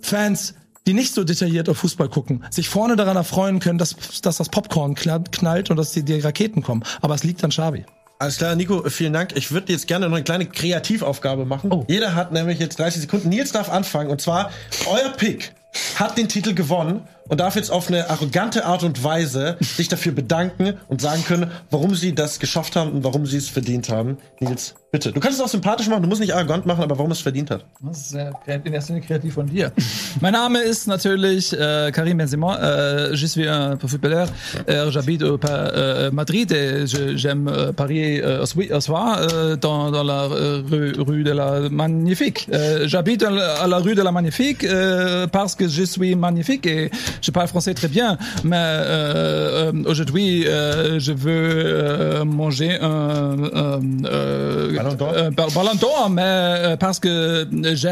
Fans, 0.00 0.54
die 0.86 0.94
nicht 0.94 1.14
so 1.14 1.24
detailliert 1.24 1.68
auf 1.68 1.78
Fußball 1.78 2.08
gucken, 2.08 2.44
sich 2.50 2.68
vorne 2.68 2.96
daran 2.96 3.16
erfreuen 3.16 3.60
können, 3.60 3.78
dass, 3.78 3.96
dass 4.22 4.36
das 4.36 4.48
Popcorn 4.48 4.94
knallt 4.94 5.70
und 5.70 5.76
dass 5.76 5.92
die, 5.92 6.02
die 6.02 6.20
Raketen 6.20 6.62
kommen. 6.62 6.82
Aber 7.00 7.14
es 7.14 7.24
liegt 7.24 7.42
an 7.44 7.50
Xavi. 7.50 7.84
Alles 8.18 8.36
klar, 8.36 8.54
Nico, 8.54 8.88
vielen 8.88 9.12
Dank. 9.12 9.32
Ich 9.34 9.50
würde 9.50 9.72
jetzt 9.72 9.88
gerne 9.88 10.08
noch 10.08 10.14
eine 10.14 10.22
kleine 10.22 10.46
Kreativaufgabe 10.46 11.44
machen. 11.44 11.72
Oh. 11.72 11.84
Jeder 11.88 12.14
hat 12.14 12.30
nämlich 12.30 12.60
jetzt 12.60 12.78
30 12.78 13.02
Sekunden. 13.02 13.28
Nils 13.28 13.50
darf 13.50 13.68
anfangen. 13.68 14.10
Und 14.10 14.20
zwar, 14.20 14.52
euer 14.86 15.10
Pick 15.10 15.52
hat 15.96 16.18
den 16.18 16.28
Titel 16.28 16.54
gewonnen 16.54 17.00
und 17.28 17.40
darf 17.40 17.56
jetzt 17.56 17.70
auf 17.70 17.88
eine 17.88 18.10
arrogante 18.10 18.64
Art 18.66 18.82
und 18.82 19.02
Weise 19.04 19.56
sich 19.60 19.88
dafür 19.88 20.12
bedanken 20.12 20.74
und 20.88 21.00
sagen 21.00 21.24
können, 21.24 21.50
warum 21.70 21.94
sie 21.94 22.14
das 22.14 22.38
geschafft 22.40 22.76
haben 22.76 22.92
und 22.92 23.04
warum 23.04 23.24
sie 23.26 23.38
es 23.38 23.48
verdient 23.48 23.88
haben. 23.88 24.18
Nils, 24.40 24.74
bitte. 24.90 25.12
Du 25.12 25.20
kannst 25.20 25.38
es 25.38 25.44
auch 25.44 25.48
sympathisch 25.48 25.88
machen, 25.88 26.02
du 26.02 26.08
musst 26.08 26.20
nicht 26.20 26.34
arrogant 26.34 26.66
machen, 26.66 26.82
aber 26.82 26.98
warum 26.98 27.10
es 27.12 27.20
verdient 27.20 27.50
hat. 27.50 27.64
Das 27.80 27.98
ist 28.10 28.14
kreativ- 28.16 28.66
in 28.66 28.72
erster 28.74 28.92
Linie 28.94 29.06
kreativ 29.06 29.34
von 29.34 29.46
dir. 29.46 29.72
mein 30.20 30.32
Name 30.32 30.58
ist 30.60 30.88
natürlich 30.88 31.52
äh, 31.58 31.90
Karim 31.92 32.18
Benzema. 32.18 32.56
Äh, 32.58 33.14
je 33.16 33.26
suis 33.26 33.46
un 33.48 33.78
footballeur. 33.78 34.28
Euh, 34.68 34.90
J'habite 34.90 35.22
au 35.22 35.38
euh, 35.48 36.10
Madrid 36.10 36.50
et 36.52 36.86
j'aime 36.86 37.48
euh, 37.48 37.72
Paris 37.72 38.20
euh, 38.20 38.44
soi- 38.44 38.70
au 38.76 38.80
soir 38.80 39.18
euh, 39.32 39.56
dans, 39.56 39.90
dans 39.90 40.02
la 40.02 40.24
euh, 40.24 40.62
rue, 40.68 40.92
rue 40.98 41.24
de 41.24 41.30
la 41.32 41.70
Magnifique. 41.70 42.48
Euh, 42.52 42.86
J'habite 42.88 43.22
à 43.22 43.66
la 43.66 43.78
rue 43.78 43.94
de 43.94 44.02
la 44.02 44.12
Magnifique 44.12 44.64
euh, 44.64 45.26
parce 45.28 45.54
que 45.54 45.61
je 45.68 45.82
suis 45.84 46.14
magnifique 46.14 46.66
et 46.66 46.90
je 47.20 47.30
parle 47.30 47.48
français 47.48 47.74
très 47.74 47.88
bien. 47.88 48.18
Mais 48.44 48.56
euh, 48.56 49.72
euh, 49.72 49.82
aujourd'hui, 49.86 50.46
euh, 50.46 50.98
je 50.98 51.12
veux 51.12 51.30
euh, 51.32 52.24
manger 52.24 52.78
un, 52.80 53.36
un, 53.54 53.80
euh, 54.04 54.72
Ballon 54.76 54.94
d'Or. 54.94 55.12
euh, 55.14 55.30
Ball- 55.30 55.52
Ballon 55.54 55.74
d'Or, 55.80 56.10
mais 56.10 56.22
euh, 56.24 56.76
parce 56.76 56.98
que 57.00 57.46
j'ai 57.74 57.88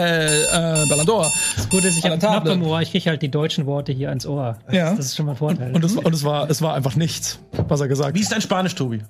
un 0.53 0.87
Ballon 0.89 1.05
d'Or. 1.05 1.31
Gut, 1.71 1.85
ist, 1.85 1.99
ich 1.99 2.05
habe 2.05 2.51
im 2.53 2.63
Ohr, 2.63 2.81
ich 2.81 2.91
kriege 2.91 3.09
halt 3.11 3.23
die 3.23 3.31
deutschen 3.31 3.67
Worte 3.67 3.93
hier 3.93 4.09
ans 4.09 4.27
Ohr. 4.27 4.57
Das, 4.67 4.75
Ja. 4.77 4.95
das 4.95 5.07
ist 5.07 5.17
schon 5.17 5.27
mal 5.27 5.33
ein 5.33 5.39
Vorteil. 5.39 5.73
Und 5.75 5.85
es, 5.85 5.97
und 5.97 6.15
es 6.15 6.25
war, 6.25 6.49
es 6.51 6.61
war 6.63 6.75
einfach 6.75 6.97
nichts, 6.97 7.39
was 7.69 7.81
er 7.81 7.89
gesagt 7.89 8.15
Wie 8.15 8.19
hat. 8.19 8.23
ist 8.23 8.33
dein 8.33 8.41
Spanisch, 8.41 8.75
Tobi? 8.75 9.01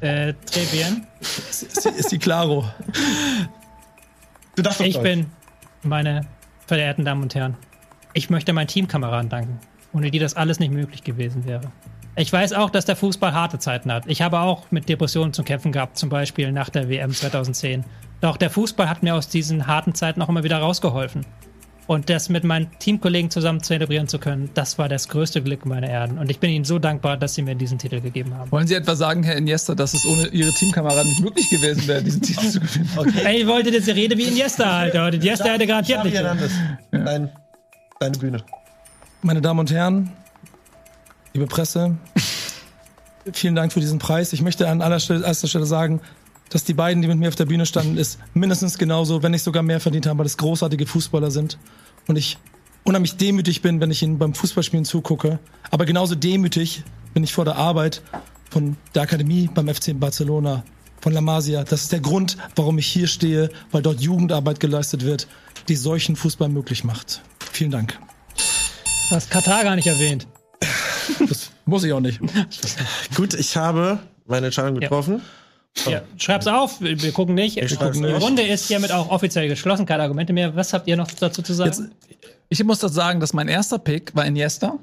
äh, 0.00 0.32
très 0.50 0.64
bien. 0.72 1.06
Ist, 1.20 1.84
die- 1.84 1.98
ist 1.98 2.12
die 2.12 2.18
Claro. 2.18 2.64
Du 4.54 4.62
darfst 4.62 4.80
Ich 4.80 4.94
Deutsch. 4.94 5.02
bin, 5.02 5.26
meine 5.82 6.22
verehrten 6.66 7.04
Damen 7.04 7.22
und 7.22 7.34
Herren, 7.34 7.56
ich 8.12 8.30
möchte 8.30 8.52
meinen 8.52 8.68
Teamkameraden 8.68 9.28
danken, 9.28 9.60
ohne 9.92 10.10
die 10.10 10.18
das 10.18 10.34
alles 10.34 10.58
nicht 10.58 10.72
möglich 10.72 11.04
gewesen 11.04 11.44
wäre. 11.46 11.72
Ich 12.16 12.32
weiß 12.32 12.54
auch, 12.54 12.70
dass 12.70 12.86
der 12.86 12.96
Fußball 12.96 13.34
harte 13.34 13.58
Zeiten 13.58 13.92
hat. 13.92 14.04
Ich 14.06 14.22
habe 14.22 14.40
auch 14.40 14.70
mit 14.70 14.88
Depressionen 14.88 15.34
zu 15.34 15.42
kämpfen 15.42 15.70
gehabt, 15.70 15.98
zum 15.98 16.08
Beispiel 16.08 16.50
nach 16.50 16.70
der 16.70 16.88
WM 16.88 17.10
2010. 17.10 17.84
Doch 18.22 18.38
der 18.38 18.48
Fußball 18.48 18.88
hat 18.88 19.02
mir 19.02 19.14
aus 19.14 19.28
diesen 19.28 19.66
harten 19.66 19.94
Zeiten 19.94 20.22
auch 20.22 20.30
immer 20.30 20.42
wieder 20.42 20.58
rausgeholfen. 20.58 21.26
Und 21.86 22.10
das 22.10 22.28
mit 22.28 22.42
meinen 22.42 22.68
Teamkollegen 22.80 23.30
zusammen 23.30 23.62
zelebrieren 23.62 24.08
zu 24.08 24.18
können, 24.18 24.50
das 24.54 24.76
war 24.76 24.88
das 24.88 25.08
größte 25.08 25.40
Glück 25.40 25.66
meiner 25.66 25.88
Erden. 25.88 26.18
Und 26.18 26.30
ich 26.30 26.40
bin 26.40 26.50
Ihnen 26.50 26.64
so 26.64 26.80
dankbar, 26.80 27.16
dass 27.16 27.34
Sie 27.34 27.42
mir 27.42 27.54
diesen 27.54 27.78
Titel 27.78 28.00
gegeben 28.00 28.34
haben. 28.34 28.50
Wollen 28.50 28.66
Sie 28.66 28.74
etwa 28.74 28.96
sagen, 28.96 29.22
Herr 29.22 29.36
Iniesta, 29.36 29.76
dass 29.76 29.94
es 29.94 30.04
ohne 30.04 30.26
Ihre 30.28 30.52
Teamkameraden 30.52 31.08
nicht 31.08 31.22
möglich 31.22 31.48
gewesen 31.48 31.86
wäre, 31.86 32.02
diesen 32.02 32.22
Titel 32.22 32.48
zu 32.50 32.60
gewinnen? 32.60 33.16
Ey, 33.24 33.42
ich 33.42 33.46
wollte 33.46 33.70
jetzt 33.70 33.88
rede 33.88 34.18
wie 34.18 34.24
Iniesta, 34.24 34.78
Alter. 34.78 35.06
Und 35.06 35.14
Iniesta 35.14 35.44
hätte 35.44 35.66
garantiert 35.66 36.02
nicht. 36.04 36.14
Hernandez, 36.14 36.52
dein, 36.90 37.30
deine 38.00 38.18
Bühne. 38.18 38.42
Meine 39.22 39.40
Damen 39.40 39.60
und 39.60 39.70
Herren, 39.70 40.10
liebe 41.34 41.46
Presse, 41.46 41.96
vielen 43.32 43.54
Dank 43.54 43.72
für 43.72 43.80
diesen 43.80 44.00
Preis. 44.00 44.32
Ich 44.32 44.42
möchte 44.42 44.68
an 44.68 44.82
aller 44.82 44.98
Stelle, 44.98 45.24
erster 45.24 45.46
Stelle 45.46 45.66
sagen, 45.66 46.00
dass 46.50 46.64
die 46.64 46.74
beiden, 46.74 47.02
die 47.02 47.08
mit 47.08 47.18
mir 47.18 47.28
auf 47.28 47.34
der 47.34 47.46
Bühne 47.46 47.66
standen, 47.66 47.96
ist 47.96 48.18
mindestens 48.34 48.78
genauso, 48.78 49.22
wenn 49.22 49.32
nicht 49.32 49.42
sogar 49.42 49.62
mehr 49.62 49.80
verdient 49.80 50.06
haben, 50.06 50.18
weil 50.18 50.26
es 50.26 50.36
großartige 50.36 50.86
Fußballer 50.86 51.30
sind. 51.30 51.58
Und 52.06 52.16
ich 52.16 52.38
unheimlich 52.84 53.16
demütig 53.16 53.62
bin, 53.62 53.80
wenn 53.80 53.90
ich 53.90 54.02
ihnen 54.02 54.18
beim 54.18 54.34
Fußballspielen 54.34 54.84
zugucke. 54.84 55.38
Aber 55.70 55.84
genauso 55.84 56.14
demütig 56.14 56.84
bin 57.14 57.24
ich 57.24 57.32
vor 57.32 57.44
der 57.44 57.56
Arbeit 57.56 58.02
von 58.50 58.76
der 58.94 59.02
Akademie 59.02 59.50
beim 59.52 59.68
FC 59.68 59.98
Barcelona, 59.98 60.64
von 61.00 61.12
La 61.12 61.20
Masia. 61.20 61.64
Das 61.64 61.82
ist 61.82 61.92
der 61.92 62.00
Grund, 62.00 62.36
warum 62.54 62.78
ich 62.78 62.86
hier 62.86 63.06
stehe, 63.06 63.50
weil 63.72 63.82
dort 63.82 64.00
Jugendarbeit 64.00 64.60
geleistet 64.60 65.04
wird, 65.04 65.26
die 65.68 65.76
solchen 65.76 66.16
Fußball 66.16 66.48
möglich 66.48 66.84
macht. 66.84 67.22
Vielen 67.52 67.70
Dank. 67.70 67.98
Du 69.08 69.14
hast 69.14 69.30
Katar 69.30 69.64
gar 69.64 69.76
nicht 69.76 69.86
erwähnt. 69.86 70.26
Das 71.28 71.50
muss 71.64 71.84
ich 71.84 71.92
auch 71.92 72.00
nicht. 72.00 72.20
Gut, 73.14 73.34
ich 73.34 73.56
habe 73.56 73.98
meine 74.26 74.46
Entscheidung 74.46 74.80
getroffen. 74.80 75.16
Ja, 75.16 75.20
schreib's 76.18 76.46
auf, 76.46 76.80
wir 76.80 77.00
wir 77.00 77.12
gucken 77.12 77.34
nicht. 77.34 77.56
Ich 77.56 77.70
schreib's 77.70 77.98
Die. 77.98 78.04
Runde 78.04 78.42
ist 78.42 78.66
hiermit 78.68 78.92
auch 78.92 79.10
offiziell 79.10 79.48
geschlossen, 79.48 79.86
keine 79.86 80.02
Argumente 80.02 80.32
mehr. 80.32 80.54
Was 80.56 80.72
habt 80.72 80.88
ihr 80.88 80.96
noch 80.96 81.10
dazu 81.10 81.42
zu 81.42 81.52
sagen? 81.54 81.70
Jetzt, 81.70 82.28
Ich 82.48 82.64
muss 82.64 82.78
das 82.78 82.94
sagen, 82.94 83.20
dass 83.20 83.32
mein 83.32 83.48
erster 83.48 83.78
Pick 83.78 84.14
war 84.14 84.24
Iniesta. 84.24 84.78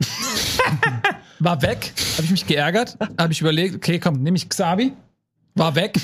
war 1.40 1.62
weg. 1.62 1.94
Habe 2.16 2.26
ich 2.26 2.32
mich 2.32 2.46
geärgert. 2.46 2.98
Habe 3.18 3.34
ich 3.34 3.42
überlegt, 3.42 3.76
okay, 3.76 4.00
komm, 4.00 4.22
nehme 4.22 4.38
ich 4.38 4.50
Xavi. 4.50 4.94
War 5.56 5.76
weg. 5.76 5.96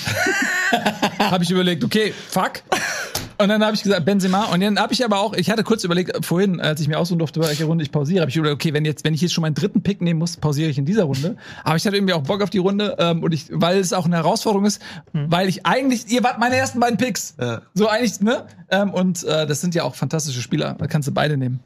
Habe 1.19 1.43
ich 1.43 1.51
überlegt, 1.51 1.83
okay, 1.83 2.13
fuck. 2.29 2.61
Und 3.41 3.47
dann 3.47 3.63
habe 3.63 3.73
ich 3.73 3.83
gesagt, 3.83 4.03
Benzema. 4.03 4.45
Und 4.45 4.61
dann 4.61 4.77
habe 4.77 4.91
ich 4.91 5.03
aber 5.05 5.21
auch, 5.21 5.33
ich 5.33 5.49
hatte 5.49 5.63
kurz 5.63 5.85
überlegt, 5.85 6.13
äh, 6.13 6.21
vorhin, 6.21 6.59
als 6.59 6.81
ich 6.81 6.89
mir 6.89 6.99
aussuchen 6.99 7.19
durfte, 7.19 7.39
welche 7.39 7.63
Runde 7.63 7.85
ich 7.85 7.91
pausiere, 7.91 8.19
habe 8.19 8.29
ich 8.29 8.35
überlegt, 8.35 8.55
okay, 8.55 8.73
wenn 8.73 8.83
jetzt, 8.83 9.05
wenn 9.05 9.13
ich 9.13 9.21
jetzt 9.21 9.33
schon 9.33 9.43
meinen 9.43 9.55
dritten 9.55 9.81
Pick 9.81 10.01
nehmen 10.01 10.19
muss, 10.19 10.35
pausiere 10.35 10.69
ich 10.69 10.77
in 10.77 10.83
dieser 10.83 11.05
Runde. 11.05 11.37
Aber 11.63 11.77
ich 11.77 11.85
hatte 11.85 11.95
irgendwie 11.95 12.13
auch 12.13 12.23
Bock 12.23 12.43
auf 12.43 12.49
die 12.49 12.57
Runde 12.57 12.97
ähm, 12.99 13.23
und 13.23 13.33
ich, 13.33 13.45
weil 13.49 13.77
es 13.77 13.93
auch 13.93 14.05
eine 14.05 14.17
Herausforderung 14.17 14.65
ist, 14.65 14.81
weil 15.13 15.47
ich 15.47 15.65
eigentlich, 15.65 16.11
ihr 16.11 16.21
wart 16.21 16.37
meine 16.37 16.57
ersten 16.57 16.81
beiden 16.81 16.97
Picks. 16.97 17.35
Ja. 17.39 17.61
So 17.73 17.87
eigentlich, 17.87 18.19
ne? 18.19 18.45
Ähm, 18.71 18.93
und 18.93 19.23
äh, 19.23 19.47
das 19.47 19.61
sind 19.61 19.73
ja 19.73 19.83
auch 19.83 19.95
fantastische 19.95 20.41
Spieler. 20.41 20.75
Da 20.77 20.87
kannst 20.87 21.07
du 21.07 21.13
beide 21.13 21.37
nehmen. 21.37 21.61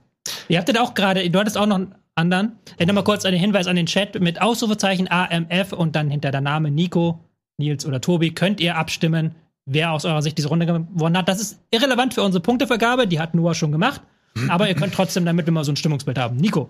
Ihr 0.49 0.59
hattet 0.59 0.77
auch 0.77 0.93
gerade, 0.93 1.27
du 1.27 1.39
hattest 1.39 1.57
auch 1.57 1.65
noch 1.65 1.77
einen 1.77 1.95
anderen. 2.13 2.51
Ich 2.77 2.85
nochmal 2.85 3.03
kurz 3.03 3.25
einen 3.25 3.39
Hinweis 3.39 3.65
an 3.65 3.75
den 3.75 3.87
Chat 3.87 4.19
mit 4.21 4.39
Ausrufezeichen 4.39 5.09
AMF 5.09 5.73
und 5.73 5.95
dann 5.95 6.11
hinter 6.11 6.29
der 6.29 6.41
Name 6.41 6.69
Nico, 6.69 7.19
Nils 7.57 7.85
oder 7.85 8.01
Tobi. 8.01 8.31
Könnt 8.31 8.59
ihr 8.59 8.77
abstimmen, 8.77 9.35
wer 9.65 9.91
aus 9.91 10.05
eurer 10.05 10.21
Sicht 10.21 10.37
diese 10.37 10.47
Runde 10.49 10.65
gewonnen 10.65 11.17
hat. 11.17 11.27
Das 11.29 11.39
ist 11.39 11.59
irrelevant 11.71 12.13
für 12.13 12.23
unsere 12.23 12.41
Punktevergabe, 12.41 13.07
die 13.07 13.19
hat 13.19 13.33
Noah 13.35 13.55
schon 13.55 13.71
gemacht. 13.71 14.01
Aber 14.49 14.67
ihr 14.67 14.75
könnt 14.75 14.93
trotzdem, 14.93 15.25
damit 15.25 15.45
wir 15.45 15.53
mal 15.53 15.63
so 15.63 15.71
ein 15.71 15.75
Stimmungsbild 15.75 16.17
haben. 16.17 16.37
Nico, 16.37 16.67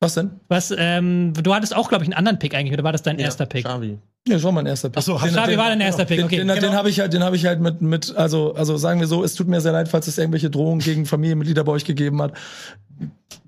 Was 0.00 0.12
denn? 0.14 0.30
was, 0.48 0.74
ähm, 0.76 1.32
du 1.32 1.54
hattest 1.54 1.74
auch, 1.74 1.88
glaube 1.88 2.04
ich, 2.04 2.08
einen 2.08 2.18
anderen 2.18 2.38
Pick 2.38 2.54
eigentlich, 2.54 2.74
oder 2.74 2.84
war 2.84 2.92
das 2.92 3.02
dein 3.02 3.18
erster 3.18 3.46
Pick? 3.46 3.64
Xavi. 3.64 3.98
Ja, 4.28 4.34
das 4.34 4.42
war 4.44 4.52
mein 4.52 4.66
erster 4.66 4.90
Pick. 4.90 4.98
Ach 4.98 5.02
so, 5.02 5.18
Den- 5.18 5.30
Xavi 5.30 5.50
den- 5.52 5.58
war 5.58 5.68
dein 5.70 5.80
erster 5.80 6.04
Pick, 6.04 6.18
Den, 6.18 6.26
okay. 6.26 6.36
den, 6.36 6.48
den 6.48 6.60
Genau. 6.60 6.72
habe 6.74 6.90
ich 6.90 7.00
halt, 7.00 7.14
den 7.14 7.24
habe 7.24 7.34
ich 7.34 7.46
halt 7.46 7.60
mit, 7.60 7.80
mit, 7.80 8.14
also, 8.14 8.54
also 8.54 8.76
sagen 8.76 9.00
wir 9.00 9.06
so, 9.06 9.24
es 9.24 9.34
tut 9.34 9.48
mir 9.48 9.60
sehr 9.62 9.72
leid, 9.72 9.88
falls 9.88 10.06
es 10.06 10.18
irgendwelche 10.18 10.50
Drohungen 10.50 10.80
gegen 10.80 11.06
Familienmitglieder 11.06 11.64
bei 11.64 11.72
euch 11.72 11.84
gegeben 11.86 12.20
hat. 12.20 12.34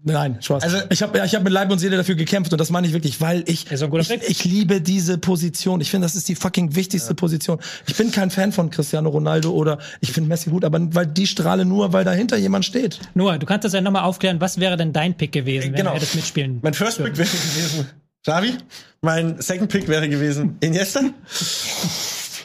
Nein, 0.07 0.37
Spaß. 0.41 0.63
Also- 0.63 0.77
Also 0.77 0.89
ich 0.91 1.03
habe 1.03 1.17
ja, 1.19 1.25
ich 1.25 1.35
hab 1.35 1.43
mit 1.45 1.53
Leib 1.53 1.71
und 1.73 1.79
Seele 1.79 1.97
dafür 1.97 2.15
gekämpft 2.15 2.53
und 2.53 2.59
das 2.61 2.69
meine 2.71 2.87
ich 2.87 2.93
wirklich, 2.93 3.21
weil 3.23 3.43
ich 3.47 3.67
ich, 3.71 4.11
ich 4.29 4.45
liebe 4.45 4.81
diese 4.83 5.17
Position. 5.19 5.81
Ich 5.81 5.91
finde, 5.91 6.05
das 6.05 6.15
ist 6.15 6.29
die 6.29 6.35
fucking 6.35 6.75
wichtigste 6.77 7.15
Position. 7.15 7.59
Ich 7.87 7.97
bin 7.97 8.11
kein 8.11 8.31
Fan 8.31 8.53
von 8.53 8.69
Cristiano 8.71 9.09
Ronaldo 9.09 9.51
oder 9.53 9.79
ich 10.01 10.13
finde 10.13 10.29
Messi 10.29 10.51
gut, 10.51 10.65
aber 10.65 10.79
weil 10.95 11.07
die 11.07 11.27
strahle 11.27 11.65
nur, 11.65 11.93
weil 11.95 12.05
dahinter 12.05 12.37
jemand 12.37 12.65
steht. 12.67 13.01
Noah, 13.15 13.39
du 13.39 13.47
kannst 13.47 13.65
das 13.65 13.73
ja 13.73 13.81
nochmal 13.81 14.03
aufklären. 14.05 14.41
Was 14.41 14.61
wäre 14.61 14.77
denn 14.77 14.93
dein 14.93 15.17
Pick 15.17 15.33
gewesen, 15.33 15.69
wenn 15.69 15.75
Genau. 15.75 15.91
du 15.91 15.97
hättest 15.97 16.15
mitspielen? 16.15 16.59
Mein 16.63 16.75
First 16.75 16.99
Pick 17.03 17.17
wäre 17.17 17.29
gewesen 17.29 17.87
Xavi. 18.25 18.55
Mein 19.01 19.41
Second 19.41 19.71
Pick 19.71 19.89
wäre 19.89 20.09
gewesen 20.09 20.57
Iniesta. 20.61 21.01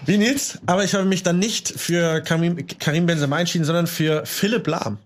Wie 0.06 0.18
Nils. 0.18 0.60
Aber 0.66 0.84
ich 0.86 0.94
habe 0.94 1.06
mich 1.06 1.24
dann 1.24 1.40
nicht 1.40 1.68
für 1.76 2.22
Karim, 2.22 2.66
Karim 2.80 3.06
Benzema 3.06 3.40
entschieden, 3.40 3.66
sondern 3.66 3.86
für 3.88 4.26
Philipp 4.26 4.66
Lahm. 4.68 4.98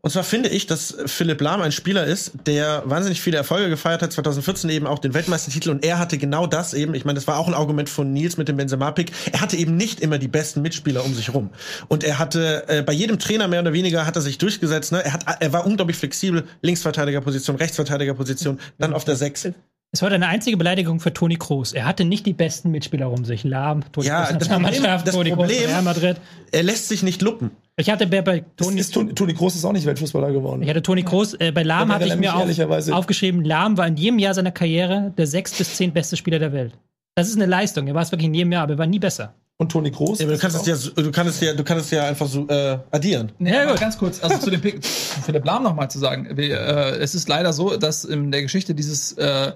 Und 0.00 0.10
zwar 0.10 0.22
finde 0.22 0.48
ich, 0.48 0.66
dass 0.66 0.96
Philipp 1.06 1.40
Lahm 1.40 1.60
ein 1.60 1.72
Spieler 1.72 2.06
ist, 2.06 2.32
der 2.46 2.82
wahnsinnig 2.86 3.20
viele 3.20 3.36
Erfolge 3.36 3.68
gefeiert 3.68 4.00
hat, 4.02 4.12
2014 4.12 4.70
eben 4.70 4.86
auch 4.86 5.00
den 5.00 5.12
Weltmeistertitel 5.12 5.70
und 5.70 5.84
er 5.84 5.98
hatte 5.98 6.18
genau 6.18 6.46
das 6.46 6.72
eben, 6.72 6.94
ich 6.94 7.04
meine, 7.04 7.16
das 7.16 7.26
war 7.26 7.38
auch 7.38 7.48
ein 7.48 7.54
Argument 7.54 7.88
von 7.88 8.12
Nils 8.12 8.36
mit 8.36 8.48
dem 8.48 8.56
Benzema-Pick, 8.56 9.10
er 9.32 9.40
hatte 9.40 9.56
eben 9.56 9.76
nicht 9.76 10.00
immer 10.00 10.18
die 10.18 10.28
besten 10.28 10.62
Mitspieler 10.62 11.04
um 11.04 11.14
sich 11.14 11.34
rum. 11.34 11.50
Und 11.88 12.04
er 12.04 12.20
hatte, 12.20 12.68
äh, 12.68 12.82
bei 12.82 12.92
jedem 12.92 13.18
Trainer 13.18 13.48
mehr 13.48 13.60
oder 13.60 13.72
weniger 13.72 14.06
hat 14.06 14.14
er 14.14 14.22
sich 14.22 14.38
durchgesetzt, 14.38 14.92
ne? 14.92 15.04
er, 15.04 15.12
hat, 15.12 15.24
er 15.40 15.52
war 15.52 15.66
unglaublich 15.66 15.96
flexibel, 15.96 16.44
Linksverteidigerposition, 16.62 17.56
Rechtsverteidigerposition, 17.56 18.60
dann 18.78 18.94
auf 18.94 19.04
der 19.04 19.16
Sechs. 19.16 19.48
Es 19.90 20.02
war 20.02 20.12
eine 20.12 20.26
einzige 20.28 20.58
Beleidigung 20.58 21.00
für 21.00 21.14
Toni 21.14 21.36
Kroos. 21.36 21.72
Er 21.72 21.86
hatte 21.86 22.04
nicht 22.04 22.26
die 22.26 22.34
besten 22.34 22.70
Mitspieler 22.70 23.10
um 23.10 23.24
sich. 23.24 23.42
Lahm, 23.44 23.90
Toni 23.90 24.06
Ja, 24.06 24.24
Kroos, 24.26 24.38
das 24.38 24.48
Problem- 24.48 24.82
das 24.82 25.04
Toni 25.14 25.30
Kroos, 25.30 25.38
Problem- 25.46 25.66
Real 25.70 25.82
Madrid. 25.82 26.16
Er 26.52 26.62
lässt 26.62 26.88
sich 26.88 27.02
nicht 27.02 27.22
luppen. 27.22 27.52
Ich 27.76 27.88
hatte 27.88 28.06
bei, 28.06 28.20
bei 28.20 28.40
Toni, 28.40 28.54
Toni, 28.56 28.80
ist 28.80 28.92
Toni, 29.14 29.32
Groß 29.34 29.54
ist 29.56 29.64
auch 29.64 29.72
nicht 29.72 29.86
Weltfußballer 29.86 30.32
geworden. 30.32 30.62
ich 30.62 30.68
hatte 30.68 30.82
Toni 30.82 31.04
Kroos, 31.04 31.34
äh, 31.34 31.52
bei 31.52 31.62
Lahm 31.62 31.90
hatte 31.92 32.04
ich 32.04 32.10
er 32.10 32.16
mir 32.16 32.34
auf, 32.34 32.90
aufgeschrieben, 32.92 33.44
Lahm 33.44 33.78
war 33.78 33.86
in 33.86 33.96
jedem 33.96 34.18
Jahr 34.18 34.34
seiner 34.34 34.50
Karriere 34.50 35.14
der 35.16 35.26
sechs 35.26 35.52
bis 35.56 35.76
zehn 35.76 35.92
beste 35.92 36.16
Spieler 36.16 36.38
der 36.38 36.52
Welt. 36.52 36.74
Das 37.14 37.28
ist 37.28 37.36
eine 37.36 37.46
Leistung. 37.46 37.86
Er 37.88 37.94
war 37.94 38.02
es 38.02 38.12
wirklich 38.12 38.26
in 38.26 38.34
jedem 38.34 38.52
Jahr, 38.52 38.64
aber 38.64 38.74
er 38.74 38.78
war 38.78 38.86
nie 38.86 38.98
besser. 38.98 39.34
Und 39.60 39.72
Toni 39.72 39.90
Groß. 39.90 40.20
Ja, 40.20 40.26
du 40.26 40.36
kannst 40.38 40.56
es 40.56 40.66
ja, 40.66 41.02
du 41.02 41.10
kannst 41.10 41.34
es 41.34 41.40
ja, 41.40 41.54
du 41.54 41.64
kannst 41.64 41.86
es 41.86 41.90
ja 41.92 42.04
einfach 42.06 42.26
so 42.26 42.46
äh, 42.48 42.78
addieren. 42.90 43.32
Ja, 43.38 43.64
gut. 43.70 43.80
ganz 43.80 43.96
kurz, 43.96 44.22
also 44.22 44.38
zu 44.38 44.50
dem 44.50 44.60
Pick, 44.60 44.84
Philipp 45.24 45.44
Lahm 45.44 45.62
nochmal 45.64 45.90
zu 45.90 45.98
sagen. 45.98 46.28
Wir, 46.36 46.60
äh, 46.60 46.96
es 46.98 47.14
ist 47.14 47.28
leider 47.28 47.52
so, 47.52 47.76
dass 47.76 48.04
in 48.04 48.30
der 48.30 48.42
Geschichte 48.42 48.74
dieses 48.74 49.12
äh, 49.14 49.52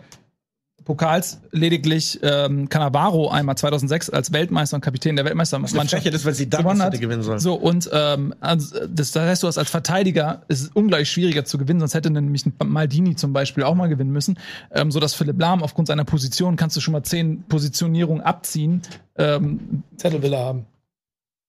Pokals 0.85 1.41
lediglich 1.51 2.18
ähm, 2.22 2.68
Cannavaro 2.68 3.30
einmal 3.30 3.57
2006 3.57 4.11
als 4.11 4.33
Weltmeister 4.33 4.76
und 4.76 4.80
Kapitän 4.80 5.16
der 5.16 5.24
Weltmeistermannschaft 5.24 5.91
Frechheit 5.91 6.14
ist, 6.14 6.24
weil 6.24 6.35
sie 6.35 6.49
damals 6.49 6.64
gewonnen 6.64 6.80
hätte 6.83 6.97
hat. 6.97 7.01
gewinnen 7.01 7.22
sollen. 7.22 7.39
So, 7.39 7.55
und 7.55 7.89
ähm, 7.93 8.35
also, 8.41 8.87
das, 8.87 9.12
das 9.12 9.22
heißt, 9.22 9.43
du 9.43 9.47
hast 9.47 9.59
als 9.59 9.70
Verteidiger, 9.70 10.43
es 10.49 10.62
ist 10.62 10.76
ungleich 10.76 11.11
schwieriger 11.11 11.45
zu 11.45 11.59
gewinnen, 11.59 11.80
sonst 11.80 11.95
hätte 11.95 12.11
nämlich 12.11 12.47
ein 12.47 12.55
Maldini 12.66 13.16
zum 13.16 13.33
Beispiel 13.33 13.64
auch 13.64 13.74
mal 13.74 13.89
gewinnen 13.89 14.12
müssen. 14.12 14.39
Ähm, 14.72 14.91
so 14.91 15.01
dass 15.01 15.14
Philipp 15.14 15.41
Lahm 15.41 15.62
aufgrund 15.62 15.89
seiner 15.89 16.05
Position 16.05 16.57
kannst 16.57 16.76
du 16.76 16.80
schon 16.80 16.93
mal 16.93 17.03
zehn 17.03 17.45
Positionierungen 17.45 18.22
abziehen. 18.22 18.83
Ähm, 19.16 19.83
Zettel 19.97 20.22
will 20.22 20.33
er 20.33 20.45
haben. 20.45 20.66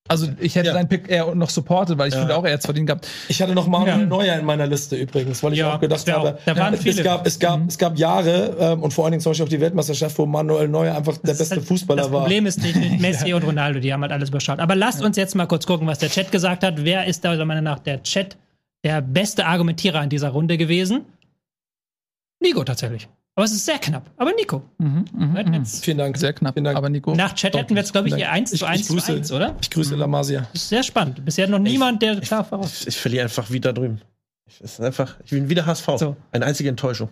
Also 0.08 0.28
ich 0.40 0.56
hätte 0.56 0.68
Ja. 0.68 0.74
deinen 0.74 0.90
Pick 0.90 1.10
eher 1.10 1.34
noch 1.34 1.50
supportet, 1.50 1.98
weil 1.98 2.10
ich 2.10 2.16
finde 2.16 2.36
auch, 2.36 2.44
er 2.44 2.52
hätte 2.52 2.66
verdient 2.66 2.88
gehabt. 2.88 3.08
Ich 3.30 3.42
hatte 3.42 3.54
noch 3.54 3.68
Manuel 3.68 4.00
Ja. 4.02 4.06
Neuer 4.06 4.36
in 4.38 4.46
meiner 4.46 4.68
Liste 4.68 4.96
übrigens, 4.98 5.42
weil 5.42 5.54
ich 5.54 5.60
Ja, 5.60 5.76
auch 5.76 5.80
gedacht 5.80 6.06
das 6.08 6.14
habe, 6.16 6.38
da 6.46 6.58
waren 6.58 6.74
es, 6.74 6.82
viele. 6.84 7.02
gab, 7.04 7.26
es, 7.26 7.40
gab, 7.40 7.68
es 7.68 7.78
gab 7.78 7.98
Jahre 7.98 8.56
ähm, 8.60 8.84
und 8.84 8.94
vor 8.94 9.06
allen 9.06 9.14
Dingen 9.14 9.22
zum 9.22 9.30
Beispiel 9.32 9.46
auch 9.46 9.50
die 9.50 9.62
Weltmeisterschaft, 9.62 10.18
wo 10.20 10.26
Manuel 10.26 10.68
Neuer 10.68 10.96
einfach 10.96 11.18
der 11.18 11.34
beste 11.34 11.56
Das 11.56 11.66
Fußballer 11.66 12.12
war. 12.12 12.22
Problem 12.22 12.46
ist 12.46 12.62
nicht 12.62 12.76
mit 12.80 13.00
Messi 13.00 13.34
und 13.34 13.44
Ronaldo, 13.44 13.80
die 13.80 13.94
haben 13.94 14.02
halt 14.02 14.12
alles 14.12 14.30
überschaut. 14.30 14.60
Aber 14.60 14.76
lasst 14.76 15.02
uns 15.02 15.16
jetzt 15.18 15.36
mal 15.36 15.46
kurz 15.48 15.66
gucken, 15.66 15.88
was 15.88 16.00
der 16.00 16.10
Chat 16.10 16.32
gesagt 16.32 16.64
hat. 16.64 16.84
Wer 16.84 17.06
ist 17.06 17.24
da 17.24 17.30
meiner 17.32 17.46
Meinung 17.46 17.64
nach 17.64 17.80
der 17.80 18.04
Chat 18.04 18.38
der 18.84 19.02
beste 19.02 19.46
Argumentierer 19.46 20.04
in 20.04 20.10
dieser 20.10 20.30
Runde 20.30 20.58
gewesen? 20.58 21.06
Nico 22.42 22.64
tatsächlich. 22.66 23.08
Aber 23.36 23.46
es 23.46 23.52
ist 23.52 23.66
sehr 23.66 23.80
knapp. 23.80 24.12
Aber 24.18 24.32
Nico. 24.34 24.62
Mhm, 24.78 25.06
mhm, 25.12 25.32
mhm. 25.46 25.54
jetzt- 25.56 25.84
Vielen 25.84 25.98
Dank. 25.98 26.18
Sehr 26.18 26.34
knapp, 26.34 26.54
Vielen 26.54 26.66
Dank. 26.66 26.78
aber 26.78 26.90
Nico. 26.90 27.16
Nach 27.16 27.34
Chat 27.34 27.56
hätten 27.56 27.72
wir 27.76 27.82
jetzt, 27.82 27.92
glaube 27.92 28.08
ich, 28.10 28.16
hier 28.16 28.32
1 28.32 28.52
zu 28.52 28.66
1 28.66 28.86
zu 28.88 28.94
1, 29.12 29.32
oder? 29.32 29.56
Ich 29.62 29.72
grüße 29.72 29.96
La 29.96 30.06
Masia. 30.08 30.42
Das 30.54 30.62
ist 30.64 30.70
sehr 30.70 30.84
spannend. 30.84 31.26
Bisher 31.26 31.48
noch 31.48 31.58
niemand, 31.60 32.02
der 32.04 32.20
klar 32.22 32.44
voraus. 32.44 32.82
Ich, 32.82 32.88
ich 32.90 32.98
verliere 32.98 33.24
einfach 33.24 33.50
wieder 33.50 33.74
drüben. 33.74 34.02
Ich, 34.48 34.62
es 34.62 34.74
ist 34.74 34.82
einfach, 34.82 35.16
ich 35.26 35.32
bin 35.32 35.50
wieder 35.50 35.66
HSV. 35.66 35.88
So. 35.98 36.16
Eine 36.32 36.46
einzige 36.46 36.70
Enttäuschung. 36.70 37.10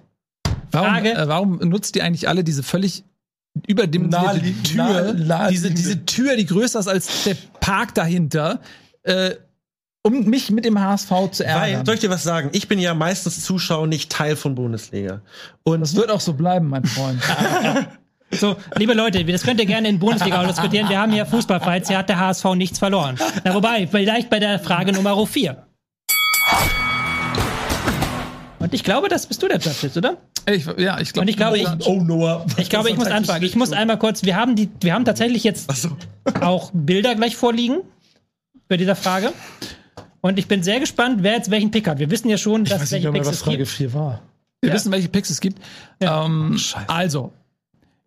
Warum, 0.72 0.90
Frage- 0.90 1.14
äh, 1.14 1.28
warum 1.28 1.58
nutzt 1.58 1.96
ihr 1.96 2.04
eigentlich 2.04 2.28
alle 2.30 2.44
diese 2.44 2.62
völlig 2.62 3.04
überdimensionierte 3.68 4.54
Tür, 4.64 4.84
nahe- 4.84 5.14
naheliegende. 5.14 5.50
diese, 5.52 5.72
diese 5.72 6.06
Tür, 6.06 6.36
die 6.38 6.46
größer 6.46 6.80
ist 6.80 6.88
als 6.88 7.24
der 7.24 7.36
Park 7.60 7.96
dahinter, 7.96 8.62
äh, 9.04 9.32
um 10.04 10.24
mich 10.26 10.50
mit 10.50 10.66
dem 10.66 10.80
HSV 10.80 11.08
zu 11.32 11.44
Weil, 11.44 11.72
ärgern? 11.72 11.86
soll 11.86 11.96
ich 11.96 12.02
dir 12.02 12.10
was 12.10 12.24
sagen? 12.24 12.50
Ich 12.54 12.68
bin 12.68 12.80
ja 12.80 12.94
meistens 12.94 13.44
Zuschauer, 13.44 13.88
nicht 13.88 14.12
Teil 14.12 14.36
von 14.36 14.56
Bundesliga. 14.56 15.22
Und 15.64 15.82
das 15.82 15.96
wird 15.96 16.10
auch 16.10 16.22
so 16.22 16.34
bleiben, 16.34 16.68
mein 16.68 16.86
Freund. 16.86 17.22
So, 18.34 18.56
liebe 18.78 18.94
Leute, 18.94 19.26
das 19.26 19.44
könnt 19.44 19.60
ihr 19.60 19.66
gerne 19.66 19.90
in 19.90 20.00
Bundesliga 20.00 20.42
auch 20.42 20.48
diskutieren. 20.48 20.88
Wir 20.88 21.02
haben 21.02 21.12
hier 21.12 21.26
Fußballfights, 21.26 21.90
hier 21.90 21.98
hat 21.98 22.08
der 22.08 22.18
HSV 22.18 22.46
nichts 22.56 22.80
verloren. 22.80 23.18
Na, 23.44 23.54
wobei, 23.54 23.88
vielleicht 23.88 24.30
bei 24.30 24.40
der 24.40 24.58
Frage 24.58 24.94
Nummer 24.94 25.28
4. 25.28 25.62
Und 28.60 28.74
ich 28.74 28.86
glaube, 28.86 29.10
das 29.10 29.26
bist 29.28 29.44
du 29.44 29.50
der 29.50 29.58
Judge, 29.60 29.92
oder? 29.98 30.16
ich, 30.50 30.66
ja, 30.78 30.98
ich 31.02 31.12
glaube. 31.12 31.24
Und 31.26 31.28
ich 31.28 31.36
glaube, 31.36 31.58
ich, 31.58 31.68
Oh, 31.86 32.02
Noah. 32.02 32.46
ich 32.56 32.70
glaube, 32.70 32.90
ich 32.90 32.96
muss 32.96 33.08
anfangen. 33.08 33.44
Ich 33.44 33.58
muss 33.58 33.74
einmal 33.74 34.00
kurz, 34.00 34.24
wir 34.24 34.38
haben 34.38 34.56
die, 34.56 34.70
wir 34.80 34.94
haben 34.94 35.04
tatsächlich 35.04 35.44
jetzt 35.44 35.70
auch 36.40 36.72
Bilder 36.74 37.16
gleich 37.16 37.36
vorliegen 37.36 37.80
bei 38.70 38.78
dieser 38.78 38.96
Frage. 38.96 39.34
Und 40.22 40.38
ich 40.38 40.48
bin 40.48 40.64
sehr 40.64 40.80
gespannt, 40.80 41.24
wer 41.24 41.34
jetzt 41.34 41.52
welchen 41.52 41.72
Pick 41.72 41.88
hat. 41.88 42.00
Wir 42.00 42.10
wissen 42.12 42.30
ja 42.30 42.38
schon, 42.38 42.64
Ich 42.64 42.70
dass 42.70 42.82
weiß 42.82 42.92
welche 42.92 43.08
nicht 43.08 43.14
mehr, 43.14 43.22
Picks 43.22 43.28
was 43.28 43.36
es 43.36 43.42
Frage 43.42 43.58
gibt. 43.58 43.70
4 43.70 43.94
war. 43.94 44.22
wir 44.62 44.70
ja. 44.70 44.76
wissen, 44.76 44.92
welche 44.92 45.10
Picks 45.10 45.30
es 45.30 45.42
gibt. 45.42 45.60
Ja. 46.02 46.26
Ähm, 46.26 46.58
Scheiße. 46.58 46.90
also, 46.90 47.34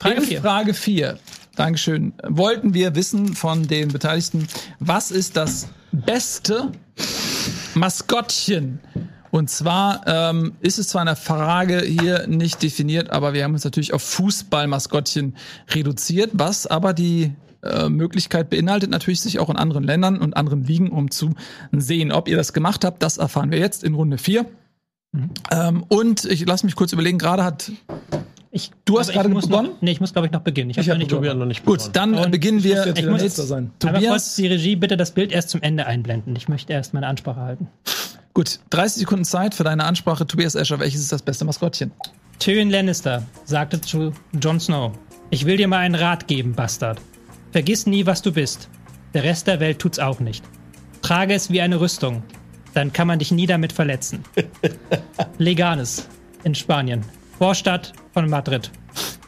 Frage 0.00 0.16
in 0.16 0.22
vier. 0.22 0.40
Frage 0.40 0.74
4. 0.74 1.18
Dankeschön. 1.56 2.12
Wollten 2.24 2.74
wir 2.74 2.94
wissen 2.94 3.34
von 3.34 3.66
den 3.66 3.88
Beteiligten, 3.88 4.48
was 4.80 5.10
ist 5.10 5.36
das 5.36 5.68
beste 5.92 6.72
Maskottchen? 7.74 8.80
Und 9.30 9.50
zwar 9.50 10.02
ähm, 10.06 10.54
ist 10.60 10.78
es 10.78 10.88
zwar 10.88 11.02
in 11.02 11.06
der 11.06 11.16
Frage 11.16 11.80
hier 11.80 12.26
nicht 12.28 12.62
definiert, 12.62 13.10
aber 13.10 13.34
wir 13.34 13.42
haben 13.42 13.54
uns 13.54 13.64
natürlich 13.64 13.92
auf 13.92 14.02
Fußballmaskottchen 14.02 15.36
reduziert, 15.70 16.30
was 16.34 16.66
aber 16.66 16.92
die 16.92 17.32
äh, 17.64 17.88
Möglichkeit 17.88 18.50
beinhaltet, 18.50 18.90
natürlich 18.90 19.20
sich 19.20 19.38
auch 19.38 19.50
in 19.50 19.56
anderen 19.56 19.84
Ländern 19.84 20.18
und 20.18 20.36
anderen 20.36 20.64
Ligen 20.64 20.90
um 20.90 21.10
zu 21.10 21.30
sehen. 21.72 22.12
Ob 22.12 22.28
ihr 22.28 22.36
das 22.36 22.52
gemacht 22.52 22.84
habt, 22.84 23.02
das 23.02 23.18
erfahren 23.18 23.50
wir 23.50 23.58
jetzt 23.58 23.82
in 23.84 23.94
Runde 23.94 24.18
4. 24.18 24.46
Ähm, 25.52 25.84
und 25.88 26.24
ich 26.24 26.44
lasse 26.46 26.66
mich 26.66 26.74
kurz 26.74 26.92
überlegen, 26.92 27.18
gerade 27.18 27.44
hat 27.44 27.70
Ich, 28.50 28.72
Du 28.84 28.98
hast 28.98 29.08
ich 29.10 29.14
gerade 29.14 29.28
begonnen? 29.28 29.68
Noch, 29.70 29.80
nee, 29.82 29.92
ich 29.92 30.00
muss, 30.00 30.12
glaube 30.12 30.26
ich, 30.26 30.32
noch 30.32 30.40
beginnen. 30.40 30.70
Ich, 30.70 30.78
Ich 30.78 30.88
habe 30.90 31.00
hab 31.00 31.08
begonnen. 31.08 31.38
noch 31.38 31.46
nicht 31.46 31.64
Gut, 31.64 31.78
begonnen. 31.78 31.92
dann 31.92 32.14
äh, 32.14 32.24
Und 32.24 32.30
beginnen 32.32 32.62
wir 32.64 32.84
Jetzt 32.86 32.98
Ich 32.98 33.06
muss- 33.06 33.22
letzter 33.22 33.44
sein. 33.44 33.70
Aber 33.82 33.92
kurz 33.92 34.02
Tobias. 34.04 34.34
die 34.36 34.46
Regie, 34.48 34.76
bitte 34.76 34.96
das 34.96 35.12
Bild 35.12 35.30
erst 35.32 35.50
zum 35.50 35.62
Ende 35.62 35.86
einblenden. 35.86 36.34
Ich 36.36 36.48
möchte 36.48 36.72
erst 36.72 36.94
meine 36.94 37.06
Ansprache 37.06 37.40
halten. 37.40 37.68
Gut, 38.32 38.58
30 38.70 39.00
Sekunden 39.00 39.24
Zeit 39.24 39.54
für 39.54 39.62
deine 39.62 39.84
Ansprache, 39.84 40.26
Tobias 40.26 40.56
Escher. 40.56 40.80
Welches 40.80 41.00
ist 41.00 41.12
das 41.12 41.22
beste 41.22 41.44
Maskottchen? 41.44 41.92
Tyrion 42.40 42.68
Lannister 42.70 43.22
sagte 43.44 43.80
zu 43.80 44.12
Jon 44.40 44.58
Snow: 44.58 44.92
Ich 45.30 45.46
will 45.46 45.56
dir 45.56 45.68
mal 45.68 45.78
einen 45.78 45.94
Rat 45.94 46.26
geben, 46.26 46.52
Bastard. 46.54 47.00
Vergiss 47.54 47.86
nie, 47.86 48.04
was 48.04 48.20
du 48.20 48.32
bist. 48.32 48.68
Der 49.14 49.22
Rest 49.22 49.46
der 49.46 49.60
Welt 49.60 49.78
tut's 49.78 50.00
auch 50.00 50.18
nicht. 50.18 50.42
Trage 51.02 51.34
es 51.34 51.50
wie 51.50 51.60
eine 51.60 51.78
Rüstung. 51.78 52.24
Dann 52.72 52.92
kann 52.92 53.06
man 53.06 53.20
dich 53.20 53.30
nie 53.30 53.46
damit 53.46 53.72
verletzen. 53.72 54.24
Leganes 55.38 56.08
in 56.42 56.56
Spanien. 56.56 57.04
Vorstadt 57.38 57.92
von 58.12 58.28
Madrid. 58.28 58.72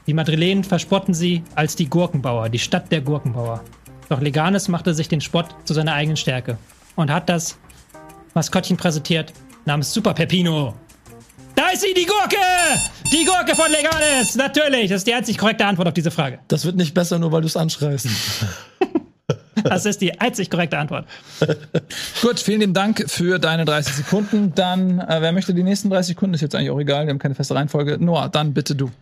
Die 0.08 0.12
Madrilenen 0.12 0.64
verspotten 0.64 1.14
sie 1.14 1.44
als 1.54 1.76
die 1.76 1.88
Gurkenbauer, 1.88 2.48
die 2.48 2.58
Stadt 2.58 2.90
der 2.90 3.00
Gurkenbauer. 3.00 3.62
Doch 4.08 4.20
Leganes 4.20 4.66
machte 4.66 4.92
sich 4.92 5.06
den 5.06 5.20
Spott 5.20 5.54
zu 5.62 5.72
seiner 5.72 5.92
eigenen 5.92 6.16
Stärke. 6.16 6.58
und 6.96 7.12
hat 7.12 7.28
das 7.28 7.56
Maskottchen 8.34 8.76
präsentiert 8.76 9.32
namens 9.66 9.94
Super 9.94 10.14
Peppino. 10.14 10.74
Da 11.56 11.70
ist 11.70 11.80
sie, 11.80 11.94
die 11.94 12.04
Gurke! 12.04 12.36
Die 13.10 13.24
Gurke 13.24 13.56
von 13.56 13.70
Legalis! 13.70 14.36
Natürlich, 14.36 14.90
das 14.90 14.98
ist 14.98 15.06
die 15.06 15.14
einzig 15.14 15.38
korrekte 15.38 15.64
Antwort 15.64 15.88
auf 15.88 15.94
diese 15.94 16.10
Frage. 16.10 16.38
Das 16.48 16.66
wird 16.66 16.76
nicht 16.76 16.92
besser, 16.92 17.18
nur 17.18 17.32
weil 17.32 17.40
du 17.40 17.46
es 17.48 17.56
anschreist. 17.56 18.06
Das 19.64 19.84
ist 19.84 20.00
die 20.00 20.20
einzig 20.20 20.48
korrekte 20.48 20.78
Antwort. 20.78 21.06
Gut, 22.22 22.38
vielen 22.38 22.60
lieben 22.60 22.74
Dank 22.74 23.10
für 23.10 23.40
deine 23.40 23.64
30 23.64 23.94
Sekunden. 23.94 24.52
Dann, 24.54 25.00
äh, 25.00 25.16
wer 25.20 25.32
möchte 25.32 25.54
die 25.54 25.64
nächsten 25.64 25.90
30 25.90 26.14
Sekunden? 26.14 26.34
Ist 26.34 26.42
jetzt 26.42 26.54
eigentlich 26.54 26.70
auch 26.70 26.78
egal, 26.78 27.06
wir 27.06 27.10
haben 27.10 27.18
keine 27.18 27.34
feste 27.34 27.56
Reihenfolge. 27.56 27.96
Noah, 27.98 28.28
dann 28.28 28.54
bitte 28.54 28.76
du. 28.76 28.92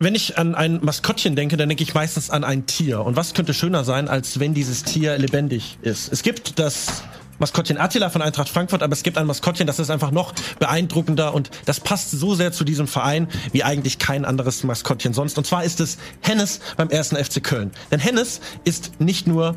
Wenn 0.00 0.16
ich 0.16 0.38
an 0.38 0.56
ein 0.56 0.80
Maskottchen 0.82 1.36
denke, 1.36 1.56
dann 1.56 1.68
denke 1.68 1.84
ich 1.84 1.94
meistens 1.94 2.30
an 2.30 2.42
ein 2.42 2.66
Tier. 2.66 3.04
Und 3.04 3.14
was 3.14 3.32
könnte 3.32 3.54
schöner 3.54 3.84
sein, 3.84 4.08
als 4.08 4.40
wenn 4.40 4.54
dieses 4.54 4.82
Tier 4.82 5.16
lebendig 5.18 5.78
ist? 5.82 6.10
Es 6.10 6.24
gibt 6.24 6.58
das 6.58 7.04
Maskottchen 7.40 7.78
Attila 7.78 8.10
von 8.10 8.22
Eintracht 8.22 8.48
Frankfurt, 8.48 8.82
aber 8.82 8.92
es 8.92 9.02
gibt 9.02 9.18
ein 9.18 9.26
Maskottchen, 9.26 9.66
das 9.66 9.78
ist 9.78 9.90
einfach 9.90 10.10
noch 10.10 10.32
beeindruckender 10.58 11.34
und 11.34 11.50
das 11.64 11.80
passt 11.80 12.10
so 12.10 12.34
sehr 12.34 12.52
zu 12.52 12.64
diesem 12.64 12.86
Verein 12.86 13.28
wie 13.52 13.64
eigentlich 13.64 13.98
kein 13.98 14.24
anderes 14.24 14.62
Maskottchen 14.62 15.14
sonst. 15.14 15.38
Und 15.38 15.46
zwar 15.46 15.64
ist 15.64 15.80
es 15.80 15.98
Hennes 16.20 16.60
beim 16.76 16.90
ersten 16.90 17.16
FC 17.16 17.42
Köln. 17.42 17.72
Denn 17.90 17.98
Hennes 17.98 18.40
ist 18.64 19.00
nicht 19.00 19.26
nur 19.26 19.56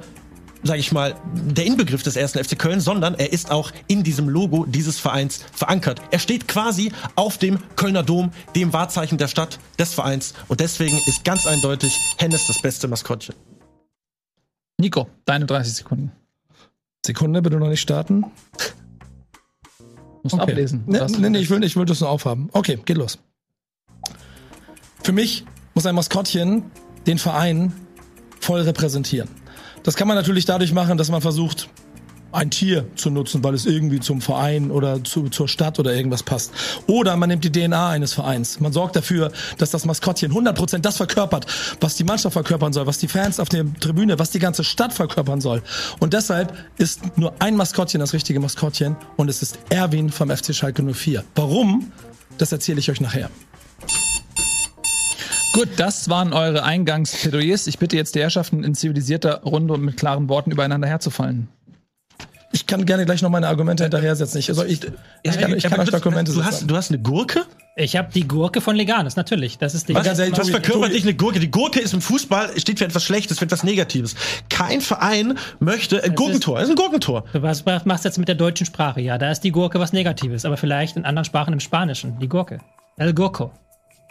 sage 0.63 0.79
ich 0.79 0.93
mal, 0.93 1.15
der 1.34 1.65
Inbegriff 1.65 2.03
des 2.03 2.15
ersten 2.15 2.41
FC 2.41 2.57
Köln, 2.57 2.79
sondern 2.79 3.15
er 3.15 3.34
ist 3.34 3.51
auch 3.51 3.71
in 3.88 4.03
diesem 4.03 4.29
Logo 4.29 4.65
dieses 4.65 4.97
Vereins 4.97 5.41
verankert. 5.51 6.01
Er 6.11 6.19
steht 6.19 6.47
quasi 6.47 6.93
auf 7.15 7.38
dem 7.38 7.59
Kölner 7.75 8.01
Dom, 8.01 8.31
dem 8.55 8.71
Wahrzeichen 8.71 9.17
der 9.17 9.27
Stadt, 9.27 9.59
des 9.77 9.93
Vereins. 9.93 10.34
Und 10.47 10.61
deswegen 10.61 10.97
ist 11.05 11.25
ganz 11.25 11.45
eindeutig 11.47 11.99
Hennes 12.17 12.47
das 12.47 12.61
beste 12.61 12.88
Maskottchen. 12.88 13.36
Nico, 14.79 15.09
deine 15.25 15.45
30 15.45 15.73
Sekunden. 15.73 16.13
Sekunde, 17.05 17.41
bitte 17.41 17.57
noch 17.57 17.67
nicht 17.69 17.81
starten. 17.81 18.25
Musst 20.23 20.35
Okay. 20.35 20.51
ablesen. 20.51 20.83
Nee, 20.85 20.99
nee, 21.19 21.29
nee, 21.29 21.39
ich 21.39 21.49
will, 21.49 21.63
ich 21.63 21.75
will 21.75 21.85
das 21.85 21.99
nur 21.99 22.09
aufhaben. 22.09 22.49
Okay, 22.53 22.79
geht 22.85 22.97
los. 22.97 23.19
Für 25.03 25.11
mich 25.11 25.45
muss 25.73 25.85
ein 25.85 25.95
Maskottchen 25.95 26.63
den 27.05 27.17
Verein 27.17 27.73
voll 28.39 28.61
repräsentieren. 28.61 29.27
Das 29.83 29.95
kann 29.95 30.07
man 30.07 30.15
natürlich 30.15 30.45
dadurch 30.45 30.71
machen, 30.71 30.97
dass 30.97 31.11
man 31.11 31.21
versucht, 31.21 31.67
ein 32.34 32.49
Tier 32.49 32.86
zu 32.95 33.09
nutzen, 33.09 33.43
weil 33.43 33.53
es 33.53 33.65
irgendwie 33.65 33.99
zum 33.99 34.21
Verein 34.21 34.71
oder 34.71 35.03
zu, 35.03 35.29
zur 35.29 35.47
Stadt 35.47 35.79
oder 35.79 35.93
irgendwas 35.93 36.23
passt. 36.23 36.51
Oder 36.88 37.15
man 37.15 37.29
nimmt 37.29 37.43
die 37.43 37.51
DNA 37.51 37.89
eines 37.89 38.13
Vereins. 38.13 38.59
Man 38.59 38.73
sorgt 38.73 38.95
dafür, 38.95 39.31
dass 39.57 39.71
das 39.71 39.86
Maskottchen 39.86 40.31
100% 40.31 40.79
das 40.79 40.97
verkörpert, 40.97 41.45
was 41.79 41.95
die 41.95 42.03
Mannschaft 42.03 42.34
verkörpern 42.34 42.73
soll, 42.73 42.88
was 42.88 42.97
die 42.97 43.07
Fans 43.07 43.39
auf 43.39 43.49
der 43.49 43.65
Tribüne, 43.79 44.19
was 44.19 44.31
die 44.31 44.39
ganze 44.39 44.63
Stadt 44.63 44.93
verkörpern 44.93 45.41
soll. 45.41 45.61
Und 45.99 46.13
deshalb 46.13 46.53
ist 46.77 47.17
nur 47.17 47.34
ein 47.39 47.55
Maskottchen 47.55 47.99
das 47.99 48.13
richtige 48.13 48.39
Maskottchen 48.39 48.95
und 49.17 49.29
es 49.29 49.41
ist 49.41 49.59
Erwin 49.69 50.09
vom 50.09 50.29
FC 50.29 50.53
Schalke 50.55 50.84
04. 50.84 51.23
Warum? 51.36 51.91
Das 52.38 52.51
erzähle 52.51 52.79
ich 52.79 52.89
euch 52.89 53.01
nachher. 53.01 53.29
Gut, 55.53 55.69
das 55.77 56.09
waren 56.09 56.34
eure 56.34 56.63
Eingangsplädoyers. 56.63 57.67
Ich 57.67 57.77
bitte 57.77 57.95
jetzt 57.95 58.15
die 58.15 58.21
Herrschaften 58.21 58.63
in 58.63 58.73
zivilisierter 58.73 59.43
Runde 59.43 59.75
und 59.75 59.81
mit 59.84 59.97
klaren 59.97 60.27
Worten 60.27 60.49
übereinander 60.49 60.88
herzufallen. 60.88 61.47
Ich 62.53 62.67
kann 62.67 62.85
gerne 62.85 63.03
gleich 63.05 63.23
noch 63.23 63.31
meine 63.31 63.47
Argumente 63.47 63.83
hinterher 63.83 64.15
setzen. 64.15 64.37
Ich, 64.37 64.47
also 64.47 64.63
ich, 64.63 64.81
ich 65.23 65.39
kann, 65.39 65.57
ich 65.57 65.63
kann 65.63 65.79
euch 65.79 65.89
Dokumente 65.89 66.31
du 66.31 66.37
setzen. 66.37 66.45
hast, 66.45 66.69
du 66.69 66.75
hast 66.75 66.91
eine 66.91 66.99
Gurke? 66.99 67.41
Ich 67.75 67.95
habe 67.95 68.09
die 68.13 68.27
Gurke 68.27 68.61
von 68.61 68.75
Leganes, 68.75 69.15
natürlich. 69.15 69.57
Das 69.57 69.73
ist 69.73 69.89
die. 69.89 69.95
Was? 69.95 70.05
Ehrlich, 70.05 70.37
Was 70.37 70.51
verkörpert 70.51 70.93
dich 70.93 71.01
eine 71.01 71.15
Gurke? 71.15 71.39
Die 71.39 71.49
Gurke 71.49 71.79
ist 71.79 71.95
im 71.95 72.01
Fußball, 72.01 72.51
steht 72.59 72.77
für 72.77 72.85
etwas 72.85 73.03
Schlechtes, 73.03 73.39
für 73.39 73.45
etwas 73.45 73.63
Negatives. 73.63 74.15
Kein 74.49 74.81
Verein 74.81 75.39
möchte, 75.59 76.03
ein 76.03 76.13
Gurkentor, 76.13 76.59
das 76.59 76.65
ist 76.65 76.69
ein 76.69 76.75
Gurkentor. 76.75 77.23
Du 77.33 77.41
was 77.41 77.65
was 77.65 77.85
machst 77.85 78.05
jetzt 78.05 78.19
mit 78.19 78.27
der 78.27 78.35
deutschen 78.35 78.67
Sprache? 78.67 79.01
Ja, 79.01 79.17
da 79.17 79.31
ist 79.31 79.41
die 79.43 79.51
Gurke 79.51 79.79
was 79.79 79.91
Negatives, 79.91 80.45
aber 80.45 80.55
vielleicht 80.55 80.95
in 80.95 81.05
anderen 81.05 81.25
Sprachen 81.25 81.53
im 81.53 81.59
Spanischen. 81.59 82.19
Die 82.19 82.29
Gurke. 82.29 82.59
El 82.97 83.13
Gurco. 83.15 83.51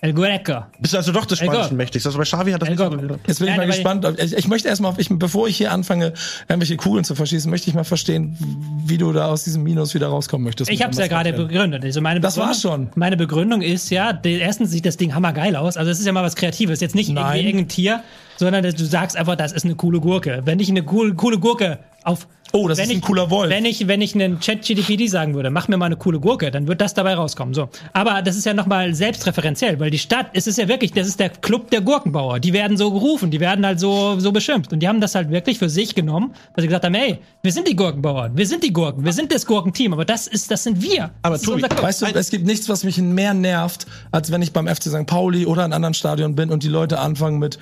El 0.05 0.15
Guereco. 0.15 0.65
Bist 0.81 0.95
du 0.95 0.99
also 0.99 1.13
doch 1.13 1.27
des 1.27 1.39
Spanischen 1.39 1.77
mächtig? 1.77 2.05
Also 2.05 2.19
bei 2.19 2.25
Xavi 2.25 2.51
hat 2.51 2.61
das 2.61 2.69
El 2.69 2.75
nicht 2.75 3.09
so. 3.09 3.19
Jetzt 3.25 3.39
bin 3.39 3.47
ich 3.47 3.57
Nein, 3.57 3.57
mal 3.57 3.67
gespannt. 3.69 4.05
Ich, 4.19 4.37
ich 4.37 4.49
möchte 4.49 4.67
erstmal, 4.67 4.95
ich, 4.99 5.09
bevor 5.09 5.47
ich 5.47 5.57
hier 5.57 5.71
anfange, 5.71 6.13
irgendwelche 6.49 6.77
Kugeln 6.77 7.05
zu 7.05 7.15
verschießen, 7.15 7.49
möchte 7.49 7.71
ich 7.71 7.75
mal 7.75 7.85
verstehen, 7.85 8.37
wie 8.85 8.99
du 8.99 9.13
da 9.13 9.29
aus 9.29 9.45
diesem 9.45 9.63
Minus 9.63 9.95
wieder 9.95 10.09
rauskommen 10.09 10.45
möchtest. 10.45 10.73
Ich 10.73 10.83
habe 10.83 10.91
es 10.91 10.99
ja 10.99 11.07
gerade 11.07 11.33
begründet. 11.33 11.85
Also 11.85 12.01
meine 12.01 12.19
Das 12.19 12.35
Begründung, 12.35 12.49
war's 12.49 12.63
schon. 12.63 12.91
Meine 12.97 13.17
Begründung 13.17 13.63
ist 13.63 13.91
ja, 13.91 14.19
erstens 14.25 14.73
sieht 14.73 14.87
das 14.87 14.97
Ding 14.97 15.15
hammergeil 15.15 15.55
aus. 15.55 15.77
Also 15.77 15.93
es 15.93 16.01
ist 16.01 16.07
ja 16.07 16.11
mal 16.11 16.25
was 16.25 16.35
Kreatives. 16.35 16.81
Jetzt 16.81 16.97
nicht 16.97 17.09
Nein. 17.09 17.25
irgendwie 17.25 17.47
irgendein 17.47 17.69
Tier, 17.69 18.03
sondern 18.39 18.65
du 18.65 18.85
sagst 18.85 19.17
einfach, 19.17 19.37
das 19.37 19.53
ist 19.53 19.65
eine 19.65 19.77
coole 19.77 20.01
Gurke. 20.01 20.43
Wenn 20.45 20.59
ich 20.59 20.69
eine 20.69 20.83
coole, 20.83 21.15
coole 21.15 21.39
Gurke 21.39 21.79
auf 22.05 22.27
Oh, 22.55 22.69
das 22.69 22.77
wenn 22.77 22.85
ist 22.85 22.91
ich, 22.91 22.97
ein 22.99 23.01
cooler 23.01 23.31
Wolf. 23.31 23.51
Wenn 23.51 23.65
ich, 23.65 23.89
wenn 23.89 24.03
ich 24.03 24.15
einen 24.15 24.39
Chat-GDPD 24.39 25.07
sagen 25.07 25.35
würde, 25.35 25.49
mach 25.49 25.69
mir 25.69 25.79
mal 25.79 25.87
eine 25.87 25.97
coole 25.97 26.21
Gurke, 26.21 26.51
dann 26.51 26.69
wird 26.69 26.83
das 26.83 26.93
dabei 26.93 27.15
rauskommen. 27.15 27.55
So. 27.55 27.71
Aber 27.95 28.21
das 28.21 28.37
ist 28.37 28.45
ja 28.45 28.53
nochmal 28.53 28.95
selbstreferenziell, 28.95 29.81
weil 29.81 29.91
die 29.91 29.99
Stadt, 29.99 30.27
es 30.35 30.47
ist 30.47 30.59
ja 30.59 30.69
wirklich, 30.69 30.93
das 30.93 31.07
ist 31.07 31.19
der 31.19 31.31
Club 31.31 31.71
der 31.71 31.81
Gurkenbauer. 31.81 32.41
Die 32.41 32.53
werden 32.53 32.77
so 32.77 32.93
gerufen, 32.93 33.31
die 33.31 33.41
werden 33.41 33.65
halt 33.65 33.81
so, 33.81 34.19
so 34.21 34.33
beschimpft. 34.33 34.73
Und 34.73 34.81
die 34.81 34.89
haben 34.89 35.01
das 35.01 35.15
halt 35.15 35.31
wirklich 35.31 35.59
für 35.59 35.71
sich 35.71 35.95
genommen, 35.95 36.35
weil 36.55 36.63
sie 36.63 36.69
gesagt 36.69 36.85
haben, 36.85 36.95
ey, 36.95 37.19
wir 37.43 37.53
sind 37.53 37.69
die 37.69 37.77
Gurkenbauer, 37.77 38.31
wir 38.35 38.47
sind 38.47 38.63
die 38.63 38.73
Gurken, 38.73 39.03
wir 39.03 39.15
sind 39.15 39.33
das 39.33 39.47
Gurkenteam, 39.47 39.95
aber 39.95 40.05
das 40.05 40.27
ist, 40.27 40.51
das 40.51 40.65
sind 40.65 40.83
wir. 40.83 41.11
Aber 41.23 41.41
Tobi. 41.41 41.63
Weißt 41.63 42.03
du, 42.03 42.07
es 42.07 42.31
gibt 42.31 42.45
nichts, 42.45 42.69
was 42.69 42.85
mich 42.85 42.99
mehr 42.99 43.33
nervt, 43.33 43.87
als 44.11 44.31
wenn 44.31 44.43
ich 44.43 44.53
beim 44.53 44.69
FC 44.69 44.85
St. 44.85 45.07
Pauli 45.07 45.47
oder 45.47 45.63
in 45.65 45.73
einem 45.73 45.77
anderen 45.77 45.95
Stadion 45.95 46.35
bin 46.35 46.51
und 46.51 46.63
die 46.63 46.69
Leute 46.69 46.99
anfangen 46.99 47.39
mit 47.39 47.59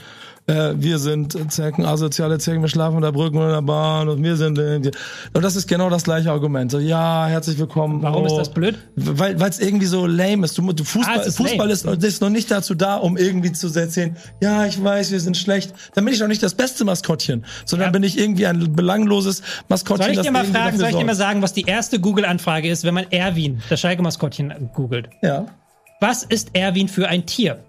äh, 0.50 0.74
wir 0.76 0.98
sind 0.98 1.52
Zecken, 1.52 1.84
asoziale 1.84 2.38
Zecken, 2.38 2.60
wir 2.62 2.68
schlafen 2.68 2.96
unter 2.96 3.12
Brücken 3.12 3.38
und 3.38 3.44
in 3.44 3.50
der 3.52 3.62
Bahn 3.62 4.08
und 4.08 4.22
wir 4.22 4.36
sind 4.36 4.58
äh, 4.58 4.80
und 5.32 5.42
das 5.42 5.56
ist 5.56 5.68
genau 5.68 5.88
das 5.88 6.04
gleiche 6.04 6.30
Argument. 6.30 6.70
So, 6.70 6.78
ja, 6.78 7.26
herzlich 7.26 7.58
willkommen. 7.58 8.02
Warum 8.02 8.24
oh. 8.24 8.26
ist 8.26 8.36
das 8.36 8.50
blöd? 8.50 8.78
Weil 8.96 9.40
es 9.42 9.60
irgendwie 9.60 9.86
so 9.86 10.06
lame 10.06 10.44
ist. 10.44 10.58
Du, 10.58 10.72
du 10.72 10.84
Fußball, 10.84 11.18
Ah, 11.18 11.22
ist 11.22 11.36
Fußball 11.36 11.68
lame. 11.68 11.72
ist, 11.72 12.04
ist 12.04 12.20
noch 12.20 12.30
nicht 12.30 12.50
dazu 12.50 12.74
da, 12.74 12.96
um 12.96 13.16
irgendwie 13.16 13.52
zu 13.52 13.68
erzählen, 13.72 14.16
ja, 14.42 14.66
ich 14.66 14.82
weiß, 14.82 15.12
wir 15.12 15.20
sind 15.20 15.36
schlecht. 15.36 15.72
Dann 15.94 16.04
bin 16.04 16.12
ich 16.12 16.20
doch 16.20 16.28
nicht 16.28 16.42
das 16.42 16.54
beste 16.54 16.84
Maskottchen, 16.84 17.44
sondern 17.64 17.88
Ja. 17.88 17.92
bin 17.92 18.02
ich 18.02 18.18
irgendwie 18.18 18.46
ein 18.46 18.74
belangloses 18.74 19.42
Maskottchen. 19.68 20.06
Soll 20.06 20.14
ich 20.14 20.20
dir 20.22 20.32
mal 20.32 20.44
fragen, 20.44 20.78
soll 20.78 20.88
ich 20.90 20.96
dir 20.96 21.04
mal 21.04 21.14
sagen, 21.14 21.42
was 21.42 21.52
die 21.52 21.62
erste 21.62 22.00
Google-Anfrage 22.00 22.68
ist, 22.68 22.84
wenn 22.84 22.94
man 22.94 23.06
Erwin, 23.10 23.62
das 23.68 23.80
Schalke-Maskottchen, 23.80 24.70
googelt? 24.74 25.08
Ja. 25.22 25.46
Was 26.00 26.22
ist 26.24 26.50
Erwin 26.54 26.88
für 26.88 27.08
ein 27.08 27.26
Tier? 27.26 27.62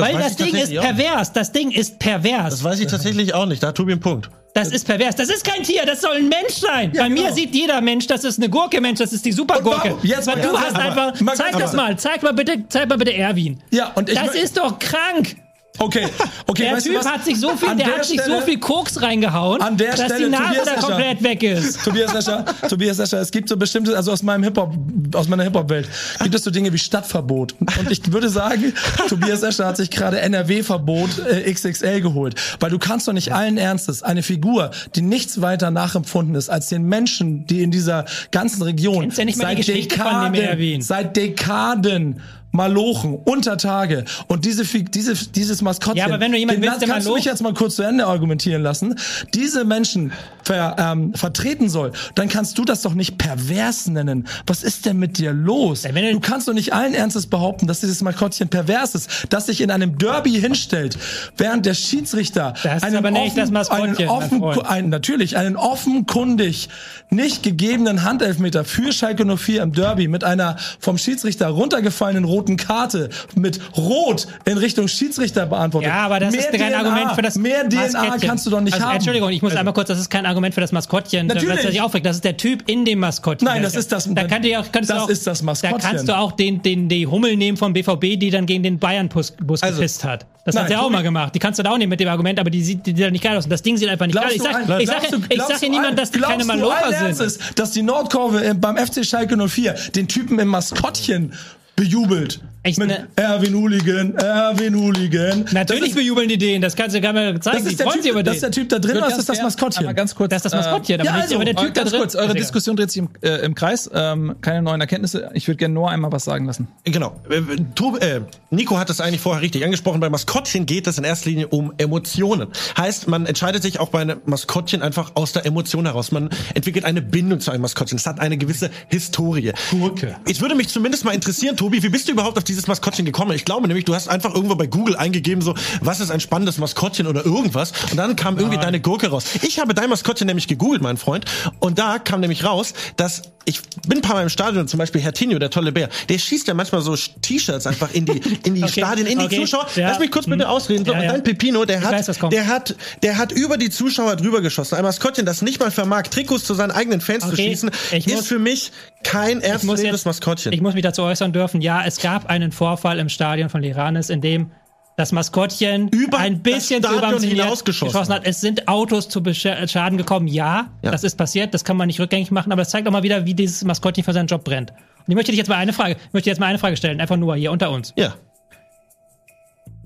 Weil 0.00 0.14
das 0.18 0.36
Ding 0.36 0.54
ist 0.54 0.74
pervers. 0.74 1.32
Das 1.32 1.52
Ding 1.52 1.70
ist 1.70 1.98
pervers. 1.98 2.50
Das 2.50 2.64
weiß 2.64 2.80
ich 2.80 2.86
tatsächlich 2.86 3.34
auch 3.34 3.46
nicht. 3.46 3.62
Da 3.62 3.68
hat 3.68 3.76
Tobi 3.76 3.92
einen 3.92 4.00
Punkt. 4.00 4.30
Das 4.54 4.68
ist 4.72 4.84
pervers. 4.86 5.14
Das 5.14 5.28
ist 5.28 5.44
kein 5.44 5.62
Tier, 5.62 5.86
das 5.86 6.00
soll 6.00 6.16
ein 6.16 6.28
Mensch 6.28 6.54
sein. 6.54 6.92
Bei 6.96 7.08
mir 7.08 7.22
genau. 7.22 7.34
sieht 7.34 7.54
jeder 7.54 7.80
Mensch, 7.80 8.06
das 8.08 8.24
ist 8.24 8.38
eine 8.38 8.48
Gurke, 8.48 8.80
Mensch, 8.80 8.98
das 8.98 9.12
ist 9.12 9.24
die 9.24 9.30
Supergurke. 9.32 9.96
Jetzt 10.02 10.28
Aber 10.28 10.40
du 10.40 10.58
hast 10.58 10.74
einfach. 10.76 11.14
aber- 11.20 11.34
zeig 11.36 11.52
ganz 11.52 11.58
das 11.62 11.74
aber- 11.74 11.82
mal, 11.82 11.98
zeig 11.98 12.22
mal 12.22 12.32
bitte, 12.32 12.64
zeig 12.68 12.88
mal 12.88 12.98
bitte 12.98 13.14
Erwin. 13.14 13.60
Ja, 13.70 13.92
und 13.94 14.08
ich 14.08 14.18
Das 14.18 14.34
ist 14.34 14.56
doch 14.56 14.78
krank. 14.78 15.36
Okay, 15.82 16.06
okay, 16.46 16.64
Der 16.64 16.74
weißt 16.76 16.86
du 16.86 16.90
Typ 16.90 16.98
was? 16.98 17.06
hat 17.10 17.24
sich 17.24 17.40
so 17.40 17.56
viel, 17.56 17.68
An 17.70 17.78
der, 17.78 17.86
der 17.86 17.96
hat 17.96 18.04
sich 18.04 18.18
so 18.18 18.24
Stelle- 18.24 18.42
viel 18.42 18.58
Koks 18.60 19.00
reingehauen, 19.00 19.62
An 19.62 19.78
der 19.78 19.92
dass 19.96 20.00
Stelle, 20.04 20.24
die 20.26 20.30
Nase 20.30 20.44
Tobias 20.44 20.64
da 20.66 20.72
Escher. 20.74 20.86
komplett 20.86 21.22
weg 21.22 21.42
ist. 21.42 21.82
Tobias 21.84 22.14
Escher, 22.14 22.44
Tobias 22.68 22.98
Escher, 22.98 23.18
es 23.20 23.30
gibt 23.30 23.48
so 23.48 23.56
bestimmte, 23.56 23.96
also 23.96 24.12
aus 24.12 24.22
meinem 24.22 24.44
Hip-Hop, 24.44 24.74
aus 25.14 25.28
meiner 25.28 25.44
Hip-Hop-Welt, 25.44 25.88
gibt 26.22 26.34
es 26.34 26.44
so 26.44 26.50
Dinge 26.50 26.70
wie 26.72 26.78
Stadtverbot. 26.78 27.54
Und 27.78 27.90
ich 27.90 28.12
würde 28.12 28.28
sagen, 28.28 28.74
Tobias 29.08 29.42
Escher 29.42 29.66
hat 29.66 29.78
sich 29.78 29.90
gerade 29.90 30.20
NRW-Verbot 30.20 31.18
äh, 31.26 31.50
XXL 31.52 32.02
geholt. 32.02 32.34
Weil 32.60 32.70
du 32.70 32.78
kannst 32.78 33.08
doch 33.08 33.14
nicht 33.14 33.32
allen 33.32 33.56
Ernstes 33.56 34.02
eine 34.02 34.22
Figur, 34.22 34.72
die 34.94 35.00
nichts 35.02 35.40
weiter 35.40 35.70
nachempfunden 35.70 36.34
ist 36.34 36.50
als 36.50 36.68
den 36.68 36.82
Menschen, 36.82 37.46
die 37.46 37.62
in 37.62 37.70
dieser 37.70 38.04
ganzen 38.32 38.62
Region 38.62 39.10
ja 39.10 40.30
dem 40.30 40.34
Erwin. 40.34 40.82
seit 40.82 41.16
Dekaden 41.16 42.20
Malochen, 42.52 43.14
Untertage 43.14 44.04
und 44.26 44.44
diese, 44.44 44.64
diese, 44.64 45.14
dieses 45.30 45.62
Maskottchen. 45.62 45.96
Ja, 45.98 46.06
aber 46.06 46.20
wenn 46.20 46.32
du 46.32 46.38
jemanden 46.38 46.62
den 46.62 46.70
willst, 46.70 46.82
der 46.82 46.88
kannst 46.88 47.06
du 47.08 47.14
mich 47.14 47.24
jetzt 47.24 47.42
mal 47.42 47.54
kurz 47.54 47.76
zu 47.76 47.82
Ende 47.82 48.06
argumentieren 48.06 48.62
lassen, 48.62 48.96
diese 49.34 49.64
Menschen 49.64 50.12
ver, 50.42 50.74
ähm, 50.78 51.14
vertreten 51.14 51.68
soll, 51.68 51.92
dann 52.16 52.28
kannst 52.28 52.58
du 52.58 52.64
das 52.64 52.82
doch 52.82 52.94
nicht 52.94 53.18
pervers 53.18 53.86
nennen. 53.86 54.26
Was 54.46 54.62
ist 54.62 54.86
denn 54.86 54.98
mit 54.98 55.18
dir 55.18 55.32
los? 55.32 55.84
Ja, 55.84 55.92
du- 55.92 56.12
du 56.12 56.20
kannst 56.20 56.48
doch 56.48 56.54
nicht 56.54 56.72
allen 56.72 56.94
Ernstes 56.94 57.26
behaupten, 57.26 57.66
dass 57.66 57.80
dieses 57.80 58.00
Maskottchen 58.02 58.48
pervers 58.48 58.94
ist, 58.94 59.26
das 59.30 59.46
sich 59.46 59.60
in 59.60 59.70
einem 59.70 59.96
Derby 59.98 60.32
hinstellt, 60.32 60.98
während 61.36 61.66
der 61.66 61.74
Schiedsrichter 61.74 62.54
Das 62.62 62.82
einen 62.82 62.96
aber 62.96 63.10
nicht 63.10 63.36
das 63.38 63.50
Maskottchen, 63.50 63.96
einen 63.96 64.08
offen, 64.08 64.42
einen, 64.66 64.88
natürlich 64.88 65.36
einen 65.36 65.56
offenkundig 65.56 66.68
nicht 67.10 67.42
gegebenen 67.42 68.02
Handelfmeter 68.02 68.64
für 68.64 68.92
Schalke 68.92 69.24
04 69.24 69.62
im 69.62 69.72
Derby 69.72 70.08
mit 70.08 70.24
einer 70.24 70.56
vom 70.78 70.98
Schiedsrichter 70.98 71.48
runtergefallenen 71.48 72.24
roten 72.24 72.39
roten 72.40 72.56
Karte 72.56 73.10
mit 73.34 73.60
Rot 73.76 74.26
in 74.44 74.56
Richtung 74.58 74.88
Schiedsrichter 74.88 75.46
beantwortet. 75.46 75.90
Ja, 75.90 76.06
aber 76.06 76.20
das 76.20 76.32
mehr 76.32 76.40
ist 76.40 76.58
kein 76.58 76.72
DNA, 76.72 76.78
Argument 76.78 77.12
für 77.12 77.22
das 77.22 77.36
Mehr 77.36 77.68
DNA 77.68 77.82
Maskottchen. 77.92 78.28
kannst 78.28 78.46
du 78.46 78.50
doch 78.50 78.60
nicht 78.60 78.72
also, 78.74 78.86
haben. 78.86 78.94
Entschuldigung, 78.96 79.30
ich 79.30 79.42
muss 79.42 79.54
einmal 79.54 79.74
kurz, 79.74 79.88
das 79.88 79.98
ist 79.98 80.10
kein 80.10 80.26
Argument 80.26 80.54
für 80.54 80.60
das 80.60 80.72
Maskottchen, 80.72 81.26
Natürlich. 81.26 81.56
das 81.62 81.66
sich 81.72 81.80
aufregt. 81.80 82.06
Das 82.06 82.16
ist 82.16 82.24
der 82.24 82.36
Typ 82.36 82.64
in 82.68 82.84
dem 82.84 83.00
Maskottchen. 83.00 83.46
Nein, 83.46 83.62
das 83.62 83.74
ist 83.74 83.92
das- 83.92 84.08
Da 84.12 84.22
auch, 84.22 84.66
das 84.68 84.86
du 84.86 84.94
auch, 84.94 85.08
ist 85.08 85.26
das 85.26 85.42
Maskottchen. 85.42 85.78
Da 85.80 85.88
kannst 85.88 86.08
du 86.08 86.16
auch 86.16 86.32
den, 86.32 86.62
den, 86.62 86.88
die 86.88 87.06
Hummel 87.06 87.36
nehmen 87.36 87.56
vom 87.56 87.72
BVB, 87.72 88.16
die 88.18 88.30
dann 88.30 88.46
gegen 88.46 88.62
den 88.62 88.78
Bayern-Bus 88.78 89.32
Bus 89.42 89.62
Also- 89.62 89.76
gepisst 89.76 90.04
hat. 90.04 90.26
Das 90.46 90.54
Nein, 90.54 90.64
hat 90.64 90.70
er 90.70 90.82
auch 90.82 90.90
mal 90.90 91.02
gemacht. 91.02 91.34
Die 91.34 91.38
kannst 91.38 91.58
du 91.58 91.62
da 91.62 91.70
auch 91.70 91.76
nehmen 91.76 91.90
mit 91.90 92.00
dem 92.00 92.08
Argument, 92.08 92.40
aber 92.40 92.48
die 92.48 92.62
sieht, 92.62 92.86
die 92.86 92.92
sieht 92.92 93.02
halt 93.02 93.12
nicht 93.12 93.22
geil 93.22 93.36
aus. 93.36 93.44
Und 93.44 93.50
das 93.50 93.60
Ding 93.60 93.76
sieht 93.76 93.88
einfach 93.90 94.06
nicht 94.06 94.18
Glaubst 94.18 94.38
geil 94.42 94.54
aus. 94.54 94.80
Ich 94.80 94.86
du 94.86 94.86
sag, 94.86 95.02
ich 95.02 95.10
sag, 95.10 95.10
du- 95.10 95.34
ich 95.34 95.42
sag 95.42 95.58
hier 95.60 95.68
niemand, 95.68 95.98
dass 95.98 96.10
die 96.10 96.18
keine 96.18 96.44
allen 96.50 96.92
sind. 96.94 97.06
Ernstes, 97.20 97.38
dass 97.56 97.72
die 97.72 97.82
Nordkurve 97.82 98.38
im- 98.40 98.58
beim 98.60 98.78
FC 98.78 99.04
Schalke 99.04 99.36
04 99.36 99.74
den 99.94 100.08
Typen 100.08 100.38
im 100.38 100.48
Maskottchen 100.48 101.34
bejubelt. 101.76 102.40
Echt, 102.62 102.78
Mit 102.78 102.88
ne? 102.88 103.08
Erwin 103.16 103.54
Hooligan, 103.54 104.14
Erwin 104.16 104.76
Hooligan. 104.76 105.46
Natürlich 105.52 105.80
das 105.80 105.88
ist, 105.90 105.94
bejubeln 105.94 106.28
die 106.28 106.36
den, 106.36 106.60
das 106.60 106.76
kannst 106.76 106.94
du 106.94 107.00
gar 107.00 107.14
nicht 107.14 107.42
zeigen. 107.42 107.64
das 107.64 107.72
ist, 107.72 107.80
der 107.80 107.86
typ, 107.88 108.22
das 108.24 108.34
ist 108.34 108.42
der. 108.42 108.50
Typ 108.50 108.68
da 108.68 108.78
drin, 108.78 108.98
ganz 109.00 109.16
ist 109.16 109.28
das 109.30 109.40
Maskottchen? 109.40 109.86
Aber 109.86 109.94
ganz 109.94 110.14
kurz. 110.14 110.28
Das 110.28 110.44
ist 110.44 110.52
das 110.52 110.66
Maskottchen, 110.66 111.00
aber, 111.00 111.04
ja, 111.06 111.12
nicht, 111.14 111.22
also, 111.22 111.34
aber 111.36 111.44
der 111.46 111.54
Äh, 111.54 111.56
Typ 111.56 111.72
da 111.74 111.80
ganz 111.80 111.90
drin. 111.90 112.00
kurz, 112.00 112.14
eure 112.16 112.34
Diskussion 112.34 112.76
dreht 112.76 112.90
sich 112.90 113.00
im, 113.02 113.08
äh, 113.22 113.36
im 113.46 113.54
Kreis. 113.54 113.88
Ähm, 113.94 114.36
keine 114.42 114.60
neuen 114.60 114.78
Erkenntnisse. 114.82 115.30
Ich 115.32 115.48
würde 115.48 115.56
gerne 115.56 115.72
Noah 115.74 115.90
einmal 115.90 116.12
was 116.12 116.24
sagen 116.24 116.44
lassen. 116.44 116.68
Genau. 116.84 117.18
Äh, 117.30 117.40
Tob, 117.74 118.02
äh, 118.02 118.20
Nico 118.50 118.76
hat 118.76 118.90
das 118.90 119.00
eigentlich 119.00 119.22
vorher 119.22 119.40
richtig 119.40 119.64
angesprochen. 119.64 120.00
Bei 120.00 120.10
Maskottchen 120.10 120.66
geht 120.66 120.86
es 120.86 120.98
in 120.98 121.04
erster 121.04 121.30
Linie 121.30 121.48
um 121.48 121.72
Emotionen. 121.78 122.48
Heißt, 122.76 123.08
man 123.08 123.24
entscheidet 123.24 123.62
sich 123.62 123.80
auch 123.80 123.88
bei 123.88 124.02
einem 124.02 124.20
Maskottchen 124.26 124.82
einfach 124.82 125.12
aus 125.14 125.32
der 125.32 125.46
Emotion 125.46 125.86
heraus. 125.86 126.12
Man 126.12 126.28
entwickelt 126.54 126.84
eine 126.84 127.00
Bindung 127.00 127.40
zu 127.40 127.52
einem 127.52 127.62
Maskottchen. 127.62 127.96
Es 127.96 128.04
hat 128.04 128.20
eine 128.20 128.36
gewisse 128.36 128.70
Historie. 128.88 129.52
Gurke. 129.70 130.16
Ich 130.26 130.42
würde 130.42 130.54
mich 130.54 130.68
zumindest 130.68 131.06
mal 131.06 131.14
interessieren, 131.14 131.56
Tobi, 131.56 131.82
wie 131.82 131.88
bist 131.88 132.06
du 132.06 132.12
überhaupt 132.12 132.36
auf 132.36 132.44
dieses 132.50 132.66
Maskottchen 132.66 133.06
gekommen? 133.06 133.32
Ich 133.32 133.44
glaube 133.44 133.66
nämlich, 133.66 133.84
du 133.84 133.94
hast 133.94 134.08
einfach 134.08 134.34
irgendwo 134.34 134.56
bei 134.56 134.66
Google 134.66 134.96
eingegeben, 134.96 135.42
so, 135.42 135.54
was 135.80 136.00
ist 136.00 136.10
ein 136.10 136.20
spannendes 136.20 136.58
Maskottchen 136.58 137.06
oder 137.06 137.24
irgendwas. 137.24 137.72
Und 137.90 137.96
dann 137.96 138.16
kam 138.16 138.38
irgendwie 138.38 138.58
deine 138.58 138.80
Gurke 138.80 139.08
raus. 139.08 139.24
Ich 139.42 139.58
habe 139.58 139.74
dein 139.74 139.88
Maskottchen 139.88 140.26
nämlich 140.26 140.48
gegoogelt, 140.48 140.82
mein 140.82 140.96
Freund. 140.96 141.24
Und 141.60 141.78
da 141.78 141.98
kam 141.98 142.20
nämlich 142.20 142.44
raus, 142.44 142.74
dass 142.96 143.22
ich 143.46 143.60
bin 143.88 143.98
ein 143.98 144.02
paar 144.02 144.14
Mal 144.16 144.22
im 144.22 144.28
Stadion, 144.28 144.68
zum 144.68 144.78
Beispiel 144.78 145.00
Herr 145.00 145.12
Tinio, 145.12 145.38
der 145.38 145.50
tolle 145.50 145.72
Bär, 145.72 145.88
der 146.08 146.18
schießt 146.18 146.46
ja 146.48 146.54
manchmal 146.54 146.82
so 146.82 146.94
T-Shirts 146.96 147.66
einfach 147.66 147.92
in 147.92 148.04
die, 148.06 148.20
in 148.44 148.54
die 148.54 148.62
Okay, 148.64 148.80
Stadien, 148.80 149.06
in 149.06 149.18
die 149.18 149.24
okay, 149.24 149.40
Zuschauer. 149.40 149.66
ja. 149.76 149.88
Lass 149.88 149.98
mich 149.98 150.10
kurz 150.10 150.26
bitte 150.26 150.44
Hm. 150.44 150.50
ausreden. 150.50 150.84
So, 150.84 150.92
Ja, 150.92 151.00
und 151.00 151.06
dein 151.08 151.22
Pepino, 151.22 151.64
der 151.64 151.78
Ich 151.80 151.84
hat, 151.84 151.92
weiß, 152.08 152.18
der 152.30 152.46
hat, 152.46 152.76
der 153.02 153.16
hat 153.18 153.32
über 153.32 153.56
die 153.56 153.70
Zuschauer 153.70 154.16
drüber 154.16 154.40
geschossen. 154.40 154.74
Ein 154.76 154.82
Maskottchen, 154.84 155.24
das 155.26 155.42
nicht 155.42 155.58
mal 155.60 155.70
vermag, 155.70 156.02
Trikots 156.08 156.44
zu 156.44 156.54
seinen 156.54 156.70
eigenen 156.70 157.00
Fans 157.00 157.24
zu 157.24 157.30
Okay, 157.32 157.48
schießen, 157.48 157.70
ich 157.92 158.06
ist 158.06 158.14
muss- 158.14 158.26
für 158.28 158.38
mich 158.38 158.72
kein 159.02 159.40
jetzt, 159.40 159.64
Maskottchen. 160.04 160.52
ich 160.52 160.60
muss 160.60 160.74
mich 160.74 160.82
dazu 160.82 161.02
äußern 161.02 161.32
dürfen. 161.32 161.60
Ja, 161.62 161.82
es 161.84 162.00
gab 162.00 162.26
einen 162.28 162.52
Vorfall 162.52 162.98
im 162.98 163.08
Stadion 163.08 163.48
von 163.48 163.62
Liranes, 163.62 164.10
in 164.10 164.20
dem 164.20 164.50
das 164.96 165.12
Maskottchen 165.12 165.88
Über 165.88 166.18
ein 166.18 166.42
bisschen 166.42 166.82
das 166.82 166.92
zu 166.92 166.98
Stadion 166.98 167.22
hinausgeschossen 167.22 167.92
geschossen 167.92 168.14
hat. 168.14 168.26
Es 168.26 168.40
sind 168.40 168.68
Autos 168.68 169.08
zu 169.08 169.22
Schaden 169.32 169.96
gekommen. 169.96 170.26
Ja, 170.28 170.70
Ja. 170.82 170.90
das 170.90 171.04
ist 171.04 171.16
passiert. 171.16 171.54
Das 171.54 171.64
kann 171.64 171.76
man 171.76 171.86
nicht 171.86 172.00
rückgängig 172.00 172.30
machen. 172.30 172.52
Aber 172.52 172.62
das 172.62 172.70
zeigt 172.70 172.86
auch 172.86 172.92
mal 172.92 173.02
wieder, 173.02 173.24
wie 173.24 173.34
dieses 173.34 173.64
Maskottchen 173.64 174.04
für 174.04 174.12
seinen 174.12 174.26
Job 174.26 174.44
brennt. 174.44 174.70
Und 174.72 175.04
ich 175.08 175.14
möchte 175.14 175.32
dich 175.32 175.38
jetzt 175.38 175.48
mal 175.48 175.56
eine 175.56 175.72
Frage, 175.72 175.96
möchte 176.12 176.28
jetzt 176.28 176.38
mal 176.38 176.46
eine 176.46 176.58
Frage 176.58 176.76
stellen. 176.76 177.00
Einfach 177.00 177.16
nur 177.16 177.34
hier 177.36 177.50
unter 177.52 177.70
uns. 177.70 177.92
ja. 177.96 178.14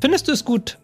Findest 0.00 0.28
du 0.28 0.32
es 0.32 0.44
gut, 0.44 0.78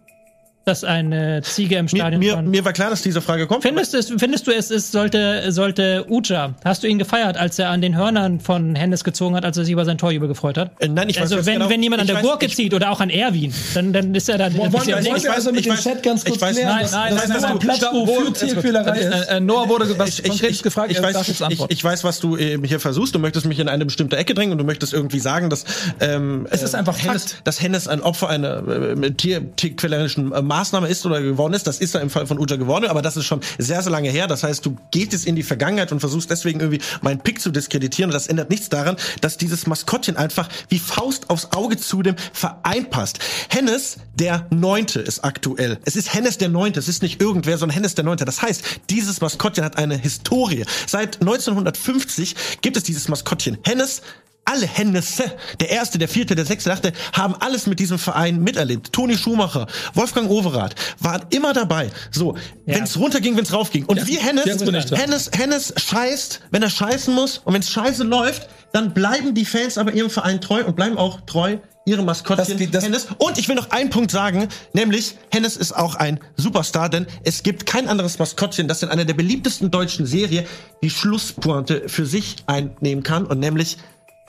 dass 0.64 0.84
eine 0.84 1.40
Ziege 1.42 1.76
im 1.76 1.86
Mir, 1.86 1.88
Stadion 1.88 2.18
mir, 2.20 2.34
von 2.34 2.48
mir 2.50 2.64
war 2.64 2.72
klar, 2.72 2.90
dass 2.90 3.02
diese 3.02 3.20
Frage 3.22 3.46
kommt. 3.46 3.62
Findest 3.62 3.94
du, 3.94 3.98
es, 3.98 4.12
findest 4.18 4.46
du 4.46 4.50
es, 4.52 4.70
es 4.70 4.92
sollte, 4.92 5.50
sollte 5.52 6.04
Uja, 6.08 6.54
hast 6.64 6.82
du 6.82 6.86
ihn 6.86 6.98
gefeiert, 6.98 7.36
als 7.38 7.58
er 7.58 7.70
an 7.70 7.80
den 7.80 7.96
Hörnern 7.96 8.40
von 8.40 8.74
Hennes 8.74 9.02
gezogen 9.02 9.34
hat, 9.36 9.44
als 9.44 9.56
er 9.56 9.64
sich 9.64 9.72
über 9.72 9.84
sein 9.84 9.96
Torjubel 9.98 10.28
gefreut 10.28 10.58
hat? 10.58 10.72
Äh, 10.78 10.88
nein, 10.88 11.08
ich 11.08 11.16
weiß 11.16 11.32
also 11.32 11.46
wenn, 11.46 11.54
genau. 11.54 11.70
wenn 11.70 11.82
jemand 11.82 12.02
an 12.02 12.06
Ich 12.08 12.12
der 12.12 12.22
weiß- 12.22 12.26
Gurke 12.26 12.46
ich- 12.46 12.56
zieht 12.56 12.74
oder 12.74 12.90
auch 12.90 13.00
an 13.00 13.08
Erwin, 13.10 13.52
dann, 13.74 13.92
dann 13.92 14.14
ist 14.14 14.28
er 14.28 14.36
da. 14.38 14.54
Wollen 14.54 14.72
ist 14.72 14.86
wir, 14.86 14.96
ja 14.98 15.04
wollen 15.04 15.14
nicht- 15.14 15.24
wir 15.24 15.32
also 15.34 15.50
mit 15.50 15.60
ich 15.60 15.66
dem 15.66 15.74
weiß- 15.76 15.82
Chat 15.82 16.02
ganz 16.02 16.22
ich 16.24 16.28
kurz 16.30 16.42
weiß- 16.42 16.52
klären, 16.52 16.68
Nein, 16.68 16.82
dass, 16.82 16.92
nein, 16.92 17.10
dass 17.14 17.18
nein, 17.20 17.32
das 17.32 17.42
nein, 17.42 17.52
ein 17.52 17.58
Platz, 17.58 17.76
stopp, 17.78 17.92
wo 17.94 18.06
wo- 18.06 18.20
für. 18.20 18.32
Tierquälerei 18.46 18.98
ist? 18.98 19.28
Äh, 19.30 19.36
äh, 19.36 19.40
Noah 19.40 19.68
wurde 19.68 19.98
was 19.98 20.08
ich, 20.10 20.18
ich, 20.24 20.30
Konkretes 20.30 20.62
gefragt. 20.62 20.90
Ich 20.92 21.02
weiß, 21.02 21.26
jetzt 21.26 21.40
ich, 21.50 21.60
ich 21.68 21.82
weiß, 21.84 22.04
was 22.04 22.20
du 22.20 22.36
ähm, 22.36 22.64
hier 22.64 22.80
versuchst. 22.80 23.14
Du 23.14 23.18
möchtest 23.18 23.46
mich 23.46 23.58
in 23.58 23.68
eine 23.68 23.86
bestimmte 23.86 24.16
Ecke 24.18 24.34
drängen 24.34 24.52
und 24.52 24.58
du 24.58 24.64
möchtest 24.64 24.92
irgendwie 24.92 25.20
sagen, 25.20 25.48
dass 25.50 25.64
ähm, 26.00 26.46
Es 26.50 26.62
ist 26.62 26.74
äh, 26.74 26.76
einfach 26.76 26.98
Hennes, 26.98 27.32
Fakt. 27.32 27.46
dass 27.46 27.60
Hennes 27.62 27.88
ein 27.88 28.02
Opfer 28.02 28.28
einer 28.28 28.66
äh, 28.68 29.10
Tier, 29.12 29.56
tierquälerischen 29.56 30.32
äh, 30.32 30.42
Maßnahme 30.50 30.88
ist 30.88 31.06
oder 31.06 31.22
geworden 31.22 31.54
ist. 31.54 31.66
Das 31.66 31.78
ist 31.78 31.94
er 31.94 32.00
im 32.00 32.10
Fall 32.10 32.26
von 32.26 32.38
Uja 32.38 32.56
geworden, 32.56 32.86
aber 32.86 33.02
das 33.02 33.16
ist 33.16 33.24
schon 33.24 33.40
sehr, 33.56 33.82
sehr 33.82 33.92
lange 33.92 34.10
her. 34.10 34.26
Das 34.26 34.42
heißt, 34.42 34.66
du 34.66 34.76
gehst 34.90 35.12
jetzt 35.12 35.26
in 35.26 35.36
die 35.36 35.44
Vergangenheit 35.44 35.92
und 35.92 36.00
versuchst 36.00 36.28
deswegen 36.28 36.60
irgendwie 36.60 36.80
meinen 37.02 37.20
Pick 37.20 37.40
zu 37.40 37.50
diskreditieren. 37.50 38.10
Und 38.10 38.14
das 38.14 38.26
ändert 38.26 38.50
nichts 38.50 38.68
daran, 38.68 38.96
dass 39.20 39.36
dieses 39.36 39.66
Maskottchen 39.66 40.16
einfach 40.16 40.48
wie 40.68 40.80
Faust 40.80 41.30
aufs 41.30 41.52
Auge 41.52 41.76
zu 41.76 42.02
dem 42.02 42.16
Verein 42.32 42.90
passt. 42.90 43.20
Hennes, 43.48 43.98
der 44.14 44.46
Neunte, 44.50 45.00
ist 45.00 45.24
aktuell. 45.24 45.78
Es 45.84 45.94
ist 45.94 46.12
Hennes 46.12 46.38
der 46.38 46.48
Neunte. 46.48 46.80
Es 46.80 46.88
ist 46.88 47.02
nicht 47.02 47.22
irgendwer, 47.22 47.56
sondern 47.56 47.74
Hennes 47.76 47.94
der 47.94 48.04
Neunte. 48.04 48.24
Das 48.24 48.42
heißt, 48.42 48.62
dieses 48.90 49.20
Maskottchen 49.20 49.64
hat 49.64 49.78
eine 49.78 49.96
Historie. 49.96 50.64
Seit 50.86 51.20
1950 51.20 52.34
gibt 52.60 52.76
es 52.76 52.82
dieses 52.82 53.08
Maskottchen. 53.08 53.58
Hennes 53.64 54.02
alle 54.50 54.66
Hennesse, 54.66 55.24
der 55.60 55.70
erste, 55.70 55.98
der 55.98 56.08
vierte, 56.08 56.34
der 56.34 56.44
sechste, 56.46 56.70
der 56.70 56.76
achte, 56.76 56.92
haben 57.12 57.34
alles 57.36 57.66
mit 57.66 57.78
diesem 57.78 57.98
Verein 57.98 58.40
miterlebt. 58.42 58.92
Toni 58.92 59.16
Schumacher, 59.16 59.66
Wolfgang 59.94 60.28
Overath 60.30 60.74
waren 60.98 61.22
immer 61.30 61.52
dabei. 61.52 61.90
So, 62.10 62.36
Ja. 62.66 62.76
wenn 62.76 62.84
es 62.84 62.98
runterging, 62.98 63.36
wenn 63.36 63.44
es 63.44 63.52
raufging. 63.52 63.84
Und 63.86 63.98
Hennes, 63.98 64.44
bin 64.64 64.74
ich 64.74 64.86
da. 64.86 64.96
Hennes, 64.96 65.30
Hennes 65.36 65.72
scheißt, 65.76 66.40
wenn 66.50 66.62
er 66.62 66.70
scheißen 66.70 67.14
muss 67.14 67.38
und 67.38 67.54
wenn 67.54 67.60
es 67.60 67.70
scheiße 67.70 68.02
läuft, 68.04 68.48
dann 68.72 68.92
bleiben 68.94 69.34
die 69.34 69.44
Fans 69.44 69.78
aber 69.78 69.92
ihrem 69.92 70.10
Verein 70.10 70.40
treu 70.40 70.64
und 70.64 70.76
bleiben 70.76 70.96
auch 70.98 71.20
treu 71.22 71.58
ihrem 71.86 72.04
Maskottchen 72.04 72.58
Das- 72.58 72.70
das- 72.70 72.84
Hennes. 72.84 73.06
Und 73.18 73.38
ich 73.38 73.48
will 73.48 73.56
noch 73.56 73.70
einen 73.70 73.90
Punkt 73.90 74.10
sagen, 74.10 74.48
nämlich 74.74 75.16
Hennes 75.32 75.56
ist 75.56 75.72
auch 75.74 75.94
ein 75.96 76.20
Superstar, 76.36 76.88
denn 76.88 77.06
es 77.24 77.42
gibt 77.42 77.66
kein 77.66 77.88
anderes 77.88 78.18
Maskottchen, 78.18 78.68
das 78.68 78.82
in 78.82 78.90
einer 78.90 79.04
der 79.06 79.14
beliebtesten 79.14 79.70
deutschen 79.70 80.06
Serie 80.06 80.46
die 80.82 80.90
Schlusspointe 80.90 81.88
für 81.88 82.06
sich 82.06 82.36
einnehmen 82.46 83.02
kann 83.02 83.24
und 83.26 83.40
nämlich 83.40 83.78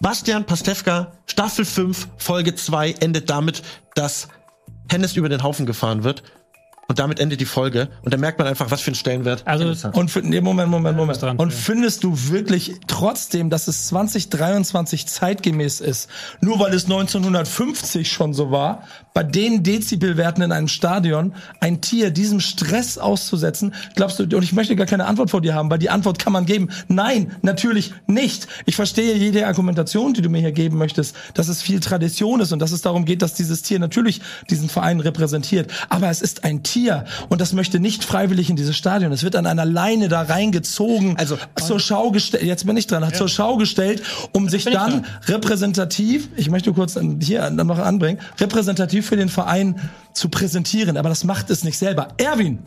Bastian 0.02 0.46
Pastewka, 0.46 1.12
Staffel 1.28 1.64
5, 1.64 2.08
Folge 2.18 2.56
2 2.56 2.94
endet 3.00 3.30
damit, 3.30 3.62
dass 3.96 4.28
Hennes 4.90 5.16
über 5.16 5.30
den 5.30 5.44
Haufen 5.44 5.66
gefahren 5.66 6.04
wird. 6.04 6.24
Und 6.88 7.00
damit 7.00 7.22
endet 7.22 7.40
die 7.40 7.46
Folge. 7.46 7.88
Und 8.02 8.14
da 8.14 8.18
merkt 8.18 8.38
man 8.38 8.48
einfach, 8.50 8.70
was 8.70 8.82
für 8.82 8.88
einen 8.88 8.96
Stellenwert 8.96 9.44
Also-. 9.48 9.90
Und 9.94 10.12
fi- 10.12 10.24
nee, 10.24 10.42
Moment, 10.42 10.70
Moment, 10.70 10.98
Moment. 10.98 11.22
dran, 11.22 11.38
Und 11.38 11.52
ja. 11.52 11.56
findest 11.58 12.04
du 12.04 12.14
wirklich 12.30 12.74
trotzdem, 12.88 13.50
dass 13.50 13.70
es 13.70 13.88
2023 13.88 15.08
zeitgemäß 15.08 15.80
ist, 15.80 16.10
nur 16.42 16.60
weil 16.60 16.74
es 16.74 16.84
1950 16.86 18.12
schon 18.12 18.34
so 18.34 18.52
war, 18.52 18.84
bei 19.14 19.24
den 19.24 19.64
Dezibelwerten 19.64 20.44
in 20.44 20.52
einem 20.52 20.68
Stadion 20.68 21.34
ein 21.60 21.82
Tier 21.82 22.12
diesem 22.12 22.40
Stress 22.40 22.98
auszusetzen? 22.98 23.74
Glaubst 23.96 24.20
du, 24.20 24.24
und 24.24 24.44
ich 24.44 24.54
möchte 24.54 24.76
gar 24.76 24.86
keine 24.88 25.06
Antwort 25.06 25.30
vor 25.32 25.42
dir 25.42 25.54
haben, 25.54 25.70
weil 25.70 25.80
die 25.80 25.90
Antwort 25.90 26.20
kann 26.20 26.34
man 26.34 26.46
geben. 26.46 26.70
Nein, 26.88 27.32
natürlich 27.42 27.94
nicht. 28.08 28.48
Ich 28.66 28.76
verstehe 28.76 29.16
jede 29.16 29.48
Argumentation, 29.48 30.14
die 30.14 30.22
du 30.22 30.30
mir 30.30 30.40
hier 30.40 30.52
geben 30.52 30.78
möchtest, 30.78 31.16
dass 31.34 31.48
es 31.48 31.62
viel 31.62 31.80
Tradition 31.80 32.40
ist 32.40 32.52
und 32.54 32.60
dass 32.60 32.72
es 32.72 32.82
darum 32.82 33.06
geht, 33.06 33.22
dass 33.22 33.34
dieses 33.34 33.62
Tier 33.62 33.80
natürlich 33.80 34.22
diesen 34.50 34.70
Verein 34.70 35.00
repräsentiert. 35.00 35.72
Aber 35.90 36.10
es 36.10 36.22
ist 36.22 36.44
ein 36.44 36.64
Tier 36.64 37.06
und 37.30 37.42
das 37.42 37.54
möchte 37.54 37.80
nicht 37.80 38.04
freiwillig 38.04 38.50
in 38.50 38.56
dieses 38.56 38.78
Stadion. 38.78 39.12
Es 39.12 39.24
wird 39.24 39.36
an 39.36 39.46
einer 39.46 39.66
Leine 39.66 40.08
da 40.08 40.22
reingezogen, 40.22 41.18
Also- 41.18 41.38
zur 41.62 41.80
Schau 41.80 42.12
gestellt. 42.12 42.44
Jetzt 42.44 42.66
bin 42.66 42.78
ich 42.78 42.88
dran. 42.88 43.06
Hat 43.06 43.16
zur 43.16 43.30
Schau 43.30 43.58
gestellt, 43.58 44.02
um 44.32 44.48
sich 44.50 44.66
dann 44.66 45.06
repräsentativ, 45.28 46.30
ich 46.38 46.50
möchte 46.50 46.72
kurz 46.74 46.98
hier 47.22 47.50
noch 47.50 47.80
anbringen, 47.80 48.20
repräsentativ 48.40 49.01
für 49.02 49.18
den 49.18 49.30
Verein 49.30 49.80
zu 50.14 50.30
präsentieren. 50.30 50.98
Aber 50.98 51.10
das 51.10 51.24
macht 51.24 51.50
es 51.50 51.64
nicht 51.64 51.78
selber. 51.78 52.10
Erwin 52.18 52.60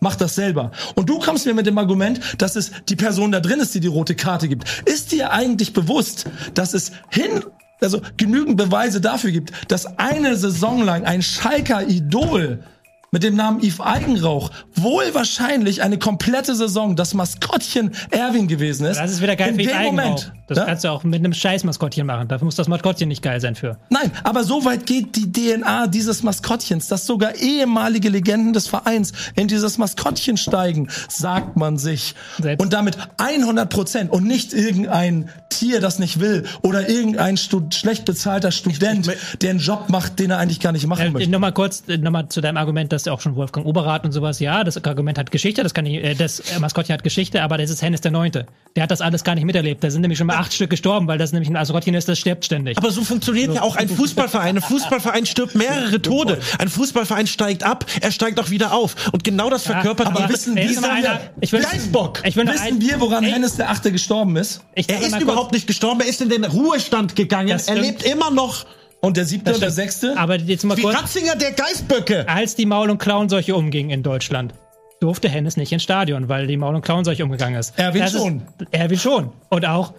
macht 0.00 0.20
das 0.20 0.34
selber. 0.34 0.70
Und 0.94 1.08
du 1.08 1.18
kommst 1.18 1.46
mir 1.46 1.54
mit 1.54 1.66
dem 1.66 1.78
Argument, 1.78 2.20
dass 2.38 2.56
es 2.56 2.70
die 2.88 2.96
Person 2.96 3.32
da 3.32 3.40
drin 3.40 3.60
ist, 3.60 3.74
die 3.74 3.80
die 3.80 3.88
rote 3.88 4.14
Karte 4.14 4.48
gibt. 4.48 4.64
Ist 4.86 5.12
dir 5.12 5.30
eigentlich 5.30 5.72
bewusst, 5.72 6.24
dass 6.54 6.74
es 6.74 6.92
hin 7.10 7.44
also 7.82 8.02
genügend 8.16 8.56
Beweise 8.56 9.00
dafür 9.00 9.30
gibt, 9.30 9.52
dass 9.70 9.98
eine 9.98 10.36
Saison 10.36 10.82
lang 10.82 11.04
ein 11.04 11.22
Schalker 11.22 11.88
Idol 11.88 12.62
mit 13.10 13.22
dem 13.22 13.34
Namen 13.36 13.60
Yves 13.60 13.80
Eigenrauch 13.80 14.50
wohl 14.74 15.14
wahrscheinlich 15.14 15.82
eine 15.82 15.98
komplette 15.98 16.54
Saison 16.54 16.94
das 16.94 17.14
Maskottchen 17.14 17.92
Erwin 18.10 18.48
gewesen 18.48 18.86
ist. 18.86 18.98
Das 18.98 19.10
ist 19.10 19.22
wieder 19.22 19.36
geil 19.36 19.50
In 19.50 19.58
dem. 19.58 19.82
Moment. 19.82 20.32
Das 20.50 20.58
ja? 20.58 20.64
kannst 20.64 20.82
du 20.82 20.88
auch 20.88 21.04
mit 21.04 21.20
einem 21.20 21.32
scheiß 21.32 21.62
Maskottchen 21.62 22.04
machen. 22.08 22.26
Dafür 22.26 22.44
muss 22.44 22.56
das 22.56 22.66
Maskottchen 22.66 23.06
nicht 23.08 23.22
geil 23.22 23.40
sein 23.40 23.54
für. 23.54 23.78
Nein, 23.88 24.10
aber 24.24 24.42
so 24.42 24.64
weit 24.64 24.84
geht 24.84 25.14
die 25.14 25.30
DNA 25.30 25.86
dieses 25.86 26.24
Maskottchens, 26.24 26.88
dass 26.88 27.06
sogar 27.06 27.36
ehemalige 27.36 28.08
Legenden 28.08 28.52
des 28.52 28.66
Vereins 28.66 29.12
in 29.36 29.46
dieses 29.46 29.78
Maskottchen 29.78 30.36
steigen, 30.36 30.88
sagt 31.08 31.56
man 31.56 31.78
sich. 31.78 32.16
Selbst- 32.42 32.60
Und 32.60 32.72
damit 32.72 32.98
100 33.18 33.70
Prozent 33.70 34.10
und 34.10 34.24
nicht 34.26 34.52
irgendein 34.52 35.28
Tier, 35.50 35.80
das 35.80 36.00
nicht 36.00 36.18
will 36.18 36.44
oder 36.62 36.88
irgendein 36.88 37.36
Stud 37.36 37.72
schlecht 37.76 38.04
bezahlter 38.04 38.50
Student, 38.50 39.08
der 39.42 39.50
einen 39.50 39.58
Job 39.60 39.88
macht, 39.88 40.18
den 40.18 40.32
er 40.32 40.38
eigentlich 40.38 40.58
gar 40.58 40.72
nicht 40.72 40.86
machen 40.88 41.06
Äh, 41.06 41.10
möchte. 41.10 41.30
Nochmal 41.30 41.52
kurz, 41.52 41.84
äh, 41.86 41.96
nochmal 41.96 42.28
zu 42.28 42.40
deinem 42.40 42.56
Argument, 42.56 42.90
dass 42.92 43.06
auch 43.06 43.20
schon 43.20 43.36
Wolfgang 43.36 43.66
Oberrat 43.66 44.04
und 44.04 44.10
sowas, 44.10 44.40
ja, 44.40 44.64
das 44.64 44.82
Argument 44.84 45.16
hat 45.16 45.30
Geschichte, 45.30 45.62
das 45.62 45.74
kann 45.74 45.86
ich, 45.86 46.02
äh, 46.02 46.14
das 46.14 46.42
Maskottchen 46.58 46.92
hat 46.94 47.04
Geschichte, 47.04 47.42
aber 47.44 47.56
das 47.56 47.70
ist 47.70 47.82
Hennes 47.82 48.00
der 48.00 48.10
Neunte. 48.10 48.46
Der 48.74 48.82
hat 48.82 48.90
das 48.90 49.00
alles 49.00 49.22
gar 49.22 49.34
nicht 49.36 49.44
miterlebt. 49.44 49.84
Da 49.84 49.90
sind 49.90 50.00
nämlich 50.02 50.18
schon 50.18 50.26
mal 50.26 50.38
acht 50.40 50.52
Stück 50.52 50.70
gestorben, 50.70 51.06
weil 51.06 51.18
das 51.18 51.32
nämlich 51.32 51.48
ein 51.48 51.56
Asrotin 51.56 51.94
ist, 51.94 52.08
das 52.08 52.18
stirbt 52.18 52.44
ständig. 52.44 52.76
Aber 52.78 52.90
so 52.90 53.04
funktioniert 53.04 53.54
ja 53.54 53.62
auch 53.62 53.76
ein 53.76 53.88
Fußballverein. 53.88 54.56
Ein 54.56 54.62
Fußballverein 54.62 55.26
stirbt 55.26 55.54
mehrere 55.54 56.00
Tode. 56.02 56.38
Ein 56.58 56.68
Fußballverein 56.68 57.26
steigt 57.26 57.62
ab, 57.62 57.84
er 58.00 58.10
steigt 58.10 58.40
auch 58.40 58.50
wieder 58.50 58.72
auf. 58.72 58.96
Und 59.12 59.22
genau 59.24 59.50
das 59.50 59.62
verkörpert 59.64 60.08
aber 60.08 60.26
die- 60.26 60.32
wissen 60.32 60.56
wir, 60.56 60.80
noch 60.80 60.88
einer? 60.88 61.20
Ich 61.40 61.52
will, 61.52 61.60
Geistbock. 61.62 62.22
ich 62.24 62.34
will 62.36 62.46
wissen 62.48 62.80
wir, 62.80 63.00
woran 63.00 63.22
Ey, 63.24 63.32
Hennes 63.32 63.56
der 63.56 63.70
Achte 63.70 63.92
gestorben 63.92 64.36
ist? 64.36 64.62
ich 64.74 64.88
Er 64.88 65.00
ist 65.00 65.20
überhaupt 65.20 65.52
nicht 65.52 65.66
gestorben, 65.66 66.00
er 66.00 66.06
ist 66.08 66.20
in 66.20 66.28
den 66.28 66.44
Ruhestand 66.44 67.14
gegangen. 67.16 67.60
Er 67.66 67.74
lebt 67.76 68.02
immer 68.02 68.30
noch. 68.30 68.64
Und 69.02 69.16
der 69.16 69.24
siebte 69.24 69.54
und 69.54 69.62
der 69.62 69.70
sechste? 69.70 70.14
Aber 70.18 70.36
jetzt 70.36 70.62
mal 70.64 70.76
Wie 70.76 70.82
kurz, 70.82 70.94
Ratzinger 70.94 71.34
der 71.34 71.52
Geistböcke. 71.52 72.28
als 72.28 72.54
die 72.54 72.66
Maul- 72.66 72.90
und 72.90 72.98
Klauenseuche 72.98 73.54
umging 73.56 73.88
in 73.88 74.02
Deutschland, 74.02 74.52
durfte 75.00 75.30
Hennes 75.30 75.56
nicht 75.56 75.72
ins 75.72 75.82
Stadion, 75.82 76.28
weil 76.28 76.46
die 76.46 76.58
Maul- 76.58 76.74
und 76.74 76.82
Klauenseuche 76.82 77.24
umgegangen 77.24 77.58
ist. 77.58 77.72
Erwin 77.78 78.02
Das 78.02 78.12
schon. 78.12 78.42
Ist, 78.58 78.68
Erwin 78.72 78.98
schon. 78.98 79.32
Und 79.48 79.64
auch 79.64 79.94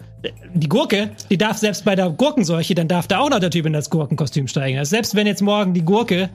die 0.54 0.68
Gurke, 0.68 1.10
die 1.30 1.38
darf 1.38 1.58
selbst 1.58 1.84
bei 1.84 1.96
der 1.96 2.10
Gurkenseuche, 2.10 2.74
dann 2.74 2.88
darf 2.88 3.06
da 3.08 3.18
auch 3.18 3.30
noch 3.30 3.40
der 3.40 3.50
Typ 3.50 3.66
in 3.66 3.72
das 3.72 3.90
Gurkenkostüm 3.90 4.48
steigen. 4.48 4.78
Also 4.78 4.90
selbst 4.90 5.14
wenn 5.14 5.26
jetzt 5.26 5.42
morgen 5.42 5.74
die 5.74 5.84
Gurke 5.84 6.30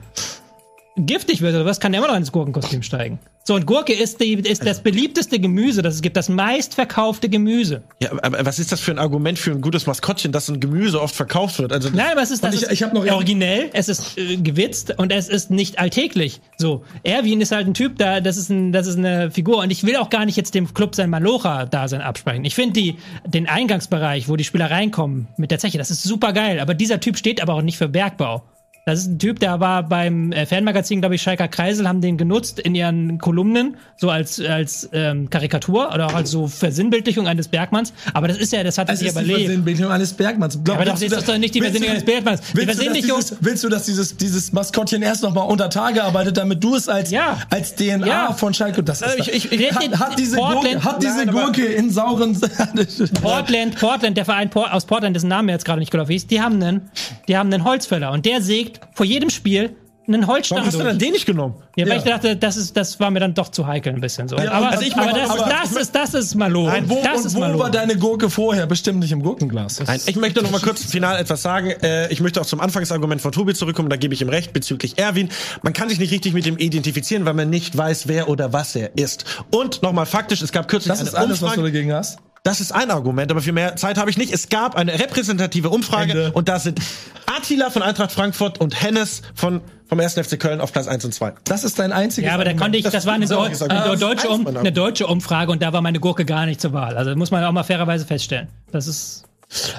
giftig 0.98 1.40
wird 1.40 1.54
oder 1.54 1.64
was, 1.64 1.80
kann 1.80 1.92
der 1.92 2.00
immer 2.00 2.08
noch 2.08 2.16
ins 2.16 2.32
Gurkenkostüm 2.32 2.82
steigen. 2.82 3.18
So, 3.44 3.54
und 3.54 3.64
Gurke 3.64 3.94
ist, 3.94 4.20
die, 4.20 4.34
ist 4.34 4.66
das 4.66 4.82
beliebteste 4.82 5.38
Gemüse, 5.40 5.80
das 5.80 5.94
es 5.94 6.02
gibt, 6.02 6.16
das 6.18 6.28
meistverkaufte 6.28 7.30
Gemüse. 7.30 7.82
Ja, 8.02 8.10
aber 8.22 8.44
was 8.44 8.58
ist 8.58 8.72
das 8.72 8.80
für 8.80 8.90
ein 8.90 8.98
Argument 8.98 9.38
für 9.38 9.52
ein 9.52 9.62
gutes 9.62 9.86
Maskottchen, 9.86 10.32
dass 10.32 10.48
ein 10.50 10.60
Gemüse 10.60 11.00
oft 11.00 11.14
verkauft 11.14 11.58
wird? 11.58 11.72
Also, 11.72 11.88
Nein, 11.90 12.12
aber 12.12 12.22
es 12.22 12.30
ist, 12.30 12.44
das 12.44 12.54
ich- 12.54 12.62
ist 12.64 12.72
ich 12.72 12.82
hab 12.82 12.92
noch- 12.92 13.06
originell, 13.10 13.70
es 13.72 13.88
ist 13.88 14.18
äh, 14.18 14.36
gewitzt 14.36 14.94
und 14.98 15.12
es 15.12 15.28
ist 15.30 15.50
nicht 15.50 15.78
alltäglich. 15.78 16.40
So, 16.58 16.84
Erwin 17.04 17.40
ist 17.40 17.52
halt 17.52 17.66
ein 17.66 17.72
Typ, 17.74 17.96
da, 17.98 18.20
das 18.20 18.36
ist, 18.36 18.50
ein, 18.50 18.72
das 18.72 18.86
ist 18.86 18.98
eine 18.98 19.30
Figur 19.30 19.58
und 19.62 19.70
ich 19.70 19.82
will 19.84 19.96
auch 19.96 20.10
gar 20.10 20.26
nicht 20.26 20.36
jetzt 20.36 20.54
dem 20.54 20.74
Club 20.74 20.94
sein 20.94 21.08
Malocha-Dasein 21.08 22.02
absprechen. 22.02 22.44
Ich 22.44 22.54
finde 22.54 22.94
den 23.26 23.48
Eingangsbereich, 23.48 24.28
wo 24.28 24.36
die 24.36 24.44
Spieler 24.44 24.70
reinkommen 24.70 25.28
mit 25.38 25.50
der 25.50 25.58
Zeche, 25.58 25.78
das 25.78 25.90
ist 25.90 26.02
super 26.02 26.32
geil, 26.34 26.60
aber 26.60 26.74
dieser 26.74 27.00
Typ 27.00 27.16
steht 27.16 27.40
aber 27.40 27.54
auch 27.54 27.62
nicht 27.62 27.78
für 27.78 27.88
Bergbau. 27.88 28.42
Das 28.88 29.00
ist 29.00 29.06
ein 29.08 29.18
Typ, 29.18 29.38
der 29.38 29.60
war 29.60 29.82
beim 29.82 30.32
äh, 30.32 30.46
Fanmagazin, 30.46 31.00
glaube 31.00 31.14
ich, 31.16 31.22
Schalker 31.22 31.46
Kreisel, 31.48 31.86
haben 31.86 32.00
den 32.00 32.16
genutzt 32.16 32.58
in 32.58 32.74
ihren 32.74 33.18
Kolumnen, 33.18 33.76
so 33.98 34.08
als, 34.08 34.40
als 34.40 34.88
ähm, 34.94 35.28
Karikatur 35.28 35.90
oder 35.92 36.06
auch 36.06 36.14
als 36.14 36.30
so 36.30 36.48
Versinnbildlichung 36.48 37.28
eines 37.28 37.48
Bergmanns. 37.48 37.92
Aber 38.14 38.28
das 38.28 38.38
ist 38.38 38.52
ja, 38.52 38.64
das 38.64 38.78
hat 38.78 38.88
er 38.88 38.96
sich 38.96 39.08
ist 39.08 39.18
die. 39.20 39.24
Versinnbildlichung 39.26 39.92
eines 39.92 40.12
Bergmanns. 40.14 40.58
Glaub, 40.64 40.76
aber 40.78 40.86
das 40.86 41.02
ist 41.02 41.28
doch 41.28 41.36
nicht 41.36 41.54
die 41.54 41.60
Versinnbildlichung 41.60 41.90
eines 41.96 42.04
Bergmanns. 42.04 42.40
Willst 42.54 42.80
du, 42.80 42.92
dieses, 42.92 43.36
willst 43.40 43.64
du, 43.64 43.68
dass 43.68 43.84
dieses, 43.84 44.16
dieses 44.16 44.52
Maskottchen 44.52 45.02
erst 45.02 45.22
noch 45.22 45.34
mal 45.34 45.42
unter 45.42 45.68
Tage 45.68 46.02
arbeitet, 46.02 46.36
damit 46.38 46.64
du 46.64 46.74
es 46.74 46.88
als, 46.88 47.10
Ja. 47.10 47.38
als 47.50 47.74
DNA 47.74 48.06
Ja. 48.06 48.32
von 48.32 48.54
Schalke, 48.54 48.82
das 48.82 49.02
ist, 49.02 49.18
ich- 49.18 49.52
ich- 49.52 49.52
ich- 49.52 49.72
hat, 49.74 49.98
hat 50.00 50.18
diese 50.18 50.36
Portland- 50.36 50.64
Gurke, 50.76 50.84
hat 50.84 51.02
diese 51.02 51.26
Nein, 51.26 51.30
Gurke 51.34 51.64
in 51.66 51.90
sauren, 51.90 52.40
Portland, 53.22 53.76
Portland, 53.78 54.16
der 54.16 54.24
Verein 54.24 54.50
aus 54.54 54.86
Portland, 54.86 55.14
dessen 55.14 55.28
Name 55.28 55.52
jetzt 55.52 55.64
gerade 55.64 55.78
nicht 55.80 55.90
geläufig 55.90 56.16
ist, 56.16 56.30
die 56.30 56.40
haben 56.40 56.62
einen, 56.62 56.90
die 57.28 57.36
haben 57.36 57.52
einen 57.52 57.64
Holzfäller 57.64 58.12
und 58.12 58.24
der 58.26 58.40
sägt 58.42 58.77
vor 58.94 59.06
jedem 59.06 59.30
Spiel 59.30 59.76
einen 60.10 60.26
Holzstamm 60.26 60.56
warum 60.60 60.68
hast 60.68 60.78
du 60.80 60.84
dann 60.84 60.98
den 60.98 61.12
nicht 61.12 61.26
genommen? 61.26 61.56
Ja, 61.76 61.84
weil 61.84 61.92
Ja. 61.92 61.98
ich 61.98 62.04
dachte, 62.04 62.34
das 62.34 62.56
ist, 62.56 62.74
das 62.74 62.98
war 62.98 63.10
mir 63.10 63.20
dann 63.20 63.34
doch 63.34 63.50
zu 63.50 63.66
heikel 63.66 63.92
ein 63.92 64.00
bisschen 64.00 64.26
so. 64.26 64.36
aber, 64.38 64.70
also 64.70 64.82
ich 64.82 64.96
aber, 64.96 65.04
möchte- 65.04 65.20
das, 65.20 65.30
aber- 65.30 65.50
das 65.50 65.72
ist, 65.82 65.94
das 65.94 66.14
ist 66.14 66.34
Malo. 66.34 66.66
Nein, 66.66 66.88
wo, 66.88 67.02
das 67.04 67.20
und 67.20 67.26
ist 67.26 67.34
wo 67.34 67.40
Malo. 67.40 67.58
war 67.58 67.70
deine 67.70 67.94
Gurke 67.94 68.30
vorher? 68.30 68.66
Bestimmt 68.66 69.00
nicht 69.00 69.12
im 69.12 69.22
Gurkenglas. 69.22 69.80
Nein, 69.86 70.00
ich 70.06 70.16
möchte 70.16 70.40
noch 70.42 70.50
mal 70.50 70.62
kurz 70.62 70.82
final 70.82 71.20
etwas 71.20 71.42
sagen. 71.42 71.72
Äh, 71.82 72.10
ich 72.10 72.22
möchte 72.22 72.40
auch 72.40 72.46
zum 72.46 72.58
Anfangsargument 72.60 73.20
von 73.20 73.32
Tobi 73.32 73.52
zurückkommen. 73.52 73.90
Da 73.90 73.96
gebe 73.96 74.14
ich 74.14 74.22
ihm 74.22 74.30
recht 74.30 74.54
bezüglich 74.54 74.96
Erwin. 74.96 75.28
Man 75.60 75.74
kann 75.74 75.90
sich 75.90 75.98
nicht 75.98 76.10
richtig 76.10 76.32
mit 76.32 76.46
ihm 76.46 76.56
identifizieren, 76.56 77.26
weil 77.26 77.34
man 77.34 77.50
nicht 77.50 77.76
weiß, 77.76 78.08
wer 78.08 78.30
oder 78.30 78.54
was 78.54 78.74
er 78.76 78.96
ist. 78.96 79.26
Und 79.50 79.82
nochmal 79.82 80.06
faktisch, 80.06 80.40
es 80.40 80.52
gab 80.52 80.68
kürzlich 80.68 80.88
Das 80.90 81.00
eine 81.00 81.08
ist 81.10 81.14
alles, 81.16 81.30
was 81.42 81.50
Umfrage. 81.50 81.60
du 81.60 81.66
dagegen 81.66 81.92
hast. 81.92 82.18
Das 82.42 82.60
ist 82.60 82.72
ein 82.72 82.90
Argument, 82.90 83.30
aber 83.30 83.40
viel 83.40 83.52
mehr 83.52 83.76
Zeit 83.76 83.98
habe 83.98 84.10
ich 84.10 84.16
nicht. 84.16 84.32
Es 84.32 84.48
gab 84.48 84.76
eine 84.76 84.98
repräsentative 84.98 85.70
Umfrage 85.70 86.10
Ende. 86.12 86.32
und 86.32 86.48
da 86.48 86.58
sind 86.58 86.80
Attila 87.26 87.70
von 87.70 87.82
Eintracht 87.82 88.12
Frankfurt 88.12 88.58
und 88.60 88.80
Hennes 88.80 89.22
von, 89.34 89.60
vom 89.88 90.00
1. 90.00 90.14
FC 90.14 90.38
Köln 90.38 90.60
auf 90.60 90.72
Platz 90.72 90.88
1 90.88 91.04
und 91.04 91.14
2. 91.14 91.34
Das 91.44 91.64
ist 91.64 91.78
dein 91.78 91.92
einziges 91.92 92.28
Ja, 92.28 92.34
aber 92.34 92.44
da 92.44 92.54
konnte 92.54 92.78
ich, 92.78 92.84
das, 92.84 93.06
war 93.06 93.14
eine, 93.14 93.26
Deu 93.26 93.40
eine, 93.40 93.60
Argument. 93.60 94.02
deutsche 94.02 94.28
Das 94.28 94.36
um, 94.36 94.46
eine 94.56 94.72
deutsche 94.72 95.06
Umfrage 95.06 95.52
und 95.52 95.62
da 95.62 95.72
war 95.72 95.82
meine 95.82 96.00
Gurke 96.00 96.24
gar 96.24 96.46
nicht 96.46 96.60
zur 96.60 96.72
Wahl. 96.72 96.96
Also 96.96 97.14
muss 97.16 97.30
man 97.30 97.44
auch 97.44 97.52
mal 97.52 97.64
fairerweise 97.64 98.06
feststellen. 98.06 98.48
Das 98.70 98.86
ist. 98.86 99.24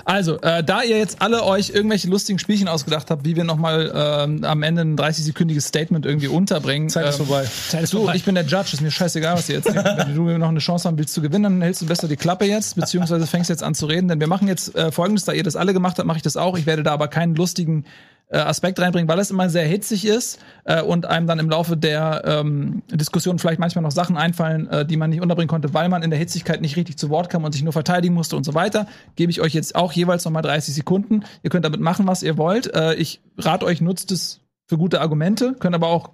Also, 0.03 0.41
äh, 0.41 0.63
da 0.63 0.81
ihr 0.81 0.97
jetzt 0.97 1.21
alle 1.21 1.43
euch 1.43 1.69
irgendwelche 1.69 2.07
lustigen 2.07 2.39
Spielchen 2.39 2.67
ausgedacht 2.67 3.11
habt, 3.11 3.23
wie 3.23 3.35
wir 3.35 3.43
nochmal 3.43 3.91
ähm, 3.93 4.43
am 4.43 4.63
Ende 4.63 4.81
ein 4.81 4.97
30-sekündiges 4.97 5.61
Statement 5.61 6.05
irgendwie 6.05 6.27
unterbringen. 6.27 6.89
Zeit 6.89 7.07
ist 7.07 7.19
ähm, 7.19 7.27
vorbei. 7.27 7.47
Zeit 7.69 7.83
ist 7.83 7.93
Du, 7.93 7.97
vorbei. 7.97 8.15
ich 8.15 8.23
bin 8.25 8.35
der 8.35 8.45
Judge, 8.45 8.71
ist 8.73 8.81
mir 8.81 8.89
scheißegal, 8.91 9.35
was 9.37 9.47
ihr 9.49 9.55
jetzt 9.55 9.67
denkt. 9.67 9.83
Wenn 9.85 10.15
du 10.15 10.37
noch 10.37 10.49
eine 10.49 10.59
Chance 10.59 10.87
haben 10.87 10.97
willst 10.97 11.13
zu 11.13 11.21
gewinnen, 11.21 11.43
dann 11.43 11.61
hältst 11.61 11.81
du 11.81 11.85
besser 11.85 12.07
die 12.07 12.15
Klappe 12.17 12.45
jetzt, 12.45 12.75
beziehungsweise 12.75 13.27
fängst 13.27 13.49
jetzt 13.49 13.63
an 13.63 13.75
zu 13.75 13.85
reden. 13.85 14.07
Denn 14.07 14.19
wir 14.19 14.27
machen 14.27 14.47
jetzt 14.47 14.75
äh, 14.75 14.91
folgendes, 14.91 15.25
da 15.25 15.33
ihr 15.33 15.43
das 15.43 15.55
alle 15.55 15.73
gemacht 15.73 15.97
habt, 15.99 16.07
mache 16.07 16.17
ich 16.17 16.23
das 16.23 16.35
auch. 16.35 16.57
Ich 16.57 16.65
werde 16.65 16.81
da 16.83 16.91
aber 16.91 17.07
keinen 17.07 17.35
lustigen 17.35 17.85
äh, 18.29 18.37
Aspekt 18.37 18.79
reinbringen, 18.79 19.07
weil 19.07 19.19
es 19.19 19.31
immer 19.31 19.49
sehr 19.49 19.65
hitzig 19.65 20.05
ist 20.05 20.39
äh, 20.63 20.81
und 20.81 21.05
einem 21.05 21.27
dann 21.27 21.39
im 21.39 21.49
Laufe 21.49 21.75
der 21.75 22.23
ähm, 22.25 22.83
Diskussion 22.91 23.39
vielleicht 23.39 23.59
manchmal 23.59 23.83
noch 23.83 23.91
Sachen 23.91 24.17
einfallen, 24.17 24.67
äh, 24.67 24.85
die 24.85 24.97
man 24.97 25.09
nicht 25.09 25.21
unterbringen 25.21 25.49
konnte, 25.49 25.73
weil 25.73 25.89
man 25.89 26.03
in 26.03 26.09
der 26.09 26.19
Hitzigkeit 26.19 26.61
nicht 26.61 26.75
richtig 26.75 26.97
zu 26.97 27.09
Wort 27.09 27.29
kam 27.29 27.43
und 27.43 27.51
sich 27.51 27.63
nur 27.63 27.73
verteidigen 27.73 28.13
musste 28.13 28.35
und 28.35 28.43
so 28.43 28.53
weiter. 28.53 28.87
Gebe 29.15 29.31
ich 29.31 29.41
euch 29.41 29.53
jetzt 29.53 29.75
auch 29.75 29.91
jeweils 29.91 30.25
nochmal 30.25 30.43
30 30.43 30.73
Sekunden. 30.73 31.23
Ihr 31.43 31.49
könnt 31.49 31.65
damit 31.65 31.81
machen, 31.81 32.07
was 32.07 32.23
ihr 32.23 32.37
wollt. 32.37 32.73
Äh, 32.73 32.95
ich 32.95 33.21
rate 33.37 33.65
euch, 33.65 33.81
nutzt 33.81 34.11
es 34.11 34.41
für 34.67 34.77
gute 34.77 35.01
Argumente, 35.01 35.55
könnt 35.59 35.75
aber 35.75 35.87
auch 35.87 36.11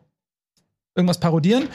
irgendwas 0.95 1.19
parodieren. 1.19 1.67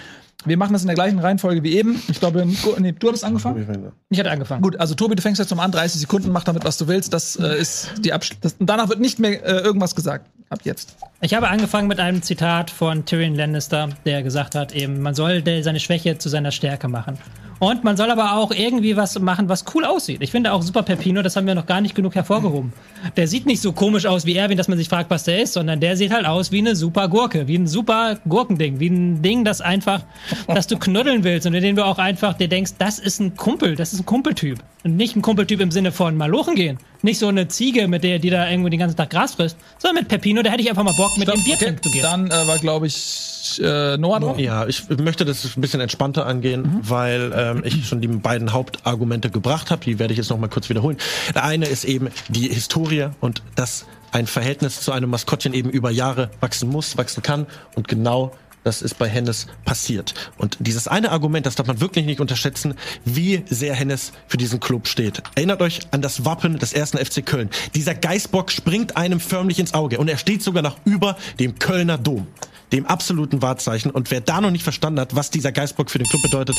Wir 0.45 0.57
machen 0.57 0.73
das 0.73 0.83
in 0.83 0.89
der 0.89 0.95
gleichen 0.95 1.19
Reihenfolge 1.19 1.63
wie 1.63 1.77
eben. 1.77 2.03
Ich 2.09 2.19
glaube, 2.19 2.47
nee, 2.79 2.93
du 2.93 3.09
hattest 3.09 3.25
angefangen. 3.25 3.93
Ich 4.09 4.19
hatte 4.19 4.31
angefangen. 4.31 4.63
Gut, 4.63 4.77
also 4.81 4.95
Tobi, 4.95 5.15
du 5.15 5.23
fängst 5.23 5.39
jetzt 5.39 5.51
nochmal 5.51 5.67
an, 5.67 5.73
30 5.73 6.01
Sekunden, 6.01 6.33
mach 6.33 6.45
damit, 6.45 6.65
was 6.65 6.79
du 6.79 6.89
willst. 6.89 7.13
Das 7.13 7.37
äh, 7.37 7.59
ist 7.59 7.93
die 7.99 8.13
Absch 8.13 8.33
das, 8.41 8.55
und 8.59 8.67
danach 8.67 8.89
wird 8.89 9.01
nicht 9.01 9.19
mehr 9.19 9.45
äh, 9.45 9.61
irgendwas 9.61 9.95
gesagt. 9.95 10.31
Ab 10.49 10.61
jetzt. 10.65 10.97
Ich 11.21 11.35
habe 11.35 11.49
angefangen 11.49 11.87
mit 11.87 12.01
einem 12.01 12.23
Zitat 12.23 12.71
von 12.71 13.05
Tyrion 13.05 13.37
Lannister, 13.37 13.91
der 14.05 14.25
gesagt 14.25 14.57
hat, 14.57 14.73
eben, 14.73 15.01
man 15.01 15.15
soll 15.15 15.45
seine 15.63 15.79
Schwäche 15.79 16.19
zu 16.19 16.29
seiner 16.29 16.51
Stärke 16.51 16.89
machen. 16.89 17.19
Und 17.61 17.85
man 17.85 17.95
soll 17.97 18.11
aber 18.11 18.37
auch 18.37 18.53
irgendwie 18.53 18.97
was 18.97 19.19
machen, 19.19 19.51
was 19.51 19.67
cool 19.75 19.85
aussieht. 19.85 20.23
Ich 20.23 20.31
finde 20.31 20.53
auch 20.53 20.63
Super 20.63 20.83
Pepino, 20.83 21.21
das 21.21 21.37
haben 21.37 21.47
wir 21.47 21.55
noch 21.55 21.67
gar 21.67 21.83
nicht 21.83 21.95
genug 21.95 22.15
hervorgehoben. 22.15 22.73
Der 23.19 23.29
sieht 23.29 23.45
nicht 23.45 23.61
so 23.61 23.73
komisch 23.73 24.07
aus 24.07 24.25
wie 24.25 24.35
Erwin, 24.35 24.57
dass 24.57 24.67
man 24.67 24.79
sich 24.79 24.89
fragt, 24.89 25.11
was 25.11 25.25
der 25.25 25.43
ist, 25.43 25.53
sondern 25.53 25.79
der 25.79 25.95
sieht 25.99 26.11
halt 26.11 26.25
aus 26.25 26.53
wie 26.53 26.59
eine 26.59 26.75
super 26.75 27.09
Gurke, 27.09 27.49
wie 27.49 27.57
ein 27.57 27.67
super 27.67 28.19
Gurkending, 28.27 28.81
wie 28.81 28.89
ein 28.89 29.21
Ding, 29.21 29.45
das 29.45 29.61
einfach, 29.61 30.01
dass 30.49 30.69
du 30.69 30.79
knuddeln 30.79 31.23
willst 31.23 31.47
und 31.47 31.53
in 31.53 31.63
dem 31.63 31.77
du 31.77 31.85
auch 31.85 31.99
einfach 31.99 32.33
dir 32.33 32.49
denkst, 32.49 32.73
das 32.79 32.99
ist 32.99 33.21
ein 33.21 33.37
Kumpel, 33.37 33.77
das 33.77 33.93
ist 33.93 34.01
ein 34.01 34.07
Kumpeltyp. 34.07 34.59
Und 34.83 34.97
nicht 34.97 35.15
ein 35.15 35.21
Kumpeltyp 35.21 35.61
im 35.61 35.71
Sinne 35.71 35.93
von 35.93 36.17
Malochen 36.17 36.55
gehen. 36.55 36.79
Nicht 37.03 37.19
so 37.19 37.29
eine 37.29 37.49
Ziege, 37.49 37.87
mit 37.87 38.03
der, 38.03 38.19
die 38.19 38.31
da 38.31 38.49
irgendwo 38.49 38.71
den 38.71 38.79
ganzen 38.79 38.97
Tag 38.97 39.11
Gras 39.11 39.35
frisst, 39.35 39.59
sondern 39.77 40.03
mit 40.03 40.09
Pepino, 40.09 40.43
da 40.43 40.51
hätte 40.51 40.63
ich 40.63 40.71
einfach 40.71 40.85
mal 40.85 40.95
Bock, 40.95 41.19
mit 41.19 41.29
dem 41.29 41.45
Bier 41.45 41.59
trinken 41.59 41.83
zu 41.83 41.91
gehen. 41.91 42.03
Dann 42.03 42.29
äh, 42.29 42.47
war, 42.47 42.59
glaube 42.59 42.87
ich, 42.87 43.61
äh, 43.63 43.99
Noah 43.99 44.21
dran. 44.21 44.39
Ja, 44.39 44.67
ich 44.67 44.89
möchte 44.89 45.27
das 45.27 45.57
ein 45.57 45.61
bisschen 45.61 45.81
entspannter 45.81 46.27
angehen, 46.27 46.81
weil 46.83 47.33
ähm, 47.51 47.63
ich 47.65 47.87
schon 47.87 48.01
die 48.01 48.09
beiden 48.09 48.53
Hauptargumente 48.53 49.31
gebracht 49.31 49.71
habe. 49.71 49.85
Die 49.85 49.99
werde 49.99 50.13
ich 50.13 50.19
jetzt 50.19 50.31
noch 50.31 50.39
mal 50.39 50.49
kurz 50.49 50.69
wiederholen. 50.69 50.97
Der 51.35 51.45
eine 51.45 51.67
ist 51.67 51.85
eben 51.85 52.09
die 52.29 52.49
Historie 52.49 53.09
und 53.21 53.43
dass 53.55 53.87
ein 54.13 54.27
Verhältnis 54.27 54.81
zu 54.81 54.93
einem 54.93 55.11
Maskottchen 55.11 55.55
eben 55.55 55.71
über 55.71 55.91
Jahre 55.91 56.31
wachsen 56.41 56.69
muss, 56.69 56.97
wachsen 56.97 57.23
kann 57.23 57.47
und 57.77 57.89
genau 57.89 58.33
das 58.63 58.83
ist 58.83 58.99
bei 58.99 59.09
Hennes 59.09 59.47
passiert. 59.65 60.15
Und 60.37 60.59
dieses 60.61 60.87
eine 60.89 61.13
Argument, 61.13 61.47
das 61.47 61.55
darf 61.55 61.67
man 61.67 61.81
wirklich 61.81 62.05
nicht 62.05 62.21
unterschätzen, 62.21 62.75
wie 63.05 63.43
sehr 63.49 63.75
Hennes 63.75 64.13
für 64.27 64.37
diesen 64.37 64.61
Club 64.61 64.87
steht. 64.87 65.23
Erinnert 65.35 65.63
euch 65.63 65.81
an 65.93 66.03
das 66.03 66.25
Wappen 66.25 66.59
des 66.59 66.73
ersten 66.73 66.99
FC 66.99 67.25
Köln. 67.25 67.49
Dieser 67.75 67.95
Geißbock 67.95 68.51
springt 68.51 68.97
einem 68.97 69.21
förmlich 69.21 69.59
ins 69.59 69.75
Auge 69.75 69.99
und 69.99 70.09
er 70.09 70.19
steht 70.19 70.43
sogar 70.43 70.63
noch 70.63 70.77
über 70.85 71.17
dem 71.39 71.59
Kölner 71.59 71.97
Dom, 71.97 72.27
dem 72.73 72.87
absoluten 72.87 73.43
Wahrzeichen. 73.43 73.91
Und 73.91 74.11
wer 74.11 74.21
da 74.21 74.41
noch 74.41 74.51
nicht 74.51 74.65
verstanden 74.65 75.01
hat, 75.01 75.17
was 75.17 75.31
dieser 75.31 75.53
Geißbock 75.53 75.91
für 75.91 75.99
den 75.99 76.09
Club 76.09 76.23
bedeutet, 76.23 76.57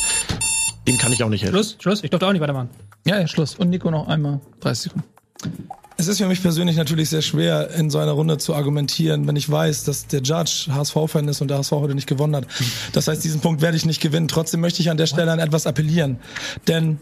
dem 0.87 0.97
kann 0.97 1.13
ich 1.13 1.23
auch 1.23 1.29
nicht 1.29 1.43
helfen. 1.43 1.55
Schluss, 1.55 1.77
Schluss, 1.79 2.03
ich 2.03 2.09
durfte 2.09 2.27
auch 2.27 2.31
nicht 2.31 2.41
weitermachen. 2.41 2.69
Ja, 3.05 3.19
ja, 3.19 3.27
Schluss. 3.27 3.55
Und 3.55 3.69
Nico 3.69 3.91
noch 3.91 4.07
einmal 4.07 4.39
30 4.61 4.83
Sekunden. 4.83 5.07
Es 5.97 6.07
ist 6.07 6.17
für 6.17 6.27
mich 6.27 6.41
persönlich 6.41 6.77
natürlich 6.77 7.09
sehr 7.09 7.21
schwer, 7.21 7.69
in 7.71 7.91
so 7.91 7.99
einer 7.99 8.13
Runde 8.13 8.39
zu 8.39 8.55
argumentieren, 8.55 9.27
wenn 9.27 9.35
ich 9.35 9.49
weiß, 9.51 9.83
dass 9.83 10.07
der 10.07 10.21
Judge 10.21 10.67
HSV-Fan 10.71 11.27
ist 11.27 11.41
und 11.41 11.49
der 11.49 11.59
HSV 11.59 11.73
heute 11.73 11.93
nicht 11.93 12.07
gewonnen 12.07 12.35
hat. 12.35 12.47
Das 12.93 13.07
heißt, 13.07 13.23
diesen 13.23 13.39
Punkt 13.39 13.61
werde 13.61 13.77
ich 13.77 13.85
nicht 13.85 14.01
gewinnen. 14.01 14.27
Trotzdem 14.27 14.61
möchte 14.61 14.81
ich 14.81 14.89
an 14.89 14.97
der 14.97 15.05
Stelle 15.05 15.31
an 15.31 15.37
etwas 15.37 15.67
appellieren. 15.67 16.19
Denn 16.67 16.97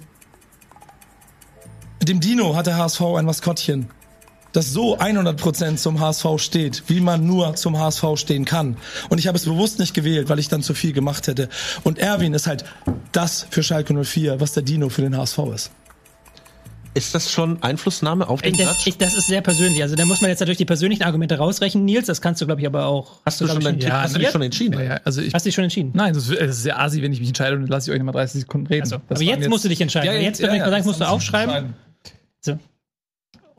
mit 2.00 2.10
dem 2.10 2.20
Dino 2.20 2.58
hat 2.58 2.68
der 2.68 2.78
HSV 2.78 3.02
ein 3.18 3.24
Maskottchen, 3.24 3.90
das 4.52 4.74
so 4.74 4.98
100% 4.98 5.76
zum 5.78 6.00
HSV 6.00 6.26
steht, 6.38 6.84
wie 6.88 7.02
man 7.02 7.26
nur 7.26 7.56
zum 7.56 7.78
HSV 7.78 8.04
stehen 8.16 8.46
kann. 8.46 8.78
Und 9.10 9.18
ich 9.20 9.28
habe 9.28 9.38
es 9.38 9.46
bewusst 9.46 9.80
nicht 9.80 9.94
gewählt, 9.94 10.30
weil 10.30 10.40
ich 10.40 10.48
dann 10.48 10.64
zu 10.64 10.74
viel 10.74 10.94
gemacht 10.94 11.28
hätte. 11.28 11.50
Und 11.84 12.00
Erwin 12.00 12.34
ist 12.34 12.48
halt 12.48 12.66
das 13.12 13.46
für 13.50 13.64
Schalke 13.64 13.94
04, 14.04 14.40
was 14.40 14.54
der 14.54 14.64
Dino 14.64 14.90
für 14.90 15.02
den 15.02 15.16
HSV 15.16 15.40
ist. 15.54 15.72
Ist 16.96 17.14
das 17.14 17.32
schon 17.32 17.62
Einflussnahme 17.62 18.28
auf 18.28 18.42
den 18.42 18.58
das, 18.58 18.78
Judge? 18.78 18.90
ich, 18.90 18.98
das 18.98 19.16
ist 19.16 19.28
sehr 19.28 19.42
persönlich. 19.42 19.84
Also 19.84 19.96
da 19.96 20.06
muss 20.06 20.22
man 20.22 20.32
jetzt 20.32 20.40
natürlich 20.40 20.58
die 20.58 20.66
persönlichen 20.66 21.04
Argumente 21.04 21.38
rausrechnen. 21.38 21.86
Nils, 21.86 22.08
das 22.08 22.20
kannst 22.20 22.42
du, 22.42 22.48
glaube 22.48 22.62
ich, 22.62 22.68
aber 22.68 22.88
auch. 22.88 23.20
Hast 23.26 23.40
du 23.40 23.48
schon 23.48 23.60
ich, 23.60 23.64
deinen? 23.64 23.80
Ja, 23.80 24.02
hast 24.02 24.16
du 24.16 24.20
dich 24.20 24.32
schon 24.32 24.42
entschieden? 24.42 24.74
Ja, 24.74 24.84
ja, 24.84 25.00
also 25.06 25.22
ich, 25.22 25.34
Hast 25.34 25.46
du 25.46 25.50
dich 25.50 25.56
schon 25.56 25.66
entschieden? 25.66 25.92
nein, 25.94 26.16
das 26.16 26.28
ist, 26.28 26.42
das 26.42 26.50
ist 26.50 26.64
sehr 26.64 26.80
asi, 26.80 27.04
wenn 27.04 27.14
ich 27.14 27.20
mich 27.20 27.30
entscheide 27.30 27.56
und 27.56 27.62
dann 27.62 27.70
lasse 27.70 27.90
ich 27.90 27.94
euch 27.94 28.00
nochmal 28.00 28.16
30 28.16 28.42
Sekunden 28.42 28.68
reden. 28.68 28.84
Also, 28.84 28.96
aber 28.96 29.20
waren 29.20 29.22
jetzt 29.22 29.50
musst 29.50 29.66
du 29.66 29.70
dich 29.70 29.80
entscheiden. 29.82 30.22
Jetzt, 30.22 30.42
wenn 30.42 30.56
ich 30.56 30.62
mal 30.62 30.72
sagen, 30.72 30.86
musst 30.86 31.00
du 31.00 31.08
aufschreiben. 31.08 31.76
So. 32.42 32.58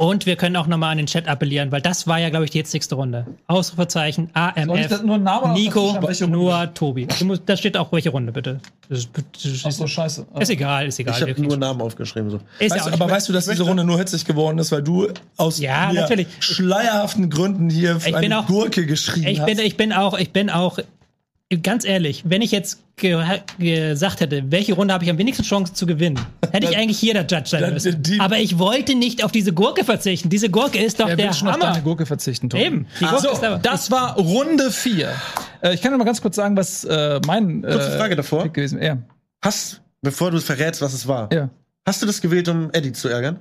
Und 0.00 0.24
wir 0.24 0.36
können 0.36 0.56
auch 0.56 0.66
nochmal 0.66 0.92
an 0.92 0.96
den 0.96 1.04
Chat 1.06 1.28
appellieren, 1.28 1.70
weil 1.72 1.82
das 1.82 2.06
war 2.06 2.18
ja, 2.18 2.30
glaube 2.30 2.46
ich, 2.46 2.50
die 2.50 2.56
jetzigste 2.56 2.94
Runde. 2.94 3.26
Ausrufezeichen, 3.48 4.30
Soll 4.34 4.52
ich 4.56 4.68
AMF, 4.70 4.86
das 4.88 5.02
nur 5.02 5.16
einen 5.16 5.24
Namen 5.24 5.44
oder 5.44 5.52
Nico, 5.52 6.26
nur 6.26 6.72
Tobi. 6.72 7.06
Musst- 7.22 7.42
Da 7.44 7.54
steht 7.54 7.76
auch 7.76 7.92
welche 7.92 8.08
Runde, 8.08 8.32
bitte. 8.32 8.60
Das 8.88 9.00
ist, 9.00 9.10
das 9.34 9.44
ist, 9.44 9.66
Ach 9.66 9.70
so, 9.72 9.86
scheiße. 9.86 10.26
ist 10.38 10.48
egal, 10.48 10.86
ist 10.86 10.98
egal. 11.00 11.16
Ich 11.16 11.28
habe 11.28 11.42
nur 11.42 11.58
Namen 11.58 11.82
aufgeschrieben. 11.82 12.30
So. 12.30 12.36
ist 12.58 12.70
ja 12.70 12.76
Weißt 12.76 12.86
auch 12.86 12.90
du, 12.92 12.94
aber 13.04 13.10
weißt 13.12 13.28
du, 13.28 13.34
dass 13.34 13.44
diese 13.44 13.62
Runde 13.62 13.84
nur 13.84 13.98
hitzig 13.98 14.24
geworden 14.24 14.56
ist, 14.56 14.72
weil 14.72 14.82
du 14.82 15.08
aus 15.36 15.58
Ja, 15.60 15.92
schleierhaften 16.40 17.28
Gründen 17.28 17.68
hier 17.68 17.98
Ich 17.98 18.06
eine 18.06 18.20
bin 18.20 18.32
auch- 18.32 18.46
Gurke 18.46 18.86
geschrien 18.86 19.26
Ich 19.26 19.40
hast? 19.40 19.46
bin, 19.46 19.58
ich 19.58 19.76
bin 19.76 19.92
auch, 19.92 20.18
ich 20.18 20.32
bin 20.32 20.48
auch, 20.48 20.78
ganz 21.62 21.84
ehrlich, 21.84 22.22
wenn 22.26 22.42
ich 22.42 22.52
jetzt 22.52 22.78
ge 22.96 23.18
gesagt 23.58 24.20
hätte, 24.20 24.44
welche 24.52 24.74
Runde 24.74 24.94
habe 24.94 25.02
ich 25.04 25.10
am 25.10 25.18
wenigsten 25.18 25.42
Chance 25.42 25.72
zu 25.72 25.84
gewinnen, 25.86 26.18
hätte 26.52 26.68
ich 26.70 26.76
eigentlich 26.76 26.98
hier 26.98 27.12
der 27.14 27.22
Judge 27.26 27.50
sein 27.50 27.72
müssen. 27.72 28.02
die- 28.02 28.20
Aber 28.20 28.38
ich 28.38 28.58
wollte 28.58 28.94
nicht 28.94 29.24
auf 29.24 29.32
diese 29.32 29.52
Gurke 29.52 29.84
verzichten. 29.84 30.28
Diese 30.28 30.48
Gurke 30.48 30.78
ist 30.78 31.00
doch 31.00 31.06
der 31.06 31.18
will 31.18 31.32
schon 31.32 31.48
auf 31.48 31.54
Hammer. 31.54 31.72
deine 31.72 31.82
Gurke 31.82 32.06
verzichten, 32.06 32.50
Tom? 32.50 32.60
Eben, 32.60 32.86
die 33.00 33.04
Gurke 33.04 33.22
so, 33.22 33.30
ist 33.32 33.42
aber- 33.44 33.58
das 33.58 33.90
war 33.90 34.14
Runde 34.16 34.70
4. 34.70 35.08
Äh, 35.62 35.74
ich 35.74 35.82
kann 35.82 35.90
noch 35.90 35.98
mal 35.98 36.04
ganz 36.04 36.22
kurz 36.22 36.36
sagen, 36.36 36.56
was 36.56 36.84
äh, 36.84 37.20
mein 37.26 37.64
äh, 37.64 37.72
Kurze 37.72 37.96
Frage 37.96 38.14
davor. 38.16 38.44
Pick 38.44 38.54
gewesen 38.54 38.78
wäre. 38.78 38.98
Hast, 39.42 39.80
bevor 40.02 40.30
du 40.30 40.40
verrätst, 40.40 40.80
was 40.82 40.92
es 40.92 41.08
war, 41.08 41.32
Ja. 41.32 41.50
hast 41.86 42.00
du 42.02 42.06
das 42.06 42.20
gewählt, 42.20 42.48
um 42.48 42.70
Eddie 42.72 42.92
zu 42.92 43.08
ärgern? 43.08 43.40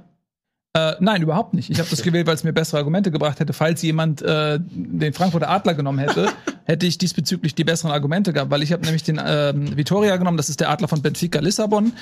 Äh, 0.73 0.93
nein, 0.99 1.23
überhaupt 1.23 1.55
nicht. 1.55 1.71
Ich 1.71 1.79
habe 1.79 1.89
das 1.89 2.03
gewählt, 2.03 2.27
weil 2.27 2.35
es 2.35 2.43
mir 2.43 2.53
bessere 2.53 2.77
Argumente 2.77 3.09
gebracht 3.09 3.39
hätte. 3.39 3.53
Falls 3.53 3.81
jemand 3.81 4.21
äh, 4.21 4.59
den 4.61 5.13
Frankfurter 5.13 5.49
Adler 5.49 5.73
genommen 5.73 5.97
hätte, 5.97 6.27
hätte 6.65 6.85
ich 6.85 6.99
diesbezüglich 6.99 7.55
die 7.55 7.63
besseren 7.63 7.91
Argumente 7.91 8.33
gehabt, 8.33 8.51
weil 8.51 8.61
ich 8.61 8.71
habe 8.71 8.83
nämlich 8.83 9.01
den 9.01 9.19
ähm, 9.23 9.75
Vitoria 9.75 10.15
genommen. 10.17 10.37
Das 10.37 10.47
ist 10.47 10.59
der 10.59 10.69
Adler 10.69 10.87
von 10.87 11.01
Benfica 11.01 11.39
Lissabon 11.39 11.93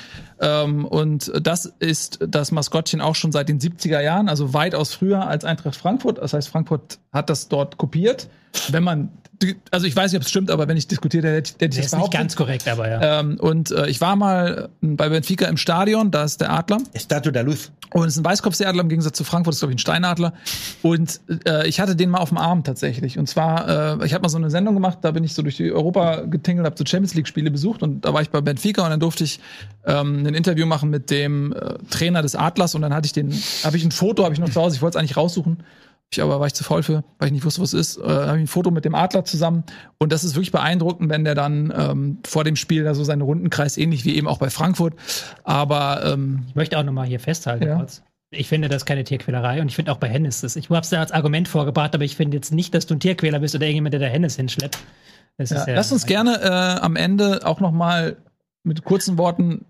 ähm, 0.41 0.83
und 0.83 1.31
das 1.41 1.73
ist 1.79 2.19
das 2.27 2.51
Maskottchen 2.51 2.99
auch 2.99 3.15
schon 3.15 3.31
seit 3.31 3.47
den 3.47 3.59
70er 3.61 4.01
Jahren, 4.01 4.27
also 4.27 4.53
weitaus 4.53 4.93
früher 4.93 5.25
als 5.25 5.45
Eintracht 5.45 5.77
Frankfurt. 5.77 6.17
Das 6.17 6.33
heißt, 6.33 6.49
Frankfurt 6.49 6.99
hat 7.13 7.29
das 7.29 7.47
dort 7.47 7.77
kopiert. 7.77 8.27
Wenn 8.69 8.83
man, 8.83 9.09
also 9.71 9.85
ich 9.85 9.95
weiß 9.95 10.11
nicht, 10.11 10.19
ob 10.19 10.23
es 10.23 10.29
stimmt, 10.29 10.49
aber 10.49 10.67
wenn 10.67 10.77
ich 10.77 10.87
diskutiert 10.87 11.23
hätte, 11.23 11.35
hätte 11.35 11.51
ich 11.51 11.57
Der 11.57 11.67
das 11.69 11.93
ist 11.93 11.97
nicht 11.97 12.11
ganz 12.11 12.35
korrekt, 12.35 12.67
aber 12.67 12.89
ja. 12.89 13.19
Ähm, 13.19 13.39
und 13.39 13.71
äh, 13.71 13.87
ich 13.87 14.01
war 14.01 14.15
mal 14.15 14.69
äh, 14.81 14.87
bei 14.87 15.09
Benfica 15.09 15.47
im 15.47 15.57
Stadion, 15.57 16.11
da 16.11 16.23
ist 16.23 16.41
der 16.41 16.51
Adler. 16.51 16.79
Estatua 16.93 17.31
da 17.31 17.41
Luz. 17.41 17.71
Und 17.93 18.07
es 18.07 18.15
ist 18.15 18.19
ein 18.19 18.25
Weißkopfseeadler 18.25 18.81
im 18.81 18.89
Gegensatz 18.89 19.17
zu 19.17 19.23
Frankfurt, 19.23 19.53
ist 19.53 19.59
glaube 19.59 19.71
ich 19.71 19.77
ein 19.77 19.79
Steinadler. 19.79 20.33
Und 20.81 21.21
äh, 21.47 21.67
ich 21.67 21.79
hatte 21.79 21.95
den 21.95 22.09
mal 22.09 22.19
auf 22.19 22.29
dem 22.29 22.37
Arm 22.37 22.63
tatsächlich. 22.63 23.17
Und 23.17 23.27
zwar, 23.27 24.01
äh, 24.01 24.05
ich 24.05 24.13
habe 24.13 24.23
mal 24.23 24.29
so 24.29 24.37
eine 24.37 24.49
Sendung 24.49 24.73
gemacht, 24.73 24.99
da 25.01 25.11
bin 25.11 25.23
ich 25.23 25.33
so 25.33 25.41
durch 25.41 25.57
die 25.57 25.71
Europa 25.71 26.21
getingelt, 26.21 26.65
habe 26.65 26.77
so 26.77 26.85
Champions 26.85 27.13
League 27.13 27.27
Spiele 27.27 27.49
besucht 27.49 27.83
und 27.83 28.03
da 28.03 28.13
war 28.13 28.21
ich 28.21 28.29
bei 28.29 28.41
Benfica 28.41 28.83
und 28.83 28.89
dann 28.89 28.99
durfte 28.99 29.23
ich 29.23 29.39
ähm, 29.85 30.25
ein 30.25 30.33
Interview 30.33 30.65
machen 30.65 30.89
mit 30.89 31.09
dem 31.09 31.53
äh, 31.53 31.75
Trainer 31.89 32.21
des 32.21 32.35
Adlers 32.35 32.75
und 32.75 32.81
dann 32.81 32.93
hatte 32.93 33.05
ich 33.05 33.13
den, 33.13 33.31
habe 33.63 33.77
ich 33.77 33.85
ein 33.85 33.91
Foto, 33.91 34.23
habe 34.23 34.33
ich 34.33 34.39
noch 34.39 34.49
zu 34.49 34.59
Hause, 34.59 34.75
ich 34.75 34.81
wollte 34.81 34.97
es 34.97 34.99
eigentlich 34.99 35.15
raussuchen. 35.15 35.63
Ich 36.13 36.21
aber 36.21 36.39
war 36.39 36.47
ich 36.47 36.53
zu 36.53 36.63
faul 36.63 36.83
für, 36.83 37.03
weil 37.19 37.27
ich 37.27 37.33
nicht 37.33 37.43
wusste, 37.43 37.61
was 37.61 37.73
es 37.73 37.97
ist. 37.97 38.03
Äh, 38.03 38.07
habe 38.07 38.37
ich 38.37 38.43
ein 38.43 38.47
Foto 38.47 38.71
mit 38.71 38.85
dem 38.85 38.95
Adler 38.95 39.25
zusammen 39.25 39.63
und 39.97 40.11
das 40.13 40.23
ist 40.23 40.35
wirklich 40.35 40.53
beeindruckend, 40.53 41.09
wenn 41.09 41.25
der 41.25 41.35
dann 41.35 41.73
ähm, 41.77 42.19
vor 42.25 42.43
dem 42.45 42.55
Spiel 42.55 42.83
da 42.85 42.93
so 42.95 43.03
seinen 43.03 43.21
Rundenkreis 43.21 43.77
ähnlich 43.77 44.05
wie 44.05 44.15
eben 44.15 44.27
auch 44.27 44.37
bei 44.37 44.49
Frankfurt. 44.49 44.93
Aber 45.43 46.05
ähm, 46.05 46.45
Ich 46.47 46.55
möchte 46.55 46.77
auch 46.79 46.83
nochmal 46.83 47.07
hier 47.07 47.19
festhalten 47.19 47.67
Ja. 47.67 47.75
kurz. 47.75 48.03
Ich 48.29 48.47
finde 48.49 48.67
das 48.67 48.85
keine 48.85 49.03
Tierquälerei 49.03 49.61
und 49.61 49.67
ich 49.69 49.75
finde 49.75 49.91
auch 49.91 49.97
bei 49.97 50.09
Hennis 50.09 50.41
das. 50.41 50.55
Ich 50.57 50.69
habe 50.69 50.79
es 50.81 50.89
da 50.89 50.99
als 50.99 51.11
Argument 51.11 51.47
vorgebracht, 51.47 51.93
aber 51.95 52.03
ich 52.03 52.15
finde 52.15 52.35
jetzt 52.37 52.53
nicht, 52.53 52.73
dass 52.73 52.85
du 52.85 52.95
ein 52.95 52.99
Tierquäler 52.99 53.39
bist 53.39 53.55
oder 53.55 53.65
irgendjemand, 53.65 53.93
der 53.93 54.01
da 54.01 54.07
Hennis 54.07 54.35
hinschleppt. 54.35 54.77
Ja, 55.37 55.43
ist 55.43 55.51
ja, 55.51 55.65
lass 55.75 55.91
uns 55.91 56.05
gerne 56.05 56.41
äh, 56.41 56.47
am 56.81 56.95
Ende 56.95 57.45
auch 57.45 57.59
noch 57.59 57.71
mal 57.71 58.17
mit 58.63 58.83
kurzen 58.83 59.17
Worten 59.17 59.65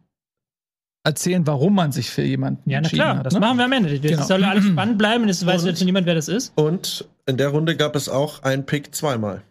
erzählen, 1.08 1.46
warum 1.48 1.74
man 1.76 1.92
sich 1.92 2.10
für 2.10 2.22
jemanden 2.22 2.70
Ja, 2.70 2.78
na 2.82 2.88
entschieden 2.88 3.02
klar, 3.04 3.18
hat. 3.18 3.26
das 3.26 3.34
ne? 3.34 3.40
machen 3.40 3.58
wir 3.58 3.66
am 3.66 3.72
Ende. 3.72 4.00
Das 4.00 4.12
Genau. 4.12 4.24
soll 4.26 4.44
alles 4.44 4.66
spannend 4.66 4.98
bleiben. 4.98 5.28
Das 5.28 5.46
weiß 5.46 5.66
jetzt 5.66 5.84
niemand, 5.84 6.06
wer 6.06 6.16
das 6.16 6.28
ist. 6.28 6.52
Und 6.56 7.08
in 7.26 7.38
der 7.38 7.50
Runde 7.50 7.76
gab 7.76 7.96
es 7.96 8.08
auch 8.10 8.44
ein 8.44 8.66
Pick 8.66 8.94
zweimal. 8.94 9.42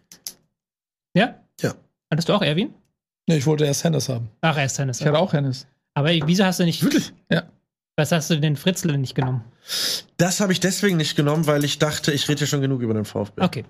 Ja? 1.15 1.35
Ja. 1.61 1.73
Hattest 2.11 2.29
du 2.29 2.33
auch 2.33 2.41
Erwin? 2.41 2.73
Nee, 3.27 3.37
ich 3.37 3.45
wollte 3.45 3.65
erst 3.65 3.83
Hennes 3.83 4.07
haben. 4.09 4.29
Ach, 4.41 4.55
er 4.57 4.65
ist 4.65 4.79
Hennis. 4.79 5.01
Ich 5.01 5.05
hatte 5.07 5.17
auch 5.19 5.33
Hennis. 5.33 5.67
Aber 5.93 6.09
wieso 6.09 6.45
hast 6.45 6.59
du 6.59 6.63
nicht. 6.65 6.81
Wirklich? 6.83 7.11
Ja. 7.31 7.43
Was 7.97 8.11
hast 8.11 8.29
du 8.29 8.39
den 8.39 8.55
Fritzl 8.55 8.95
nicht 8.97 9.15
genommen? 9.15 9.43
Das 10.17 10.39
habe 10.39 10.53
ich 10.53 10.59
deswegen 10.59 10.97
nicht 10.97 11.15
genommen, 11.15 11.47
weil 11.47 11.63
ich 11.63 11.79
dachte, 11.79 12.11
ich 12.11 12.29
rede 12.29 12.41
ja 12.41 12.47
schon 12.47 12.61
genug 12.61 12.81
über 12.81 12.93
den 12.93 13.05
VfB. 13.05 13.41
Okay. 13.41 13.65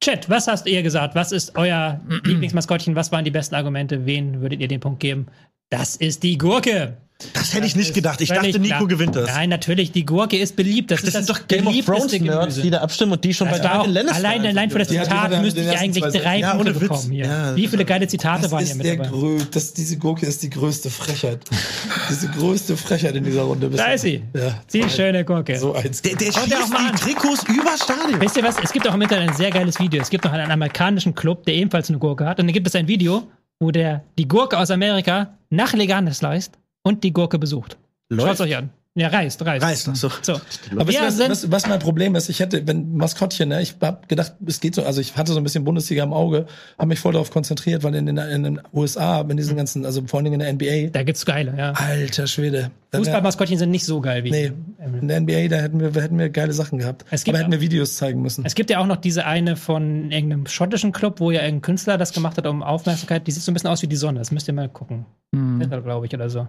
Chat, 0.00 0.30
was 0.30 0.46
hast 0.46 0.66
ihr 0.66 0.82
gesagt? 0.82 1.14
Was 1.16 1.32
ist 1.32 1.56
euer 1.56 2.00
Lieblingsmaskottchen? 2.24 2.94
Was 2.94 3.10
waren 3.12 3.24
die 3.24 3.30
besten 3.32 3.56
Argumente? 3.56 4.06
Wen 4.06 4.40
würdet 4.40 4.60
ihr 4.60 4.68
den 4.68 4.80
Punkt 4.80 5.00
geben? 5.00 5.26
Das 5.70 5.96
ist 5.96 6.22
die 6.22 6.38
Gurke. 6.38 6.96
Das 7.32 7.54
hätte 7.54 7.66
ich 7.66 7.76
nicht 7.76 7.94
gedacht. 7.94 8.20
Ich 8.20 8.28
dachte, 8.28 8.58
Nico 8.58 8.66
klar. 8.66 8.86
gewinnt 8.86 9.14
das. 9.16 9.28
Nein, 9.30 9.48
natürlich, 9.48 9.92
die 9.92 10.04
Gurke 10.04 10.36
ist 10.36 10.56
beliebt. 10.56 10.90
Das, 10.90 11.00
Das 11.00 11.08
ist 11.08 11.14
sind 11.14 11.28
das 11.28 11.38
doch 11.38 11.46
Game 11.48 11.66
of 11.68 11.74
Thrones 11.84 12.12
Nerds, 12.20 12.60
die 12.60 12.70
da 12.70 12.78
abstimmen 12.78 13.12
und 13.12 13.22
die 13.22 13.32
schon 13.32 13.48
Das 13.48 13.58
bei 13.58 13.62
Darwin 13.64 13.92
Lannister 13.92 14.16
allein, 14.16 14.44
allein 14.44 14.68
für 14.68 14.80
das 14.80 14.88
Die 14.88 14.98
hat 14.98 15.06
Zitat 15.06 15.32
die 15.32 15.36
müsste 15.38 15.60
ich 15.60 15.78
eigentlich 15.78 16.04
drei 16.12 16.38
Ja, 16.40 16.54
Punkte 16.54 16.74
bekommen 16.74 17.12
hier. 17.12 17.26
Ja. 17.26 17.56
Wie 17.56 17.68
viele 17.68 17.84
geile 17.84 18.08
Zitate 18.08 18.42
Das 18.42 18.50
waren 18.50 18.64
hier 18.66 18.74
mit 18.74 18.84
der 18.84 18.96
dabei? 18.96 19.08
grö 19.08 19.38
das, 19.52 19.72
diese 19.72 19.96
Gurke 19.96 20.26
ist 20.26 20.42
die 20.42 20.50
größte 20.50 20.90
Frechheit. 20.90 21.38
diese 22.10 22.28
größte 22.28 22.76
Frechheit 22.76 23.14
in 23.14 23.24
dieser 23.24 23.42
Runde. 23.42 23.70
Da 23.70 23.92
ist 23.92 24.02
sie. 24.02 24.22
Ja, 24.34 24.60
Die 24.72 24.90
schöne 24.90 25.24
Gurke. 25.24 25.56
so 25.56 25.72
eins. 25.72 26.02
Der, 26.02 26.16
der 26.16 26.30
dir 26.30 26.36
auch 26.36 26.42
schießt 26.46 26.72
mal 26.72 26.90
die. 26.92 27.00
Trikots 27.00 27.44
über 27.44 27.76
Stadion. 27.76 28.20
Wisst 28.20 28.36
ihr 28.36 28.42
was? 28.42 28.56
Es 28.62 28.72
gibt 28.72 28.88
auch 28.88 28.94
im 28.94 29.00
Internet 29.02 29.30
ein 29.30 29.36
sehr 29.36 29.50
geiles 29.52 29.78
Video. 29.78 30.02
Es 30.02 30.10
gibt 30.10 30.24
noch 30.24 30.32
einen 30.32 30.50
amerikanischen 30.50 31.14
Club, 31.14 31.46
der 31.46 31.54
ebenfalls 31.54 31.88
eine 31.88 31.98
Gurke 31.98 32.26
hat. 32.26 32.40
Und 32.40 32.46
dann 32.48 32.52
gibt 32.52 32.66
es 32.66 32.74
ein 32.74 32.88
Video, 32.88 33.22
wo 33.60 33.70
der 33.70 34.02
die 34.18 34.26
Gurke 34.26 34.58
aus 34.58 34.70
Amerika 34.72 35.38
nach 35.50 35.72
Leganes 35.74 36.20
leist 36.20 36.58
und 36.84 37.02
die 37.02 37.12
Gurke 37.12 37.40
besucht. 37.40 37.76
Schaut 38.12 38.40
euch 38.40 38.56
an. 38.56 38.70
Ja, 38.96 39.08
reist, 39.08 39.44
reist. 39.44 39.64
Reißt. 39.64 39.96
So. 39.96 40.08
So. 40.22 40.40
Aber 40.76 40.92
sind, 40.92 41.02
was, 41.02 41.18
was, 41.18 41.50
was 41.50 41.66
mein 41.66 41.80
Problem 41.80 42.14
ist, 42.14 42.28
ich 42.28 42.38
hätte, 42.38 42.64
wenn 42.64 42.96
Maskottchen, 42.96 43.48
ne, 43.48 43.60
ich 43.60 43.74
hab 43.80 44.08
gedacht, 44.08 44.34
es 44.46 44.60
geht 44.60 44.76
so, 44.76 44.84
also 44.84 45.00
ich 45.00 45.16
hatte 45.16 45.32
so 45.32 45.38
ein 45.38 45.42
bisschen 45.42 45.64
Bundesliga 45.64 46.04
im 46.04 46.12
Auge, 46.12 46.46
habe 46.78 46.88
mich 46.88 47.00
voll 47.00 47.12
darauf 47.12 47.32
konzentriert, 47.32 47.82
weil 47.82 47.92
in 47.96 48.06
den, 48.06 48.18
in 48.18 48.44
den 48.44 48.60
USA, 48.72 49.22
in 49.22 49.36
diesen 49.36 49.56
ganzen, 49.56 49.84
also 49.84 50.06
vor 50.06 50.18
allen 50.18 50.26
Dingen 50.26 50.40
in 50.40 50.58
der 50.58 50.84
NBA, 50.84 50.90
da 50.92 51.02
gibt's 51.02 51.26
geile, 51.26 51.54
ja. 51.58 51.72
alter 51.72 52.28
Schwede. 52.28 52.70
Fußballmaskottchen 52.94 53.58
sind 53.58 53.72
nicht 53.72 53.84
so 53.84 54.00
geil 54.00 54.22
wie. 54.22 54.30
Nee, 54.30 54.52
in 55.00 55.08
der 55.08 55.20
NBA, 55.20 55.48
da 55.48 55.56
hätten 55.56 55.80
wir, 55.80 56.00
hätten 56.00 56.16
wir 56.16 56.30
geile 56.30 56.52
Sachen 56.52 56.78
gehabt. 56.78 57.04
Es 57.10 57.24
gibt 57.24 57.34
Aber 57.34 57.42
hätten 57.42 57.50
wir 57.50 57.60
Videos 57.60 57.96
zeigen 57.96 58.22
müssen. 58.22 58.44
Es 58.44 58.54
gibt 58.54 58.70
ja 58.70 58.78
auch 58.78 58.86
noch 58.86 58.98
diese 58.98 59.26
eine 59.26 59.56
von 59.56 60.12
irgendeinem 60.12 60.46
schottischen 60.46 60.92
Club, 60.92 61.18
wo 61.18 61.32
ja 61.32 61.40
irgendein 61.40 61.62
Künstler 61.62 61.98
das 61.98 62.12
gemacht 62.12 62.38
hat, 62.38 62.46
um 62.46 62.62
Aufmerksamkeit. 62.62 63.26
Die 63.26 63.32
sieht 63.32 63.42
so 63.42 63.50
ein 63.50 63.54
bisschen 63.54 63.70
aus 63.70 63.82
wie 63.82 63.88
die 63.88 63.96
Sonne. 63.96 64.20
Das 64.20 64.30
müsst 64.30 64.46
ihr 64.46 64.54
mal 64.54 64.68
gucken. 64.68 65.06
Hm. 65.34 65.68
glaube 65.82 66.06
ich, 66.06 66.14
oder 66.14 66.30
so. 66.30 66.46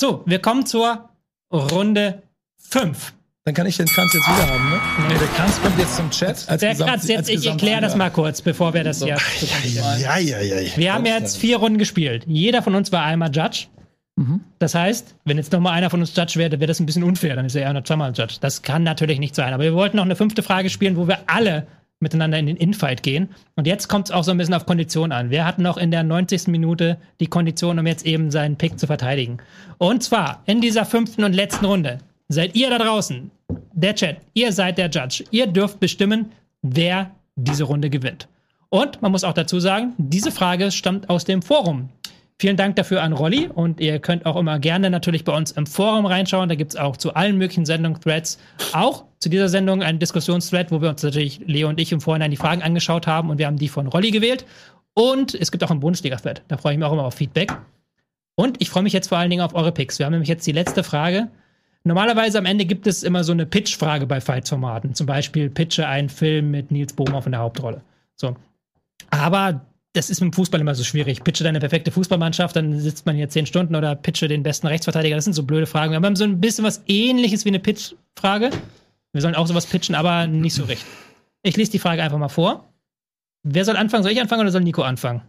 So, 0.00 0.22
wir 0.26 0.40
kommen 0.40 0.66
zur 0.66 1.08
Runde 1.52 2.22
5. 2.58 3.12
Dann 3.44 3.54
kann 3.54 3.66
ich 3.66 3.76
den 3.76 3.86
Kranz 3.86 4.12
jetzt 4.14 4.26
wieder 4.26 4.48
haben, 4.48 4.70
ne? 4.70 4.80
Nee, 5.08 5.18
der 5.18 5.28
Kranz 5.28 5.60
kommt 5.60 5.78
jetzt 5.78 5.96
zum 5.96 6.10
Chat. 6.10 6.48
Als 6.48 6.60
Der 6.60 6.70
Gesamt- 6.72 6.90
Kratz, 6.90 7.08
jetzt, 7.08 7.18
als 7.18 7.28
ich 7.28 7.46
erkläre 7.46 7.82
das 7.82 7.94
mal 7.94 8.10
kurz, 8.10 8.40
bevor 8.40 8.72
wir 8.72 8.82
das 8.84 9.02
hier. 9.02 9.18
Ja, 9.74 9.96
ja, 9.98 10.18
ja. 10.18 10.40
ja. 10.40 10.76
Wir 10.76 10.94
haben 10.94 11.04
jetzt 11.04 11.36
vier 11.36 11.58
Runden 11.58 11.78
gespielt. 11.78 12.24
Jeder 12.26 12.62
von 12.62 12.74
uns 12.74 12.90
war 12.90 13.02
einmal 13.04 13.30
Judge. 13.34 13.66
Das 14.60 14.74
heißt, 14.76 15.16
wenn 15.24 15.36
jetzt 15.38 15.50
noch 15.52 15.58
mal 15.60 15.72
einer 15.72 15.90
von 15.90 15.98
uns 16.00 16.14
Judge 16.16 16.38
wäre, 16.38 16.52
wäre 16.52 16.66
das 16.68 16.78
ein 16.80 16.86
bisschen 16.86 17.02
unfair. 17.02 17.34
Dann 17.36 17.46
ist 17.46 17.56
er 17.56 17.62
ja 17.62 17.72
noch 17.72 17.82
zweimal 17.82 18.12
Judge. 18.14 18.36
Das 18.40 18.62
kann 18.62 18.82
natürlich 18.84 19.18
nicht 19.18 19.34
sein. 19.34 19.52
Aber 19.52 19.64
wir 19.64 19.74
wollten 19.74 19.96
noch 19.96 20.04
eine 20.04 20.14
fünfte 20.16 20.42
Frage 20.44 20.70
spielen, 20.70 20.96
wo 20.96 21.06
wir 21.08 21.18
alle 21.26 21.66
miteinander 22.04 22.38
in 22.38 22.46
den 22.46 22.56
Infight 22.56 23.02
gehen. 23.02 23.30
Und 23.56 23.66
jetzt 23.66 23.88
kommt 23.88 24.08
es 24.08 24.14
auch 24.14 24.22
so 24.22 24.30
ein 24.30 24.38
bisschen 24.38 24.54
auf 24.54 24.66
Kondition 24.66 25.10
an. 25.10 25.30
Wir 25.30 25.44
hatten 25.44 25.62
noch 25.62 25.76
in 25.76 25.90
der 25.90 26.04
90. 26.04 26.46
Minute 26.46 26.98
die 27.18 27.26
Kondition, 27.26 27.80
um 27.80 27.86
jetzt 27.86 28.06
eben 28.06 28.30
seinen 28.30 28.56
Pick 28.56 28.78
zu 28.78 28.86
verteidigen. 28.86 29.38
Und 29.78 30.04
zwar 30.04 30.42
in 30.46 30.60
dieser 30.60 30.84
fünften 30.84 31.24
und 31.24 31.32
letzten 31.32 31.64
Runde 31.64 31.98
seid 32.28 32.54
ihr 32.54 32.70
da 32.70 32.78
draußen, 32.78 33.32
der 33.72 33.94
Chat, 33.96 34.18
ihr 34.34 34.52
seid 34.52 34.78
der 34.78 34.88
Judge. 34.88 35.24
Ihr 35.32 35.48
dürft 35.48 35.80
bestimmen, 35.80 36.30
wer 36.62 37.10
diese 37.34 37.64
Runde 37.64 37.90
gewinnt. 37.90 38.28
Und 38.68 39.02
man 39.02 39.12
muss 39.12 39.24
auch 39.24 39.34
dazu 39.34 39.60
sagen, 39.60 39.94
diese 39.98 40.30
Frage 40.30 40.70
stammt 40.70 41.10
aus 41.10 41.24
dem 41.24 41.42
Forum. 41.42 41.90
Vielen 42.40 42.56
Dank 42.56 42.74
dafür 42.74 43.02
an 43.02 43.12
Rolli 43.12 43.46
und 43.46 43.80
ihr 43.80 44.00
könnt 44.00 44.26
auch 44.26 44.36
immer 44.36 44.58
gerne 44.58 44.90
natürlich 44.90 45.24
bei 45.24 45.36
uns 45.36 45.52
im 45.52 45.66
Forum 45.66 46.04
reinschauen. 46.04 46.48
Da 46.48 46.56
gibt 46.56 46.72
es 46.72 46.76
auch 46.76 46.96
zu 46.96 47.14
allen 47.14 47.38
möglichen 47.38 47.64
Sendungen 47.64 48.00
Threads. 48.00 48.38
Auch 48.72 49.04
zu 49.20 49.28
dieser 49.28 49.48
Sendung 49.48 49.82
einen 49.82 50.00
Diskussionsthread, 50.00 50.72
wo 50.72 50.82
wir 50.82 50.90
uns 50.90 51.02
natürlich, 51.02 51.40
Leo 51.46 51.68
und 51.68 51.80
ich, 51.80 51.92
im 51.92 52.00
Vorhinein 52.00 52.32
die 52.32 52.36
Fragen 52.36 52.62
angeschaut 52.62 53.06
haben 53.06 53.30
und 53.30 53.38
wir 53.38 53.46
haben 53.46 53.56
die 53.56 53.68
von 53.68 53.86
Rolli 53.86 54.10
gewählt. 54.10 54.44
Und 54.94 55.34
es 55.34 55.52
gibt 55.52 55.62
auch 55.62 55.70
einen 55.70 55.80
Bundesliga-Thread. 55.80 56.42
Da 56.48 56.56
freue 56.56 56.72
ich 56.72 56.78
mich 56.78 56.86
auch 56.86 56.92
immer 56.92 57.04
auf 57.04 57.14
Feedback. 57.14 57.56
Und 58.34 58.60
ich 58.60 58.68
freue 58.68 58.82
mich 58.82 58.92
jetzt 58.92 59.08
vor 59.08 59.18
allen 59.18 59.30
Dingen 59.30 59.42
auf 59.42 59.54
eure 59.54 59.70
Picks. 59.70 59.98
Wir 59.98 60.06
haben 60.06 60.12
nämlich 60.12 60.28
jetzt 60.28 60.46
die 60.46 60.52
letzte 60.52 60.82
Frage. 60.82 61.28
Normalerweise 61.84 62.38
am 62.38 62.46
Ende 62.46 62.64
gibt 62.64 62.86
es 62.86 63.02
immer 63.02 63.22
so 63.22 63.32
eine 63.32 63.46
Pitch-Frage 63.46 64.06
bei 64.06 64.20
Fight-Formaten. 64.20 64.94
Zum 64.94 65.06
Beispiel 65.06 65.50
pitche 65.50 65.86
einen 65.86 66.08
Film 66.08 66.50
mit 66.50 66.70
Nils 66.70 66.94
Bohmhoff 66.94 67.26
in 67.26 67.32
der 67.32 67.42
Hauptrolle. 67.42 67.82
So. 68.16 68.36
Aber 69.10 69.60
das 69.94 70.10
ist 70.10 70.20
mit 70.20 70.32
dem 70.32 70.34
Fußball 70.34 70.60
immer 70.60 70.74
so 70.74 70.84
schwierig. 70.84 71.24
Pitche 71.24 71.44
deine 71.44 71.60
perfekte 71.60 71.90
Fußballmannschaft, 71.90 72.54
dann 72.56 72.78
sitzt 72.78 73.06
man 73.06 73.16
hier 73.16 73.28
zehn 73.28 73.46
Stunden 73.46 73.74
oder 73.74 73.94
pitche 73.94 74.28
den 74.28 74.42
besten 74.42 74.66
Rechtsverteidiger. 74.66 75.16
Das 75.16 75.24
sind 75.24 75.34
so 75.34 75.44
blöde 75.44 75.66
Fragen. 75.66 75.92
Wir 75.92 75.96
haben 75.96 76.16
so 76.16 76.24
ein 76.24 76.40
bisschen 76.40 76.64
was 76.64 76.82
ähnliches 76.86 77.44
wie 77.44 77.50
eine 77.50 77.60
Pitch-Frage. 77.60 78.50
Wir 79.12 79.22
sollen 79.22 79.36
auch 79.36 79.46
sowas 79.46 79.66
pitchen, 79.66 79.94
aber 79.94 80.26
nicht 80.26 80.54
so 80.54 80.64
richtig. 80.64 80.86
Ich 81.42 81.56
lese 81.56 81.70
die 81.70 81.78
Frage 81.78 82.02
einfach 82.02 82.18
mal 82.18 82.28
vor. 82.28 82.68
Wer 83.44 83.64
soll 83.64 83.76
anfangen? 83.76 84.02
Soll 84.02 84.12
ich 84.12 84.20
anfangen 84.20 84.42
oder 84.42 84.50
soll 84.50 84.62
Nico 84.62 84.82
anfangen? 84.82 85.22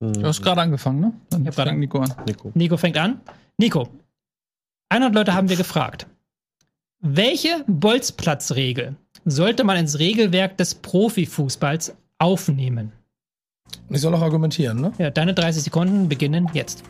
Du 0.00 0.24
hast 0.24 0.42
gerade 0.42 0.60
angefangen, 0.60 1.00
ne? 1.00 1.12
Dann 1.30 1.46
Ich 1.46 1.54
fang 1.54 1.78
Nico 1.78 2.00
an. 2.00 2.12
Nico. 2.26 2.52
Nico 2.54 2.76
fängt 2.76 2.98
an. 2.98 3.20
Nico, 3.56 3.88
100 4.90 5.14
Leute 5.14 5.34
haben 5.34 5.48
wir 5.48 5.56
gefragt. 5.56 6.06
Welche 7.00 7.64
Bolzplatzregel 7.66 8.96
sollte 9.24 9.64
man 9.64 9.78
ins 9.78 9.98
Regelwerk 9.98 10.56
des 10.58 10.74
Profifußballs 10.74 11.96
aufnehmen? 12.18 12.92
Ich 13.90 14.00
soll 14.00 14.14
auch 14.14 14.22
argumentieren, 14.22 14.80
ne? 14.80 14.92
Ja, 14.98 15.10
deine 15.10 15.34
30 15.34 15.62
Sekunden 15.62 16.08
beginnen 16.08 16.50
jetzt. 16.52 16.82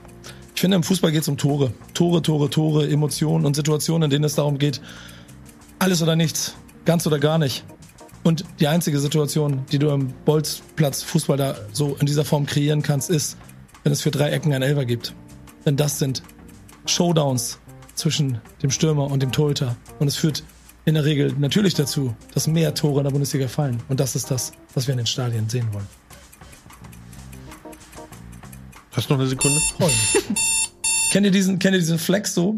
Ich 0.54 0.60
finde, 0.60 0.76
im 0.76 0.82
Fußball 0.82 1.12
geht 1.12 1.22
es 1.22 1.28
um 1.28 1.36
Tore. 1.36 1.72
Tore, 1.92 2.22
Tore, 2.22 2.48
Tore, 2.48 2.88
Emotionen 2.88 3.44
und 3.44 3.54
Situationen, 3.54 4.04
in 4.04 4.10
denen 4.10 4.24
es 4.24 4.36
darum 4.36 4.58
geht, 4.58 4.80
alles 5.78 6.02
oder 6.02 6.16
nichts, 6.16 6.54
ganz 6.86 7.06
oder 7.06 7.18
gar 7.18 7.38
nicht. 7.38 7.64
Und 8.24 8.44
die 8.58 8.66
einzige 8.66 8.98
Situation, 8.98 9.64
die 9.70 9.78
du 9.78 9.90
im 9.90 10.12
Bolzplatz 10.24 11.02
Fußball 11.02 11.36
da 11.36 11.56
so 11.72 11.96
in 12.00 12.06
dieser 12.06 12.24
Form 12.24 12.46
kreieren 12.46 12.82
kannst, 12.82 13.10
ist, 13.10 13.36
wenn 13.84 13.92
es 13.92 14.00
für 14.00 14.10
drei 14.10 14.30
Ecken 14.30 14.52
ein 14.52 14.62
Elfer 14.62 14.84
gibt. 14.84 15.14
Denn 15.66 15.76
das 15.76 15.98
sind 15.98 16.22
Showdowns 16.86 17.58
zwischen 17.94 18.40
dem 18.62 18.70
Stürmer 18.70 19.10
und 19.10 19.22
dem 19.22 19.32
Torhüter. 19.32 19.76
Und 19.98 20.08
es 20.08 20.16
führt 20.16 20.42
in 20.86 20.94
der 20.94 21.04
Regel 21.04 21.34
natürlich 21.38 21.74
dazu, 21.74 22.16
dass 22.32 22.46
mehr 22.46 22.74
Tore 22.74 23.00
in 23.00 23.04
der 23.04 23.10
Bundesliga 23.10 23.48
fallen. 23.48 23.82
Und 23.88 24.00
das 24.00 24.16
ist 24.16 24.30
das, 24.30 24.52
was 24.74 24.86
wir 24.86 24.92
in 24.92 24.98
den 24.98 25.06
Stadien 25.06 25.48
sehen 25.48 25.68
wollen. 25.72 25.86
Hast 28.96 29.08
du 29.10 29.14
noch 29.14 29.20
eine 29.20 29.28
Sekunde? 29.28 29.60
kennt 31.12 31.26
ihr 31.26 31.30
diesen, 31.32 31.58
kennt 31.58 31.74
ihr 31.74 31.80
diesen 31.80 31.98
Flex 31.98 32.34
so? 32.34 32.56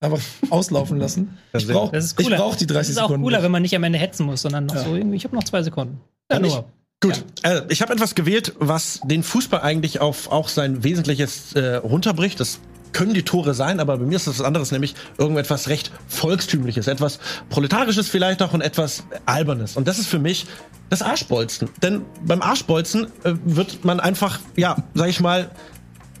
Einfach 0.00 0.20
auslaufen 0.50 0.98
lassen. 0.98 1.36
Ich 1.56 1.66
brauche 1.66 1.90
brauch 1.90 2.54
die 2.56 2.66
30 2.66 2.68
Das 2.68 2.88
ist 2.90 2.98
auch 2.98 3.02
Sekunden. 3.04 3.22
cooler, 3.24 3.38
nicht. 3.38 3.44
wenn 3.44 3.50
man 3.52 3.62
nicht 3.62 3.74
am 3.74 3.82
Ende 3.84 3.98
hetzen 3.98 4.26
muss, 4.26 4.42
sondern 4.42 4.66
noch 4.66 4.76
so 4.76 4.94
irgendwie, 4.94 5.16
ich 5.16 5.24
habe 5.24 5.34
noch 5.34 5.44
zwei 5.44 5.62
Sekunden. 5.62 6.00
Ja, 6.30 6.36
ich- 6.40 6.42
nur. 6.52 6.64
Gut, 7.00 7.24
äh, 7.44 7.62
ich 7.68 7.80
habe 7.80 7.92
etwas 7.92 8.16
gewählt, 8.16 8.54
was 8.58 9.00
den 9.04 9.22
Fußball 9.22 9.60
eigentlich 9.60 10.00
auf 10.00 10.32
auch 10.32 10.48
sein 10.48 10.82
Wesentliches 10.82 11.52
äh, 11.52 11.76
runterbricht. 11.76 12.40
Das 12.40 12.58
können 12.92 13.14
die 13.14 13.22
Tore 13.22 13.54
sein, 13.54 13.78
aber 13.78 13.98
bei 13.98 14.04
mir 14.04 14.16
ist 14.16 14.26
das 14.26 14.40
was 14.40 14.44
anderes, 14.44 14.72
nämlich 14.72 14.96
irgendetwas 15.16 15.68
recht 15.68 15.92
Volkstümliches, 16.08 16.88
etwas 16.88 17.20
Proletarisches 17.50 18.08
vielleicht 18.08 18.42
auch 18.42 18.52
und 18.52 18.62
etwas 18.62 19.04
Albernes. 19.26 19.76
Und 19.76 19.86
das 19.86 20.00
ist 20.00 20.08
für 20.08 20.18
mich 20.18 20.46
das 20.90 21.02
Arschbolzen. 21.02 21.68
Denn 21.82 22.02
beim 22.24 22.42
Arschbolzen 22.42 23.06
äh, 23.22 23.34
wird 23.44 23.84
man 23.84 24.00
einfach, 24.00 24.40
ja, 24.56 24.76
sag 24.94 25.08
ich 25.08 25.20
mal, 25.20 25.50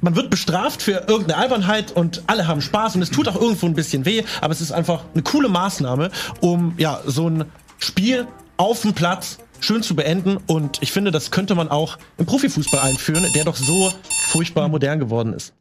man 0.00 0.16
wird 0.16 0.30
bestraft 0.30 0.82
für 0.82 1.04
irgendeine 1.08 1.36
Albernheit 1.36 1.92
und 1.92 2.22
alle 2.26 2.46
haben 2.46 2.60
Spaß 2.60 2.96
und 2.96 3.02
es 3.02 3.10
tut 3.10 3.28
auch 3.28 3.40
irgendwo 3.40 3.66
ein 3.66 3.74
bisschen 3.74 4.04
weh, 4.04 4.22
aber 4.40 4.52
es 4.52 4.60
ist 4.60 4.72
einfach 4.72 5.04
eine 5.14 5.22
coole 5.22 5.48
Maßnahme, 5.48 6.10
um 6.40 6.74
ja 6.78 7.00
so 7.06 7.28
ein 7.28 7.44
Spiel 7.78 8.26
auf 8.56 8.82
dem 8.82 8.94
Platz 8.94 9.38
schön 9.60 9.82
zu 9.82 9.96
beenden 9.96 10.36
und 10.46 10.78
ich 10.82 10.92
finde, 10.92 11.10
das 11.10 11.30
könnte 11.30 11.54
man 11.54 11.68
auch 11.68 11.98
im 12.16 12.26
Profifußball 12.26 12.80
einführen, 12.80 13.26
der 13.34 13.44
doch 13.44 13.56
so 13.56 13.92
furchtbar 14.28 14.68
modern 14.68 14.98
geworden 14.98 15.32
ist. 15.32 15.52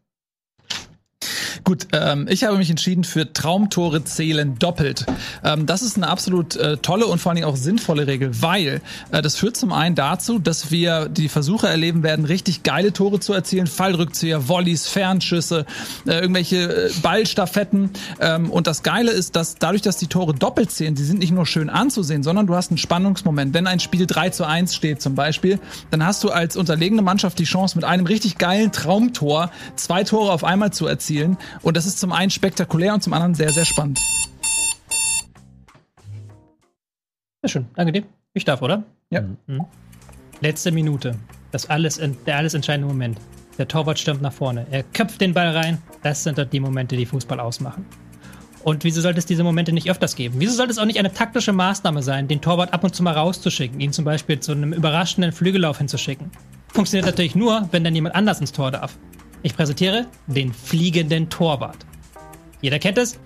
Gut, 1.64 1.88
ähm, 1.94 2.28
ich 2.30 2.44
habe 2.44 2.58
mich 2.58 2.70
entschieden 2.70 3.04
für 3.04 3.32
Traumtore 3.32 4.04
zählen 4.04 4.58
doppelt. 4.60 5.06
Ähm, 5.44 5.66
das 5.66 5.82
ist 5.82 5.98
eine 5.98 6.08
absolut 6.08 6.56
äh, 6.56 6.78
tolle 6.78 7.08
und 7.08 7.20
vor 7.20 7.32
allen 7.32 7.38
Dingen 7.38 7.48
auch 7.48 7.56
sinnvolle 7.56 8.08
Regel, 8.08 8.42
weil 8.42 8.82
äh, 9.12 9.22
das 9.22 9.36
führt 9.36 9.58
zum 9.58 9.72
einen 9.72 9.96
dazu, 9.96 10.40
dass 10.40 10.72
wir 10.72 11.10
die 11.10 11.30
Versuche 11.30 11.68
erleben 11.68 12.04
werden, 12.04 12.26
richtig 12.26 12.64
geile 12.64 12.94
Tore 12.94 13.20
zu 13.20 13.34
erzielen, 13.34 13.68
Fallrückzieher, 13.68 14.48
Volleys, 14.48 14.88
Fernschüsse, 14.88 15.66
äh, 16.06 16.20
irgendwelche 16.20 16.88
äh, 16.88 16.92
Ballstaffetten. 17.02 17.92
Ähm, 18.20 18.50
und 18.50 18.68
das 18.68 18.84
Geile 18.84 19.12
ist, 19.12 19.36
dass 19.36 19.56
dadurch, 19.56 19.82
dass 19.82 19.98
die 19.98 20.08
Tore 20.08 20.34
doppelt 20.34 20.72
zählen, 20.72 20.96
die 20.96 21.04
sind 21.04 21.20
nicht 21.20 21.32
nur 21.32 21.46
schön 21.46 21.70
anzusehen, 21.70 22.24
sondern 22.24 22.48
du 22.48 22.56
hast 22.56 22.72
einen 22.72 22.78
Spannungsmoment. 22.78 23.54
Wenn 23.54 23.68
ein 23.68 23.80
Spiel 23.80 24.06
3 24.06 24.30
zu 24.30 24.46
1 24.46 24.76
steht 24.76 25.02
zum 25.02 25.16
Beispiel, 25.16 25.60
dann 25.92 26.06
hast 26.06 26.24
du 26.24 26.30
als 26.30 26.56
unterlegene 26.56 27.02
Mannschaft 27.02 27.40
die 27.40 27.44
Chance, 27.44 27.78
mit 27.78 27.86
einem 27.86 28.06
richtig 28.06 28.38
geilen 28.38 28.72
Traumtor 28.72 29.52
zwei 29.76 30.04
Tore 30.04 30.32
auf 30.32 30.44
einmal 30.44 30.72
zu 30.72 30.88
erzielen. 30.88 31.38
Und 31.61 31.78
das 31.78 31.86
ist 31.86 31.99
zum 31.99 32.11
einen 32.11 32.32
spektakulär 32.32 32.94
und 32.94 33.02
zum 33.02 33.14
anderen 33.14 33.36
sehr, 33.36 33.52
sehr 33.52 33.65
spannend. 33.65 33.99
Sehr 37.41 37.49
schön, 37.49 37.65
danke 37.76 37.91
dir. 37.91 38.03
Ich 38.34 38.45
darf, 38.45 38.61
oder? 38.61 38.84
Ja. 39.10 39.24
Letzte 40.41 40.72
Minute. 40.72 41.15
Das 41.52 41.69
alles, 41.69 41.99
der 42.26 42.38
alles 42.38 42.53
entscheidende 42.53 42.88
Moment. 42.88 43.19
Der 43.57 43.68
Torwart 43.68 43.98
stürmt 43.98 44.22
nach 44.22 44.34
vorne. 44.34 44.68
Er 44.69 44.84
köpft 44.84 45.22
den 45.22 45.34
Ball 45.34 45.49
rein. 45.49 45.82
Das 46.03 46.24
sind 46.24 46.38
dort 46.38 46.53
die 46.53 46.60
Momente, 46.60 46.95
die 46.95 47.06
Fußball 47.06 47.40
ausmachen. 47.40 47.86
Und 48.64 48.84
wieso 48.84 49.02
sollte 49.02 49.19
es 49.19 49.26
diese 49.26 49.44
Momente 49.44 49.72
nicht 49.72 49.90
öfters 49.90 50.15
geben? 50.15 50.36
Wieso 50.40 50.53
sollte 50.53 50.72
es 50.72 50.78
auch 50.78 50.86
nicht 50.86 50.99
eine 50.99 51.14
taktische 51.14 51.53
Maßnahme 51.53 52.03
sein, 52.03 52.28
den 52.28 52.41
Torwart 52.41 52.74
ab 52.74 52.84
und 52.84 52.94
zu 52.94 53.02
mal 53.02 53.14
rauszuschicken, 53.14 53.80
ihn 53.80 53.94
zum 53.94 54.03
Beispiel 54.03 54.40
zu 54.40 54.52
einem 54.52 54.74
überraschenden 54.74 55.32
Flügellauf 55.32 55.78
hinzuschicken? 55.78 56.30
Funktioniert 56.68 57.06
natürlich 57.06 57.34
nur, 57.34 57.69
wenn 57.72 57.84
dann 57.84 57.95
jemand 57.95 58.14
anders 58.15 58.41
ins 58.41 58.52
Tor 58.52 58.72
darf. 58.72 58.98
Ich 59.43 59.55
präsentiere 59.55 60.07
den 60.27 60.53
fliegenden 60.53 61.30
Torwart. 61.30 61.85
Jeder 62.61 62.80
kennt 62.80 62.97
es. 62.97 63.19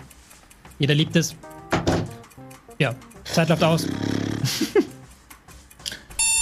Jeder 0.79 0.95
liebt 0.95 1.15
es. 1.15 1.35
Ja, 2.79 2.95
Zeit 3.23 3.49
läuft 3.49 3.63
aus. 3.63 3.87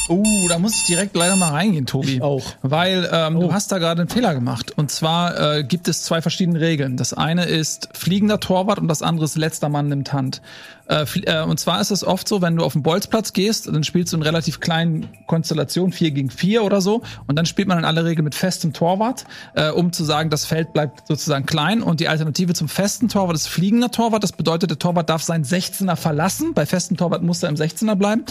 Uh, 0.10 0.48
da 0.48 0.58
muss 0.58 0.74
ich 0.76 0.86
direkt 0.86 1.16
leider 1.16 1.36
mal 1.36 1.52
reingehen, 1.52 1.86
Tobi. 1.86 2.16
Ich 2.16 2.22
auch. 2.24 2.42
Weil 2.64 3.08
ähm, 3.14 3.40
du 3.40 3.54
hast 3.54 3.72
da 3.72 3.78
gerade 3.78 4.02
einen 4.02 4.10
Fehler 4.10 4.34
gemacht. 4.34 4.74
Und 4.76 4.90
zwar 4.90 5.58
äh, 5.58 5.64
gibt 5.64 5.88
es 5.88 6.02
zwei 6.02 6.24
verschiedene 6.24 6.60
Regeln. 6.60 6.98
Das 6.98 7.14
eine 7.14 7.46
ist 7.46 7.90
fliegender 7.94 8.40
Torwart 8.40 8.80
und 8.80 8.88
das 8.88 9.04
andere 9.04 9.26
ist 9.26 9.38
letzter 9.38 9.70
Mann 9.70 9.88
nimmt 9.88 10.12
Hand. 10.12 10.42
Äh, 10.90 11.06
äh, 11.26 11.44
und 11.44 11.60
zwar 11.60 11.80
ist 11.80 11.92
es 11.92 12.04
oft 12.04 12.28
so, 12.28 12.42
wenn 12.42 12.56
du 12.56 12.64
auf 12.64 12.74
den 12.74 12.84
Bolzplatz 12.84 13.34
gehst, 13.34 13.68
dann 13.68 13.84
spielst 13.84 14.12
du 14.12 14.18
in 14.18 14.24
relativ 14.24 14.60
kleinen 14.60 15.08
Konstellationen, 15.28 15.94
4 15.94 16.12
gegen 16.12 16.30
4 16.30 16.64
oder 16.64 16.82
so. 16.82 17.04
Und 17.28 17.38
dann 17.38 17.46
spielt 17.46 17.68
man 17.68 17.78
in 17.78 17.86
aller 17.86 18.04
Regel 18.06 18.24
mit 18.24 18.36
festem 18.36 18.74
Torwart, 18.74 19.26
äh, 19.54 19.70
um 19.70 19.94
zu 19.94 20.04
sagen, 20.04 20.30
das 20.30 20.46
Feld 20.46 20.74
bleibt 20.74 21.08
sozusagen 21.08 21.46
klein. 21.46 21.84
Und 21.84 22.00
die 22.00 22.08
Alternative 22.08 22.54
zum 22.54 22.68
festen 22.68 23.08
Torwart 23.08 23.36
ist 23.36 23.48
fliegender 23.48 23.92
Torwart. 23.92 24.24
Das 24.24 24.32
bedeutet, 24.32 24.72
der 24.72 24.80
Torwart 24.80 25.10
darf 25.10 25.22
seinen 25.22 25.46
16er 25.46 25.96
verlassen. 25.96 26.54
Bei 26.54 26.66
festem 26.66 26.98
Torwart 26.98 27.22
muss 27.22 27.44
er 27.44 27.50
im 27.50 27.56
16er 27.56 27.96
bleiben 27.96 28.26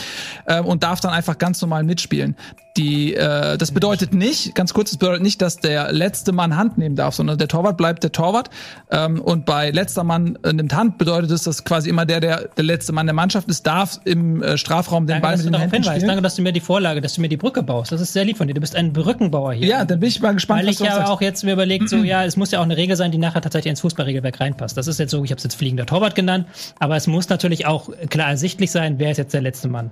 ähm, 0.47 0.67
und 0.67 0.83
darf 0.83 1.01
dann 1.01 1.13
einfach 1.13 1.39
ganz 1.39 1.61
normal 1.63 1.85
mitspielen. 1.85 2.37
Die, 2.79 3.15
äh, 3.15 3.59
das 3.59 3.73
bedeutet 3.73 4.15
nicht, 4.15 4.55
ganz 4.55 4.73
kurz, 4.73 4.91
das 4.91 4.99
bedeutet 4.99 5.23
nicht, 5.23 5.43
dass 5.43 5.57
der 5.57 5.93
letzte 5.93 6.33
Mann 6.33 6.57
Hand 6.57 6.79
nehmen 6.79 6.95
darf, 6.95 7.15
sondern 7.15 7.37
der 7.37 7.49
Torwart 7.49 7.77
bleibt 7.77 8.05
der 8.05 8.13
Torwart. 8.13 8.51
Ähm, 8.91 9.21
und 9.21 9.45
bei 9.45 9.71
letzter 9.71 10.05
Mann 10.05 10.39
äh, 10.45 10.53
nimmt 10.53 10.75
Hand 10.75 10.97
bedeutet 10.97 11.33
es, 11.33 11.43
dass 11.43 11.65
quasi 11.65 11.91
immer 11.91 12.07
der, 12.07 12.21
der 12.21 12.49
der 12.57 12.65
letzte 12.65 12.93
Mann 12.93 13.07
der 13.07 13.15
Mannschaft 13.15 13.49
ist, 13.49 13.67
darf 13.67 14.01
im 14.05 14.43
äh, 14.43 14.57
Strafraum 14.57 15.07
den 15.07 15.21
Danke, 15.21 15.23
Ball 15.23 15.37
mit 15.37 15.47
den 15.47 15.55
Händen 15.55 15.83
spielen. 15.83 16.07
Danke, 16.07 16.23
dass 16.23 16.37
du 16.37 16.43
mir 16.43 16.53
die 16.53 16.61
Vorlage, 16.61 17.01
dass 17.01 17.15
du 17.15 17.21
mir 17.21 17.29
die 17.29 17.37
Brücke 17.37 17.65
baust. 17.65 17.91
Das 17.91 18.01
ist 18.01 18.13
sehr 18.13 18.25
lieb 18.25 18.37
von 18.37 18.47
dir. 18.47 18.55
Du 18.55 18.61
bist 18.61 18.77
ein 18.77 18.93
Brückenbauer 18.93 19.55
hier. 19.55 19.67
Ja, 19.67 19.85
dann 19.85 19.99
bin 19.99 20.09
ich 20.09 20.21
mal 20.21 20.35
gespannt, 20.35 20.61
Weil 20.61 20.69
was 20.69 20.81
ich 20.81 20.87
ja 20.87 21.09
auch 21.09 21.21
jetzt 21.21 21.43
mir 21.43 21.55
überlegt, 21.55 21.89
so 21.89 21.97
ja, 21.97 22.25
es 22.25 22.37
muss 22.37 22.53
ja 22.53 22.61
auch 22.61 22.65
eine 22.65 22.77
Regel 22.77 22.95
sein, 22.95 23.11
die 23.11 23.19
nachher 23.19 23.41
tatsächlich 23.41 23.71
ins 23.71 23.81
Fußballregelwerk 23.81 24.39
reinpasst. 24.39 24.77
Das 24.77 24.87
ist 24.87 25.01
jetzt 25.01 25.11
so, 25.11 25.25
ich 25.25 25.33
habe 25.33 25.39
es 25.39 25.45
jetzt 25.45 25.57
fliegender 25.57 25.87
Torwart 25.87 26.15
genannt, 26.15 26.47
aber 26.79 26.95
es 26.95 27.09
muss 27.09 27.29
natürlich 27.29 27.67
auch 27.67 27.91
klar 28.09 28.29
ersichtlich 28.29 28.71
sein, 28.71 28.99
wer 28.99 29.11
ist 29.11 29.17
jetzt 29.17 29.35
der 29.35 29.43
letzte 29.43 29.69
Mann. 29.69 29.91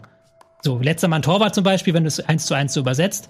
So, 0.67 0.81
letzter 0.81 1.07
Mann 1.07 1.23
Torwart 1.23 1.55
zum 1.55 1.63
Beispiel, 1.63 1.95
wenn 1.95 2.03
du 2.03 2.09
es 2.09 2.19
eins 2.19 2.45
zu 2.45 2.55
eins 2.55 2.73
so 2.73 2.81
übersetzt, 2.81 3.29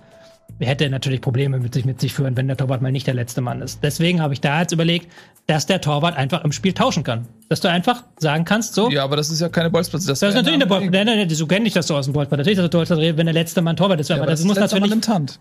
hätte 0.59 0.89
natürlich 0.89 1.21
Probleme 1.21 1.59
mit 1.59 1.75
sich, 1.75 1.85
mit 1.85 2.01
sich 2.01 2.15
führen, 2.15 2.35
wenn 2.35 2.47
der 2.47 2.57
Torwart 2.57 2.81
mal 2.81 2.91
nicht 2.91 3.07
der 3.07 3.13
letzte 3.13 3.43
Mann 3.43 3.61
ist. 3.61 3.81
Deswegen 3.83 4.23
habe 4.23 4.33
ich 4.33 4.41
da 4.41 4.63
jetzt 4.63 4.73
überlegt, 4.73 5.13
dass 5.47 5.67
der 5.67 5.83
Torwart 5.83 6.17
einfach 6.17 6.45
im 6.45 6.53
Spiel 6.53 6.73
tauschen 6.73 7.05
kann. 7.05 7.27
Dass 7.51 7.61
du 7.61 7.69
einfach 7.69 8.05
sagen 8.17 8.47
kannst, 8.47 8.73
so, 8.73 8.89
Ja, 8.89 9.05
aber 9.05 9.17
das 9.17 9.29
ist 9.29 9.43
ja 9.43 9.51
keine 9.51 9.69
Bolzplatz. 9.69 10.07
Das, 10.07 10.21
das 10.21 10.31
ist 10.31 10.35
natürlich 10.35 10.55
eine 10.55 10.67
Ball. 10.67 10.81
Nein, 10.89 11.05
nein, 11.05 11.19
nein, 11.19 11.29
so 11.29 11.47
kenne 11.47 11.67
ich 11.67 11.75
das 11.75 11.89
so 11.89 11.97
aus 11.97 12.07
dem 12.07 12.15
Bolzball. 12.15 12.39
Natürlich, 12.39 12.57
dass 12.57 12.71
du 12.71 12.71
Torwart 12.71 13.19
wenn 13.19 13.27
der 13.27 13.35
letzte 13.35 13.61
Mann 13.61 13.77
Torwart 13.77 14.01
ist. 14.01 14.09
Ja, 14.09 14.17
aber 14.17 14.25
das, 14.25 14.41
das 14.41 14.47
muss 14.47 14.57
natürlich 14.57 14.95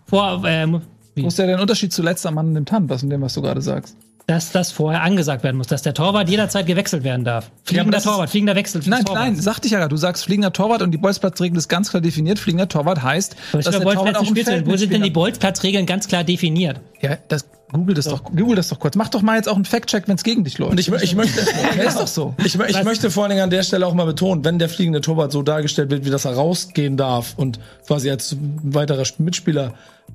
vor, 0.06 0.44
ähm? 0.46 0.82
Wo 1.16 1.28
ist 1.28 1.38
ja 1.40 1.46
der 1.46 1.62
Unterschied 1.62 1.94
zu 1.94 2.02
letzter 2.02 2.32
Mann 2.32 2.66
Hand, 2.70 2.90
was 2.90 3.04
in 3.04 3.10
dem, 3.10 3.22
was 3.22 3.34
du 3.34 3.42
gerade 3.42 3.62
sagst? 3.62 3.96
dass 4.28 4.52
das 4.52 4.72
vorher 4.72 5.04
angesagt 5.04 5.44
werden 5.44 5.58
muss, 5.58 5.68
dass 5.68 5.84
der 5.84 5.94
Torwart 5.94 6.30
jederzeit 6.30 6.66
gewechselt 6.66 7.04
werden 7.04 7.24
darf. 7.24 7.46
Ja, 7.46 7.52
Fliegender 7.66 7.98
ist- 8.00 8.04
Torwart, 8.06 8.30
fliegender 8.30 8.56
Wechsel. 8.56 8.82
Nein, 8.86 9.06
Torwarts. 9.06 9.26
nein, 9.26 9.36
sagte 9.36 9.68
ich 9.68 9.72
ja 9.72 9.80
gerade. 9.80 9.90
Du 9.90 9.98
sagst 9.98 10.24
fliegender 10.26 10.52
Torwart 10.52 10.82
und 10.82 10.92
die 10.92 10.98
Bolzplatzregel 10.98 11.58
ist 11.58 11.68
ganz 11.68 11.92
klar 11.92 12.02
definiert. 12.02 12.40
Fliegender 12.40 12.68
Torwart 12.68 13.04
heißt, 13.04 13.36
dass 13.52 13.66
der 13.66 13.82
Torwart 13.82 14.18
auch 14.18 14.28
im 14.28 14.36
Feld 14.36 14.66
wo 14.66 14.76
sind 14.78 14.92
denn 14.92 15.04
die 15.04 15.12
Bolzplatzregeln 15.12 15.86
ganz 15.86 16.08
klar 16.08 16.24
definiert? 16.24 16.80
Ja, 17.02 17.18
das 17.28 17.46
Google 17.76 17.96
das 17.96 18.06
doch. 18.06 18.24
Google 18.24 18.56
das 18.56 18.70
doch 18.70 18.80
kurz. 18.80 18.96
Mach 18.96 19.10
doch 19.10 19.22
mal 19.22 19.36
jetzt 19.36 19.48
auch 19.48 19.56
einen 19.56 19.66
Fact-Check, 19.66 20.08
wenn 20.08 20.16
es 20.16 20.24
gegen 20.24 20.44
dich 20.44 20.58
läuft. 20.58 20.72
Und 20.72 20.80
ich, 20.80 20.92
ich 20.92 21.16
möchte, 21.16 21.42
ja, 21.78 21.84
ist 21.84 22.00
doch 22.00 22.08
so. 22.08 22.34
ich, 22.44 22.60
ich 22.60 22.84
möchte 22.84 23.12
vor 23.12 23.24
allen 23.24 23.32
Dingen 23.32 23.44
an 23.44 23.50
der 23.50 23.64
Stelle 23.64 23.86
auch 23.86 23.94
mal 23.94 24.06
betonen, 24.06 24.44
wenn 24.44 24.60
der 24.60 24.70
fliegende 24.70 25.02
Torwart 25.02 25.32
so 25.32 25.42
dargestellt 25.42 25.90
wird, 25.90 26.06
wie 26.06 26.10
das 26.10 26.26
er 26.26 26.34
rausgehen 26.34 26.98
darf 26.98 27.34
und 27.38 27.60
quasi 27.88 28.10
als 28.10 28.38
weiterer 28.64 29.04
Mitspieler 29.18 29.74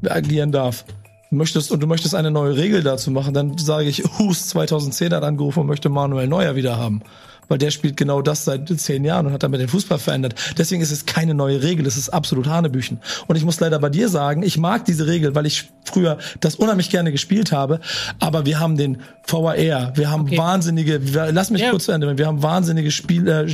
agieren 0.09 0.53
darf, 0.53 0.85
möchtest 1.31 1.71
und 1.71 1.81
du 1.81 1.87
möchtest 1.87 2.15
eine 2.15 2.31
neue 2.31 2.57
Regel 2.57 2.83
dazu 2.83 3.11
machen, 3.11 3.35
dann 3.35 3.57
sage 3.57 3.89
ich, 3.89 4.03
Hus 4.19 4.49
2010 4.49 5.15
hat 5.15 5.23
angerufen 5.23 5.61
und 5.61 5.67
möchte 5.67 5.89
Manuel 5.89 6.27
Neuer 6.27 6.57
wieder 6.57 6.77
haben. 6.77 7.03
Weil 7.51 7.59
der 7.59 7.71
spielt 7.73 7.97
genau 7.99 8.23
das 8.23 8.45
seit 8.45 8.69
zehn 8.81 9.05
Jahren 9.05 9.27
und 9.27 9.33
hat 9.33 9.43
damit 9.43 9.61
den 9.61 9.69
Fußball 9.69 9.99
verändert. 9.99 10.37
Deswegen 10.57 10.81
ist 10.81 10.93
es 10.93 11.05
keine 11.05 11.35
neue 11.35 11.63
Regel, 11.63 11.85
es 11.87 11.97
ist 11.99 12.09
absolut 12.09 12.47
Hanebüchen. 12.47 13.01
Und 13.27 13.35
ich 13.37 13.45
muss 13.45 13.59
leider 13.61 13.79
bei 13.81 13.91
dir 13.91 14.09
sagen, 14.09 14.43
ich 14.45 14.57
mag 14.57 14.85
diese 14.85 15.07
Regel, 15.09 15.35
weil 15.35 15.45
ich 15.47 15.69
früher 15.85 16.17
das 16.39 16.55
unheimlich 16.55 16.91
gerne 16.91 17.11
gespielt 17.11 17.51
habe. 17.51 17.81
Aber 18.21 18.47
wir 18.47 18.61
haben 18.61 18.77
den 18.77 18.99
VAR, 19.27 19.57
wir 19.97 20.11
haben 20.11 20.23
Okay. 20.23 20.39
wahnsinnige, 20.39 21.01
lass 21.33 21.51
mich 21.51 21.61
Ja. 21.63 21.71
kurz 21.71 21.87
zu 21.87 21.93
Ende, 21.93 22.17
wir 22.17 22.27
haben 22.27 22.43
wahnsinnige 22.43 22.93
Spiel, 22.93 23.27
äh, 23.29 23.49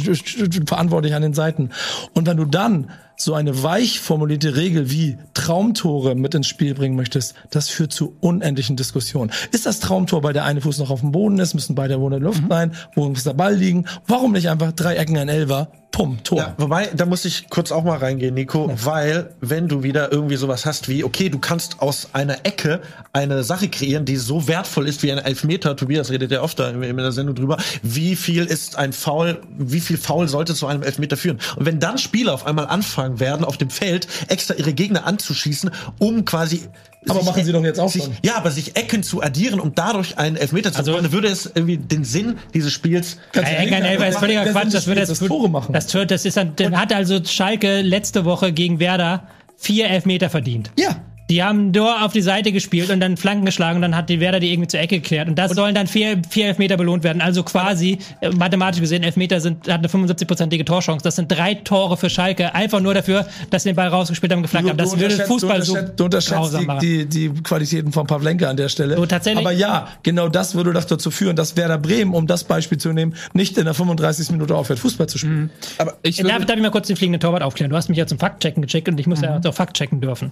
Verantwortliche 0.66 1.16
an 1.16 1.23
den 1.23 1.35
Seiten. 1.35 1.70
Und 2.12 2.27
wenn 2.27 2.36
du 2.36 2.44
dann 2.44 2.90
so 3.16 3.34
eine 3.34 3.62
weich 3.62 4.01
formulierte 4.01 4.56
Regel 4.56 4.90
wie 4.90 5.16
Traumtore 5.34 6.14
mit 6.14 6.34
ins 6.34 6.47
Spiel 6.47 6.74
bringen 6.74 6.97
möchtest, 6.97 7.34
das 7.51 7.68
führt 7.68 7.93
zu 7.93 8.16
unendlichen 8.20 8.76
Diskussionen. 8.76 9.32
Ist 9.52 9.66
das 9.66 9.80
Traumtor, 9.80 10.22
weil 10.22 10.32
der 10.32 10.44
eine 10.44 10.60
Fuß 10.60 10.78
noch 10.78 10.90
auf 10.90 11.01
dem 11.01 11.12
Boden 11.12 11.38
ist, 11.38 11.55
müssen 11.55 11.74
beide 11.74 12.01
wo 12.01 12.06
in 12.06 12.12
der 12.12 12.20
Luft 12.20 12.43
sein, 12.48 12.72
wo 12.94 13.09
muss 13.09 13.24
der 13.24 13.34
Ball 13.34 13.55
liegen? 13.55 13.86
Warum 14.06 14.32
nicht 14.32 14.51
einfach 14.51 14.72
drei 14.72 14.97
Ecken 14.97 15.16
ein 15.16 15.28
Elfer? 15.28 15.68
Pum, 15.97 16.23
Tor. 16.23 16.39
Ja, 16.39 16.55
wobei, 16.59 16.90
da 16.94 17.06
muss 17.06 17.24
ich 17.24 17.48
kurz 17.48 17.73
auch 17.73 17.82
mal 17.82 17.97
reingehen, 17.97 18.35
Nico, 18.35 18.70
weil 18.85 19.35
wenn 19.40 19.66
du 19.66 19.82
wieder 19.82 20.12
irgendwie 20.12 20.36
sowas 20.36 20.66
hast 20.66 20.90
wie, 20.90 21.02
okay, 21.05 21.31
du 21.31 21.39
kannst 21.39 21.81
aus 21.81 22.10
einer 22.12 22.44
Ecke 22.44 22.82
eine 23.14 23.43
Sache 23.43 23.70
kreieren, 23.70 24.05
die 24.05 24.16
so 24.16 24.47
wertvoll 24.47 24.86
ist 24.89 25.02
wie 25.02 25.10
ein 25.10 25.16
Elfmeter, 25.16 25.74
Tobias 25.74 26.10
redet 26.10 26.31
ja 26.31 26.43
oft 26.43 26.59
da 26.59 26.68
in, 26.68 26.82
in 26.82 26.98
der 26.98 27.12
Sendung 27.12 27.35
drüber, 27.35 27.56
wie 27.82 28.14
viel 28.14 28.44
ist 28.44 28.77
ein 28.77 28.93
Foul, 28.93 29.40
wie 29.56 29.81
viel 29.81 29.97
Foul 29.97 30.28
sollte 30.28 30.55
zu 30.55 30.66
einem 30.66 30.82
Elfmeter 30.82 31.16
führen? 31.16 31.39
Und 31.56 31.64
wenn 31.64 31.81
dann 31.81 31.97
Spieler 31.97 32.35
auf 32.35 32.44
einmal 32.44 32.66
anfangen 32.66 33.18
werden, 33.18 33.47
auf 33.47 33.56
dem 33.56 33.70
Feld 33.70 34.06
extra 34.28 34.52
ihre 34.52 34.74
Gegner 34.74 35.06
anzuschießen, 35.06 35.70
um 35.98 36.27
quasi 36.27 36.68
Aber 37.08 37.20
sich- 37.20 37.28
machen 37.28 37.44
sie 37.44 37.52
doch 37.52 37.64
jetzt 37.64 37.78
auch 37.80 37.90
sich, 37.90 38.02
schon. 38.04 38.16
Ja, 38.24 38.36
aber 38.36 38.50
sich 38.50 38.76
Ecken 38.76 39.02
zu 39.02 39.22
addieren, 39.22 39.60
um 39.60 39.74
dadurch 39.74 40.18
einen 40.18 40.36
Elfmeter 40.36 40.72
zu 40.72 40.78
Also- 40.78 40.92
bekommen, 40.92 41.04
dann 41.04 41.12
würde 41.12 41.28
es 41.28 41.46
irgendwie 41.46 41.76
den 41.78 42.04
Sinn 42.04 42.36
dieses 42.54 42.72
Spiels 42.72 43.18
Ja, 43.34 43.42
Eckern 43.42 43.82
Elfer 43.84 44.08
ist 44.08 44.18
völliger 44.18 44.44
Quatsch. 44.46 44.74
Das 44.74 44.86
jetzt 44.86 45.10
ist 45.10 45.26
Tore 45.26 45.48
machen. 45.48 45.72
Das, 45.72 45.92
wird- 45.94 46.10
das 46.10 46.24
ist 46.24 46.36
dann, 46.36 46.54
dann 46.56 46.78
hat 46.80 46.92
also 46.92 47.22
Schalke 47.24 47.80
letzte 47.82 48.24
Woche 48.24 48.52
gegen 48.52 48.80
Werder 48.80 49.28
vier 49.56 49.88
Elfmeter 49.88 50.28
verdient. 50.30 50.70
Ja. 50.78 50.96
Die 51.28 51.43
haben 51.43 51.73
nur 51.73 52.05
auf 52.05 52.12
die 52.12 52.20
Seite 52.20 52.53
gespielt 52.53 52.90
und 52.90 53.01
dann 53.01 53.16
Flanken 53.16 53.44
geschlagen 53.47 53.77
und 53.77 53.82
dann 53.82 53.97
hat 53.97 54.09
die 54.09 54.20
Werder 54.20 54.39
die 54.39 54.53
irgendwie 54.53 54.69
zur 54.69 54.78
Ecke 54.78 55.01
geklärt. 55.01 55.28
Und 55.28 55.36
das 55.36 55.53
sollen 55.53 55.74
dann 55.74 55.89
vier, 55.89 56.23
vier 56.28 56.47
Elfmeter 56.47 56.77
belohnt 56.77 57.03
werden. 57.03 57.20
Also 57.20 57.43
quasi, 57.43 57.98
äh, 58.20 58.31
mathematisch 58.31 58.81
gesehen, 58.81 59.03
Elfmeter 59.03 59.40
sind, 59.40 59.69
hat 59.69 59.78
eine 59.78 59.89
75-prozentige 59.89 60.65
Torchance. 60.65 61.03
Das 61.03 61.16
sind 61.16 61.31
drei 61.31 61.55
Tore 61.55 61.97
für 61.97 62.11
Schalke. 62.11 62.55
Einfach 62.55 62.81
nur 62.81 62.94
dafür, 62.94 63.27
dass 63.51 63.65
sie 63.65 63.70
den 63.70 63.77
Ball 63.77 63.89
rausgespielt 63.89 64.31
haben 64.31 64.39
und 64.39 64.43
geflankt 64.44 64.70
haben. 64.70 64.77
Das 64.77 64.97
würde 64.97 65.16
Fußball 65.16 65.59
du 65.59 65.65
so 65.65 65.73
unterschätzt, 65.73 66.01
du 66.01 66.05
unterschätzt 66.05 66.36
grausam 66.36 66.61
die, 66.61 66.66
machen. 66.66 66.81
die, 66.81 67.07
die 67.07 67.28
Qualitäten 67.43 67.90
von 67.90 68.07
Pavlenka 68.07 68.48
an 68.48 68.57
der 68.57 68.69
Stelle. 68.69 68.97
So, 68.97 69.05
tatsächlich? 69.05 69.44
Aber 69.44 69.53
ja, 69.53 69.89
genau 70.05 70.28
das 70.28 70.55
würde 70.55 70.73
doch 70.73 70.85
dazu 70.85 71.11
führen, 71.11 71.35
dass 71.35 71.57
Werder 71.57 71.78
Bremen, 71.78 72.15
um 72.15 72.28
das 72.28 72.44
Beispiel 72.44 72.78
zu 72.78 72.93
nehmen, 72.93 73.15
nicht 73.32 73.59
in 73.59 73.65
der 73.65 73.74
35. 73.74 74.31
Minute 74.31 74.55
aufhört, 74.55 74.78
Fußball 74.78 75.09
zu 75.09 75.19
spielen. 75.19 75.51
Aber 75.78 75.94
ich 76.03 76.19
Darf, 76.19 76.32
würde, 76.32 76.47
darf 76.47 76.57
ich 76.57 76.62
mal 76.62 76.70
kurz 76.70 76.86
den 76.86 76.97
fliegenden 76.97 77.20
Torwart 77.20 77.43
aufklären? 77.43 77.70
Du 77.70 77.77
hast 77.77 77.89
mich 77.89 77.98
ja 77.98 78.07
zum 78.07 78.19
Faktchecken 78.19 78.62
geschickt 78.62 78.89
und 78.89 79.01
ich 79.01 79.09
muss 79.09 79.20
ja 79.23 79.40
auch 79.44 79.55
Faktchecken 79.55 80.01
dürfen. 80.01 80.31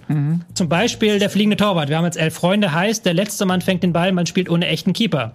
Zum 0.53 0.69
Beispiel 0.69 0.84
der 0.87 1.29
fliegende 1.29 1.57
Torwart. 1.57 1.89
Wir 1.89 1.97
haben 1.97 2.05
jetzt 2.05 2.17
elf 2.17 2.33
Freunde, 2.35 2.71
heißt, 2.73 3.05
der 3.05 3.13
letzte 3.13 3.45
Mann 3.45 3.61
fängt 3.61 3.83
den 3.83 3.93
Ball, 3.93 4.11
man 4.11 4.25
spielt 4.25 4.49
ohne 4.49 4.67
echten 4.67 4.93
Keeper. 4.93 5.33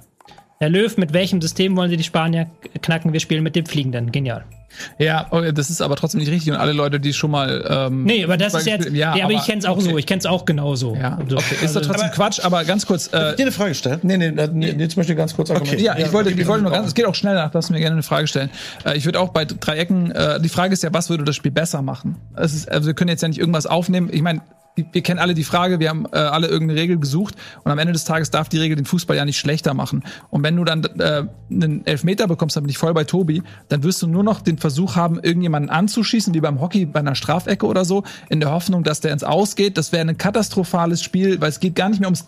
Herr 0.63 0.69
Löw, 0.69 0.95
mit 0.99 1.15
welchem 1.15 1.41
System 1.41 1.75
wollen 1.75 1.89
Sie 1.89 1.97
die 1.97 2.05
Spanier 2.05 2.51
knacken? 2.83 3.15
Wir 3.15 3.21
spielen 3.21 3.43
mit 3.43 3.57
dem 3.57 3.65
Fliegenden. 3.65 4.13
Genial. 4.13 4.45
ja, 4.99 5.27
okay, 5.31 5.53
das 5.53 5.71
ist 5.71 5.81
aber 5.81 5.97
trotzdem 5.97 6.21
nicht 6.21 6.31
richtig 6.31 6.53
und 6.53 6.59
alle 6.59 6.73
Leute, 6.73 7.01
die 7.01 7.15
schon 7.15 7.31
mal 7.31 7.65
ähm, 7.67 8.05
Nee, 8.05 8.23
aber 8.23 8.37
das 8.37 8.53
ist 8.53 8.67
jetzt. 8.67 8.91
Ja, 8.91 9.13
aber, 9.13 9.33
ich 9.33 9.45
kenne 9.47 9.61
es 9.61 9.65
auch 9.65 9.79
okay. 9.79 9.91
so. 9.91 9.97
Ich 9.97 10.05
kenne 10.05 10.19
es 10.19 10.27
auch 10.27 10.45
genauso. 10.45 10.95
Ja, 10.95 11.19
So. 11.27 11.39
okay. 11.39 11.65
Ist 11.65 11.75
doch 11.75 11.81
trotzdem 11.81 12.11
Quatsch, 12.11 12.45
aber 12.45 12.65
ganz 12.65 12.85
kurz. 12.85 13.07
Äh, 13.07 13.37
dir 13.37 13.45
eine 13.45 13.53
Frage 13.53 13.75
stellen. 13.75 14.01
Nee, 14.03 14.19
nee, 14.19 14.31
nee, 14.31 14.67
jetzt 14.73 14.99
möchte 14.99 15.15
ich 15.15 15.19
ganz 15.19 15.35
kurz 15.35 15.51
argumentieren. 15.51 15.83
Ja, 15.83 15.99
ich 15.99 16.13
wollte, 16.13 16.29
gib 16.29 16.41
ich 16.41 16.47
wollte 16.47 16.63
nur 16.63 16.73
ganz, 16.73 16.89
es 16.89 16.95
geht 16.95 17.07
auch 17.07 17.15
schnell 17.15 17.35
nach, 17.35 17.51
du 17.51 17.59
mir 17.73 17.79
gerne 17.81 17.95
eine 17.95 18.03
Frage 18.03 18.27
stellen. 18.27 18.51
Äh, 18.85 18.99
ich 18.99 19.07
würde 19.07 19.19
auch 19.19 19.31
bei 19.31 19.47
Dreiecken, 19.47 20.11
äh, 20.11 20.39
die 20.43 20.51
Frage 20.51 20.75
ist 20.75 20.83
ja, 20.83 20.93
was 20.93 21.09
würde 21.09 21.25
das 21.25 21.37
Spiel 21.37 21.53
besser 21.53 21.81
machen? 21.81 22.17
Es 22.37 22.53
ist, 22.53 22.71
also 22.71 22.87
wir 22.87 22.93
können 22.93 23.09
jetzt 23.09 23.23
ja 23.23 23.29
nicht 23.29 23.41
irgendwas 23.41 23.65
aufnehmen. 23.65 24.11
Ich 24.13 24.21
meine, 24.21 24.43
wir 24.93 25.03
kennen 25.03 25.19
alle 25.19 25.35
die 25.35 25.45
Frage, 25.45 25.81
wir 25.81 25.89
haben 25.89 26.07
äh, 26.13 26.19
alle 26.19 26.47
irgendeine 26.49 26.81
Regel 26.81 26.99
gesucht 26.99 27.35
und 27.65 27.73
am 27.73 27.79
Ende 27.79 27.93
des 27.93 28.05
Tages 28.05 28.31
darf 28.31 28.49
die 28.49 28.59
Regel 28.59 28.77
den 28.77 28.85
Fußball 28.87 29.17
ja 29.17 29.25
nicht 29.25 29.39
schlechter 29.39 29.75
machen. 29.75 30.05
Und 30.31 30.43
wenn 30.43 30.57
du 30.57 30.65
dann 30.65 30.85
äh, 30.85 31.25
einen 31.51 31.87
Elfmeter 31.87 32.27
bekommst, 32.27 32.57
dann 32.57 32.65
bin 32.65 32.71
ich 32.71 32.79
voll 32.79 32.95
bei 32.95 33.05
Tobi, 33.05 33.43
dann 33.69 33.83
wirst 33.83 34.03
du 34.03 34.07
nur 34.07 34.23
noch 34.23 34.41
den 34.41 34.59
Versuch 34.59 34.97
haben, 34.97 35.17
irgendjemanden 35.17 35.71
anzuschießen, 35.71 36.35
wie 36.35 36.41
beim 36.41 36.61
Hockey 36.61 36.87
bei 36.87 37.01
einer 37.01 37.15
Strafecke 37.15 37.67
oder 37.67 37.85
so, 37.85 38.05
in 38.29 38.41
der 38.41 38.51
Hoffnung, 38.51 38.85
dass 38.85 39.01
der 39.01 39.13
ins 39.13 39.25
Ausgeht. 39.25 39.79
Das 39.79 39.93
wäre 39.93 40.07
ein 40.09 40.17
katastrophales 40.19 41.03
Spiel, 41.03 41.41
weil 41.41 41.49
es 41.49 41.61
geht 41.61 41.75
gar 41.75 41.89
nicht 41.89 42.01
mehr 42.01 42.09
ums, 42.09 42.25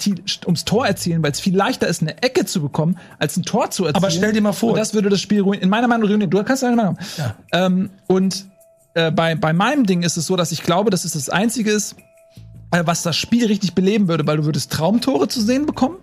ums 0.47 0.65
Tor 0.65 0.87
erzielen, 0.87 1.23
weil 1.23 1.33
es 1.33 1.41
viel 1.41 1.57
leichter 1.57 1.89
ist, 1.89 2.03
eine 2.03 2.23
Ecke 2.23 2.45
zu 2.45 2.61
bekommen, 2.63 2.99
als 3.19 3.37
ein 3.37 3.43
Tor 3.43 3.71
zu 3.71 3.85
erzielen. 3.85 4.05
Aber 4.05 4.11
stell 4.11 4.33
dir 4.33 4.41
mal 4.41 4.53
vor- 4.53 4.71
Und 4.73 4.79
das 4.79 4.95
würde 4.95 5.09
das 5.09 5.21
Spiel 5.21 5.41
ruinieren. 5.41 5.65
In 5.65 5.71
meiner 5.71 5.89
Meinung 5.89 6.09
ruinieren. 6.09 6.31
Du 6.31 6.43
kannst 6.43 6.63
deine 6.63 6.77
Meinung 6.77 6.97
haben. 6.99 7.35
Ähm, 7.53 7.91
und 8.07 8.47
äh, 8.95 9.11
bei, 9.11 9.35
bei 9.35 9.53
meinem 9.53 9.87
Ding 9.87 10.03
ist 10.03 10.17
es 10.17 10.27
so, 10.27 10.37
dass 10.37 10.53
ich 10.53 10.63
glaube, 10.63 10.91
dass 10.91 11.05
es 11.05 11.13
das 11.13 11.29
Einzige 11.29 11.71
ist, 11.71 11.97
was 12.73 13.03
das 13.03 13.17
Spiel 13.17 13.47
richtig 13.47 13.75
beleben 13.75 14.09
würde, 14.09 14.27
weil 14.27 14.39
du 14.39 14.45
würdest 14.45 14.73
Traumtore 14.73 15.29
zu 15.29 15.41
sehen 15.41 15.67
bekommen. 15.67 15.97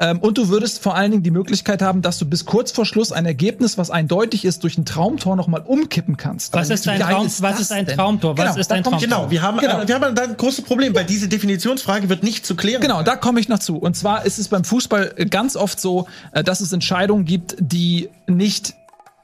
Ähm, 0.00 0.20
und 0.20 0.38
du 0.38 0.48
würdest 0.48 0.80
vor 0.80 0.94
allen 0.94 1.10
Dingen 1.10 1.22
die 1.24 1.32
Möglichkeit 1.32 1.82
haben, 1.82 2.02
dass 2.02 2.18
du 2.18 2.24
bis 2.24 2.44
kurz 2.44 2.70
vor 2.70 2.86
Schluss 2.86 3.10
ein 3.10 3.26
Ergebnis, 3.26 3.78
was 3.78 3.90
eindeutig 3.90 4.44
ist, 4.44 4.62
durch 4.62 4.78
ein 4.78 4.84
Traumtor 4.84 5.34
nochmal 5.34 5.62
umkippen 5.66 6.16
kannst. 6.16 6.52
Was 6.54 6.70
ist 6.70 6.86
ein 6.86 7.00
Traum- 7.00 7.26
ist 7.26 7.42
was 7.42 7.58
ist 7.60 7.72
ein? 7.72 7.84
Traumtor? 7.84 8.38
Was 8.38 8.44
Genau, 8.44 8.60
ist 8.60 8.70
da 8.70 8.74
ein 8.76 8.84
Traumtor? 8.84 9.00
Genau, 9.00 9.30
wir 9.32 9.42
haben, 9.42 9.58
Genau. 9.58 9.80
äh, 9.80 9.88
wir 9.88 9.94
haben 9.96 10.14
da 10.14 10.22
ein 10.22 10.36
großes 10.36 10.64
Problem, 10.64 10.94
weil 10.94 11.04
diese 11.04 11.26
Definitionsfrage 11.26 12.08
wird 12.08 12.22
nicht 12.22 12.46
zu 12.46 12.54
klären. 12.54 12.80
Genau, 12.80 13.02
da 13.02 13.16
komme 13.16 13.40
ich 13.40 13.48
noch 13.48 13.58
zu. 13.58 13.76
Und 13.76 13.96
zwar 13.96 14.24
ist 14.24 14.38
es 14.38 14.46
beim 14.46 14.62
Fußball 14.62 15.14
ganz 15.30 15.56
oft 15.56 15.80
so, 15.80 16.06
äh, 16.30 16.44
dass 16.44 16.60
es 16.60 16.72
Entscheidungen 16.72 17.24
gibt, 17.24 17.56
die 17.58 18.08
nicht 18.28 18.74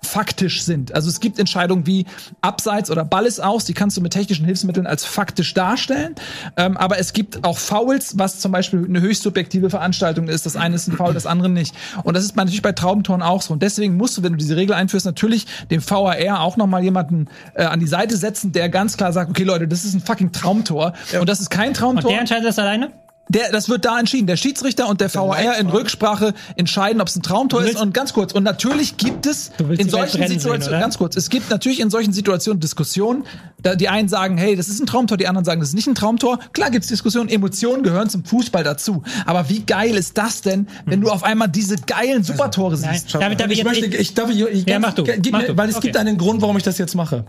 faktisch 0.05 0.63
sind. 0.63 0.95
Also 0.95 1.09
es 1.09 1.21
gibt 1.21 1.39
Entscheidungen 1.39 1.87
wie 1.87 2.07
Abseits 2.41 2.91
oder 2.91 3.05
Ball 3.05 3.27
ist 3.27 3.41
aus, 3.43 3.65
die 3.65 3.75
kannst 3.75 3.97
du 3.97 4.01
mit 4.01 4.13
technischen 4.13 4.45
Hilfsmitteln 4.45 4.87
als 4.87 5.05
faktisch 5.05 5.55
darstellen. 5.55 6.15
Ähm, 6.57 6.77
aber 6.77 6.99
es 6.99 7.13
gibt 7.13 7.45
auch 7.45 7.59
Fouls, 7.59 8.19
was 8.19 8.41
zum 8.41 8.53
Beispiel 8.53 8.85
eine 8.85 9.01
höchst 9.01 9.23
subjektive 9.23 9.71
Veranstaltung 9.71 10.29
ist. 10.29 10.47
Das 10.47 10.57
eine 10.57 10.77
ist 10.77 10.89
ein 10.89 10.97
Foul, 10.97 11.15
das 11.15 11.27
andere 11.27 11.49
nicht. 11.49 11.75
Und 12.03 12.17
das 12.17 12.25
ist 12.25 12.37
natürlich 12.37 12.63
bei 12.63 12.73
Traubentoren 12.73 13.23
auch 13.23 13.43
so. 13.43 13.53
Und 13.53 13.63
deswegen 13.63 13.97
musst 13.97 14.17
du, 14.17 14.23
wenn 14.23 14.33
du 14.33 14.39
diese 14.39 14.57
Regel 14.57 14.75
einführst, 14.75 15.07
natürlich 15.07 15.47
dem 15.71 15.83
VAR 15.89 16.41
auch 16.41 16.57
noch 16.57 16.67
mal 16.67 16.83
jemanden 16.83 17.29
äh, 17.55 17.65
an 17.65 17.81
die 17.81 17.87
Seite 17.87 18.17
setzen, 18.17 18.53
der 18.53 18.69
ganz 18.69 18.97
klar 18.97 19.13
sagt, 19.13 19.31
okay 19.31 19.45
Leute, 19.45 19.69
das 19.69 19.85
ist 19.85 19.95
ein 19.95 20.01
fucking 20.01 20.33
Traumtor. 20.33 20.93
Und 21.19 21.29
das 21.29 21.41
ist 21.41 21.51
kein 21.51 21.75
Traumtor. 21.75 22.05
Und 22.05 22.11
der 22.11 22.21
entscheidet 22.21 22.47
das 22.47 22.59
alleine? 22.59 22.91
Der, 23.29 23.51
das 23.51 23.69
wird 23.69 23.85
da 23.85 23.99
entschieden. 23.99 24.27
Der 24.27 24.37
Schiedsrichter 24.37 24.89
und 24.89 25.01
der 25.01 25.13
VAR 25.13 25.59
in 25.59 25.69
Rücksprache 25.69 26.35
entscheiden, 26.57 27.01
ob 27.01 27.09
es 27.09 27.17
ein 27.17 27.23
Traumtor 27.23 27.63
ist. 27.63 27.81
Und 27.81 27.95
ganz 27.95 28.13
kurz. 28.13 28.33
Und 28.33 28.43
natürlich 28.43 28.97
gibt 28.97 29.27
es 29.27 29.51
in 29.79 29.89
solchen 29.89 30.27
Situationen, 30.27 30.81
ganz 30.81 30.99
kurz, 30.99 31.17
es 31.17 31.31
gibt 31.31 31.51
natürlich 31.51 31.81
in 31.81 31.91
solchen 31.91 32.13
Situationen 32.13 32.61
Diskussionen. 32.61 33.25
Da 33.63 33.77
die 33.77 33.89
einen 33.89 34.09
sagen, 34.09 34.37
hey, 34.37 34.57
das 34.57 34.69
ist 34.69 34.81
ein 34.81 34.87
Traumtor, 34.87 35.17
die 35.17 35.27
anderen 35.27 35.47
sagen, 35.47 35.61
das 35.61 35.71
ist 35.71 35.75
nicht 35.75 35.87
ein 35.87 35.95
Traumtor. 35.95 36.39
Klar 36.53 36.71
gibt's 36.71 36.89
Diskussionen, 36.89 37.31
Emotionen 37.31 37.83
gehören 37.83 38.11
zum 38.11 38.23
Fußball 38.25 38.63
dazu. 38.63 39.03
Aber 39.25 39.49
wie 39.49 39.61
geil 39.61 39.95
ist 39.97 40.19
das 40.19 40.43
denn, 40.43 40.69
wenn 40.85 41.01
du 41.01 41.09
auf 41.09 41.25
einmal 41.25 41.49
diese 41.49 41.77
geilen 41.77 42.23
Supertore 42.25 42.79
Nein. 42.79 42.93
siehst? 42.93 43.15
Damit, 43.15 43.41
damit 43.41 43.53
ich 43.53 43.59
jetzt, 43.59 43.67
möchte, 43.67 43.87
ich 43.87 44.13
darf, 44.13 44.29
ich, 44.31 44.41
ich 44.43 44.69
Ja, 44.69 44.79
mach 44.79 44.93
du, 44.93 45.05
Gib 45.05 45.33
mach 45.33 45.41
mir, 45.41 45.47
du. 45.49 45.57
Weil 45.57 45.71
es 45.71 45.77
Okay. 45.77 45.87
gibt 45.89 45.97
einen 45.97 46.19
Grund, 46.19 46.43
warum 46.43 46.59
ich 46.59 46.63
das 46.63 46.77
jetzt 46.77 46.95
mache. 46.95 47.25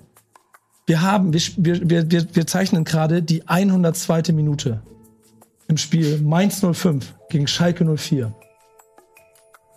Wir 0.87 1.01
haben, 1.01 1.33
wir, 1.33 1.41
wir, 1.57 2.11
wir, 2.11 2.35
wir 2.35 2.47
zeichnen 2.47 2.83
gerade 2.83 3.21
die 3.23 3.47
102. 3.47 4.33
Minute 4.33 4.81
im 5.67 5.77
Spiel 5.77 6.19
Mainz 6.21 6.61
05 6.61 7.13
gegen 7.29 7.47
Schalke 7.47 7.85
04. 7.97 8.33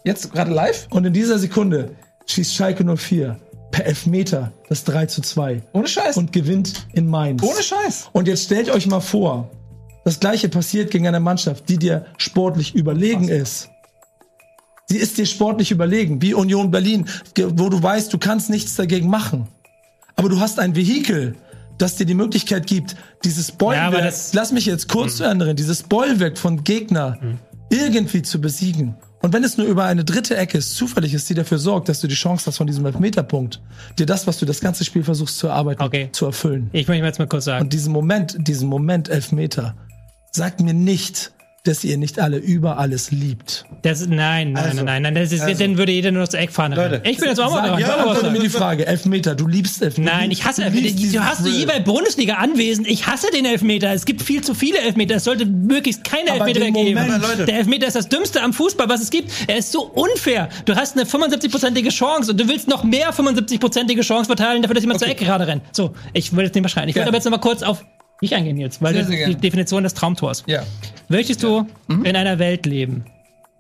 Jetzt 0.05 0.33
gerade 0.33 0.53
live? 0.53 0.87
Und 0.91 1.05
in 1.05 1.13
dieser 1.13 1.39
Sekunde 1.39 1.97
schießt 2.27 2.55
Schalke 2.55 2.85
04 2.97 3.39
per 3.71 3.87
Elfmeter 3.87 4.53
das 4.69 4.85
3 4.85 5.07
zu 5.07 5.21
2 5.23 5.63
Ohne 5.73 5.89
Scheiß. 5.89 6.17
und 6.17 6.33
gewinnt 6.33 6.87
in 6.93 7.07
Mainz. 7.09 7.43
Ohne 7.43 7.63
Scheiß. 7.63 8.09
Und 8.13 8.29
jetzt 8.29 8.45
stellt 8.45 8.71
euch 8.71 8.87
mal 8.87 9.01
vor, 9.01 9.51
das 10.05 10.21
gleiche 10.21 10.49
passiert 10.49 10.91
gegen 10.91 11.07
eine 11.07 11.21
Mannschaft, 11.21 11.69
die 11.69 11.77
dir 11.77 12.07
sportlich 12.17 12.75
überlegen 12.75 13.29
ist. 13.29 13.69
Sie 14.87 14.97
ist 14.97 15.19
dir 15.19 15.27
sportlich 15.27 15.71
überlegen, 15.71 16.23
wie 16.23 16.33
Union 16.33 16.71
Berlin, 16.71 17.07
wo 17.37 17.69
du 17.69 17.83
weißt, 17.83 18.11
du 18.13 18.17
kannst 18.17 18.49
nichts 18.49 18.75
dagegen 18.75 19.11
machen. 19.11 19.49
Aber 20.17 20.31
du 20.31 20.41
hast 20.41 20.59
ein 20.59 20.75
Vehikel, 20.75 21.37
das 21.79 21.97
dir 21.97 22.07
die 22.07 22.15
Möglichkeit 22.15 22.67
gibt, 22.67 22.97
dieses 23.25 23.53
Bollwerk, 23.53 23.93
das- 24.03 24.35
lass 24.35 24.53
mich 24.53 24.67
jetzt 24.67 24.89
kurz 24.89 25.17
zu 25.17 25.25
erinnern, 25.25 25.55
dieses 25.57 25.83
Bollwerk 25.85 26.37
von 26.39 26.65
Gegner 26.65 27.19
irgendwie 27.71 28.23
zu 28.23 28.41
besiegen. 28.41 28.97
Und 29.21 29.33
wenn 29.33 29.43
es 29.43 29.57
nur 29.59 29.67
über 29.67 29.85
eine 29.85 30.05
dritte 30.05 30.37
Ecke 30.37 30.59
ist, 30.59 30.77
zufällig 30.77 31.13
ist, 31.13 31.29
die 31.29 31.35
dafür 31.35 31.59
sorgt, 31.59 31.89
dass 31.89 32.01
du 32.01 32.07
die 32.07 32.15
Chance 32.15 32.47
hast, 32.47 32.57
von 32.59 32.67
diesem 32.69 32.87
Elfmeterpunkt 32.87 33.61
dir 33.99 34.07
das, 34.07 34.27
was 34.29 34.39
du 34.39 34.47
das 34.47 34.61
ganze 34.61 34.85
Spiel 34.85 35.03
versuchst 35.03 35.39
zu 35.39 35.49
erarbeiten, 35.49 35.83
Okay. 35.83 36.09
zu 36.13 36.27
erfüllen. 36.27 36.71
ich 36.73 36.87
möchte 36.87 37.05
jetzt 37.05 37.19
mal 37.19 37.27
kurz 37.27 37.47
sagen. 37.47 37.65
Und 37.65 37.73
diesen 37.73 37.93
Moment, 37.93 38.37
diesen 38.39 38.69
Moment 38.69 39.09
Elfmeter, 39.09 39.75
sagt 40.31 40.61
mir 40.61 40.73
nicht, 40.73 41.33
dass 41.69 41.85
ihr 41.85 41.97
nicht 41.99 42.19
alle 42.19 42.39
über 42.39 42.79
alles 42.79 43.11
liebt. 43.11 43.65
Das, 43.83 44.07
nein, 44.07 44.53
nein, 44.53 44.57
Also, 44.57 44.77
nein, 44.83 45.03
nein, 45.03 45.03
nein. 45.03 45.15
Das 45.23 45.33
ist, 45.33 45.41
also. 45.43 45.59
dann 45.63 45.79
würde 45.79 45.93
jeder 45.93 46.11
nur 46.11 46.29
zur 46.29 46.41
Eckfahne 46.41 46.75
Leute, 46.75 46.93
rennen. 46.95 47.05
Ich 47.07 47.19
bin 47.19 47.29
jetzt 47.29 47.39
auch 47.41 47.51
mal 47.53 47.69
dran. 47.69 47.79
ja, 47.81 47.89
was 47.89 47.97
antworte 47.99 48.31
mir 48.31 48.41
die 48.41 48.49
Frage, 48.49 48.87
Elfmeter, 48.87 49.35
du 49.35 49.47
liebst 49.47 49.81
Elfmeter. 49.83 50.11
Nein, 50.13 50.31
ich 50.31 50.45
hasse 50.45 50.63
Du 50.63 50.67
Elfmeter. 50.69 50.89
Du 50.91 50.95
diesen 50.97 51.25
hast 51.25 51.47
du 51.47 51.51
hier 51.51 51.67
bei 51.67 51.79
Bundesliga 51.81 52.35
anwesend. 52.35 52.89
Ich 52.89 53.07
hasse 53.07 53.29
den 53.33 53.45
Elfmeter. 53.45 53.93
Es 53.93 54.05
gibt 54.05 54.23
viel 54.23 54.43
zu 54.43 54.55
viele 54.55 54.79
Elfmeter. 54.81 55.17
Es 55.17 55.25
sollte 55.25 55.47
möglichst 55.47 56.03
keine 56.05 56.33
Aber 56.33 56.49
Elfmeter 56.49 56.71
geben. 56.71 56.95
Moment- 56.95 57.13
Aber 57.15 57.29
Leute- 57.29 57.45
Der 57.47 57.59
Elfmeter 57.59 57.87
ist 57.87 57.95
das 57.97 58.09
Dümmste 58.09 58.43
am 58.43 58.53
Fußball, 58.53 58.89
was 58.89 59.01
es 59.03 59.11
gibt. 59.11 59.31
Er 59.47 59.59
ist 59.59 59.71
so 59.71 59.83
unfair. 59.85 60.49
Du 60.65 60.75
hast 60.75 60.97
eine 60.97 61.05
75-prozentige 61.07 61.91
Chance 61.91 62.33
und 62.33 62.41
du 62.41 62.49
willst 62.49 62.67
noch 62.69 62.83
mehr 62.85 63.13
75-prozentige 63.13 64.01
Chance 64.03 64.27
verteilen, 64.27 64.63
dafür, 64.63 64.75
dass 64.75 64.83
jemand 64.85 65.01
zur 65.01 65.09
Ecke 65.09 65.25
gerade 65.25 65.47
rennt. 65.47 65.63
So, 65.73 65.93
ich 66.13 66.35
will 66.35 66.45
jetzt 66.45 66.55
nicht 66.55 66.63
mehr 66.63 66.69
schreien. 66.71 66.89
Ich 66.89 66.95
Ja. 66.95 67.01
wollte 67.01 67.09
aber 67.11 67.17
jetzt 67.19 67.25
noch 67.25 67.33
mal 67.33 67.39
kurz 67.39 67.63
auf 67.63 67.85
dich 68.23 68.35
eingehen 68.35 68.57
jetzt, 68.57 68.83
weil 68.83 68.95
Sehr, 68.95 69.03
ist 69.03 69.11
die 69.13 69.17
gerne. 69.17 69.35
Definition 69.37 69.83
des 69.85 69.95
Traumtors. 69.95 70.43
Ja. 70.47 70.63
Möchtest 71.09 71.43
du 71.43 71.67
in 71.89 72.17
einer 72.17 72.39
Welt 72.39 72.67
leben? 72.67 73.05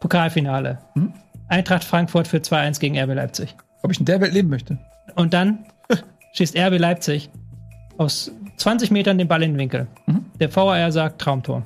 Pokalfinale. 0.00 0.78
Eintracht 1.48 1.82
Frankfurt 1.84 2.28
für 2.28 2.38
2-1 2.38 2.78
gegen 2.78 2.98
RB 2.98 3.14
Leipzig. 3.14 3.54
Ob 3.82 3.90
ich 3.90 3.98
in 3.98 4.04
der 4.04 4.20
Welt 4.20 4.34
leben 4.34 4.48
möchte? 4.48 4.78
Und 5.14 5.32
dann 5.32 5.64
schießt 6.34 6.56
RB 6.58 6.78
Leipzig 6.78 7.30
aus 7.96 8.30
20 8.58 8.90
Metern 8.90 9.18
den 9.18 9.28
Ball 9.28 9.42
in 9.42 9.52
den 9.52 9.58
Winkel. 9.58 9.86
Der 10.38 10.54
VAR 10.54 10.92
sagt 10.92 11.20
Traumtor. 11.20 11.62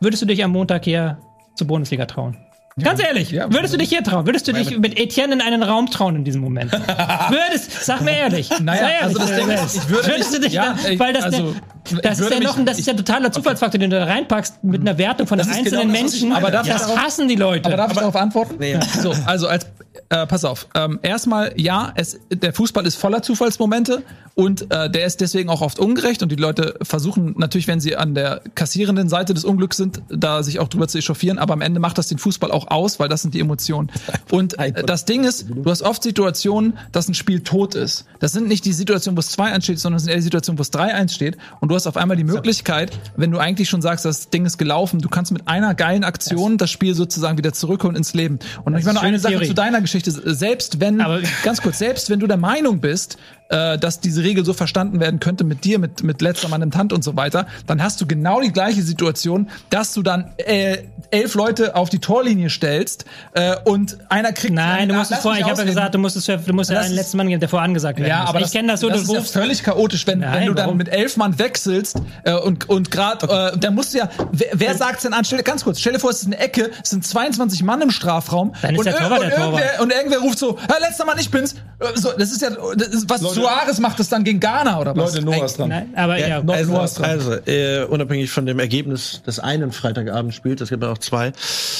Würdest 0.00 0.22
du 0.22 0.26
dich 0.26 0.44
am 0.44 0.52
Montag 0.52 0.84
hier 0.84 1.18
zur 1.54 1.66
Bundesliga 1.66 2.06
trauen? 2.06 2.36
Ganz 2.78 3.02
ehrlich, 3.02 3.30
Ja. 3.30 3.52
würdest 3.52 3.74
du 3.74 3.78
dich 3.78 3.88
hier 3.88 4.02
trauen? 4.02 4.26
Würdest 4.26 4.46
du 4.48 4.52
dich 4.52 4.78
mit 4.78 4.98
Etienne 4.98 5.34
in 5.34 5.40
einen 5.40 5.62
Raum 5.62 5.90
trauen 5.90 6.16
in 6.16 6.24
diesem 6.24 6.40
Moment? 6.40 6.72
würdest, 6.72 7.84
sag 7.84 8.00
mir 8.00 8.12
ehrlich. 8.16 8.48
Naja, 8.60 8.88
ehrlich, 8.88 9.02
also 9.02 9.18
das 9.18 9.34
Ding 9.34 9.50
ist, 9.50 9.76
ich 9.76 9.88
würde 9.88 10.08
würdest 10.08 10.34
du 10.34 10.40
dich 10.40 10.52
ja, 10.52 10.76
da, 10.82 10.98
weil 10.98 11.12
das, 11.12 11.24
also, 11.24 11.54
der, 11.90 12.00
das 12.00 12.20
ist 12.20 12.30
ja 12.30 12.40
noch 12.40 12.56
ein, 12.56 12.66
das 12.66 12.78
ist 12.78 12.86
ja 12.86 12.94
totaler 12.94 13.32
Zufallsfaktor, 13.32 13.78
den 13.78 13.90
du 13.90 13.98
da 13.98 14.04
reinpackst 14.04 14.62
mit 14.62 14.80
einer 14.80 14.96
Wertung 14.98 15.26
von 15.26 15.38
den 15.38 15.48
einzelnen 15.48 15.88
genau 15.88 15.92
das, 15.92 16.02
Menschen. 16.02 16.32
Aber 16.32 16.50
darf 16.50 16.66
ich 16.66 16.72
das 16.72 16.96
hassen 16.96 17.28
die 17.28 17.36
Leute. 17.36 17.66
Aber 17.66 17.76
darf 17.76 17.92
ich 17.92 17.98
darauf 17.98 18.16
antworten? 18.16 18.54
Nee. 18.58 18.78
So, 19.02 19.12
also 19.26 19.48
als 19.48 19.66
äh, 20.08 20.26
pass 20.26 20.44
auf. 20.44 20.68
Ähm, 20.74 20.98
erstmal, 21.02 21.52
ja, 21.56 21.92
es, 21.96 22.18
der 22.30 22.52
Fußball 22.52 22.86
ist 22.86 22.96
voller 22.96 23.22
Zufallsmomente 23.22 24.02
und 24.34 24.70
äh, 24.72 24.90
der 24.90 25.04
ist 25.04 25.20
deswegen 25.20 25.48
auch 25.48 25.62
oft 25.62 25.78
ungerecht 25.78 26.22
und 26.22 26.30
die 26.30 26.36
Leute 26.36 26.76
versuchen 26.82 27.34
natürlich, 27.38 27.66
wenn 27.68 27.80
sie 27.80 27.96
an 27.96 28.14
der 28.14 28.40
kassierenden 28.54 29.08
Seite 29.08 29.34
des 29.34 29.44
Unglücks 29.44 29.76
sind, 29.76 30.02
da 30.08 30.42
sich 30.42 30.58
auch 30.58 30.68
drüber 30.68 30.88
zu 30.88 30.98
echauffieren, 30.98 31.38
aber 31.38 31.54
am 31.54 31.60
Ende 31.60 31.80
macht 31.80 31.98
das 31.98 32.08
den 32.08 32.18
Fußball 32.18 32.50
auch 32.50 32.59
aus, 32.68 32.98
weil 33.00 33.08
das 33.08 33.22
sind 33.22 33.34
die 33.34 33.40
Emotionen. 33.40 33.90
Und 34.30 34.58
äh, 34.58 34.84
das 34.84 35.04
Ding 35.04 35.24
ist, 35.24 35.46
du 35.48 35.70
hast 35.70 35.82
oft 35.82 36.02
Situationen, 36.02 36.78
dass 36.92 37.08
ein 37.08 37.14
Spiel 37.14 37.40
tot 37.40 37.74
ist. 37.74 38.06
Das 38.18 38.32
sind 38.32 38.48
nicht 38.48 38.64
die 38.64 38.72
Situationen, 38.72 39.16
wo 39.16 39.20
es 39.20 39.36
2-1 39.38 39.62
steht, 39.62 39.78
sondern 39.80 39.96
es 39.96 40.02
sind 40.04 40.10
eher 40.10 40.16
die 40.16 40.22
Situationen, 40.22 40.58
wo 40.58 40.62
es 40.62 40.72
3-1 40.72 41.12
steht 41.12 41.36
und 41.60 41.68
du 41.70 41.74
hast 41.74 41.86
auf 41.86 41.96
einmal 41.96 42.16
die 42.16 42.24
Möglichkeit, 42.24 42.96
wenn 43.16 43.30
du 43.30 43.38
eigentlich 43.38 43.68
schon 43.68 43.82
sagst, 43.82 44.04
das 44.04 44.30
Ding 44.30 44.46
ist 44.46 44.58
gelaufen, 44.58 45.00
du 45.00 45.08
kannst 45.08 45.32
mit 45.32 45.48
einer 45.48 45.74
geilen 45.74 46.04
Aktion 46.04 46.58
das 46.58 46.70
Spiel 46.70 46.94
sozusagen 46.94 47.38
wieder 47.38 47.52
zurückholen 47.52 47.96
ins 47.96 48.14
Leben. 48.14 48.38
Und 48.64 48.76
ich 48.76 48.84
meine 48.84 48.94
noch 48.94 49.02
eine 49.02 49.18
Sache 49.18 49.32
Theorie. 49.34 49.48
zu 49.48 49.54
deiner 49.54 49.80
Geschichte. 49.80 50.10
Selbst 50.10 50.80
wenn, 50.80 51.00
Aber- 51.00 51.20
ganz 51.44 51.62
kurz, 51.62 51.78
selbst 51.78 52.10
wenn 52.10 52.20
du 52.20 52.26
der 52.26 52.36
Meinung 52.36 52.80
bist, 52.80 53.16
äh, 53.50 53.78
dass 53.78 54.00
diese 54.00 54.22
Regel 54.24 54.44
so 54.44 54.52
verstanden 54.52 54.98
werden 55.00 55.20
könnte 55.20 55.44
mit 55.44 55.64
dir, 55.64 55.78
mit, 55.78 56.02
mit 56.02 56.22
letzter 56.22 56.48
Mann 56.48 56.62
im 56.62 56.70
Tand 56.70 56.92
und 56.92 57.04
so 57.04 57.16
weiter, 57.16 57.46
dann 57.66 57.82
hast 57.82 58.00
du 58.00 58.06
genau 58.06 58.40
die 58.40 58.52
gleiche 58.52 58.82
Situation, 58.82 59.48
dass 59.68 59.92
du 59.92 60.02
dann 60.02 60.32
äh, 60.38 60.78
elf 61.10 61.34
Leute 61.34 61.74
auf 61.76 61.90
die 61.90 61.98
Torlinie 61.98 62.48
stellst 62.50 63.04
äh, 63.34 63.56
und 63.64 63.98
einer 64.08 64.32
kriegt. 64.32 64.54
Nein, 64.54 64.88
du 64.88 64.94
musst 64.94 65.12
es 65.12 65.18
vorher, 65.18 65.42
ich 65.44 65.50
habe 65.50 65.60
ja 65.60 65.66
gesagt, 65.66 65.94
du 65.94 65.98
musst 65.98 66.16
es, 66.16 66.26
du 66.26 66.52
musst 66.52 66.70
ja 66.70 66.80
einen 66.80 66.94
letzten 66.94 67.16
Mann 67.16 67.28
geben, 67.28 67.40
der 67.40 67.48
vorher 67.48 67.64
angesagt 67.64 67.98
werden 67.98 68.08
Ja, 68.08 68.20
muss. 68.20 68.28
aber 68.30 68.40
ich 68.40 68.50
kenne 68.52 68.68
das 68.68 68.80
so, 68.80 68.88
das 68.88 68.98
du 68.98 69.02
ist 69.04 69.12
ja 69.12 69.18
rufst, 69.18 69.32
völlig 69.34 69.62
chaotisch, 69.62 70.06
wenn, 70.06 70.20
Nein, 70.20 70.32
wenn 70.40 70.46
du 70.46 70.54
dann 70.54 70.66
warum? 70.66 70.78
mit 70.78 70.88
elf 70.88 71.16
Mann 71.16 71.38
wechselst 71.38 72.00
äh, 72.24 72.34
und, 72.34 72.68
und 72.68 72.90
gerade, 72.90 73.26
äh, 73.54 73.58
dann 73.58 73.74
musst 73.74 73.94
du 73.94 73.98
ja, 73.98 74.08
wer, 74.32 74.48
wer 74.54 74.74
sagt's 74.76 75.02
denn 75.02 75.12
an? 75.12 75.24
Stell, 75.24 75.42
ganz 75.42 75.64
kurz, 75.64 75.80
stell 75.80 75.92
dir 75.92 75.98
vor, 75.98 76.10
es 76.10 76.20
ist 76.20 76.26
eine 76.26 76.38
Ecke, 76.38 76.70
es 76.82 76.90
sind 76.90 77.04
22 77.04 77.62
Mann 77.64 77.80
im 77.82 77.90
Strafraum 77.90 78.54
Dann 78.62 78.74
ist 78.74 78.78
und, 78.78 78.84
der 78.86 78.96
Torwart 78.96 79.20
und, 79.20 79.26
der 79.30 79.36
Torwart. 79.36 79.60
irgendwer, 79.62 79.82
und 79.82 79.92
irgendwer 79.92 80.18
ruft 80.20 80.38
so, 80.38 80.56
letzter 80.80 81.04
Mann, 81.04 81.18
ich 81.18 81.30
bin's. 81.30 81.54
Äh, 81.80 81.86
So, 81.96 82.12
das 82.16 82.30
ist 82.30 82.42
ja, 82.42 82.50
das 82.76 82.88
ist, 82.88 83.10
was 83.10 83.20
Suarez 83.40 83.78
macht 83.80 83.98
das 83.98 84.08
dann 84.08 84.24
gegen 84.24 84.40
Ghana 84.40 84.80
oder 84.80 84.96
was? 84.96 85.14
Leute, 85.14 85.24
Noah 85.24 85.44
ist 85.44 85.58
dran. 85.58 85.68
Nein, 85.68 85.92
aber 85.96 86.18
ja, 86.18 86.42
noch 86.42 86.54
Also, 86.54 86.72
Noah 86.72 86.84
ist 86.84 86.98
dran. 86.98 87.04
also 87.10 87.32
äh, 87.46 87.84
unabhängig 87.84 88.30
von 88.30 88.46
dem 88.46 88.58
Ergebnis 88.58 89.22
des 89.26 89.38
einen 89.40 89.72
Freitagabendspiels, 89.72 90.60
es 90.60 90.68
gibt 90.70 90.82
ja 90.82 90.90
auch 90.92 90.98
zwei, 90.98 91.32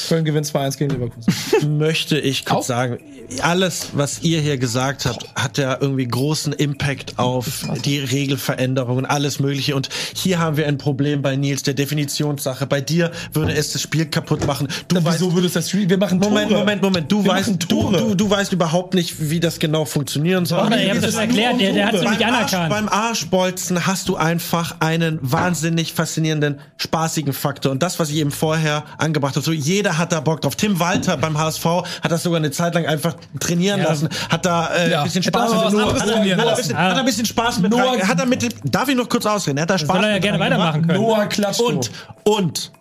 Köln 0.08 0.24
gewinnt 0.24 0.46
2-1 0.46 0.78
gegen 0.78 0.90
Leverkusen. 0.92 1.32
möchte 1.78 2.18
ich 2.18 2.44
kurz 2.44 2.64
Auch? 2.64 2.68
sagen, 2.68 2.98
alles, 3.42 3.88
was 3.92 4.22
ihr 4.22 4.40
hier 4.40 4.58
gesagt 4.58 5.06
habt, 5.06 5.26
hat 5.36 5.58
ja 5.58 5.76
irgendwie 5.80 6.06
großen 6.06 6.52
Impact 6.52 7.18
auf 7.18 7.64
die 7.84 7.98
Regelveränderungen, 7.98 9.06
alles 9.06 9.40
Mögliche. 9.40 9.76
Und 9.76 9.88
hier 10.14 10.38
haben 10.38 10.56
wir 10.56 10.66
ein 10.66 10.78
Problem 10.78 11.22
bei 11.22 11.36
Nils, 11.36 11.62
der 11.62 11.74
Definitionssache. 11.74 12.66
Bei 12.66 12.80
dir 12.80 13.10
würde 13.32 13.52
es 13.52 13.72
das 13.72 13.82
Spiel 13.82 14.06
kaputt 14.06 14.46
machen. 14.46 14.68
Du 14.88 14.96
Na, 14.96 15.04
weißt, 15.04 15.20
Wieso 15.20 15.34
würde 15.34 15.46
es 15.46 15.52
das 15.52 15.68
Spiel? 15.68 15.88
Wir 15.88 15.98
machen 15.98 16.20
Tore. 16.20 16.32
Moment, 16.32 16.50
Moment, 16.50 16.82
Moment. 16.82 17.12
Du 17.12 17.24
Wir 17.24 17.32
weißt, 17.32 17.50
du, 17.68 17.90
du, 17.92 18.14
du 18.14 18.30
weißt 18.30 18.52
überhaupt 18.52 18.94
nicht, 18.94 19.30
wie 19.30 19.40
das 19.40 19.58
genau 19.58 19.84
funktionieren 19.84 20.46
soll. 20.46 20.68
Ich 20.74 20.90
hab 20.90 21.00
das 21.00 21.14
erklärt, 21.14 21.49
der- 21.58 21.72
der 21.72 21.86
hat's 21.86 22.02
beim 22.02 22.10
nicht 22.12 22.24
Arsch, 22.26 22.34
anerkannt. 22.54 22.68
beim 22.70 22.88
Arschbolzen 22.88 23.86
hast 23.86 24.08
du 24.08 24.16
einfach 24.16 24.76
einen 24.80 25.18
wahnsinnig 25.22 25.92
faszinierenden, 25.92 26.60
spaßigen 26.76 27.32
Faktor. 27.32 27.72
Und 27.72 27.82
das, 27.82 27.98
was 27.98 28.10
ich 28.10 28.16
eben 28.16 28.30
vorher 28.30 28.84
angebracht 28.98 29.36
habe, 29.36 29.44
so 29.44 29.52
jeder 29.52 29.98
hat 29.98 30.12
da 30.12 30.20
Bock 30.20 30.40
drauf. 30.40 30.56
Tim 30.56 30.78
Walter 30.80 31.16
beim 31.16 31.36
HSV 31.38 31.64
hat 32.02 32.10
das 32.10 32.22
sogar 32.22 32.38
eine 32.38 32.50
Zeit 32.50 32.74
lang 32.74 32.86
einfach 32.86 33.14
trainieren 33.38 33.80
Ja. 33.80 33.88
lassen, 33.88 34.08
hat 34.30 34.44
da 34.46 34.68
äh, 34.74 34.90
Ja. 34.90 34.98
ein 35.00 35.04
bisschen 35.04 35.22
Hätte 35.22 35.38
Spaß 35.38 35.50
mit 35.64 35.72
Noah, 35.72 35.94
hat, 35.94 36.08
er- 36.08 36.16
ein 36.20 36.28
lassen. 36.38 36.56
bisschen, 36.56 36.78
hat 36.78 36.92
er 36.92 36.98
ein 36.98 37.04
bisschen 37.04 37.26
Spaß 37.26 37.58
mit 37.60 37.70
Noah- 37.70 37.92
rein, 37.92 38.08
hat 38.08 38.18
er 38.20 38.26
mit 38.26 38.42
dem, 38.42 38.50
darf 38.64 38.88
ich 38.88 38.96
noch 38.96 39.08
kurz 39.08 39.26
ausreden? 39.26 39.58
Er 39.58 39.62
hat 39.62 39.70
da 39.70 39.78
Spaß 39.78 39.96
soll 39.96 40.04
er 40.04 40.12
ja 40.12 40.18
gerne 40.18 40.38
weitermachen 40.38 40.86
können. 40.86 41.00
Noah 41.02 41.26
Klatschko. 41.26 41.64
Und, 41.66 41.90
und, 42.24 42.72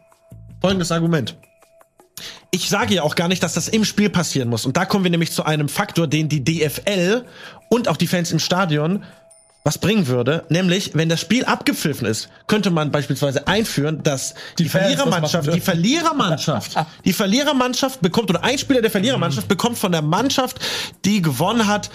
folgendes 0.61 0.91
Argument. 0.91 1.35
Ich 2.51 2.67
sage 2.67 2.95
ja 2.95 3.03
auch 3.03 3.15
gar 3.15 3.27
nicht, 3.27 3.43
dass 3.43 3.53
das 3.53 3.67
im 3.67 3.85
Spiel 3.85 4.09
passieren 4.09 4.49
muss. 4.49 4.65
Und 4.65 4.75
da 4.75 4.83
kommen 4.85 5.03
wir 5.03 5.11
nämlich 5.11 5.31
zu 5.31 5.45
einem 5.45 5.69
Faktor, 5.69 6.07
den 6.07 6.27
die 6.29 6.43
DFL 6.43 7.23
und 7.69 7.87
auch 7.87 7.97
die 7.97 8.07
Fans 8.07 8.31
im 8.31 8.39
Stadion 8.39 9.03
was 9.65 9.77
bringen 9.77 10.07
würde, 10.07 10.45
nämlich 10.49 10.91
wenn 10.93 11.09
das 11.09 11.19
Spiel 11.19 11.43
abgepfiffen 11.43 12.07
ist, 12.07 12.29
könnte 12.47 12.69
man 12.71 12.91
beispielsweise 12.91 13.45
einführen, 13.45 14.01
dass 14.03 14.33
die, 14.57 14.63
das 14.63 14.71
Verlierermannschaft, 14.71 15.47
machen 15.47 15.55
die. 15.55 15.61
Verlierermannschaft, 15.61 16.77
die 17.03 17.13
Verlierermannschaft 17.13 18.01
bekommt 18.01 18.29
oder 18.29 18.41
ein 18.43 18.57
Spieler 18.57 18.81
der 18.81 18.89
Verlierermannschaft 18.89 19.49
bekommt 19.49 19.77
von 19.77 19.91
der 19.91 20.01
Mannschaft, 20.01 20.59
die 21.03 21.21
gewonnen 21.21 21.67
hat, 21.67 21.89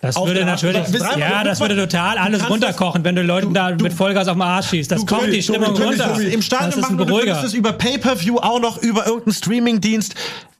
das 0.00 0.16
auf 0.16 0.26
würde 0.26 0.44
natürlich, 0.46 0.82
das- 0.90 1.16
ja, 1.16 1.44
das 1.44 1.60
würde 1.60 1.76
total 1.76 2.16
alles 2.18 2.48
runterkochen, 2.48 3.04
wenn 3.04 3.14
du 3.14 3.22
Leuten 3.22 3.52
da 3.54 3.70
mit 3.70 3.92
Vollgas 3.92 4.26
auf 4.28 4.34
den 4.34 4.42
Arsch 4.42 4.68
schießt. 4.70 4.90
Das 4.90 5.04
kocht 5.06 5.26
die 5.32 5.42
Stimmung 5.42 5.74
du 5.74 5.82
runter. 5.82 6.18
im 6.20 6.40
Das 6.40 6.44
Stadion 6.46 6.70
ist 6.70 6.76
ein 6.76 6.80
machen 6.80 7.00
und 7.00 7.08
du 7.08 7.14
könntest 7.14 7.26
Beruhiger. 7.26 7.44
es 7.46 7.54
über 7.54 7.72
Pay-Per-View 7.72 8.38
auch 8.38 8.60
noch 8.60 8.78
über 8.78 9.06
irgendeinen 9.06 9.34
Streamingdienst 9.34 10.14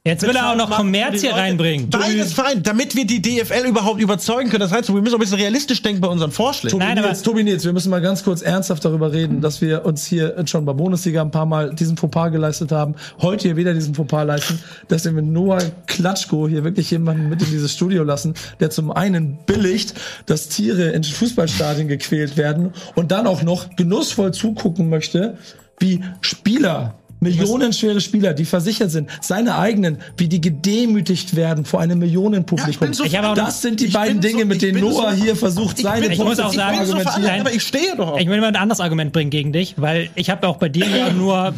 Jetzt 0.07 0.25
will 0.25 0.35
er 0.35 0.51
auch 0.51 0.55
noch 0.55 0.71
Kommerz 0.71 1.19
hier 1.19 1.33
reinbringen. 1.33 1.89
Beides 1.89 2.31
fein, 2.31 2.63
damit 2.63 2.95
wir 2.95 3.05
die 3.05 3.21
DFL 3.21 3.67
überhaupt 3.67 3.99
überzeugen 3.99 4.49
können. 4.49 4.61
Das 4.61 4.71
heißt, 4.71 4.87
wir 4.93 5.01
müssen 5.01 5.15
auch 5.15 5.19
ein 5.19 5.21
bisschen 5.21 5.39
realistisch 5.39 5.81
denken 5.81 5.99
bei 5.99 6.07
unseren 6.07 6.31
Vorschlägen. 6.31 6.77
Nein, 6.77 6.95
Tobi 6.95 6.99
aber- 6.99 7.07
Nils, 7.09 7.21
Tobi 7.23 7.43
Nils, 7.43 7.65
wir 7.65 7.73
müssen 7.73 7.89
mal 7.89 7.99
ganz 7.99 8.23
kurz 8.23 8.41
ernsthaft 8.41 8.85
darüber 8.85 9.11
reden, 9.11 9.41
dass 9.41 9.59
wir 9.59 9.85
uns 9.85 10.05
hier 10.05 10.41
schon 10.45 10.63
bei 10.63 10.71
Bundesliga 10.71 11.21
ein 11.21 11.31
paar 11.31 11.45
Mal 11.45 11.73
diesen 11.75 11.97
Fauxpas 11.97 12.29
geleistet 12.29 12.71
haben, 12.71 12.95
heute 13.21 13.49
hier 13.49 13.57
wieder 13.57 13.73
diesen 13.73 13.95
Fauxpas 13.95 14.23
leisten, 14.23 14.59
dass 14.87 15.03
wir 15.03 15.11
mit 15.11 15.25
Noah 15.25 15.59
Klatschko 15.87 16.47
hier 16.47 16.63
wirklich 16.63 16.89
jemanden 16.89 17.27
mit 17.27 17.41
in 17.41 17.51
dieses 17.51 17.73
Studio 17.73 18.03
lassen, 18.03 18.33
der 18.61 18.69
zum 18.69 18.91
einen 18.91 19.37
billigt, 19.45 19.93
dass 20.25 20.47
Tiere 20.47 20.91
in 20.91 21.03
Fußballstadien 21.03 21.89
gequält 21.89 22.37
werden 22.37 22.71
und 22.95 23.11
dann 23.11 23.27
auch 23.27 23.43
noch 23.43 23.75
genussvoll 23.75 24.33
zugucken 24.33 24.89
möchte, 24.89 25.37
wie 25.79 26.01
Spieler 26.21 26.95
Millionenschwere 27.19 27.99
Spieler, 28.01 28.33
die 28.33 28.45
versichert 28.45 28.91
sind, 28.91 29.09
seine 29.21 29.57
eigenen, 29.57 29.97
wie 30.17 30.27
die 30.27 30.39
gedemütigt 30.39 31.35
werden 31.35 31.65
vor 31.65 31.79
einem 31.79 31.99
Millionenpublikum. 31.99 32.79
bin 32.87 32.93
so- 32.93 33.03
Ich 33.05 33.13
noch- 33.13 33.33
das 33.35 33.61
sind 33.61 33.79
die 33.79 33.85
ich 33.85 33.93
beiden 33.93 34.19
bin 34.19 34.31
so- 34.31 34.37
Dinge, 34.37 34.45
mit 34.45 34.61
ich 34.63 34.71
denen 34.73 34.81
Noah 34.81 35.15
so- 35.15 35.23
hier 35.23 35.35
versucht, 35.35 35.77
seine 35.79 36.05
Ich 36.07 36.19
muss 36.19 36.39
auch 36.39 36.43
Punkte 36.45 36.57
sagen, 36.57 36.77
argumentieren. 36.77 37.01
veranlagt, 37.03 37.39
aber 37.41 37.53
ich 37.53 37.63
stehe 37.63 37.95
doch 37.95 38.09
auf. 38.13 38.19
Ich 38.19 38.27
will 38.27 38.39
mal 38.39 38.47
ein 38.47 38.55
anderes 38.55 38.79
Argument 38.79 39.11
bringen 39.13 39.29
gegen 39.31 39.51
dich, 39.51 39.75
weil 39.77 40.09
ich 40.15 40.29
habe 40.29 40.47
auch 40.47 40.57
bei 40.57 40.69
dir 40.69 40.85
ja 40.87 41.11
nur 41.11 41.53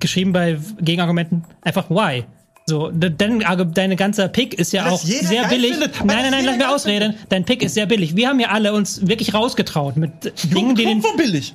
geschrieben 0.00 0.32
bei 0.32 0.58
Gegenargumenten 0.80 1.44
einfach 1.62 1.90
why. 1.90 2.24
So, 2.66 2.90
de- 2.92 3.10
dein, 3.16 3.42
deine 3.74 3.96
ganze 3.96 4.28
Pick 4.28 4.54
ist 4.54 4.72
ja 4.72 4.84
Weil 4.84 4.92
auch 4.92 5.02
sehr 5.02 5.48
billig. 5.48 5.72
findet. 5.72 5.96
Nein, 6.04 6.18
nein, 6.22 6.30
nein, 6.30 6.44
lass 6.44 6.56
mir 6.56 6.70
ausreden. 6.70 7.14
Dein 7.28 7.44
Pick 7.44 7.62
ist 7.64 7.74
sehr 7.74 7.86
billig. 7.86 8.14
Wir 8.14 8.28
haben 8.28 8.38
ja 8.38 8.50
alle 8.50 8.72
uns 8.72 9.04
wirklich 9.08 9.34
rausgetraut 9.34 9.96
mit 9.96 10.12
Dingen, 10.54 10.76
die 10.76 10.84
den, 10.84 11.02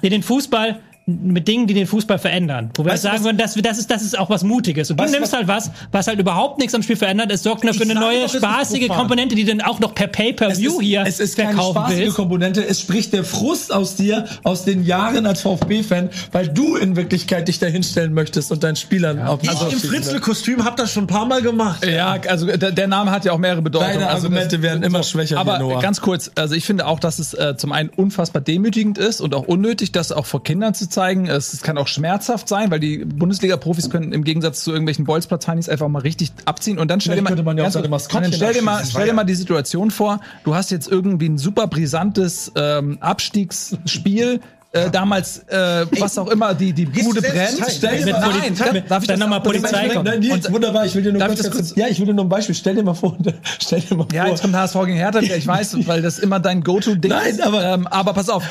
die 0.04 0.10
den 0.10 0.22
Fußball 0.22 0.80
mit 1.10 1.48
Dingen, 1.48 1.68
die 1.68 1.74
den 1.74 1.88
Fußball 1.88 2.20
verändern. 2.20 2.70
Wo 2.76 2.84
wir 2.84 2.92
Weißt 2.92 3.04
sagen 3.04 3.24
würden, 3.24 3.38
das, 3.38 3.54
das, 3.56 3.78
ist, 3.78 3.90
das 3.90 4.02
ist 4.04 4.20
auch 4.20 4.30
was 4.30 4.44
Mutiges. 4.44 4.92
Und 4.92 5.00
du 5.00 5.06
nimmst 5.06 5.32
was- 5.32 5.34
halt 5.34 5.48
was, 5.48 5.72
was 5.94 6.08
halt 6.08 6.20
überhaupt 6.20 6.60
nichts 6.60 6.76
am 6.76 6.84
Spiel 6.84 6.98
verändert. 6.98 7.32
Es 7.32 7.44
sorgt 7.44 7.64
nur 7.64 7.74
für 7.74 7.84
eine 7.84 7.96
neue, 7.96 8.24
doch, 8.24 8.34
spaßige. 8.36 8.90
Komponente, 8.90 9.34
die 9.36 9.46
dann 9.46 9.62
auch 9.62 9.80
noch 9.80 9.96
per 9.96 10.08
Pay-Per-View 10.08 10.82
hier 10.82 11.04
es 11.08 11.22
ist 11.22 11.38
keine 11.38 11.54
verkaufen 11.54 11.78
spaßige 11.78 11.98
willst. 12.00 12.16
Komponente. 12.18 12.68
Es 12.68 12.82
spricht 12.82 13.14
der 13.14 13.24
Frust 13.24 13.74
aus 13.74 13.96
dir, 13.96 14.26
aus 14.44 14.66
den 14.66 14.84
Jahren 14.84 15.26
als 15.26 15.42
VfB-Fan, 15.44 16.10
weil 16.34 16.50
du 16.50 16.76
in 16.76 16.98
Wirklichkeit 16.98 17.48
dich 17.48 17.60
dahinstellen 17.60 18.14
möchtest 18.14 18.52
und 18.52 18.62
deinen 18.64 18.76
Spielern 18.76 19.22
auf 19.22 19.40
Ich 19.44 19.50
im 19.50 19.80
Fritzl-Kostüm 19.80 20.66
hab 20.66 20.76
das 20.76 20.92
schon 20.92 21.06
ein 21.06 21.08
paar 21.08 21.26
Mal 21.26 21.42
gemacht. 21.42 21.86
Ja, 21.86 22.18
also 22.28 22.48
der, 22.48 22.72
der 22.72 22.88
Name 22.88 23.12
hat 23.12 23.24
ja 23.24 23.32
auch 23.32 23.38
mehrere 23.38 23.62
Bedeutungen. 23.62 23.94
Deine 23.94 24.08
also 24.10 24.28
Argumente 24.28 24.62
werden 24.62 24.84
immer 24.84 25.04
schwächer, 25.04 25.38
Aber 25.40 25.60
Noah. 25.60 25.80
ganz 25.82 26.02
kurz, 26.02 26.32
also 26.36 26.54
ich 26.54 26.66
finde 26.66 26.86
auch, 26.86 27.00
dass 27.00 27.20
es 27.20 27.34
äh, 27.34 27.56
zum 27.56 27.72
einen 27.72 27.90
unfassbar 27.90 28.42
demütigend 28.42 28.98
ist 28.98 29.22
und 29.22 29.34
auch 29.34 29.48
unnötig, 29.48 29.94
das 29.94 30.12
auch 30.12 30.26
vor 30.26 30.44
Kindern 30.44 30.74
zu 30.74 30.90
zeigen. 30.90 30.97
Es, 30.98 31.54
es 31.54 31.62
kann 31.62 31.78
auch 31.78 31.88
schmerzhaft 31.88 32.48
sein, 32.50 32.72
weil 32.72 32.80
die 32.80 33.06
Bundesliga-Profis 33.06 33.90
können 33.90 34.12
im 34.14 34.24
Gegensatz 34.24 34.64
zu 34.64 34.72
irgendwelchen 34.72 35.06
Bolzplatzheinis 35.06 35.70
einfach 35.70 35.88
mal 35.88 36.02
richtig 36.02 36.32
abziehen 36.46 36.80
und 36.80 36.90
dann 36.90 37.00
stell 37.02 37.16
dir 37.16 37.22
mal, 37.22 37.38
ja 37.38 37.64
ganz 37.70 37.74
dann 38.08 38.34
stell 38.34 38.54
dir 38.54 38.62
mal, 38.62 38.84
stell 38.86 39.06
dir 39.06 39.14
mal 39.14 39.24
die 39.24 39.36
Situation 39.36 39.92
vor, 39.92 40.20
du 40.44 40.56
hast 40.56 40.72
jetzt 40.72 40.88
irgendwie 40.88 41.30
ein 41.30 41.38
super 41.38 41.68
brisantes 41.68 42.52
ähm, 42.56 42.98
Abstiegsspiel. 43.02 44.40
Äh, 44.74 44.92
damals, 44.92 45.40
äh, 45.48 45.86
was 45.98 46.18
auch 46.18 46.28
immer, 46.28 46.54
die, 46.54 46.74
die 46.74 46.86
Bude 46.86 47.22
brennt. 47.22 47.58
Stell 47.70 48.04
dir 48.04 48.12
mal, 48.12 48.20
nein, 48.20 48.54
darf, 48.54 48.74
mit- 48.74 48.92
darf 48.92 49.02
ich 49.02 49.08
dann 49.08 49.18
das 49.18 49.28
noch 49.28 49.30
mal 49.30 49.40
Polizei 49.40 49.72
Nein, 49.72 49.92
kommen. 49.94 50.06
Nein, 50.06 50.20
Nils, 50.20 50.52
wunderbar, 50.52 50.86
ich 50.86 50.94
will 50.94 51.04
dir 51.04 51.14
nur 51.14 51.20
Darf 51.20 51.30
kurz, 51.30 51.42
kurz, 51.44 51.56
kurz- 51.56 51.76
ja, 51.78 51.88
ich 51.88 51.98
will 52.00 52.06
dir 52.06 52.14
nur 52.14 52.26
ein 52.26 52.30
Beispiel. 52.30 52.54
Stell 52.54 52.76
dir 52.76 52.84
mal 52.84 52.94
vor, 52.94 53.18
stell 53.60 53.80
dir 53.80 53.96
mal 53.96 54.04
vor. 54.04 54.14
Ja, 54.14 54.28
jetzt 54.28 54.42
kommt 54.42 54.54
HSV 54.54 54.76
gegen 54.86 54.98
Hertha 54.98 55.20
ich 55.22 55.48
weiß, 55.48 55.78
weil 55.88 56.02
das 56.02 56.20
immer 56.20 56.42
dein 56.42 56.64
Go-To-Ding 56.64 57.10
Nein, 57.10 57.30
ist. 57.32 57.42
aber- 57.42 57.64
ähm, 57.64 57.88
aber 57.88 58.14
pass 58.14 58.28
auf. 58.30 58.44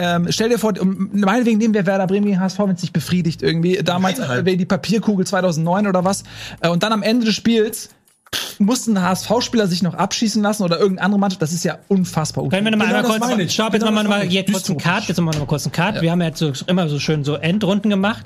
Ähm, 0.00 0.28
stell 0.30 0.48
dir 0.48 0.58
vor, 0.58 0.74
meinetwegen 0.84 1.58
nehmen 1.58 1.74
wir 1.74 1.84
Werder 1.84 2.06
Bremen 2.06 2.26
gegen 2.26 2.38
HSV, 2.38 2.60
wenn 2.60 2.70
es 2.70 2.82
dich 2.82 2.92
befriedigt 2.92 3.42
irgendwie. 3.42 3.78
Damals 3.82 4.18
Nein, 4.18 4.28
halt. 4.28 4.46
äh, 4.46 4.56
die 4.56 4.64
Papierkugel 4.64 5.26
2009 5.26 5.88
oder 5.88 6.04
was. 6.04 6.22
Äh, 6.60 6.68
und 6.68 6.84
dann 6.84 6.92
am 6.92 7.02
Ende 7.02 7.26
des 7.26 7.34
Spiels 7.34 7.90
muss 8.58 8.86
ein 8.86 9.00
HSV-Spieler 9.02 9.66
sich 9.66 9.82
noch 9.82 9.94
abschießen 9.94 10.40
lassen 10.40 10.62
oder 10.62 10.78
irgendeine 10.78 11.06
andere 11.06 11.18
Mannschaft? 11.18 11.42
Das 11.42 11.52
ist 11.52 11.64
ja 11.64 11.78
unfassbar. 11.88 12.48
Können 12.48 12.64
wir 12.64 12.70
noch 12.70 12.78
mal 12.78 12.86
Genau 12.86 13.12
einmal 13.12 13.18
kurz, 13.18 13.40
ich. 13.40 13.54
stopp, 13.54 13.72
jetzt 13.72 13.82
Genau 13.82 13.92
machen 13.92 14.08
wir 14.08 14.18
mal 14.18 14.22
hier 14.22 14.44
kurz 14.44 14.70
einen. 14.70 14.78
Cut, 14.78 15.04
jetzt 15.08 15.20
machen 15.20 15.34
wir 15.34 15.38
noch 15.38 15.46
mal 15.46 15.46
kurz 15.46 15.64
einen 15.64 15.72
Cut. 15.72 16.00
Wir 16.00 16.12
haben 16.12 16.20
ja 16.20 16.28
jetzt 16.28 16.38
so, 16.38 16.52
immer 16.66 16.88
so 16.88 17.00
schön 17.00 17.24
so 17.24 17.34
Endrunden 17.34 17.90
gemacht. 17.90 18.24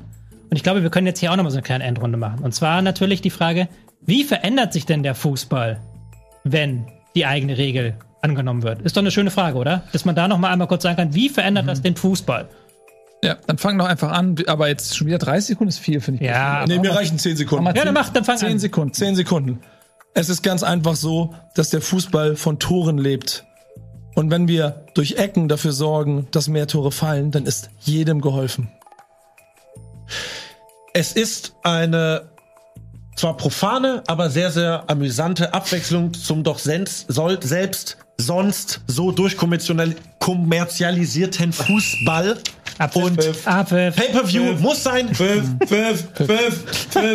Und 0.51 0.57
ich 0.57 0.63
glaube, 0.63 0.83
wir 0.83 0.91
können 0.91 1.07
jetzt 1.07 1.21
hier 1.21 1.33
auch 1.33 1.37
noch 1.37 1.45
mal 1.45 1.51
so 1.51 1.57
eine 1.57 1.63
kleine 1.63 1.85
Endrunde 1.85 2.19
machen. 2.19 2.41
Und 2.45 2.55
zwar 2.55 2.83
natürlich 2.83 3.23
die 3.23 3.31
Frage, 3.31 3.69
wie 4.03 4.25
verändert 4.25 4.75
sich 4.75 4.85
denn 4.85 5.03
der 5.03 5.15
Fußball, 5.15 5.81
wenn 6.45 6.87
die 7.15 7.25
eigene 7.25 7.57
Regel 7.57 7.95
angenommen 8.23 8.63
wird? 8.63 8.81
Ist 8.83 8.97
doch 8.97 9.03
eine 9.03 9.11
schöne 9.11 9.31
Frage, 9.31 9.59
oder? 9.59 9.83
Dass 9.93 10.05
man 10.05 10.15
da 10.15 10.29
noch 10.29 10.39
mal 10.39 10.51
einmal 10.51 10.69
kurz 10.69 10.85
sagen 10.85 10.97
kann, 10.97 11.15
wie 11.15 11.29
verändert 11.29 11.69
das 11.69 11.83
den 11.83 11.97
Fußball? 11.97 12.49
Ja, 13.25 13.37
dann 13.47 13.59
fang 13.59 13.79
doch 13.79 13.87
einfach 13.87 14.11
an. 14.11 14.37
Aber 14.47 14.69
jetzt 14.69 14.97
schon 14.97 15.07
wieder 15.07 15.19
30 15.19 15.49
Sekunden 15.49 15.69
ist 15.69 15.79
viel, 15.79 16.01
finde 16.01 16.23
ich. 16.23 16.31
Ja, 16.31 16.65
Nee, 16.67 16.79
mir 16.79 16.95
reichen 16.95 17.19
10 17.19 17.37
Sekunden. 17.37 17.67
Ja, 17.67 17.85
dann 17.85 17.95
mach, 17.95 18.09
dann 18.09 18.25
fang 18.25 18.37
10 18.39 18.53
an. 18.53 18.59
Sekunden. 18.59 18.95
10 18.95 19.17
Sekunden. 19.17 19.61
Es 20.15 20.29
ist 20.29 20.43
ganz 20.43 20.63
einfach 20.63 20.97
so, 20.97 21.35
dass 21.55 21.71
der 21.71 21.81
Fußball 21.81 22.37
von 22.37 22.59
Toren 22.59 22.99
lebt. 22.99 23.45
Und 24.15 24.31
wenn 24.31 24.49
wir 24.49 24.85
durch 24.95 25.13
Ecken 25.17 25.49
dafür 25.49 25.73
sorgen, 25.73 26.29
dass 26.33 26.49
mehr 26.49 26.67
Tore 26.67 26.93
fallen, 26.93 27.31
dann 27.31 27.47
ist 27.47 27.71
jedem 27.81 28.21
geholfen. 28.21 28.71
Es 30.93 31.13
ist 31.13 31.55
eine 31.63 32.29
zwar 33.17 33.37
profane, 33.37 34.03
aber 34.07 34.31
sehr, 34.31 34.51
sehr 34.51 34.85
amüsante 34.89 35.55
Abwechslung 35.55 36.13
zum 36.13 36.45
doch 36.45 36.59
sens 36.59 37.07
soll, 37.09 37.43
selbst 37.43 37.99
sonst 38.23 38.81
so 38.87 39.13
durchkommerzialisierten 39.13 41.53
Fußball. 41.53 42.39
Und 42.95 43.21
Abpfiff. 43.45 43.97
Pay-Per-View 43.97 44.55
muss 44.59 44.83
sein. 44.83 45.11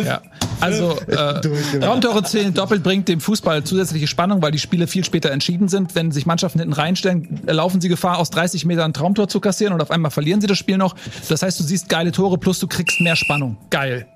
Ja. 0.04 0.22
Also, 0.60 0.98
äh, 1.06 1.40
Traumtore 1.80 2.22
zählen 2.24 2.54
doppelt 2.54 2.82
bringt 2.82 3.08
dem 3.08 3.20
Fußball 3.20 3.64
zusätzliche 3.64 4.06
Spannung, 4.06 4.42
weil 4.42 4.52
die 4.52 4.58
Spiele 4.58 4.86
viel 4.86 5.04
später 5.04 5.30
entschieden 5.30 5.68
sind. 5.68 5.94
Wenn 5.94 6.10
sich 6.10 6.26
Mannschaften 6.26 6.60
hinten 6.60 6.74
reinstellen, 6.74 7.40
laufen 7.46 7.80
sie 7.80 7.88
Gefahr, 7.88 8.18
aus 8.18 8.30
30 8.30 8.64
Metern 8.64 8.90
ein 8.90 8.94
Traumtor 8.94 9.28
zu 9.28 9.40
kassieren 9.40 9.74
und 9.74 9.82
auf 9.82 9.90
einmal 9.90 10.10
verlieren 10.10 10.40
sie 10.40 10.46
das 10.46 10.58
Spiel 10.58 10.78
noch. 10.78 10.94
Das 11.28 11.42
heißt, 11.42 11.60
du 11.60 11.64
siehst 11.64 11.88
geile 11.88 12.12
Tore 12.12 12.38
plus 12.38 12.58
du 12.58 12.66
kriegst 12.66 13.00
mehr 13.00 13.16
Spannung. 13.16 13.56
Geil. 13.70 14.06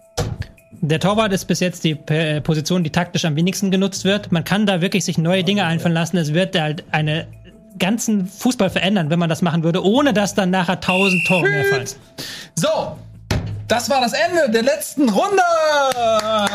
Der 0.85 0.99
Torwart 0.99 1.33
ist 1.33 1.45
bis 1.45 1.61
jetzt 1.61 1.85
die 1.85 1.93
äh, 2.09 2.41
Position, 2.41 2.83
die 2.83 2.91
taktisch 2.91 3.25
am 3.25 3.37
wenigsten 3.37 3.71
genutzt 3.71 4.05
wird. 4.05 4.33
Man 4.33 4.43
kann 4.43 4.67
da 4.67 4.81
wirklich 4.81 5.05
sich 5.05 5.17
neue 5.17 5.45
Dinge 5.45 5.65
einfallen 5.65 5.95
lassen. 5.95 6.17
Es 6.17 6.35
wird 6.35 6.61
halt 6.61 6.83
eine 6.91 7.29
ganzen 7.79 8.27
Fußball 8.27 8.69
verändern, 8.69 9.09
wenn 9.09 9.21
man 9.21 9.29
das 9.29 9.43
machen 9.43 9.63
würde, 9.63 9.85
ohne 9.85 10.13
dass 10.13 10.35
dann 10.35 10.51
nachher 10.51 10.81
tausend 10.81 11.25
Tore 11.29 11.49
mehr 11.49 11.65
fallen. 11.67 11.87
So, 12.57 12.97
das 13.69 13.89
war 13.89 14.01
das 14.01 14.13
Ende 14.13 14.51
der 14.51 14.65
letzten 14.65 15.09
Runde. 15.09 15.43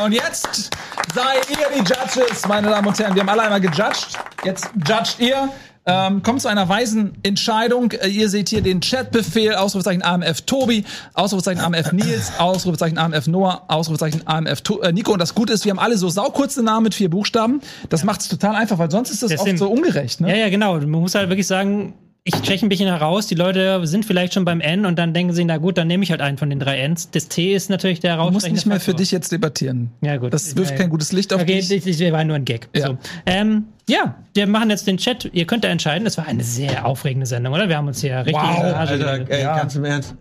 Und 0.04 0.12
jetzt 0.12 0.72
seid 1.16 1.50
ihr 1.50 1.58
die 1.74 1.80
Judges, 1.80 2.46
meine 2.50 2.70
Damen 2.70 2.86
und 2.86 3.00
Herren. 3.00 3.16
Wir 3.16 3.22
haben 3.22 3.30
alle 3.30 3.44
einmal 3.44 3.62
gejudged. 3.62 4.20
Jetzt 4.44 4.70
judgt 4.86 5.20
ihr. 5.20 5.50
Ähm, 5.88 6.22
kommt 6.22 6.42
zu 6.42 6.50
einer 6.50 6.68
weisen 6.68 7.14
Entscheidung. 7.24 7.92
Äh, 7.94 8.10
ihr 8.10 8.30
seht 8.30 8.50
hier 8.50 8.62
den 8.62 8.82
Chatbefehl, 8.82 9.56
Ausrufezeichen 9.56 10.04
AMF 10.04 10.42
Tobi, 10.42 10.84
Ausrufezeichen 11.14 11.62
AMF 11.62 11.94
Nils, 11.94 12.34
Ausrufezeichen 12.38 12.98
AMF 12.98 13.28
Noah, 13.28 13.64
Ausrufezeichen 13.70 14.22
AMF 14.26 14.62
to 14.62 14.82
äh, 14.82 14.92
Nico. 14.92 15.14
Und 15.14 15.20
das 15.20 15.34
Gute 15.34 15.54
ist, 15.54 15.64
wir 15.64 15.72
haben 15.72 15.80
alle 15.80 15.98
so 15.98 16.10
saukurze 16.10 16.62
Namen 16.62 16.84
mit 16.84 16.96
vier 16.96 17.10
Buchstaben. 17.10 17.62
Das 17.90 18.04
macht 18.04 18.20
es 18.20 18.28
total 18.28 18.56
einfach, 18.56 18.78
weil 18.78 18.92
sonst 18.92 19.12
ist 19.12 19.24
das 19.24 19.32
Das 19.32 19.42
oft 19.42 19.58
so 19.58 19.70
ungerecht. 19.70 20.20
Ne? 20.20 20.30
Ja, 20.30 20.36
ja, 20.36 20.50
genau. 20.50 20.76
Man 20.76 20.90
muss 20.90 21.16
halt 21.16 21.30
wirklich 21.30 21.48
sagen, 21.48 21.94
ich 22.28 22.36
steche 22.36 22.66
ein 22.66 22.70
bisschen 22.70 22.88
heraus. 22.90 23.28
Die 23.28 23.36
Leute 23.36 23.86
sind 23.88 24.06
vielleicht 24.06 24.34
schon 24.34 24.44
beim 24.46 24.60
N 24.62 24.86
und 24.86 25.00
dann 25.00 25.14
denken 25.14 25.34
sie, 25.34 25.46
na 25.46 25.58
gut, 25.58 25.78
dann 25.78 25.88
nehme 25.88 26.04
ich 26.04 26.12
halt 26.12 26.22
einen 26.22 26.38
von 26.38 26.50
den 26.50 26.60
drei 26.60 26.78
Ns. 26.88 27.10
Das 27.12 27.30
T 27.30 27.54
ist 27.56 27.70
natürlich 27.70 28.00
der 28.02 28.18
Du 28.18 28.24
musst 28.24 28.32
herausstechende 28.32 28.58
nicht 28.60 28.66
mehr 28.68 28.80
für 28.80 28.86
Faktor. 28.92 28.98
dich 29.00 29.12
jetzt 29.12 29.32
debattieren. 29.32 29.92
Ja, 30.02 30.18
gut. 30.18 30.34
Das 30.34 30.56
wirft 30.56 30.72
Ja, 30.72 30.78
kein 30.78 30.90
gutes 30.90 31.12
Licht 31.14 31.34
auf 31.34 31.42
Okay, 31.42 31.62
dich. 31.62 31.84
das, 31.86 31.98
das 31.98 32.12
war 32.12 32.24
nur 32.26 32.36
ein 32.36 32.46
Gag. 32.46 32.68
Ja. 32.76 32.88
So. 32.88 32.98
Ähm, 33.26 33.66
ja, 33.90 34.16
wir 34.34 34.46
machen 34.48 34.70
jetzt 34.70 34.86
den 34.88 34.98
Chat. 34.98 35.30
Ihr 35.34 35.46
könnt 35.46 35.64
da 35.64 35.70
entscheiden. 35.70 36.04
Das 36.04 36.18
war 36.18 36.26
eine 36.28 36.44
sehr 36.44 36.86
aufregende 36.86 37.26
Sendung, 37.26 37.54
oder? 37.54 37.70
Wir 37.70 37.78
haben 37.78 37.88
uns 37.88 38.02
hier 38.02 38.18
richtig 38.20 38.36
Rage 38.36 38.76
Alter, 38.76 39.30
ey, 39.32 39.44
ganz 39.44 39.76
im 39.76 39.86
Ernst. 39.86 40.14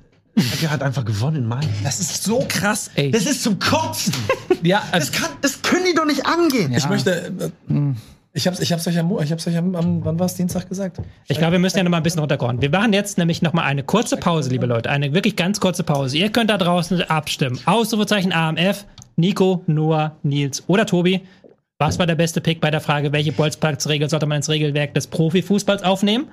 Der 0.62 0.70
hat 0.70 0.82
einfach 0.82 1.04
gewonnen, 1.04 1.46
Mann. 1.48 1.66
Das 1.82 1.98
ist 1.98 2.22
so 2.22 2.44
krass, 2.46 2.90
ey. 2.94 3.10
Das 3.10 3.24
ist 3.24 3.42
zum 3.42 3.58
Kotzen. 3.58 4.12
ja, 4.62 4.82
Das, 4.92 5.10
kann, 5.10 5.30
das 5.40 5.62
können 5.62 5.86
die 5.90 5.94
doch 5.94 6.04
nicht 6.04 6.26
angehen. 6.26 6.72
Ich 6.74 6.88
möchte. 6.88 7.32
Äh, 7.70 7.74
ich 8.36 8.46
hab's, 8.46 8.60
ich 8.60 8.70
hab's 8.70 8.86
euch 8.86 8.98
am, 8.98 9.18
ich 9.18 9.32
hab's 9.32 9.46
euch 9.46 9.56
am, 9.56 9.74
am 9.74 10.04
wann 10.04 10.18
war 10.18 10.26
es 10.26 10.34
Dienstag 10.34 10.68
gesagt? 10.68 10.98
Ich 11.26 11.38
glaube, 11.38 11.52
wir 11.52 11.58
müssen 11.58 11.78
ja 11.78 11.84
noch 11.84 11.90
mal 11.90 11.96
ein 11.96 12.02
bisschen 12.02 12.20
runterkommen. 12.20 12.60
Wir 12.60 12.68
machen 12.68 12.92
jetzt 12.92 13.16
nämlich 13.16 13.40
noch 13.40 13.54
mal 13.54 13.62
eine 13.62 13.82
kurze 13.82 14.18
Pause, 14.18 14.50
liebe 14.50 14.66
Leute. 14.66 14.90
Eine 14.90 15.14
wirklich 15.14 15.36
ganz 15.36 15.58
kurze 15.58 15.84
Pause. 15.84 16.18
Ihr 16.18 16.30
könnt 16.30 16.50
da 16.50 16.58
draußen 16.58 17.00
abstimmen. 17.02 17.58
Ausrufezeichen 17.64 18.34
AMF, 18.34 18.84
Nico, 19.16 19.64
Noah, 19.66 20.16
Nils 20.22 20.64
oder 20.66 20.84
Tobi. 20.84 21.22
Was 21.78 21.98
war 21.98 22.06
der 22.06 22.14
beste 22.14 22.42
Pick 22.42 22.60
bei 22.60 22.70
der 22.70 22.82
Frage, 22.82 23.12
welche 23.12 23.32
Bolzplatzregel 23.32 24.10
sollte 24.10 24.26
man 24.26 24.36
ins 24.36 24.50
Regelwerk 24.50 24.92
des 24.92 25.06
Profifußballs 25.06 25.82
aufnehmen? 25.82 26.28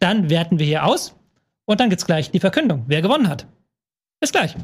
Dann 0.00 0.30
werten 0.30 0.58
wir 0.58 0.66
hier 0.66 0.84
aus 0.84 1.14
und 1.66 1.78
dann 1.78 1.88
gibt's 1.88 2.06
gleich 2.06 2.32
die 2.32 2.40
Verkündung, 2.40 2.84
wer 2.88 3.00
gewonnen 3.00 3.28
hat. 3.28 3.46
Bis 4.20 4.32
gleich. 4.32 4.56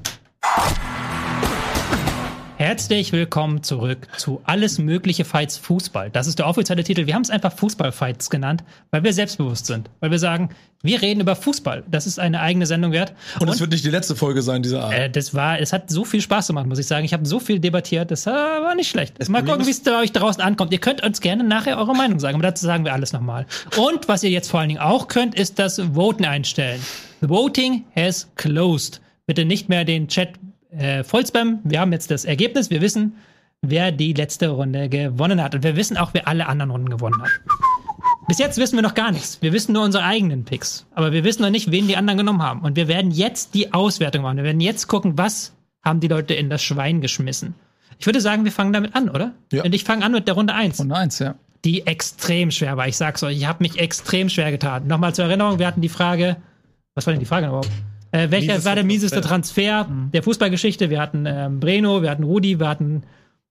Herzlich 2.60 3.10
willkommen 3.12 3.62
zurück 3.62 4.06
zu 4.18 4.42
Alles 4.44 4.76
Mögliche 4.76 5.24
Fights 5.24 5.56
Fußball. 5.56 6.10
Das 6.10 6.26
ist 6.26 6.38
der 6.38 6.46
offizielle 6.46 6.84
Titel. 6.84 7.06
Wir 7.06 7.14
haben 7.14 7.22
es 7.22 7.30
einfach 7.30 7.54
Fußball-Fights 7.54 8.28
genannt, 8.28 8.64
weil 8.90 9.02
wir 9.02 9.14
selbstbewusst 9.14 9.64
sind. 9.64 9.88
Weil 10.00 10.10
wir 10.10 10.18
sagen, 10.18 10.50
wir 10.82 11.00
reden 11.00 11.22
über 11.22 11.36
Fußball. 11.36 11.84
Das 11.90 12.06
ist 12.06 12.18
eine 12.18 12.42
eigene 12.42 12.66
Sendung 12.66 12.92
wert. 12.92 13.14
Und 13.38 13.48
es 13.48 13.60
wird 13.60 13.70
nicht 13.70 13.82
die 13.86 13.88
letzte 13.88 14.14
Folge 14.14 14.42
sein 14.42 14.62
dieser 14.62 14.84
Art. 14.84 14.92
Äh, 14.92 15.08
das 15.08 15.32
war, 15.32 15.58
es 15.58 15.72
hat 15.72 15.88
so 15.88 16.04
viel 16.04 16.20
Spaß 16.20 16.48
gemacht, 16.48 16.66
muss 16.66 16.78
ich 16.78 16.86
sagen. 16.86 17.06
Ich 17.06 17.14
habe 17.14 17.24
so 17.24 17.40
viel 17.40 17.60
debattiert, 17.60 18.10
das 18.10 18.26
war 18.26 18.74
nicht 18.74 18.90
schlecht. 18.90 19.26
Mal 19.30 19.42
gucken, 19.42 19.64
wie 19.64 19.70
es 19.70 19.82
bei 19.82 19.98
euch 19.98 20.12
draußen 20.12 20.42
ankommt. 20.42 20.70
Ihr 20.74 20.80
könnt 20.80 21.02
uns 21.02 21.22
gerne 21.22 21.44
nachher 21.44 21.78
eure 21.78 21.96
Meinung 21.96 22.20
sagen, 22.20 22.34
aber 22.34 22.42
dazu 22.42 22.66
sagen 22.66 22.84
wir 22.84 22.92
alles 22.92 23.14
nochmal. 23.14 23.46
Und 23.78 24.06
was 24.06 24.22
ihr 24.22 24.28
jetzt 24.28 24.50
vor 24.50 24.60
allen 24.60 24.68
Dingen 24.68 24.82
auch 24.82 25.08
könnt, 25.08 25.34
ist 25.34 25.58
das 25.58 25.80
Voten 25.94 26.26
einstellen. 26.26 26.82
The 27.22 27.30
voting 27.30 27.86
has 27.96 28.28
closed. 28.34 29.00
Bitte 29.24 29.46
nicht 29.46 29.70
mehr 29.70 29.86
den 29.86 30.08
Chat 30.08 30.34
äh, 30.70 31.04
vollspammen. 31.04 31.60
Wir 31.64 31.80
haben 31.80 31.92
jetzt 31.92 32.10
das 32.10 32.24
Ergebnis. 32.24 32.70
Wir 32.70 32.80
wissen, 32.80 33.16
wer 33.62 33.92
die 33.92 34.12
letzte 34.12 34.48
Runde 34.48 34.88
gewonnen 34.88 35.42
hat. 35.42 35.54
Und 35.54 35.62
wir 35.64 35.76
wissen 35.76 35.96
auch, 35.96 36.10
wer 36.14 36.28
alle 36.28 36.46
anderen 36.46 36.70
Runden 36.70 36.88
gewonnen 36.90 37.20
hat. 37.20 37.30
Bis 38.28 38.38
jetzt 38.38 38.58
wissen 38.58 38.76
wir 38.76 38.82
noch 38.82 38.94
gar 38.94 39.10
nichts. 39.10 39.38
Wir 39.42 39.52
wissen 39.52 39.72
nur 39.72 39.82
unsere 39.82 40.04
eigenen 40.04 40.44
Picks. 40.44 40.86
Aber 40.94 41.12
wir 41.12 41.24
wissen 41.24 41.42
noch 41.42 41.50
nicht, 41.50 41.70
wen 41.70 41.88
die 41.88 41.96
anderen 41.96 42.18
genommen 42.18 42.42
haben. 42.42 42.60
Und 42.60 42.76
wir 42.76 42.86
werden 42.88 43.10
jetzt 43.10 43.54
die 43.54 43.72
Auswertung 43.72 44.22
machen. 44.22 44.36
Wir 44.36 44.44
werden 44.44 44.60
jetzt 44.60 44.86
gucken, 44.86 45.18
was 45.18 45.52
haben 45.82 46.00
die 46.00 46.08
Leute 46.08 46.34
in 46.34 46.48
das 46.48 46.62
Schwein 46.62 47.00
geschmissen. 47.00 47.54
Ich 47.98 48.06
würde 48.06 48.20
sagen, 48.20 48.44
wir 48.44 48.52
fangen 48.52 48.72
damit 48.72 48.94
an, 48.94 49.08
oder? 49.10 49.32
Ja. 49.52 49.64
Und 49.64 49.74
ich 49.74 49.84
fange 49.84 50.04
an 50.04 50.12
mit 50.12 50.26
der 50.26 50.34
Runde 50.34 50.54
1, 50.54 50.80
Und 50.80 50.92
eins, 50.92 51.18
ja. 51.18 51.34
die 51.64 51.86
extrem 51.86 52.50
schwer 52.50 52.76
war. 52.76 52.88
Ich 52.88 52.96
sag's 52.96 53.22
euch, 53.22 53.36
ich 53.36 53.46
habe 53.46 53.62
mich 53.62 53.78
extrem 53.78 54.28
schwer 54.28 54.50
getan. 54.50 54.86
Nochmal 54.86 55.14
zur 55.14 55.26
Erinnerung, 55.26 55.58
wir 55.58 55.66
hatten 55.66 55.80
die 55.80 55.88
Frage, 55.88 56.36
was 56.94 57.06
war 57.06 57.12
denn 57.12 57.20
die 57.20 57.26
Frage 57.26 57.48
überhaupt? 57.48 57.68
Äh, 58.12 58.30
welcher 58.30 58.46
Miesester 58.52 58.64
war 58.68 58.74
der 58.74 58.84
mieseste 58.84 59.20
Transfer 59.20 59.86
der 60.12 60.22
Fußballgeschichte? 60.22 60.90
Wir 60.90 61.00
hatten 61.00 61.24
ähm, 61.26 61.60
Breno, 61.60 62.02
wir 62.02 62.10
hatten 62.10 62.24
Rudi, 62.24 62.58
wir 62.60 62.68
hatten 62.68 63.02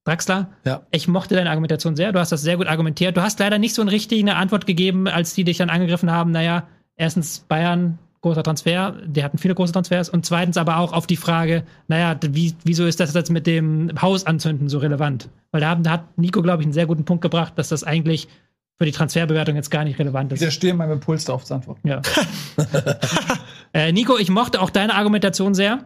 Draxler. 0.06 0.50
Ja. 0.66 0.82
Ich 0.92 1.08
mochte 1.08 1.36
deine 1.36 1.50
Argumentation 1.50 1.96
sehr. 1.96 2.12
Du 2.12 2.20
hast 2.20 2.32
das 2.32 2.42
sehr 2.42 2.58
gut 2.58 2.68
argumentiert. 2.68 3.16
Du 3.18 3.22
hast 3.22 3.40
leider 3.40 3.58
nicht 3.60 3.76
so 3.76 3.82
eine 3.82 3.92
richtige 3.92 4.36
Antwort 4.36 4.66
gegeben, 4.66 5.08
als 5.08 5.34
die 5.34 5.44
dich 5.44 5.58
dann 5.58 5.70
angegriffen 5.70 6.12
haben. 6.12 6.32
Naja, 6.32 6.68
erstens 6.96 7.40
Bayern, 7.48 8.00
großer 8.22 8.42
Transfer. 8.44 8.96
Die 9.06 9.24
hatten 9.24 9.38
viele 9.38 9.56
große 9.56 9.72
Transfers. 9.74 10.10
Und 10.10 10.26
zweitens 10.26 10.58
aber 10.58 10.78
auch 10.78 10.94
auf 10.94 11.06
die 11.08 11.16
Frage, 11.18 11.64
naja, 11.88 12.18
wie, 12.30 12.56
wieso 12.64 12.86
ist 12.86 13.00
das 13.00 13.14
jetzt 13.14 13.30
mit 13.30 13.46
dem 13.48 13.92
Haus 14.02 14.26
anzünden 14.26 14.68
so 14.68 14.80
relevant? 14.80 15.30
Weil 15.52 15.62
da, 15.62 15.70
haben- 15.70 15.84
da 15.84 15.92
hat 15.92 16.18
Nico, 16.18 16.42
glaube 16.42 16.64
ich, 16.64 16.66
einen 16.66 16.74
sehr 16.74 16.86
guten 16.88 17.06
Punkt 17.06 17.22
gebracht, 17.22 17.54
dass 17.58 17.70
das 17.70 17.84
eigentlich 17.84 18.28
für 18.78 18.86
die 18.86 18.92
Transferbewertung 18.94 19.56
jetzt 19.58 19.70
gar 19.72 19.84
nicht 19.84 20.00
relevant 20.00 20.32
ist. 20.32 20.42
Ich 20.42 20.54
stehe 20.54 20.74
meinem 20.74 20.94
Impuls 20.94 21.26
darauf 21.26 21.44
zu 21.44 21.54
antworten. 21.54 21.88
Ja. 21.88 22.02
äh, 23.74 23.92
Nico, 23.92 24.18
ich 24.18 24.30
mochte 24.30 24.62
auch 24.62 24.70
deine 24.70 24.96
Argumentation 24.96 25.54
sehr, 25.54 25.86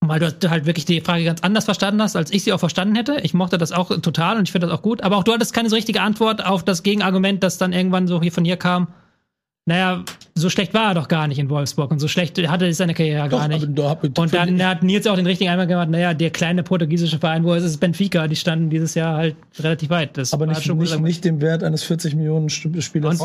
weil 0.00 0.20
du 0.20 0.50
halt 0.50 0.66
wirklich 0.66 0.84
die 0.84 1.00
Frage 1.00 1.24
ganz 1.24 1.42
anders 1.42 1.64
verstanden 1.64 2.02
hast, 2.02 2.16
als 2.16 2.30
ich 2.30 2.44
sie 2.44 2.52
auch 2.52 2.60
verstanden 2.60 2.94
hätte. 2.94 3.18
Ich 3.22 3.34
mochte 3.34 3.58
das 3.58 3.72
auch 3.72 3.88
total 4.00 4.36
und 4.36 4.44
ich 4.44 4.52
finde 4.52 4.68
das 4.68 4.76
auch 4.76 4.82
gut. 4.82 5.02
Aber 5.02 5.16
auch 5.16 5.24
du 5.24 5.32
hattest 5.32 5.52
keine 5.52 5.68
so 5.68 5.76
richtige 5.76 6.00
Antwort 6.00 6.44
auf 6.44 6.64
das 6.64 6.82
Gegenargument, 6.82 7.42
das 7.42 7.58
dann 7.58 7.72
irgendwann 7.72 8.06
so 8.06 8.20
hier 8.20 8.32
von 8.32 8.44
hier 8.44 8.56
kam. 8.56 8.88
Naja, 9.68 10.04
so 10.36 10.48
schlecht 10.48 10.74
war 10.74 10.90
er 10.90 10.94
doch 10.94 11.08
gar 11.08 11.26
nicht 11.26 11.40
in 11.40 11.50
Wolfsburg 11.50 11.90
und 11.90 11.98
so 11.98 12.06
schlecht 12.06 12.38
hatte 12.48 12.66
er 12.66 12.72
seine 12.72 12.94
Karriere 12.94 13.28
gar 13.28 13.48
nicht. 13.48 13.64
aber 13.66 13.88
hab 13.90 14.04
ich- 14.04 14.16
Und 14.16 14.32
dann 14.32 14.62
hat 14.64 14.84
Nils 14.84 15.08
auch 15.08 15.16
den 15.16 15.26
richtigen 15.26 15.50
Einwand 15.50 15.68
gemacht, 15.68 15.88
naja, 15.88 16.14
der 16.14 16.30
kleine 16.30 16.62
portugiesische 16.62 17.18
Verein, 17.18 17.42
wo 17.42 17.52
es 17.52 17.64
ist, 17.64 17.78
Benfica, 17.78 18.28
die 18.28 18.36
standen 18.36 18.70
dieses 18.70 18.94
Jahr 18.94 19.16
halt 19.16 19.34
relativ 19.58 19.90
weit. 19.90 20.16
Das 20.16 20.32
aber 20.32 20.46
nicht, 20.46 20.62
schon 20.62 20.78
nicht, 20.78 21.00
nicht 21.00 21.24
dem 21.24 21.40
Wert 21.40 21.64
eines 21.64 21.82
40 21.82 22.14
Millionen 22.14 22.48
Spielers. 22.48 23.18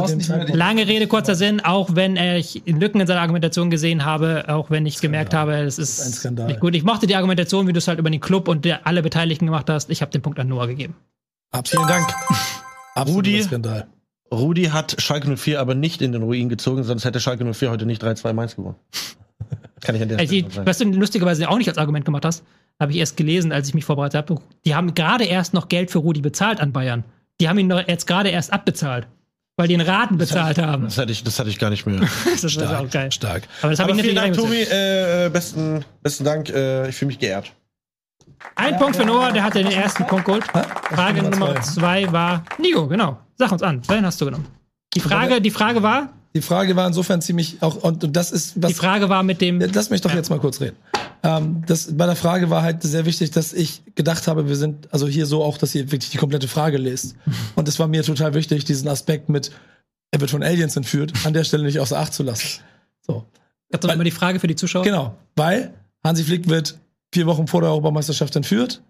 Lange 0.52 0.88
Rede, 0.88 1.06
kurzer 1.06 1.36
Sinn, 1.36 1.60
auch 1.60 1.90
wenn 1.94 2.16
ich 2.16 2.64
Lücken 2.66 3.02
in 3.02 3.06
seiner 3.06 3.22
Argumentation 3.22 3.70
gesehen 3.70 4.04
habe, 4.04 4.46
auch 4.48 4.72
wenn 4.72 4.88
ich 4.88 5.00
gemerkt 5.00 5.36
habe, 5.36 5.54
es 5.58 5.78
ist 5.78 6.02
ein 6.08 6.12
Skandal. 6.14 6.48
nicht 6.48 6.60
gut. 6.60 6.74
Ich 6.76 6.84
mochte 6.84 7.06
die 7.06 7.16
Argumentation, 7.16 7.68
wie 7.68 7.74
du 7.74 7.78
es 7.78 7.88
halt 7.88 8.00
über 8.00 8.10
den 8.10 8.20
Club 8.20 8.48
und 8.48 8.66
der, 8.66 8.88
alle 8.88 9.04
Beteiligten 9.04 9.46
gemacht 9.46 9.70
hast. 9.70 9.92
Ich 9.92 10.02
habe 10.02 10.12
den 10.12 10.24
Punkt 10.24 10.40
an 10.40 10.48
Noah 10.48 10.66
gegeben. 10.66 10.96
Absolut. 11.52 11.86
Vielen 11.86 12.00
Dank. 12.00 12.16
Absoluter 12.96 13.14
Rudi? 13.30 13.44
Skandal. 13.44 13.86
Rudi 14.34 14.66
hat 14.66 14.96
Schalke 15.02 15.36
04 15.36 15.60
aber 15.60 15.76
nicht 15.76 16.02
in 16.02 16.12
den 16.12 16.24
Ruin 16.24 16.48
gezogen, 16.50 16.84
sonst 16.84 17.04
hätte 17.06 17.20
Schalke 17.20 17.44
04 17.54 17.70
heute 17.70 17.86
nicht 17.86 18.04
3-2 18.04 18.34
Mainz 18.34 18.56
gewonnen. 18.56 18.76
Kann 19.82 19.96
ich 19.96 20.02
an 20.02 20.10
der 20.10 20.20
Also, 20.20 20.28
Stelle 20.34 20.44
die, 20.50 20.56
sagen. 20.56 20.68
was 20.68 20.78
du 20.78 20.86
lustigerweise 20.86 21.50
auch 21.50 21.58
nicht 21.58 21.68
als 21.70 21.78
Argument 21.78 22.06
gemacht 22.06 22.24
hast, 22.26 22.44
habe 22.80 22.92
ich 22.92 22.98
erst 23.00 23.18
gelesen, 23.18 23.52
als 23.52 23.68
ich 23.68 23.74
mich 23.74 23.84
vorbereitet 23.86 24.16
habe. 24.30 24.42
Die 24.66 24.76
haben 24.76 24.94
gerade 24.94 25.26
erst 25.26 25.54
noch 25.54 25.70
Geld 25.70 25.92
für 25.92 26.00
Rudi 26.00 26.22
bezahlt 26.22 26.60
an 26.62 26.72
Bayern. 26.72 27.04
die 27.40 27.50
haben 27.50 27.58
ihn 27.60 27.68
noch 27.68 27.88
jetzt 27.88 28.06
gerade 28.08 28.30
erst 28.30 28.54
abbezahlt. 28.54 29.08
Weil 29.58 29.68
die 29.68 29.74
in 29.74 29.82
Raten 29.82 30.18
bezahlt 30.18 30.58
haben. 30.58 30.86
Das 30.86 30.98
hatte 30.98 31.12
ich, 31.12 31.24
das 31.24 31.38
hatte 31.38 31.50
ich 31.50 31.60
gar 31.60 31.70
nicht 31.70 31.86
mehr. 31.86 32.00
Das 32.32 32.44
ist 32.44 32.62
auch 32.64 32.90
geil. 32.90 33.12
Stark. 33.12 33.44
Aber 33.62 33.72
das 33.72 33.80
habe 33.80 33.92
ich 33.92 34.02
vielen 34.02 34.16
natürlich 34.16 34.38
Dank, 34.38 34.50
Tobi. 34.50 34.62
Äh, 34.62 35.30
besten, 35.30 35.84
besten 36.02 36.24
Dank. 36.24 36.50
Äh, 36.50 36.90
ich 36.90 36.96
fühle 36.96 37.08
mich 37.08 37.20
geehrt. 37.20 37.52
Ein 38.56 38.78
Punkt 38.78 38.96
für 38.96 39.06
Noah, 39.06 39.32
der 39.32 39.44
hatte 39.44 39.64
den 39.64 39.72
ersten 39.72 40.06
Punkt 40.06 40.26
geholt. 40.26 40.44
Frage 40.92 41.24
Nummer 41.24 41.60
zwei 41.62 42.12
war 42.12 42.44
Nico, 42.60 42.88
genau. 42.88 43.18
Sag 43.38 43.52
uns 43.52 43.64
an. 43.64 43.82
Wen 43.88 44.06
hast 44.06 44.20
du 44.22 44.26
genommen? 44.26 44.46
Die 44.94 45.00
Frage, 45.00 45.42
die 45.42 45.52
Frage 45.52 45.82
war, 45.82 46.10
Die 46.34 46.42
Frage 46.42 46.76
war 46.76 46.88
insofern 46.88 47.22
ziemlich 47.22 47.58
auch, 47.62 47.78
und, 47.78 48.16
das 48.16 48.32
ist, 48.32 48.62
was. 48.62 48.70
die 48.70 48.76
Frage 48.76 49.10
war 49.10 49.24
mit 49.24 49.42
dem. 49.42 49.60
Lass 49.60 49.90
mich 49.90 50.02
doch 50.02 50.14
jetzt 50.14 50.30
mal 50.30 50.40
kurz 50.40 50.62
reden. 50.62 50.78
Ähm, 51.24 51.64
das, 51.68 51.96
bei 51.96 52.06
der 52.06 52.16
Frage 52.16 52.50
war 52.50 52.64
halt 52.64 52.82
sehr 52.84 53.06
wichtig, 53.06 53.32
dass 53.32 53.54
ich 53.54 53.84
gedacht 53.96 54.28
habe, 54.28 54.48
wir 54.48 54.56
sind 54.56 54.92
also 54.92 55.08
hier 55.08 55.26
so 55.26 55.44
auch, 55.44 55.58
dass 55.58 55.76
ihr 55.76 55.92
wirklich 55.92 56.10
die 56.10 56.18
komplette 56.18 56.48
Frage 56.48 56.78
lest. 56.78 57.16
Und 57.56 57.68
es 57.68 57.80
war 57.80 57.88
mir 57.88 58.04
total 58.04 58.34
wichtig, 58.34 58.66
diesen 58.66 58.88
Aspekt 58.88 59.30
mit, 59.30 59.52
er 60.12 60.20
wird 60.20 60.32
von 60.32 60.44
Aliens 60.44 60.76
entführt, 60.76 61.14
an 61.26 61.34
der 61.34 61.44
Stelle 61.44 61.64
nicht 61.64 61.80
außer 61.80 62.00
Acht 62.00 62.14
zu 62.14 62.24
lassen. 62.24 62.62
So. 63.06 63.26
Das 63.70 63.86
ist 63.86 63.94
immer 63.94 64.04
die 64.04 64.12
Frage 64.12 64.40
für 64.40 64.48
die 64.48 64.56
Zuschauer. 64.56 64.84
Genau, 64.84 65.16
weil 65.36 65.74
Hansi 66.04 66.24
Flick 66.24 66.50
wird 66.50 66.78
vier 67.14 67.26
Wochen 67.28 67.48
vor 67.48 67.62
der 67.62 67.70
Europameisterschaft 67.70 68.36
entführt 68.36 68.82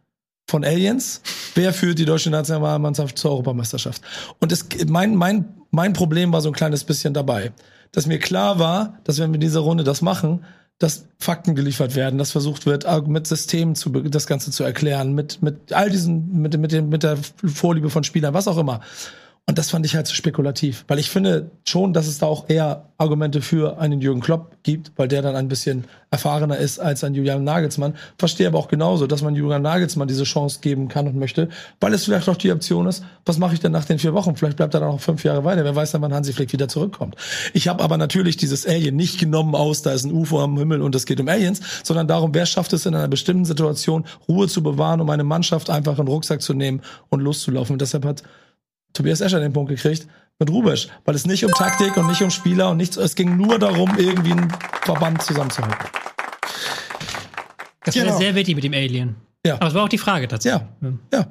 von 0.49 0.64
Aliens. 0.64 1.22
Wer 1.56 1.73
führt 1.73 1.99
die 1.99 2.06
deutsche 2.06 2.30
Nationalmannschaft 2.30 3.18
zur 3.18 3.31
Europameisterschaft? 3.31 4.02
Und 4.39 4.52
es, 4.52 4.65
mein, 4.88 5.15
mein, 5.15 5.45
mein 5.72 5.93
Problem 5.93 6.31
war 6.34 6.41
so 6.41 6.49
ein 6.49 6.56
kleines 6.56 6.84
bisschen 6.84 7.14
dabei, 7.14 7.52
dass 7.91 8.06
mir 8.06 8.19
klar 8.19 8.60
war, 8.60 8.99
dass 9.03 9.19
wenn 9.19 9.31
wir 9.31 9.35
in 9.35 9.41
dieser 9.41 9.61
Runde 9.61 9.84
das 9.84 10.02
machen, 10.02 10.45
dass 10.77 11.06
Fakten 11.19 11.53
geliefert 11.53 11.95
werden, 11.95 12.18
dass 12.18 12.31
versucht 12.31 12.65
wird, 12.65 12.85
mit 13.07 13.27
Systemen 13.27 13.76
zu, 13.76 13.89
das 13.89 14.26
Ganze 14.26 14.49
zu 14.52 14.64
erklären, 14.64 15.14
mit, 15.14 15.41
mit 15.41 15.73
all 15.73 15.89
diesen, 15.89 16.41
mit, 16.41 16.57
mit, 16.57 16.72
dem, 16.72 16.89
mit 16.89 17.03
der 17.03 17.18
Vorliebe 17.18 17.89
von 17.89 18.03
Spielern, 18.03 18.34
was 18.34 18.48
auch 18.48 18.57
immer. 18.57 18.81
Und 19.47 19.57
das 19.57 19.69
fand 19.69 19.85
ich 19.85 19.95
halt 19.95 20.07
zu 20.07 20.15
spekulativ, 20.15 20.85
weil 20.88 20.99
ich 20.99 21.09
finde 21.09 21.51
schon, 21.68 21.93
dass 21.93 22.07
es 22.07 22.19
da 22.19 22.26
auch 22.26 22.47
eher 22.47 22.85
Argumente 22.97 23.41
für 23.41 23.80
einen 23.80 23.99
Jürgen 23.99 24.22
Klopp 24.22 24.55
gibt, 24.63 24.93
weil 24.95 25.07
der 25.07 25.22
dann 25.23 25.35
ein 25.35 25.47
bisschen 25.47 25.85
erfahrener 26.11 26.57
ist 26.57 26.80
als 26.80 27.03
ein 27.03 27.15
Julian 27.15 27.43
Nagelsmann. 27.43 27.95
Verstehe 28.18 28.47
aber 28.47 28.59
auch 28.59 28.68
genauso, 28.68 29.07
dass 29.07 29.23
man 29.23 29.35
Julian 29.35 29.63
Nagelsmann 29.63 30.07
diese 30.07 30.23
Chance 30.23 30.59
geben 30.61 30.88
kann 30.88 31.07
und 31.07 31.15
möchte, 31.15 31.49
weil 31.81 31.93
es 31.93 32.05
vielleicht 32.05 32.30
auch 32.30 32.38
die 32.38 32.51
Option 32.51 32.85
ist, 32.88 33.03
was 33.26 33.39
mache 33.39 33.55
ich 33.55 33.59
denn 33.59 33.72
nach 33.72 33.84
den 33.84 33.97
vier 33.97 34.13
Wochen? 34.13 34.35
Vielleicht 34.35 34.57
bleibt 34.57 34.73
er 34.73 34.80
dann 34.80 34.89
auch 34.89 35.01
fünf 35.01 35.23
Jahre 35.23 35.43
weiter. 35.43 35.65
Wer 35.65 35.76
weiß 35.76 35.91
dann, 35.91 36.01
wann 36.01 36.13
Hansi 36.13 36.31
Flick 36.31 36.53
wieder 36.53 36.68
zurückkommt. 36.68 37.15
Ich 37.53 37.68
habe 37.68 37.84
aber 37.84 37.97
natürlich 37.97 38.38
dieses 38.38 38.68
Alien 38.68 38.95
nicht 38.95 39.19
genommen 39.19 39.55
aus, 39.55 39.81
da 39.81 39.91
ist 39.91 40.05
ein 40.05 40.13
UFO 40.13 40.39
am 40.39 40.57
Himmel 40.57 40.81
und 40.81 40.95
es 40.95 41.05
geht 41.05 41.19
um 41.19 41.27
Aliens, 41.27 41.61
sondern 41.84 42.07
darum, 42.07 42.34
wer 42.34 42.45
schafft 42.45 42.72
es 42.73 42.85
in 42.85 42.93
einer 42.93 43.07
bestimmten 43.07 43.45
Situation, 43.45 44.05
Ruhe 44.30 44.47
zu 44.47 44.61
bewahren, 44.63 45.01
um 45.01 45.09
eine 45.09 45.23
Mannschaft 45.23 45.69
einfach 45.69 45.97
in 45.97 46.05
den 46.05 46.09
Rucksack 46.09 46.41
zu 46.41 46.53
nehmen 46.53 46.81
und 47.09 47.22
loszulaufen. 47.22 47.73
Und 47.73 47.81
deshalb 47.81 48.05
hat 48.05 48.23
Tobias 48.93 49.22
Escher 49.22 49.39
den 49.39 49.53
Punkt 49.53 49.69
gekriegt 49.69 50.07
mit 50.39 50.49
Rubesch, 50.49 50.88
weil 51.05 51.15
es 51.15 51.26
nicht 51.26 51.45
um 51.45 51.51
Taktik 51.51 51.95
und 51.97 52.07
nicht 52.07 52.22
um 52.22 52.30
Spieler 52.31 52.69
und 52.72 52.77
nichts, 52.77 52.97
es 52.97 53.15
ging 53.15 53.38
nur 53.38 53.59
darum, 53.59 53.95
irgendwie 53.97 54.31
einen 54.31 54.51
Verband 54.84 55.22
zusammenzuhalten. 55.22 55.88
Das 57.84 57.95
wäre 57.95 58.07
Genau. 58.07 58.18
sehr 58.18 58.35
wichtig 58.35 58.55
mit 58.55 58.63
dem 58.63 58.73
Alien. 58.73 59.15
Ja. 59.45 59.55
Aber 59.55 59.68
es 59.68 59.73
war 59.73 59.84
auch 59.84 59.89
die 59.89 59.97
Frage 59.97 60.27
tatsächlich. 60.27 60.61
Ja, 60.81 60.89
ja. 61.13 61.27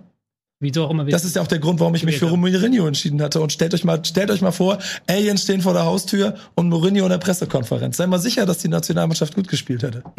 Wieso 0.63 0.85
auch 0.85 0.91
immer. 0.91 1.05
Das 1.07 1.25
ist 1.25 1.37
ja 1.37 1.43
auch 1.43 1.47
der 1.47 1.59
Grund, 1.59 1.81
warum 1.81 1.95
ich 1.95 2.05
mich 2.05 2.19
für 2.19 2.37
Mourinho 2.37 2.87
entschieden 2.87 3.23
hatte. 3.23 3.41
Und 3.41 3.51
stellt 3.51 3.73
euch 3.73 3.83
mal, 3.83 4.05
stellt 4.05 4.31
euch 4.31 4.43
mal 4.43 4.53
vor, 4.53 4.79
Aliens 5.09 5.43
stehen 5.45 5.63
vor 5.63 5.73
der 5.73 5.87
Haustür 5.87 6.35
und 6.55 6.69
Mourinho 6.69 7.05
in 7.05 7.11
der 7.11 7.17
Pressekonferenz. 7.19 7.97
Sei 7.97 8.07
mal 8.07 8.19
sicher, 8.19 8.45
dass 8.45 8.59
die 8.59 8.69
Nationalmannschaft 8.69 9.35
gut 9.35 9.49
gespielt 9.49 9.83
hätte. 9.83 10.03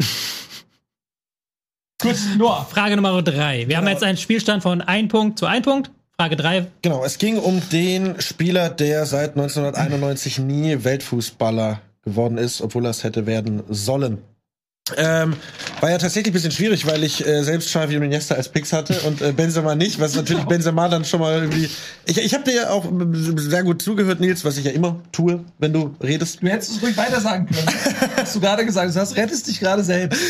Gut, 2.02 2.16
Noah. 2.36 2.66
Frage 2.68 2.96
Nummer 2.96 3.22
drei. 3.22 3.68
Wir 3.68 3.76
haben 3.76 3.86
jetzt 3.86 4.02
einen 4.02 4.18
Spielstand 4.18 4.64
von 4.64 4.80
ein 4.80 5.06
Punkt 5.06 5.38
zu 5.38 5.46
ein 5.46 5.62
Punkt. 5.62 5.92
Frage 6.22 6.36
drei. 6.36 6.66
Genau, 6.82 7.04
es 7.04 7.18
ging 7.18 7.36
um 7.36 7.60
den 7.72 8.20
Spieler, 8.20 8.70
der 8.70 9.06
seit 9.06 9.30
1991 9.30 10.38
nie 10.38 10.84
Weltfußballer 10.84 11.80
geworden 12.04 12.38
ist, 12.38 12.60
obwohl 12.60 12.86
er 12.86 12.90
es 12.90 13.02
hätte 13.02 13.26
werden 13.26 13.64
sollen. 13.68 14.18
Ähm, 14.96 15.36
war 15.80 15.90
ja 15.90 15.98
tatsächlich 15.98 16.32
ein 16.32 16.34
bisschen 16.34 16.50
schwierig, 16.50 16.84
weil 16.86 17.04
ich 17.04 17.24
äh, 17.24 17.44
selbst 17.44 17.68
Xavi 17.68 17.96
und 17.96 18.02
Iniesta 18.02 18.34
als 18.34 18.48
Picks 18.48 18.72
hatte 18.72 18.94
und 19.02 19.22
äh, 19.22 19.30
Benzema 19.30 19.76
nicht, 19.76 20.00
was 20.00 20.16
natürlich 20.16 20.42
Benzema 20.48 20.88
dann 20.88 21.04
schon 21.04 21.20
mal 21.20 21.40
irgendwie. 21.40 21.70
Ich, 22.04 22.18
ich 22.18 22.34
habe 22.34 22.42
dir 22.42 22.54
ja 22.54 22.70
auch 22.70 22.84
sehr 23.36 23.62
gut 23.62 23.80
zugehört, 23.80 24.18
Nils, 24.18 24.44
was 24.44 24.56
ich 24.58 24.64
ja 24.64 24.72
immer 24.72 25.00
tue, 25.12 25.44
wenn 25.60 25.72
du 25.72 25.94
redest. 26.02 26.42
Du 26.42 26.48
hättest 26.48 26.72
es 26.72 26.82
ruhig 26.82 26.96
weiter 26.96 27.20
sagen 27.20 27.46
können. 27.46 27.68
Hast 28.16 28.34
du 28.34 28.40
gerade 28.40 28.66
gesagt. 28.66 28.92
Du 28.92 28.98
hast, 28.98 29.16
rettest 29.16 29.46
dich 29.46 29.60
gerade 29.60 29.84
selbst. 29.84 30.20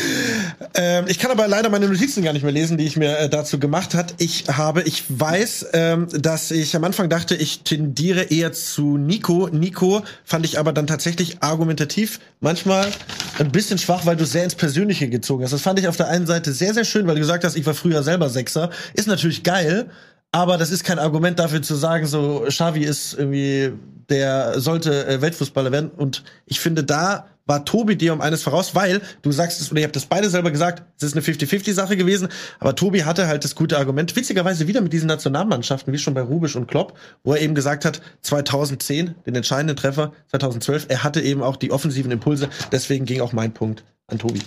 Ähm, 0.75 1.05
ich 1.07 1.17
kann 1.17 1.31
aber 1.31 1.47
leider 1.47 1.69
meine 1.69 1.87
Notizen 1.87 2.21
gar 2.21 2.33
nicht 2.33 2.43
mehr 2.43 2.51
lesen, 2.51 2.77
die 2.77 2.85
ich 2.85 2.95
mir 2.95 3.17
äh, 3.17 3.29
dazu 3.29 3.59
gemacht 3.59 3.95
hat. 3.95 4.13
Ich 4.19 4.45
habe, 4.49 4.83
ich 4.83 5.05
weiß, 5.07 5.65
ähm, 5.73 6.07
dass 6.11 6.51
ich 6.51 6.75
am 6.75 6.83
Anfang 6.83 7.09
dachte, 7.09 7.35
ich 7.35 7.63
tendiere 7.63 8.25
eher 8.25 8.53
zu 8.53 8.99
Nico. 8.99 9.49
Nico 9.51 10.03
fand 10.23 10.45
ich 10.45 10.59
aber 10.59 10.73
dann 10.73 10.85
tatsächlich 10.85 11.41
argumentativ 11.41 12.19
manchmal 12.39 12.91
ein 13.39 13.51
bisschen 13.51 13.79
schwach, 13.79 14.05
weil 14.05 14.15
du 14.15 14.25
sehr 14.25 14.42
ins 14.43 14.55
Persönliche 14.55 15.09
gezogen 15.09 15.43
hast. 15.43 15.51
Das 15.51 15.61
fand 15.61 15.79
ich 15.79 15.87
auf 15.87 15.97
der 15.97 16.07
einen 16.07 16.27
Seite 16.27 16.53
sehr, 16.53 16.73
sehr 16.73 16.85
schön, 16.85 17.07
weil 17.07 17.15
du 17.15 17.21
gesagt 17.21 17.43
hast, 17.43 17.55
ich 17.55 17.65
war 17.65 17.73
früher 17.73 18.03
selber 18.03 18.29
Sechser. 18.29 18.69
Ist 18.93 19.07
natürlich 19.07 19.43
geil. 19.43 19.89
Aber 20.31 20.57
das 20.57 20.71
ist 20.71 20.83
kein 20.83 20.97
Argument 20.97 21.37
dafür 21.37 21.61
zu 21.61 21.75
sagen, 21.75 22.07
so 22.07 22.45
Xavi 22.47 22.83
ist 22.83 23.13
irgendwie, 23.13 23.71
der 24.09 24.59
sollte 24.59 25.05
äh, 25.05 25.21
Weltfußballer 25.21 25.71
werden. 25.71 25.91
Und 25.91 26.23
ich 26.47 26.59
finde, 26.59 26.83
da 26.83 27.27
war 27.45 27.65
Tobi 27.65 27.95
dir 27.95 28.13
um 28.13 28.21
eines 28.21 28.41
voraus, 28.43 28.73
weil 28.73 29.01
du 29.21 29.31
sagst 29.31 29.61
es, 29.61 29.71
oder 29.71 29.81
ihr 29.81 29.85
habt 29.85 29.95
das 29.95 30.05
beide 30.05 30.29
selber 30.29 30.51
gesagt, 30.51 30.83
es 30.97 31.03
ist 31.03 31.13
eine 31.13 31.23
50-50-Sache 31.23 31.97
gewesen, 31.97 32.29
aber 32.59 32.75
Tobi 32.75 33.03
hatte 33.03 33.27
halt 33.27 33.43
das 33.43 33.55
gute 33.55 33.77
Argument, 33.77 34.15
witzigerweise 34.15 34.67
wieder 34.67 34.81
mit 34.81 34.93
diesen 34.93 35.07
Nationalmannschaften, 35.07 35.91
wie 35.93 35.97
schon 35.97 36.13
bei 36.13 36.21
Rubisch 36.21 36.55
und 36.55 36.67
Klopp, 36.67 36.97
wo 37.23 37.33
er 37.33 37.41
eben 37.41 37.53
gesagt 37.53 37.85
hat, 37.85 38.01
2010, 38.21 39.15
den 39.25 39.35
entscheidenden 39.35 39.75
Treffer, 39.75 40.13
2012, 40.29 40.85
er 40.87 41.03
hatte 41.03 41.21
eben 41.21 41.43
auch 41.43 41.57
die 41.57 41.71
offensiven 41.71 42.11
Impulse, 42.11 42.49
deswegen 42.71 43.05
ging 43.05 43.21
auch 43.21 43.33
mein 43.33 43.53
Punkt 43.53 43.83
an 44.07 44.19
Tobi. 44.19 44.41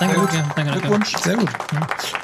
Danke, 0.00 0.18
gut. 0.18 0.32
Ja, 0.32 0.40
danke, 0.40 0.52
danke. 0.56 0.80
Glückwunsch. 0.80 1.16
Sehr 1.18 1.36
gut. 1.36 1.50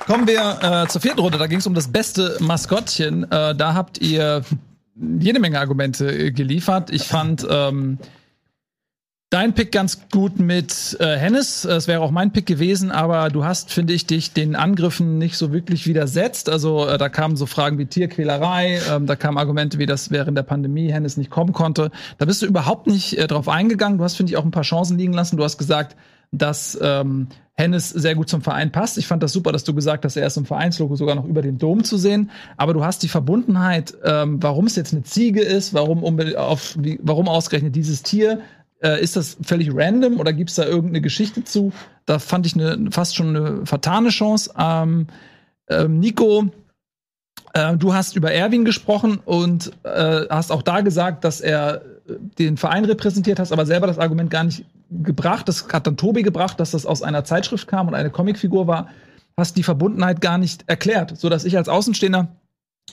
Kommen 0.07 0.27
wir 0.27 0.85
äh, 0.85 0.89
zur 0.89 1.01
vierten 1.01 1.21
Runde. 1.21 1.39
Da 1.39 1.47
ging 1.47 1.59
es 1.59 1.67
um 1.67 1.75
das 1.75 1.89
beste 1.89 2.37
Maskottchen. 2.41 3.25
Äh, 3.31 3.55
da 3.55 3.75
habt 3.75 3.99
ihr 3.99 4.43
jede 4.97 5.41
Menge 5.41 5.61
Argumente 5.61 6.11
äh, 6.11 6.31
geliefert. 6.31 6.91
Ich 6.91 7.05
fand 7.05 7.47
ähm, 7.49 7.99
dein 9.29 9.55
Pick 9.55 9.73
ganz 9.73 10.09
gut 10.11 10.39
mit 10.39 10.97
äh, 10.99 11.17
Hennes. 11.17 11.65
Es 11.65 11.87
wäre 11.87 12.01
auch 12.01 12.11
mein 12.11 12.33
Pick 12.33 12.47
gewesen, 12.47 12.91
aber 12.91 13.29
du 13.29 13.45
hast, 13.45 13.73
finde 13.73 13.93
ich, 13.93 14.07
dich 14.07 14.33
den 14.33 14.57
Angriffen 14.57 15.19
nicht 15.19 15.37
so 15.37 15.53
wirklich 15.53 15.87
widersetzt. 15.87 16.49
Also 16.49 16.87
äh, 16.87 16.97
da 16.97 17.09
kamen 17.11 17.37
so 17.37 17.45
Fragen 17.45 17.79
wie 17.79 17.87
Tierquälerei, 17.87 18.81
ähm, 18.91 19.07
da 19.07 19.17
kamen 19.17 19.37
Argumente 19.37 19.79
wie, 19.79 19.87
dass 19.87 20.11
während 20.11 20.37
der 20.37 20.43
Pandemie 20.43 20.91
Hennes 20.91 21.17
nicht 21.17 21.31
kommen 21.31 21.53
konnte. 21.53 21.91
Da 22.19 22.25
bist 22.25 22.41
du 22.43 22.47
überhaupt 22.47 22.87
nicht 22.87 23.19
äh, 23.19 23.27
drauf 23.27 23.49
eingegangen. 23.49 23.99
Du 23.99 24.05
hast, 24.05 24.17
finde 24.17 24.33
ich, 24.33 24.37
auch 24.37 24.45
ein 24.45 24.51
paar 24.51 24.63
Chancen 24.63 24.99
liegen 24.99 25.13
lassen. 25.13 25.37
Du 25.37 25.45
hast 25.45 25.59
gesagt, 25.59 25.97
dass 26.33 26.79
ähm, 26.81 27.29
Hennes 27.55 27.91
sehr 27.91 28.15
gut 28.15 28.29
zum 28.29 28.41
Verein 28.41 28.73
passt. 28.73 28.97
Ich 28.97 29.07
fand 29.07 29.23
das 29.23 29.33
super, 29.33 29.53
dass 29.53 29.65
du 29.65 29.75
gesagt 29.75 30.05
hast, 30.05 30.17
er 30.17 30.27
ist 30.27 30.37
im 30.37 30.47
Vereinslogo 30.47 30.97
sogar 30.97 31.15
noch 31.15 31.27
über 31.27 31.43
dem 31.43 31.59
Dom 31.59 31.85
zu 31.85 31.99
sehen. 31.99 32.31
Aber 32.57 32.73
du 32.73 32.85
hast 32.85 33.03
die 33.03 33.09
Verbundenheit, 33.09 33.95
ähm, 34.05 34.43
warum 34.43 34.67
es 34.67 34.77
jetzt 34.77 34.95
eine 34.95 35.03
Ziege 35.03 35.43
ist, 35.43 35.75
warum, 35.75 36.03
auf, 36.37 36.77
wie, 36.79 36.99
warum 37.03 37.29
ausgerechnet 37.29 37.77
dieses 37.77 38.03
Tier. 38.03 38.41
Äh, 38.83 39.03
ist 39.03 39.17
das 39.17 39.37
völlig 39.43 39.71
random 39.75 40.19
oder 40.19 40.33
gibt 40.33 40.51
es 40.51 40.57
da 40.57 40.65
irgendeine 40.65 41.03
Geschichte 41.03 41.45
zu? 41.45 41.73
Da 42.07 42.19
fand 42.19 42.47
ich 42.47 42.55
eine, 42.55 42.91
fast 42.91 43.15
schon 43.15 43.37
eine 43.37 43.67
vertane 43.67 44.09
Chance. 44.09 44.55
Ähm, 44.59 45.09
ähm, 45.69 45.99
Nico, 45.99 46.47
äh, 47.53 47.77
du 47.77 47.93
hast 47.93 48.17
über 48.17 48.33
Erwin 48.33 48.65
gesprochen 48.65 49.21
und 49.25 49.73
äh, 49.83 50.27
hast 50.31 50.51
auch 50.51 50.63
da 50.63 50.81
gesagt, 50.81 51.25
dass 51.25 51.41
er 51.43 51.83
den 52.39 52.57
Verein 52.57 52.85
repräsentiert 52.85 53.39
hast, 53.39 53.53
aber 53.53 53.67
selber 53.67 53.87
das 53.87 53.99
Argument 53.99 54.31
gar 54.31 54.45
nicht 54.45 54.65
gebracht. 54.91 55.49
Das 55.49 55.69
hat 55.73 55.87
dann 55.87 55.97
Tobi 55.97 56.23
gebracht, 56.23 56.61
dass 56.61 56.73
das 56.73 56.87
aus 56.87 57.03
einer 57.03 57.25
Zeitschrift 57.25 57.69
kam 57.69 57.89
und 57.89 57.95
eine 57.95 58.11
Comicfigur 58.11 58.67
war. 58.67 58.89
Hast 59.37 59.57
die 59.57 59.63
Verbundenheit 59.63 60.21
gar 60.21 60.39
nicht 60.39 60.65
erklärt, 60.67 61.19
so 61.19 61.29
dass 61.29 61.45
ich 61.45 61.57
als 61.57 61.69
Außenstehender 61.69 62.29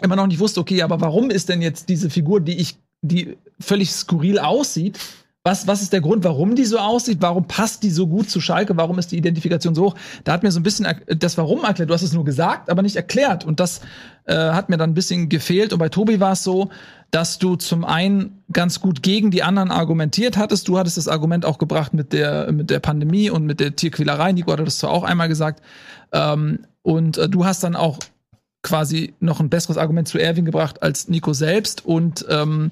immer 0.02 0.16
noch 0.16 0.28
nicht 0.28 0.40
wusste, 0.40 0.60
okay, 0.60 0.82
aber 0.84 1.02
warum 1.02 1.30
ist 1.30 1.50
denn 1.50 1.62
jetzt 1.62 1.90
diese 1.90 2.10
Figur, 2.10 2.40
die 2.40 2.58
ich, 2.60 2.78
die 3.02 3.38
völlig 3.60 3.92
skurril 3.92 4.40
aussieht, 4.40 5.00
was, 5.48 5.66
was 5.66 5.82
ist 5.82 5.94
der 5.94 6.02
Grund, 6.02 6.26
warum 6.26 6.56
die 6.56 6.66
so 6.66 6.78
aussieht? 6.78 7.20
Warum 7.22 7.48
passt 7.48 7.82
die 7.82 7.90
so 7.90 8.06
gut 8.06 8.30
zu 8.30 8.42
Schalke? 8.42 8.76
Warum 8.76 9.00
ist 9.00 9.14
die 9.14 9.18
Identifikation 9.18 9.74
so 9.76 9.86
hoch? 9.86 9.96
Da 10.26 10.34
hat 10.34 10.44
mir 10.44 10.52
so 10.52 10.60
ein 10.60 10.64
bisschen 10.64 10.86
das 11.08 11.38
Warum 11.38 11.64
erklärt. 11.64 11.90
Du 11.90 11.94
hast 11.94 12.02
es 12.02 12.12
nur 12.12 12.26
gesagt, 12.26 12.70
aber 12.70 12.82
nicht 12.82 12.98
erklärt. 12.98 13.46
Und 13.46 13.62
das 13.62 13.80
äh, 14.26 14.36
hat 14.36 14.68
mir 14.68 14.76
dann 14.76 14.90
ein 14.90 14.94
bisschen 14.94 15.30
gefehlt. 15.30 15.72
Und 15.72 15.80
bei 15.80 15.88
Tobi 15.88 16.20
war 16.20 16.34
es 16.34 16.44
so, 16.44 16.70
dass 17.12 17.40
du 17.40 17.56
zum 17.56 17.86
einen 17.86 18.44
ganz 18.52 18.80
gut 18.80 19.02
gegen 19.02 19.32
die 19.32 19.44
anderen 19.44 19.72
argumentiert 19.72 20.38
hattest. 20.38 20.68
Du 20.68 20.78
hattest 20.78 20.98
das 20.98 21.08
Argument 21.08 21.46
auch 21.46 21.58
gebracht 21.58 21.94
mit 21.94 22.14
der, 22.14 22.52
mit 22.52 22.70
der 22.70 22.80
Pandemie 22.80 23.30
und 23.30 23.46
mit 23.46 23.60
der 23.60 23.76
Tierquälerei. 23.76 24.32
Nico 24.34 24.52
hatte 24.52 24.66
das 24.66 24.80
zwar 24.80 24.92
auch 24.92 25.04
einmal 25.04 25.28
gesagt. 25.28 25.64
Ähm, 26.12 26.60
und 26.82 27.18
äh, 27.18 27.30
du 27.30 27.46
hast 27.46 27.64
dann 27.64 27.76
auch 27.76 28.00
quasi 28.62 29.14
noch 29.20 29.40
ein 29.40 29.50
besseres 29.50 29.78
Argument 29.78 30.08
zu 30.08 30.18
Erwin 30.18 30.46
gebracht 30.46 30.84
als 30.84 31.08
Nico 31.08 31.34
selbst. 31.34 31.86
Und 31.86 32.26
ähm, 32.30 32.72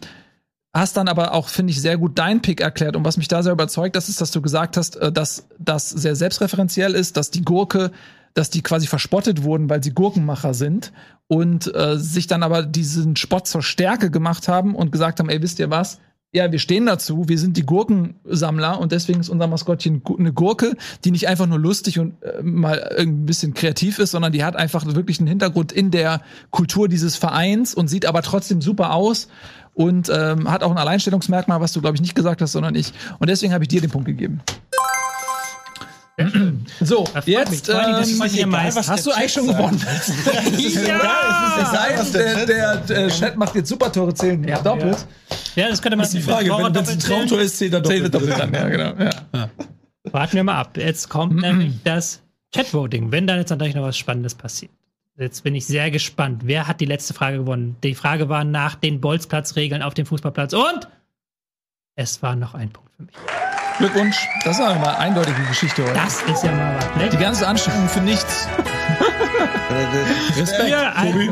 hast 0.74 0.98
dann 0.98 1.08
aber 1.08 1.34
auch, 1.34 1.48
finde 1.48 1.72
ich, 1.72 1.82
sehr 1.82 1.98
gut 1.98 2.18
dein 2.20 2.42
Pick 2.42 2.60
erklärt. 2.60 2.98
Und 2.98 3.06
was 3.06 3.18
mich 3.18 3.30
da 3.30 3.42
sehr 3.42 3.54
überzeugt, 3.54 3.96
das 3.96 4.10
ist, 4.10 4.20
dass 4.20 4.32
du 4.32 4.42
gesagt 4.42 4.76
hast, 4.76 4.98
äh, 4.98 5.12
dass 5.12 5.48
das 5.58 5.90
sehr 5.90 6.16
selbstreferenziell 6.16 6.94
ist, 6.94 7.16
dass 7.16 7.32
die 7.32 7.44
Gurke 7.44 7.92
dass 8.36 8.50
die 8.50 8.62
quasi 8.62 8.86
verspottet 8.86 9.44
wurden, 9.44 9.70
weil 9.70 9.84
sie 9.84 9.94
Gurkenmacher 9.94 10.54
sind 10.54 10.92
und 11.28 11.74
äh, 11.74 11.98
sich 11.98 12.28
dann 12.28 12.44
aber 12.44 12.64
diesen 12.64 13.16
Spott 13.16 13.48
zur 13.48 13.64
Stärke 13.64 14.12
gemacht 14.12 14.48
haben 14.48 14.76
und 14.76 14.92
gesagt 14.92 15.20
haben, 15.20 15.30
ey, 15.30 15.42
wisst 15.42 15.58
ihr 15.58 15.72
was? 15.72 16.00
Ja, 16.34 16.52
wir 16.52 16.60
stehen 16.60 16.86
dazu, 16.86 17.30
wir 17.30 17.40
sind 17.40 17.56
die 17.56 17.66
Gurkensammler 17.66 18.78
und 18.82 18.92
deswegen 18.92 19.22
ist 19.22 19.30
unser 19.30 19.48
Maskottchen 19.48 20.02
eine 20.20 20.34
Gurke, 20.34 20.76
die 21.06 21.12
nicht 21.12 21.30
einfach 21.30 21.46
nur 21.46 21.60
lustig 21.60 21.98
und 21.98 22.22
äh, 22.24 22.44
mal 22.44 22.84
ein 22.98 23.26
bisschen 23.26 23.54
kreativ 23.54 24.00
ist, 24.00 24.12
sondern 24.12 24.34
die 24.34 24.44
hat 24.44 24.58
einfach 24.58 24.86
wirklich 24.86 25.20
einen 25.20 25.30
Hintergrund 25.30 25.72
in 25.72 25.92
der 25.92 26.22
Kultur 26.52 26.90
dieses 26.90 27.16
Vereins 27.16 27.74
und 27.74 27.88
sieht 27.88 28.06
aber 28.06 28.22
trotzdem 28.22 28.62
super 28.62 28.94
aus 28.94 29.30
und 29.74 30.10
ähm, 30.14 30.52
hat 30.52 30.62
auch 30.62 30.72
ein 30.72 30.78
Alleinstellungsmerkmal, 30.78 31.62
was 31.62 31.72
du, 31.72 31.80
glaube 31.80 31.96
ich, 31.96 32.02
nicht 32.02 32.16
gesagt 32.16 32.42
hast, 32.42 32.52
sondern 32.52 32.76
ich. 32.76 32.92
Und 33.20 33.30
deswegen 33.30 33.54
habe 33.54 33.64
ich 33.64 33.70
dir 33.70 33.80
den 33.80 33.92
Punkt 33.92 34.08
gegeben. 34.08 34.42
So, 36.82 37.06
jetzt 37.26 37.68
ähm, 37.70 38.50
meist- 38.50 38.90
hast 38.90 39.06
du 39.06 39.12
eigentlich 39.12 39.34
schon 39.34 39.48
gewonnen. 39.48 39.82
Ja! 40.88 41.58
Es 41.62 41.72
sei 41.72 41.96
denn, 41.96 42.14
der, 42.14 42.46
der, 42.46 42.76
der 42.78 43.08
Chat 43.10 43.36
macht 43.36 43.56
jetzt 43.56 43.68
super 43.68 43.92
Tore 43.92 44.14
zählen. 44.14 44.42
Ja, 44.48 44.62
doppelt. 44.62 45.06
Ja, 45.56 45.68
das 45.68 45.82
könnte 45.82 45.98
man. 45.98 46.10
Die 46.10 46.22
Frage, 46.22 46.50
wenn 46.50 46.76
es 46.76 46.90
ein 46.90 47.00
Traumtor 47.00 47.42
ist, 47.42 47.58
zählt 47.58 47.74
er 47.74 47.82
doppelt. 47.82 48.14
doppelt 48.14 48.40
dann, 48.40 48.54
ja, 48.54 48.70
genau. 48.70 48.94
Ja. 49.04 49.50
Warten 50.12 50.34
wir 50.34 50.44
mal 50.44 50.58
ab. 50.60 50.78
Jetzt 50.78 51.10
kommt 51.10 51.42
nämlich 51.42 51.74
das 51.84 52.22
Chat-Voting, 52.54 53.12
wenn 53.12 53.28
dann 53.28 53.38
jetzt 53.40 53.50
natürlich 53.50 53.76
noch 53.76 53.84
was 53.84 53.98
Spannendes 53.98 54.36
passiert. 54.36 54.72
Jetzt 55.18 55.44
bin 55.44 55.56
ich 55.56 55.66
sehr 55.66 55.92
gespannt. 55.92 56.44
Wer 56.46 56.68
hat 56.68 56.80
die 56.82 56.86
letzte 56.86 57.14
Frage 57.14 57.38
gewonnen? 57.38 57.76
Die 57.84 57.96
Frage 57.96 58.30
war 58.30 58.44
nach 58.44 58.76
den 58.76 59.02
Bolzplatzregeln 59.02 59.82
auf 59.82 59.94
dem 59.94 60.06
Fußballplatz 60.06 60.54
und 60.54 60.88
es 61.96 62.22
war 62.22 62.36
noch 62.36 62.54
ein 62.54 62.70
Punkt 62.72 62.92
für 62.96 63.04
mich. 63.04 63.16
Glückwunsch. 63.78 64.16
Das 64.44 64.58
ist 64.58 64.64
aber 64.64 64.76
mal 64.80 64.88
eine 64.90 64.98
eindeutige 65.00 65.42
Geschichte 65.44 65.84
heute. 65.84 65.94
Das 65.96 66.22
ist 66.24 66.44
ja 66.44 66.52
mal 66.52 66.76
was. 66.78 66.96
Ne? 67.04 67.10
Die 67.10 67.18
ganze 67.18 67.48
Anstrengung 67.48 67.90
für 67.90 68.00
nichts. 68.02 68.48
Respekt, 70.38 70.70
Ja, 70.70 70.94
ein- 70.94 71.12
Tobi. 71.12 71.30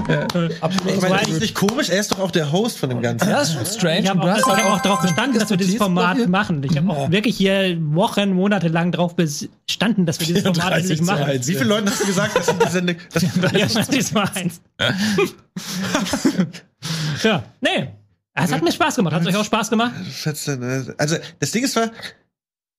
Ich 0.89 1.01
meine, 1.01 1.17
das 1.19 1.29
ist 1.29 1.41
nicht 1.41 1.55
komisch, 1.55 1.89
er 1.89 1.99
ist 1.99 2.11
doch 2.11 2.19
auch 2.19 2.31
der 2.31 2.51
Host 2.51 2.77
von 2.79 2.89
dem 2.89 3.01
Ganzen. 3.01 3.29
Das 3.29 3.49
ist 3.49 3.55
schon 3.55 3.65
strange. 3.65 3.99
Ich 4.01 4.09
habe 4.09 4.21
auch, 4.21 4.57
hab 4.57 4.65
auch 4.65 4.81
darauf 4.81 5.01
bestanden, 5.01 5.39
dass 5.39 5.49
wir 5.49 5.57
dieses 5.57 5.75
Format 5.77 6.17
Tobi. 6.17 6.29
machen. 6.29 6.63
Ich 6.63 6.75
habe 6.77 6.89
auch 6.89 7.09
wirklich 7.11 7.37
hier 7.37 7.77
Wochen, 7.93 8.33
Monate 8.33 8.67
lang 8.67 8.91
darauf 8.91 9.15
bestanden, 9.15 10.05
dass 10.05 10.19
wir 10.19 10.27
dieses 10.27 10.43
Format 10.43 10.63
34 10.63 10.89
endlich 10.91 10.99
zu 10.99 11.05
machen. 11.05 11.23
1. 11.23 11.47
Wie 11.47 11.53
viele 11.53 11.65
Leuten 11.65 11.89
hast 11.89 12.01
du 12.01 12.05
gesagt, 12.07 12.35
dass 12.37 12.45
die 12.57 12.69
Sendung. 12.71 12.95
Dass 13.13 13.23
Ja, 13.53 13.65
das 13.67 13.87
ist 13.89 14.13
mal 14.13 14.29
eins. 14.35 14.61
ja, 17.23 17.43
nee. 17.61 17.89
Es 18.35 18.51
hat 18.51 18.63
mir 18.63 18.71
Spaß 18.71 18.95
gemacht. 18.95 19.13
Hat 19.13 19.21
es 19.21 19.27
euch 19.27 19.35
auch 19.37 19.45
Spaß 19.45 19.69
gemacht? 19.69 19.91
Schätze, 20.11 20.57
ne? 20.57 20.93
Also, 20.97 21.17
das 21.39 21.51
Ding 21.51 21.63
ist 21.63 21.73
zwar, 21.73 21.91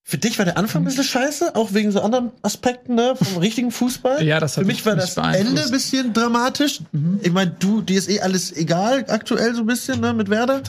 für 0.07 0.19
dich 0.19 0.39
war 0.39 0.45
der 0.45 0.59
Anfang 0.59 0.83
ein 0.83 0.85
bisschen 0.85 1.03
scheiße, 1.03 1.57
auch 1.57 1.73
wegen 1.73 1.91
so 1.91 2.03
anderen 2.03 2.31
Aspekten, 2.43 2.95
ne, 2.95 3.15
vom 3.17 3.39
richtigen 3.39 3.71
Fußball. 3.71 4.23
Ja, 4.23 4.39
das 4.39 4.59
hat 4.59 4.65
Für 4.65 4.67
mich 4.67 4.85
war 4.85 4.97
das. 4.97 5.17
Ende 5.17 5.63
ein 5.63 5.71
bisschen 5.71 6.13
dramatisch. 6.13 6.81
Ich 7.23 7.33
meine, 7.33 7.57
du, 7.59 7.81
dir 7.81 7.97
ist 7.97 8.11
eh 8.11 8.21
alles 8.21 8.55
egal, 8.55 9.07
aktuell 9.09 9.55
so 9.55 9.63
ein 9.63 9.67
bisschen, 9.67 10.03
ne, 10.03 10.13
mit 10.13 10.29
Werder. 10.29 10.61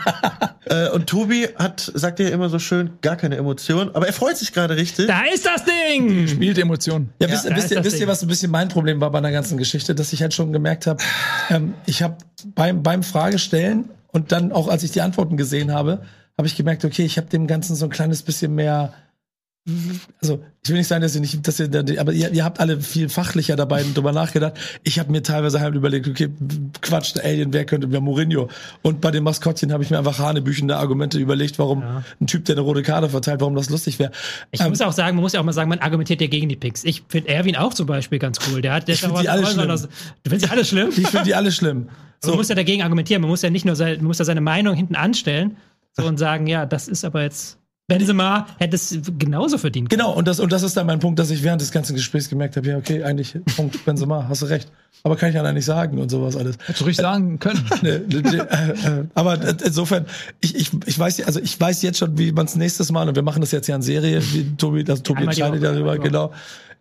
äh, 0.64 0.88
und 0.88 1.06
Tobi 1.06 1.50
hat, 1.54 1.92
sagt 1.94 2.18
ja 2.18 2.30
immer 2.30 2.48
so 2.48 2.58
schön, 2.58 2.92
gar 3.02 3.16
keine 3.16 3.36
Emotion, 3.36 3.90
aber 3.92 4.06
er 4.06 4.14
freut 4.14 4.38
sich 4.38 4.54
gerade 4.54 4.74
richtig. 4.74 5.06
Da 5.06 5.20
ist 5.32 5.44
das 5.44 5.64
Ding! 5.66 6.26
Spielt 6.26 6.56
Emotionen. 6.56 7.10
Ja, 7.20 7.30
wisst, 7.30 7.44
da 7.44 7.54
wisst, 7.54 7.72
ihr, 7.72 7.84
wisst 7.84 8.00
ihr, 8.00 8.06
was 8.06 8.22
ein 8.22 8.28
bisschen 8.28 8.50
mein 8.50 8.70
Problem 8.70 9.02
war 9.02 9.10
bei 9.10 9.20
der 9.20 9.32
ganzen 9.32 9.58
Geschichte, 9.58 9.94
dass 9.94 10.14
ich 10.14 10.22
halt 10.22 10.32
schon 10.32 10.50
gemerkt 10.50 10.86
habe, 10.86 11.04
ähm, 11.50 11.74
ich 11.84 12.02
habe 12.02 12.16
beim, 12.54 12.82
beim 12.82 13.02
Fragestellen 13.02 13.90
und 14.12 14.32
dann 14.32 14.50
auch 14.50 14.68
als 14.68 14.82
ich 14.82 14.92
die 14.92 15.02
Antworten 15.02 15.36
gesehen 15.36 15.74
habe, 15.74 16.00
habe 16.38 16.46
ich 16.46 16.56
gemerkt, 16.56 16.84
okay, 16.84 17.04
ich 17.04 17.16
habe 17.18 17.28
dem 17.28 17.46
Ganzen 17.46 17.76
so 17.76 17.86
ein 17.86 17.90
kleines 17.90 18.22
bisschen 18.22 18.54
mehr 18.54 18.92
also 20.20 20.42
ich 20.64 20.70
will 20.70 20.76
nicht 20.78 20.88
sagen, 20.88 21.02
dass 21.02 21.14
ihr 21.14 21.20
nicht, 21.20 21.46
dass 21.46 21.60
ihr, 21.60 21.68
aber 22.00 22.12
ihr, 22.12 22.32
ihr 22.32 22.44
habt 22.44 22.58
alle 22.58 22.80
viel 22.80 23.08
fachlicher 23.08 23.54
dabei 23.54 23.84
drüber 23.94 24.10
nachgedacht. 24.10 24.54
Ich 24.82 24.98
habe 24.98 25.12
mir 25.12 25.22
teilweise 25.22 25.60
halt 25.60 25.76
überlegt, 25.76 26.08
okay, 26.08 26.30
Quatsch, 26.80 27.14
Alien, 27.22 27.52
wer 27.52 27.64
könnte, 27.64 27.92
wer 27.92 28.00
Mourinho? 28.00 28.48
Und 28.82 29.00
bei 29.00 29.12
den 29.12 29.22
Maskottchen 29.22 29.72
habe 29.72 29.84
ich 29.84 29.90
mir 29.90 29.98
einfach 29.98 30.18
hanebüchende 30.18 30.76
Argumente 30.78 31.20
überlegt, 31.20 31.60
warum 31.60 31.80
Ja. 31.82 32.02
ein 32.20 32.26
Typ, 32.26 32.44
der 32.46 32.56
eine 32.56 32.62
rote 32.62 32.82
Karte 32.82 33.08
verteilt, 33.08 33.40
warum 33.40 33.54
das 33.54 33.70
lustig 33.70 34.00
wäre. 34.00 34.10
Ich 34.50 34.60
Ähm, 34.60 34.70
muss 34.70 34.80
auch 34.80 34.92
sagen, 34.92 35.14
man 35.16 35.22
muss 35.22 35.32
ja 35.32 35.38
auch 35.38 35.44
mal 35.44 35.52
sagen, 35.52 35.68
man 35.68 35.78
argumentiert 35.78 36.20
ja 36.20 36.26
gegen 36.26 36.48
die 36.48 36.56
Picks. 36.56 36.82
Ich 36.82 37.04
finde 37.08 37.28
Erwin 37.28 37.54
auch 37.54 37.72
zum 37.72 37.86
Beispiel 37.86 38.18
ganz 38.18 38.38
cool. 38.50 38.62
Der 38.62 38.74
hat 38.74 38.88
der 38.88 38.94
Ich 38.94 39.00
ist 39.02 39.06
find 39.06 39.16
auch 39.16 39.22
die 39.22 39.28
alle 39.28 39.46
schlimm. 39.46 39.68
Du 39.68 39.78
findest 40.30 40.46
die 40.46 40.50
alle 40.50 40.64
schlimm? 40.64 40.88
ich 40.88 41.06
finde 41.06 41.24
die 41.24 41.34
alle 41.36 41.52
schlimm. 41.52 41.88
So. 42.24 42.30
Man 42.30 42.38
muss 42.38 42.48
ja 42.48 42.54
dagegen 42.54 42.82
argumentieren. 42.82 43.20
Man 43.20 43.30
muss 43.32 43.42
ja 43.42 43.50
nicht 43.50 43.64
nur 43.64 43.74
sein, 43.74 43.96
man 43.96 44.04
muss 44.04 44.18
ja 44.20 44.24
seine 44.24 44.40
Meinung 44.40 44.76
hinten 44.76 44.94
anstellen 44.94 45.56
so 45.92 46.06
und 46.06 46.18
sagen, 46.18 46.46
ja, 46.46 46.66
das 46.66 46.88
ist 46.88 47.04
aber 47.04 47.22
jetzt. 47.22 47.58
Benzema 47.88 48.46
hätte 48.58 48.76
es 48.76 48.96
genauso 49.18 49.58
verdient. 49.58 49.90
Genau, 49.90 50.12
und 50.12 50.26
das, 50.26 50.40
und 50.40 50.52
das 50.52 50.62
ist 50.62 50.76
dann 50.76 50.86
mein 50.86 51.00
Punkt, 51.00 51.18
dass 51.18 51.30
ich 51.30 51.42
während 51.42 51.60
des 51.60 51.72
ganzen 51.72 51.94
Gesprächs 51.94 52.28
gemerkt 52.28 52.56
habe, 52.56 52.68
ja, 52.68 52.76
okay, 52.78 53.02
eigentlich, 53.02 53.36
Punkt, 53.56 53.84
Benzema, 53.84 54.28
hast 54.28 54.42
du 54.42 54.46
recht. 54.46 54.70
Aber 55.02 55.16
kann 55.16 55.30
ich 55.30 55.34
ja 55.34 55.52
nicht 55.52 55.64
sagen 55.64 55.98
und 55.98 56.08
sowas 56.08 56.36
alles. 56.36 56.56
Hättest 56.60 56.80
du 56.80 56.84
ruhig 56.84 56.96
sagen 56.96 57.38
können. 57.38 57.62
Ne, 57.82 57.90
äh, 57.90 58.38
äh, 58.38 59.04
aber 59.14 59.42
äh, 59.42 59.56
insofern, 59.64 60.06
ich, 60.40 60.54
ich, 60.54 60.70
ich 60.86 60.98
weiß, 60.98 61.22
also 61.22 61.40
ich 61.40 61.58
weiß 61.60 61.82
jetzt 61.82 61.98
schon, 61.98 62.16
wie 62.16 62.30
man 62.30 62.46
es 62.46 62.54
nächstes 62.54 62.92
Mal, 62.92 63.08
und 63.08 63.16
wir 63.16 63.22
machen 63.22 63.40
das 63.40 63.50
jetzt 63.50 63.66
ja 63.66 63.74
in 63.74 63.82
Serie, 63.82 64.22
wie 64.32 64.54
Tobi, 64.56 64.84
das 64.84 65.02
Tobi 65.02 65.20
Einmal 65.20 65.34
die 65.34 65.40
entscheidet 65.40 65.64
darüber, 65.64 65.96
die 65.96 66.02
genau. 66.02 66.32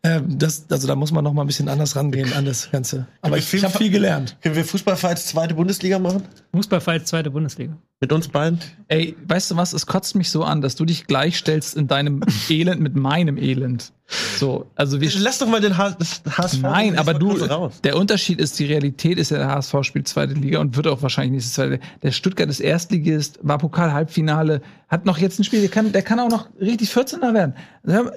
Ähm, 0.04 0.40
das, 0.40 0.66
also 0.72 0.88
da 0.88 0.96
muss 0.96 1.12
man 1.12 1.24
noch 1.24 1.34
mal 1.34 1.44
ein 1.44 1.48
bisschen 1.48 1.70
anders 1.70 1.96
rangehen 1.96 2.34
an 2.34 2.46
das 2.46 2.72
Ganze. 2.72 3.08
Aber 3.22 3.38
ich, 3.38 3.54
ich 3.54 3.64
habe 3.64 3.78
viel 3.78 3.92
gelernt. 3.92 4.36
Können 4.42 4.56
wir 4.56 4.66
Fußballfights 4.66 5.28
zweite 5.28 5.54
Bundesliga 5.54 6.00
machen? 6.00 6.24
Fußballfight 6.56 7.08
zweite 7.08 7.30
Bundesliga. 7.30 7.78
Mit 8.00 8.12
uns 8.12 8.28
beiden? 8.28 8.60
Ey, 8.88 9.16
weißt 9.28 9.52
du 9.52 9.58
was? 9.58 9.74
Es 9.74 9.86
kotzt 9.86 10.16
mich 10.16 10.32
so 10.32 10.44
an, 10.44 10.62
dass 10.62 10.76
du 10.76 10.86
dich 10.86 11.06
gleichstellst 11.06 11.78
in 11.78 11.88
deinem 11.88 12.22
Elend 12.50 12.82
mit 12.82 12.96
meinem 12.96 13.38
Elend. 13.38 13.94
So, 14.38 14.66
also 14.76 15.00
wir 15.00 15.10
Lass 15.20 15.40
doch 15.40 15.48
mal 15.48 15.62
den 15.62 15.78
H 15.78 15.96
HSV. 16.30 16.62
Nein, 16.62 16.98
aber 16.98 17.14
du, 17.14 17.38
der 17.84 17.96
Unterschied 17.96 18.40
ist, 18.40 18.60
die 18.60 18.66
Realität 18.66 19.18
ist 19.18 19.32
ja, 19.32 19.38
der 19.38 19.48
HSV 19.48 19.76
spielt 19.84 20.08
zweite 20.08 20.34
Liga 20.34 20.60
und 20.60 20.76
wird 20.76 20.88
auch 20.88 21.02
wahrscheinlich 21.02 21.32
nächstes 21.34 21.54
zweite. 21.54 21.80
Der 22.04 22.12
Stuttgart 22.12 22.50
ist 22.50 22.60
Erstligist, 22.60 23.40
war 23.42 23.58
Pokal-Halbfinale, 23.58 24.62
hat 24.90 25.06
noch 25.06 25.18
jetzt 25.18 25.40
ein 25.40 25.44
Spiel, 25.44 25.62
der 25.62 25.70
kann, 25.70 25.92
der 25.92 26.02
kann 26.02 26.20
auch 26.20 26.30
noch 26.30 26.48
richtig 26.60 26.90
14er 26.90 27.34
werden. 27.34 27.54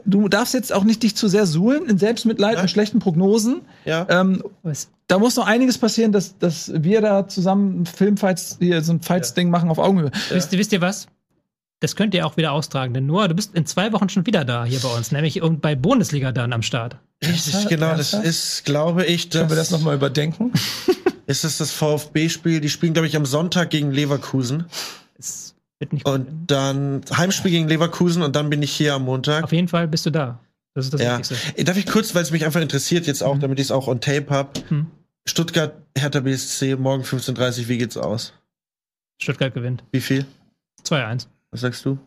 Du 0.04 0.28
darfst 0.28 0.54
jetzt 0.54 0.72
auch 0.72 0.84
nicht 0.84 1.02
dich 1.02 1.14
zu 1.14 1.28
sehr 1.28 1.46
suhlen 1.46 1.86
in 1.86 1.98
Selbstmitleid 1.98 2.60
und 2.60 2.68
schlechten 2.70 2.98
Prognosen. 2.98 3.62
Ja. 3.84 4.06
Ähm, 4.08 4.42
Was? 4.62 4.88
da 5.06 5.18
muss 5.18 5.36
noch 5.36 5.46
einiges 5.46 5.78
passieren, 5.78 6.12
dass, 6.12 6.38
dass 6.38 6.72
wir 6.74 7.00
da 7.02 7.28
zusammen 7.28 7.86
Filmfights, 7.86 8.56
hier 8.58 8.82
so 8.82 8.92
ein 8.92 9.00
Fights-Ding 9.02 9.50
machen 9.50 9.68
auf 9.68 9.78
Augenhöhe. 9.78 10.10
Wisst, 10.30 10.52
ihr- 10.52 10.58
wisst 10.58 10.72
ihr 10.72 10.80
was? 10.80 11.06
Das 11.84 11.96
könnt 11.96 12.14
ihr 12.14 12.24
auch 12.24 12.38
wieder 12.38 12.52
austragen, 12.52 12.94
denn 12.94 13.04
Noah, 13.04 13.28
du 13.28 13.34
bist 13.34 13.54
in 13.54 13.66
zwei 13.66 13.92
Wochen 13.92 14.08
schon 14.08 14.24
wieder 14.24 14.46
da 14.46 14.64
hier 14.64 14.80
bei 14.80 14.88
uns, 14.88 15.12
nämlich 15.12 15.42
bei 15.60 15.74
Bundesliga 15.74 16.32
dann 16.32 16.54
am 16.54 16.62
Start. 16.62 16.96
Richtig, 17.22 17.68
genau. 17.68 17.94
Das 17.94 18.14
ist, 18.14 18.64
glaube 18.64 19.04
ich, 19.04 19.28
das, 19.28 19.40
Können 19.40 19.50
wir 19.50 19.56
das 19.56 19.70
noch 19.70 19.82
mal 19.82 19.94
überdenken? 19.94 20.50
ist 21.26 21.44
das 21.44 21.58
das 21.58 21.72
VfB-Spiel. 21.72 22.62
Die 22.62 22.70
spielen, 22.70 22.94
glaube 22.94 23.06
ich, 23.06 23.16
am 23.16 23.26
Sonntag 23.26 23.68
gegen 23.68 23.92
Leverkusen. 23.92 24.64
Es 25.18 25.56
wird 25.78 25.92
nicht 25.92 26.08
Und 26.08 26.46
dann 26.46 27.02
Heimspiel 27.14 27.50
gegen 27.50 27.68
Leverkusen 27.68 28.22
und 28.22 28.34
dann 28.34 28.48
bin 28.48 28.62
ich 28.62 28.72
hier 28.72 28.94
am 28.94 29.02
Montag. 29.02 29.44
Auf 29.44 29.52
jeden 29.52 29.68
Fall 29.68 29.86
bist 29.86 30.06
du 30.06 30.10
da. 30.10 30.40
Das 30.72 30.86
ist 30.86 30.94
das 30.94 31.02
Ja. 31.02 31.18
Wichtigste. 31.18 31.64
Darf 31.64 31.76
ich 31.76 31.84
kurz, 31.84 32.14
weil 32.14 32.22
es 32.22 32.30
mich 32.30 32.46
einfach 32.46 32.62
interessiert, 32.62 33.06
jetzt 33.06 33.22
auch, 33.22 33.38
damit 33.38 33.58
ich 33.58 33.66
es 33.66 33.70
auch 33.70 33.88
on 33.88 34.00
tape 34.00 34.30
hab. 34.30 34.58
Hm. 34.70 34.86
Stuttgart, 35.28 35.74
Hertha 35.98 36.20
BSC, 36.20 36.76
morgen 36.76 37.04
15.30 37.04 37.60
Uhr, 37.60 37.68
wie 37.68 37.76
geht's 37.76 37.98
aus? 37.98 38.32
Stuttgart 39.20 39.52
gewinnt. 39.52 39.84
Wie 39.92 40.00
viel? 40.00 40.24
2-1. 40.82 41.26
Was 41.54 41.60
sagst 41.60 41.84
du? 41.84 41.98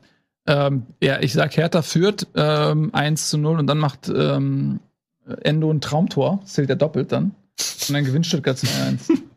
Ähm, 0.46 0.84
ja, 1.02 1.22
ich 1.22 1.32
sag, 1.32 1.56
Hertha 1.56 1.82
führt 1.82 2.28
ähm, 2.36 2.94
1 2.94 3.30
zu 3.30 3.38
0 3.38 3.60
und 3.60 3.68
dann 3.68 3.78
macht 3.78 4.10
ähm, 4.10 4.82
Endo 5.42 5.72
ein 5.72 5.80
Traumtor, 5.80 6.42
zählt 6.44 6.70
er 6.70 6.76
doppelt 6.76 7.14
dann. 7.14 7.32
Und 7.88 7.94
dann 7.94 8.04
gewinnt 8.04 8.28
Stuttgart 8.28 8.58
2-1. 8.58 9.10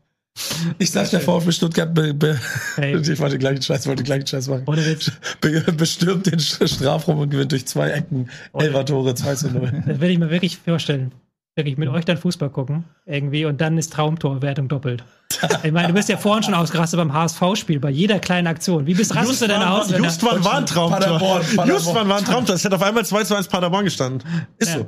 Ich 0.79 0.91
sag, 0.91 1.11
der 1.11 1.21
VfB 1.21 1.53
Stuttgart 1.53 1.93
be, 1.93 2.15
be, 2.15 2.39
Hey. 2.77 2.97
ich 3.01 3.19
wollte 3.19 3.37
den 3.37 3.41
gleichen 3.41 3.63
Scheiß, 3.63 3.87
wollte 3.87 4.03
den 4.03 4.07
gleichen 4.07 4.27
Scheiß 4.27 4.49
machen. 4.49 4.63
Ohne 4.67 4.85
Witz. 4.87 5.13
Be, 5.41 5.61
bestürmt 5.73 6.27
den 6.27 6.41
Strafraum 6.41 7.19
und 7.19 7.31
gewinnt 7.31 7.53
durch 7.53 7.67
zwei 7.67 7.91
Ecken. 7.91 8.31
Elfer 8.55 8.87
Tore, 8.87 9.15
2 9.15 9.35
zu 9.35 9.51
0. 9.51 9.83
Das 9.87 10.01
will 10.01 10.11
ich 10.11 10.19
mir 10.19 10.31
wirklich 10.31 10.59
vorstellen. 10.59 11.13
Wirklich 11.57 11.77
mit 11.77 11.89
euch 11.89 12.05
dann 12.05 12.17
Fußball 12.17 12.49
gucken. 12.51 12.85
Irgendwie. 13.07 13.45
Und 13.45 13.61
dann 13.61 13.77
ist 13.77 13.93
Traumtorwertung 13.93 14.69
doppelt. 14.69 15.05
Ich 15.63 15.73
meine, 15.73 15.89
du 15.89 15.95
bist 15.95 16.09
ja 16.11 16.17
vorhin 16.19 16.43
schon 16.43 16.53
ausgerastet 16.55 16.99
beim 16.99 17.13
HSV-Spiel, 17.15 17.81
bei 17.81 17.89
jeder 17.91 18.19
kleinen 18.19 18.47
Aktion. 18.47 18.87
Wie 18.87 18.93
bist 18.95 19.15
rastest 19.17 19.41
du 19.43 19.47
denn 19.47 19.63
aus? 19.63 19.89
Just 19.91 20.23
da- 20.23 20.45
war 20.45 20.59
ein 20.59 20.67
Traumtor. 20.67 20.99
Paderborn, 20.99 21.41
Paderborn. 21.43 21.69
Just 21.69 21.95
war 21.95 22.03
ein 22.19 22.25
Traumtor. 22.25 22.55
Es 22.57 22.65
hätte 22.65 22.77
auf 22.77 22.83
einmal 22.83 23.05
2 23.07 23.25
zu 23.25 23.35
1 23.37 23.49
Paderborn 23.49 23.85
gestanden. 23.85 24.23
Ist 24.59 24.73
Ja. 24.73 24.79
so. 24.81 24.87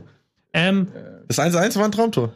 ähm, 0.53 0.89
Das 1.29 1.39
1-1 1.39 1.77
war 1.77 1.85
ein 1.87 1.93
Traumtor. 1.93 2.33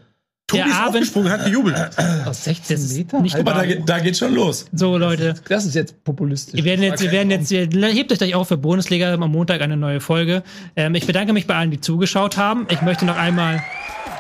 Tobi 0.47 0.63
Der 0.63 0.67
ist 0.71 0.77
Abend- 0.77 0.89
aufgesprungen, 0.95 1.31
hat 1.33 1.45
gejubelt. 1.45 1.77
Aus 2.25 2.45
16 2.45 2.77
das 2.77 2.85
ist 2.87 2.97
Metern? 2.97 3.23
nicht 3.23 3.35
Aber 3.37 3.53
da, 3.53 3.65
da 3.85 3.99
geht 3.99 4.17
schon 4.17 4.33
los. 4.35 4.67
So, 4.73 4.97
Leute. 4.97 5.35
Das 5.49 5.67
ist 5.67 5.75
jetzt 5.75 6.03
populistisch. 6.05 6.55
Wir 6.55 6.65
werden 6.65 6.83
jetzt, 6.85 7.03
wir 7.03 7.11
werden 7.11 7.31
jetzt, 7.31 7.51
ihr 7.51 7.67
hebt 7.69 8.13
euch 8.13 8.19
gleich 8.19 8.35
auf 8.35 8.49
für 8.49 8.57
Bundesliga 8.57 9.13
am 9.13 9.31
Montag 9.31 9.61
eine 9.61 9.77
neue 9.77 10.01
Folge. 10.01 10.43
Ähm, 10.77 10.95
ich 10.95 11.05
bedanke 11.07 11.33
mich 11.35 11.47
bei 11.49 11.57
allen, 11.57 11.71
die 11.73 11.81
zugeschaut 11.81 12.37
haben. 12.39 12.67
Ich 12.71 12.81
möchte 12.81 13.05
noch 13.05 13.17
einmal 13.19 13.63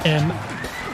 ähm, 0.04 0.30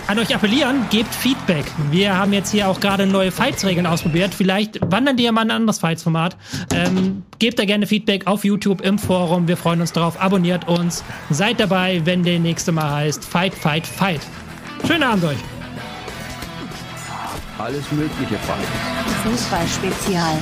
an 0.06 0.18
euch 0.18 0.34
appellieren, 0.34 0.84
gebt 0.90 1.14
Feedback. 1.14 1.64
Wir 1.90 2.16
haben 2.16 2.32
jetzt 2.32 2.50
hier 2.50 2.68
auch 2.68 2.80
gerade 2.80 3.06
neue 3.06 3.30
Fights-Regeln 3.30 3.86
ausprobiert. 3.86 4.34
Vielleicht 4.34 4.78
wandern 4.90 5.16
die 5.16 5.22
ja 5.24 5.32
mal 5.32 5.42
in 5.42 5.50
ein 5.50 5.56
anderes 5.56 5.78
Fights-Format. 5.78 6.36
Ähm, 6.74 7.22
gebt 7.38 7.58
da 7.58 7.64
gerne 7.64 7.86
Feedback 7.86 8.26
auf 8.26 8.44
YouTube, 8.44 8.80
im 8.80 8.98
Forum. 8.98 9.48
Wir 9.48 9.56
freuen 9.56 9.80
uns 9.80 9.92
drauf. 9.92 10.20
Abonniert 10.20 10.68
uns. 10.68 11.04
Seid 11.30 11.60
dabei, 11.60 12.02
wenn 12.04 12.24
der 12.24 12.40
nächste 12.40 12.72
Mal 12.72 12.90
heißt 12.90 13.24
Fight, 13.24 13.54
Fight, 13.54 13.86
Fight. 13.86 14.20
Schönen 14.86 15.04
Abend 15.04 15.24
euch. 15.24 15.38
Alles 17.58 17.90
mögliche 17.92 18.36
Fight. 18.38 18.66
Fußball 19.24 19.66
Spezial. 19.68 20.36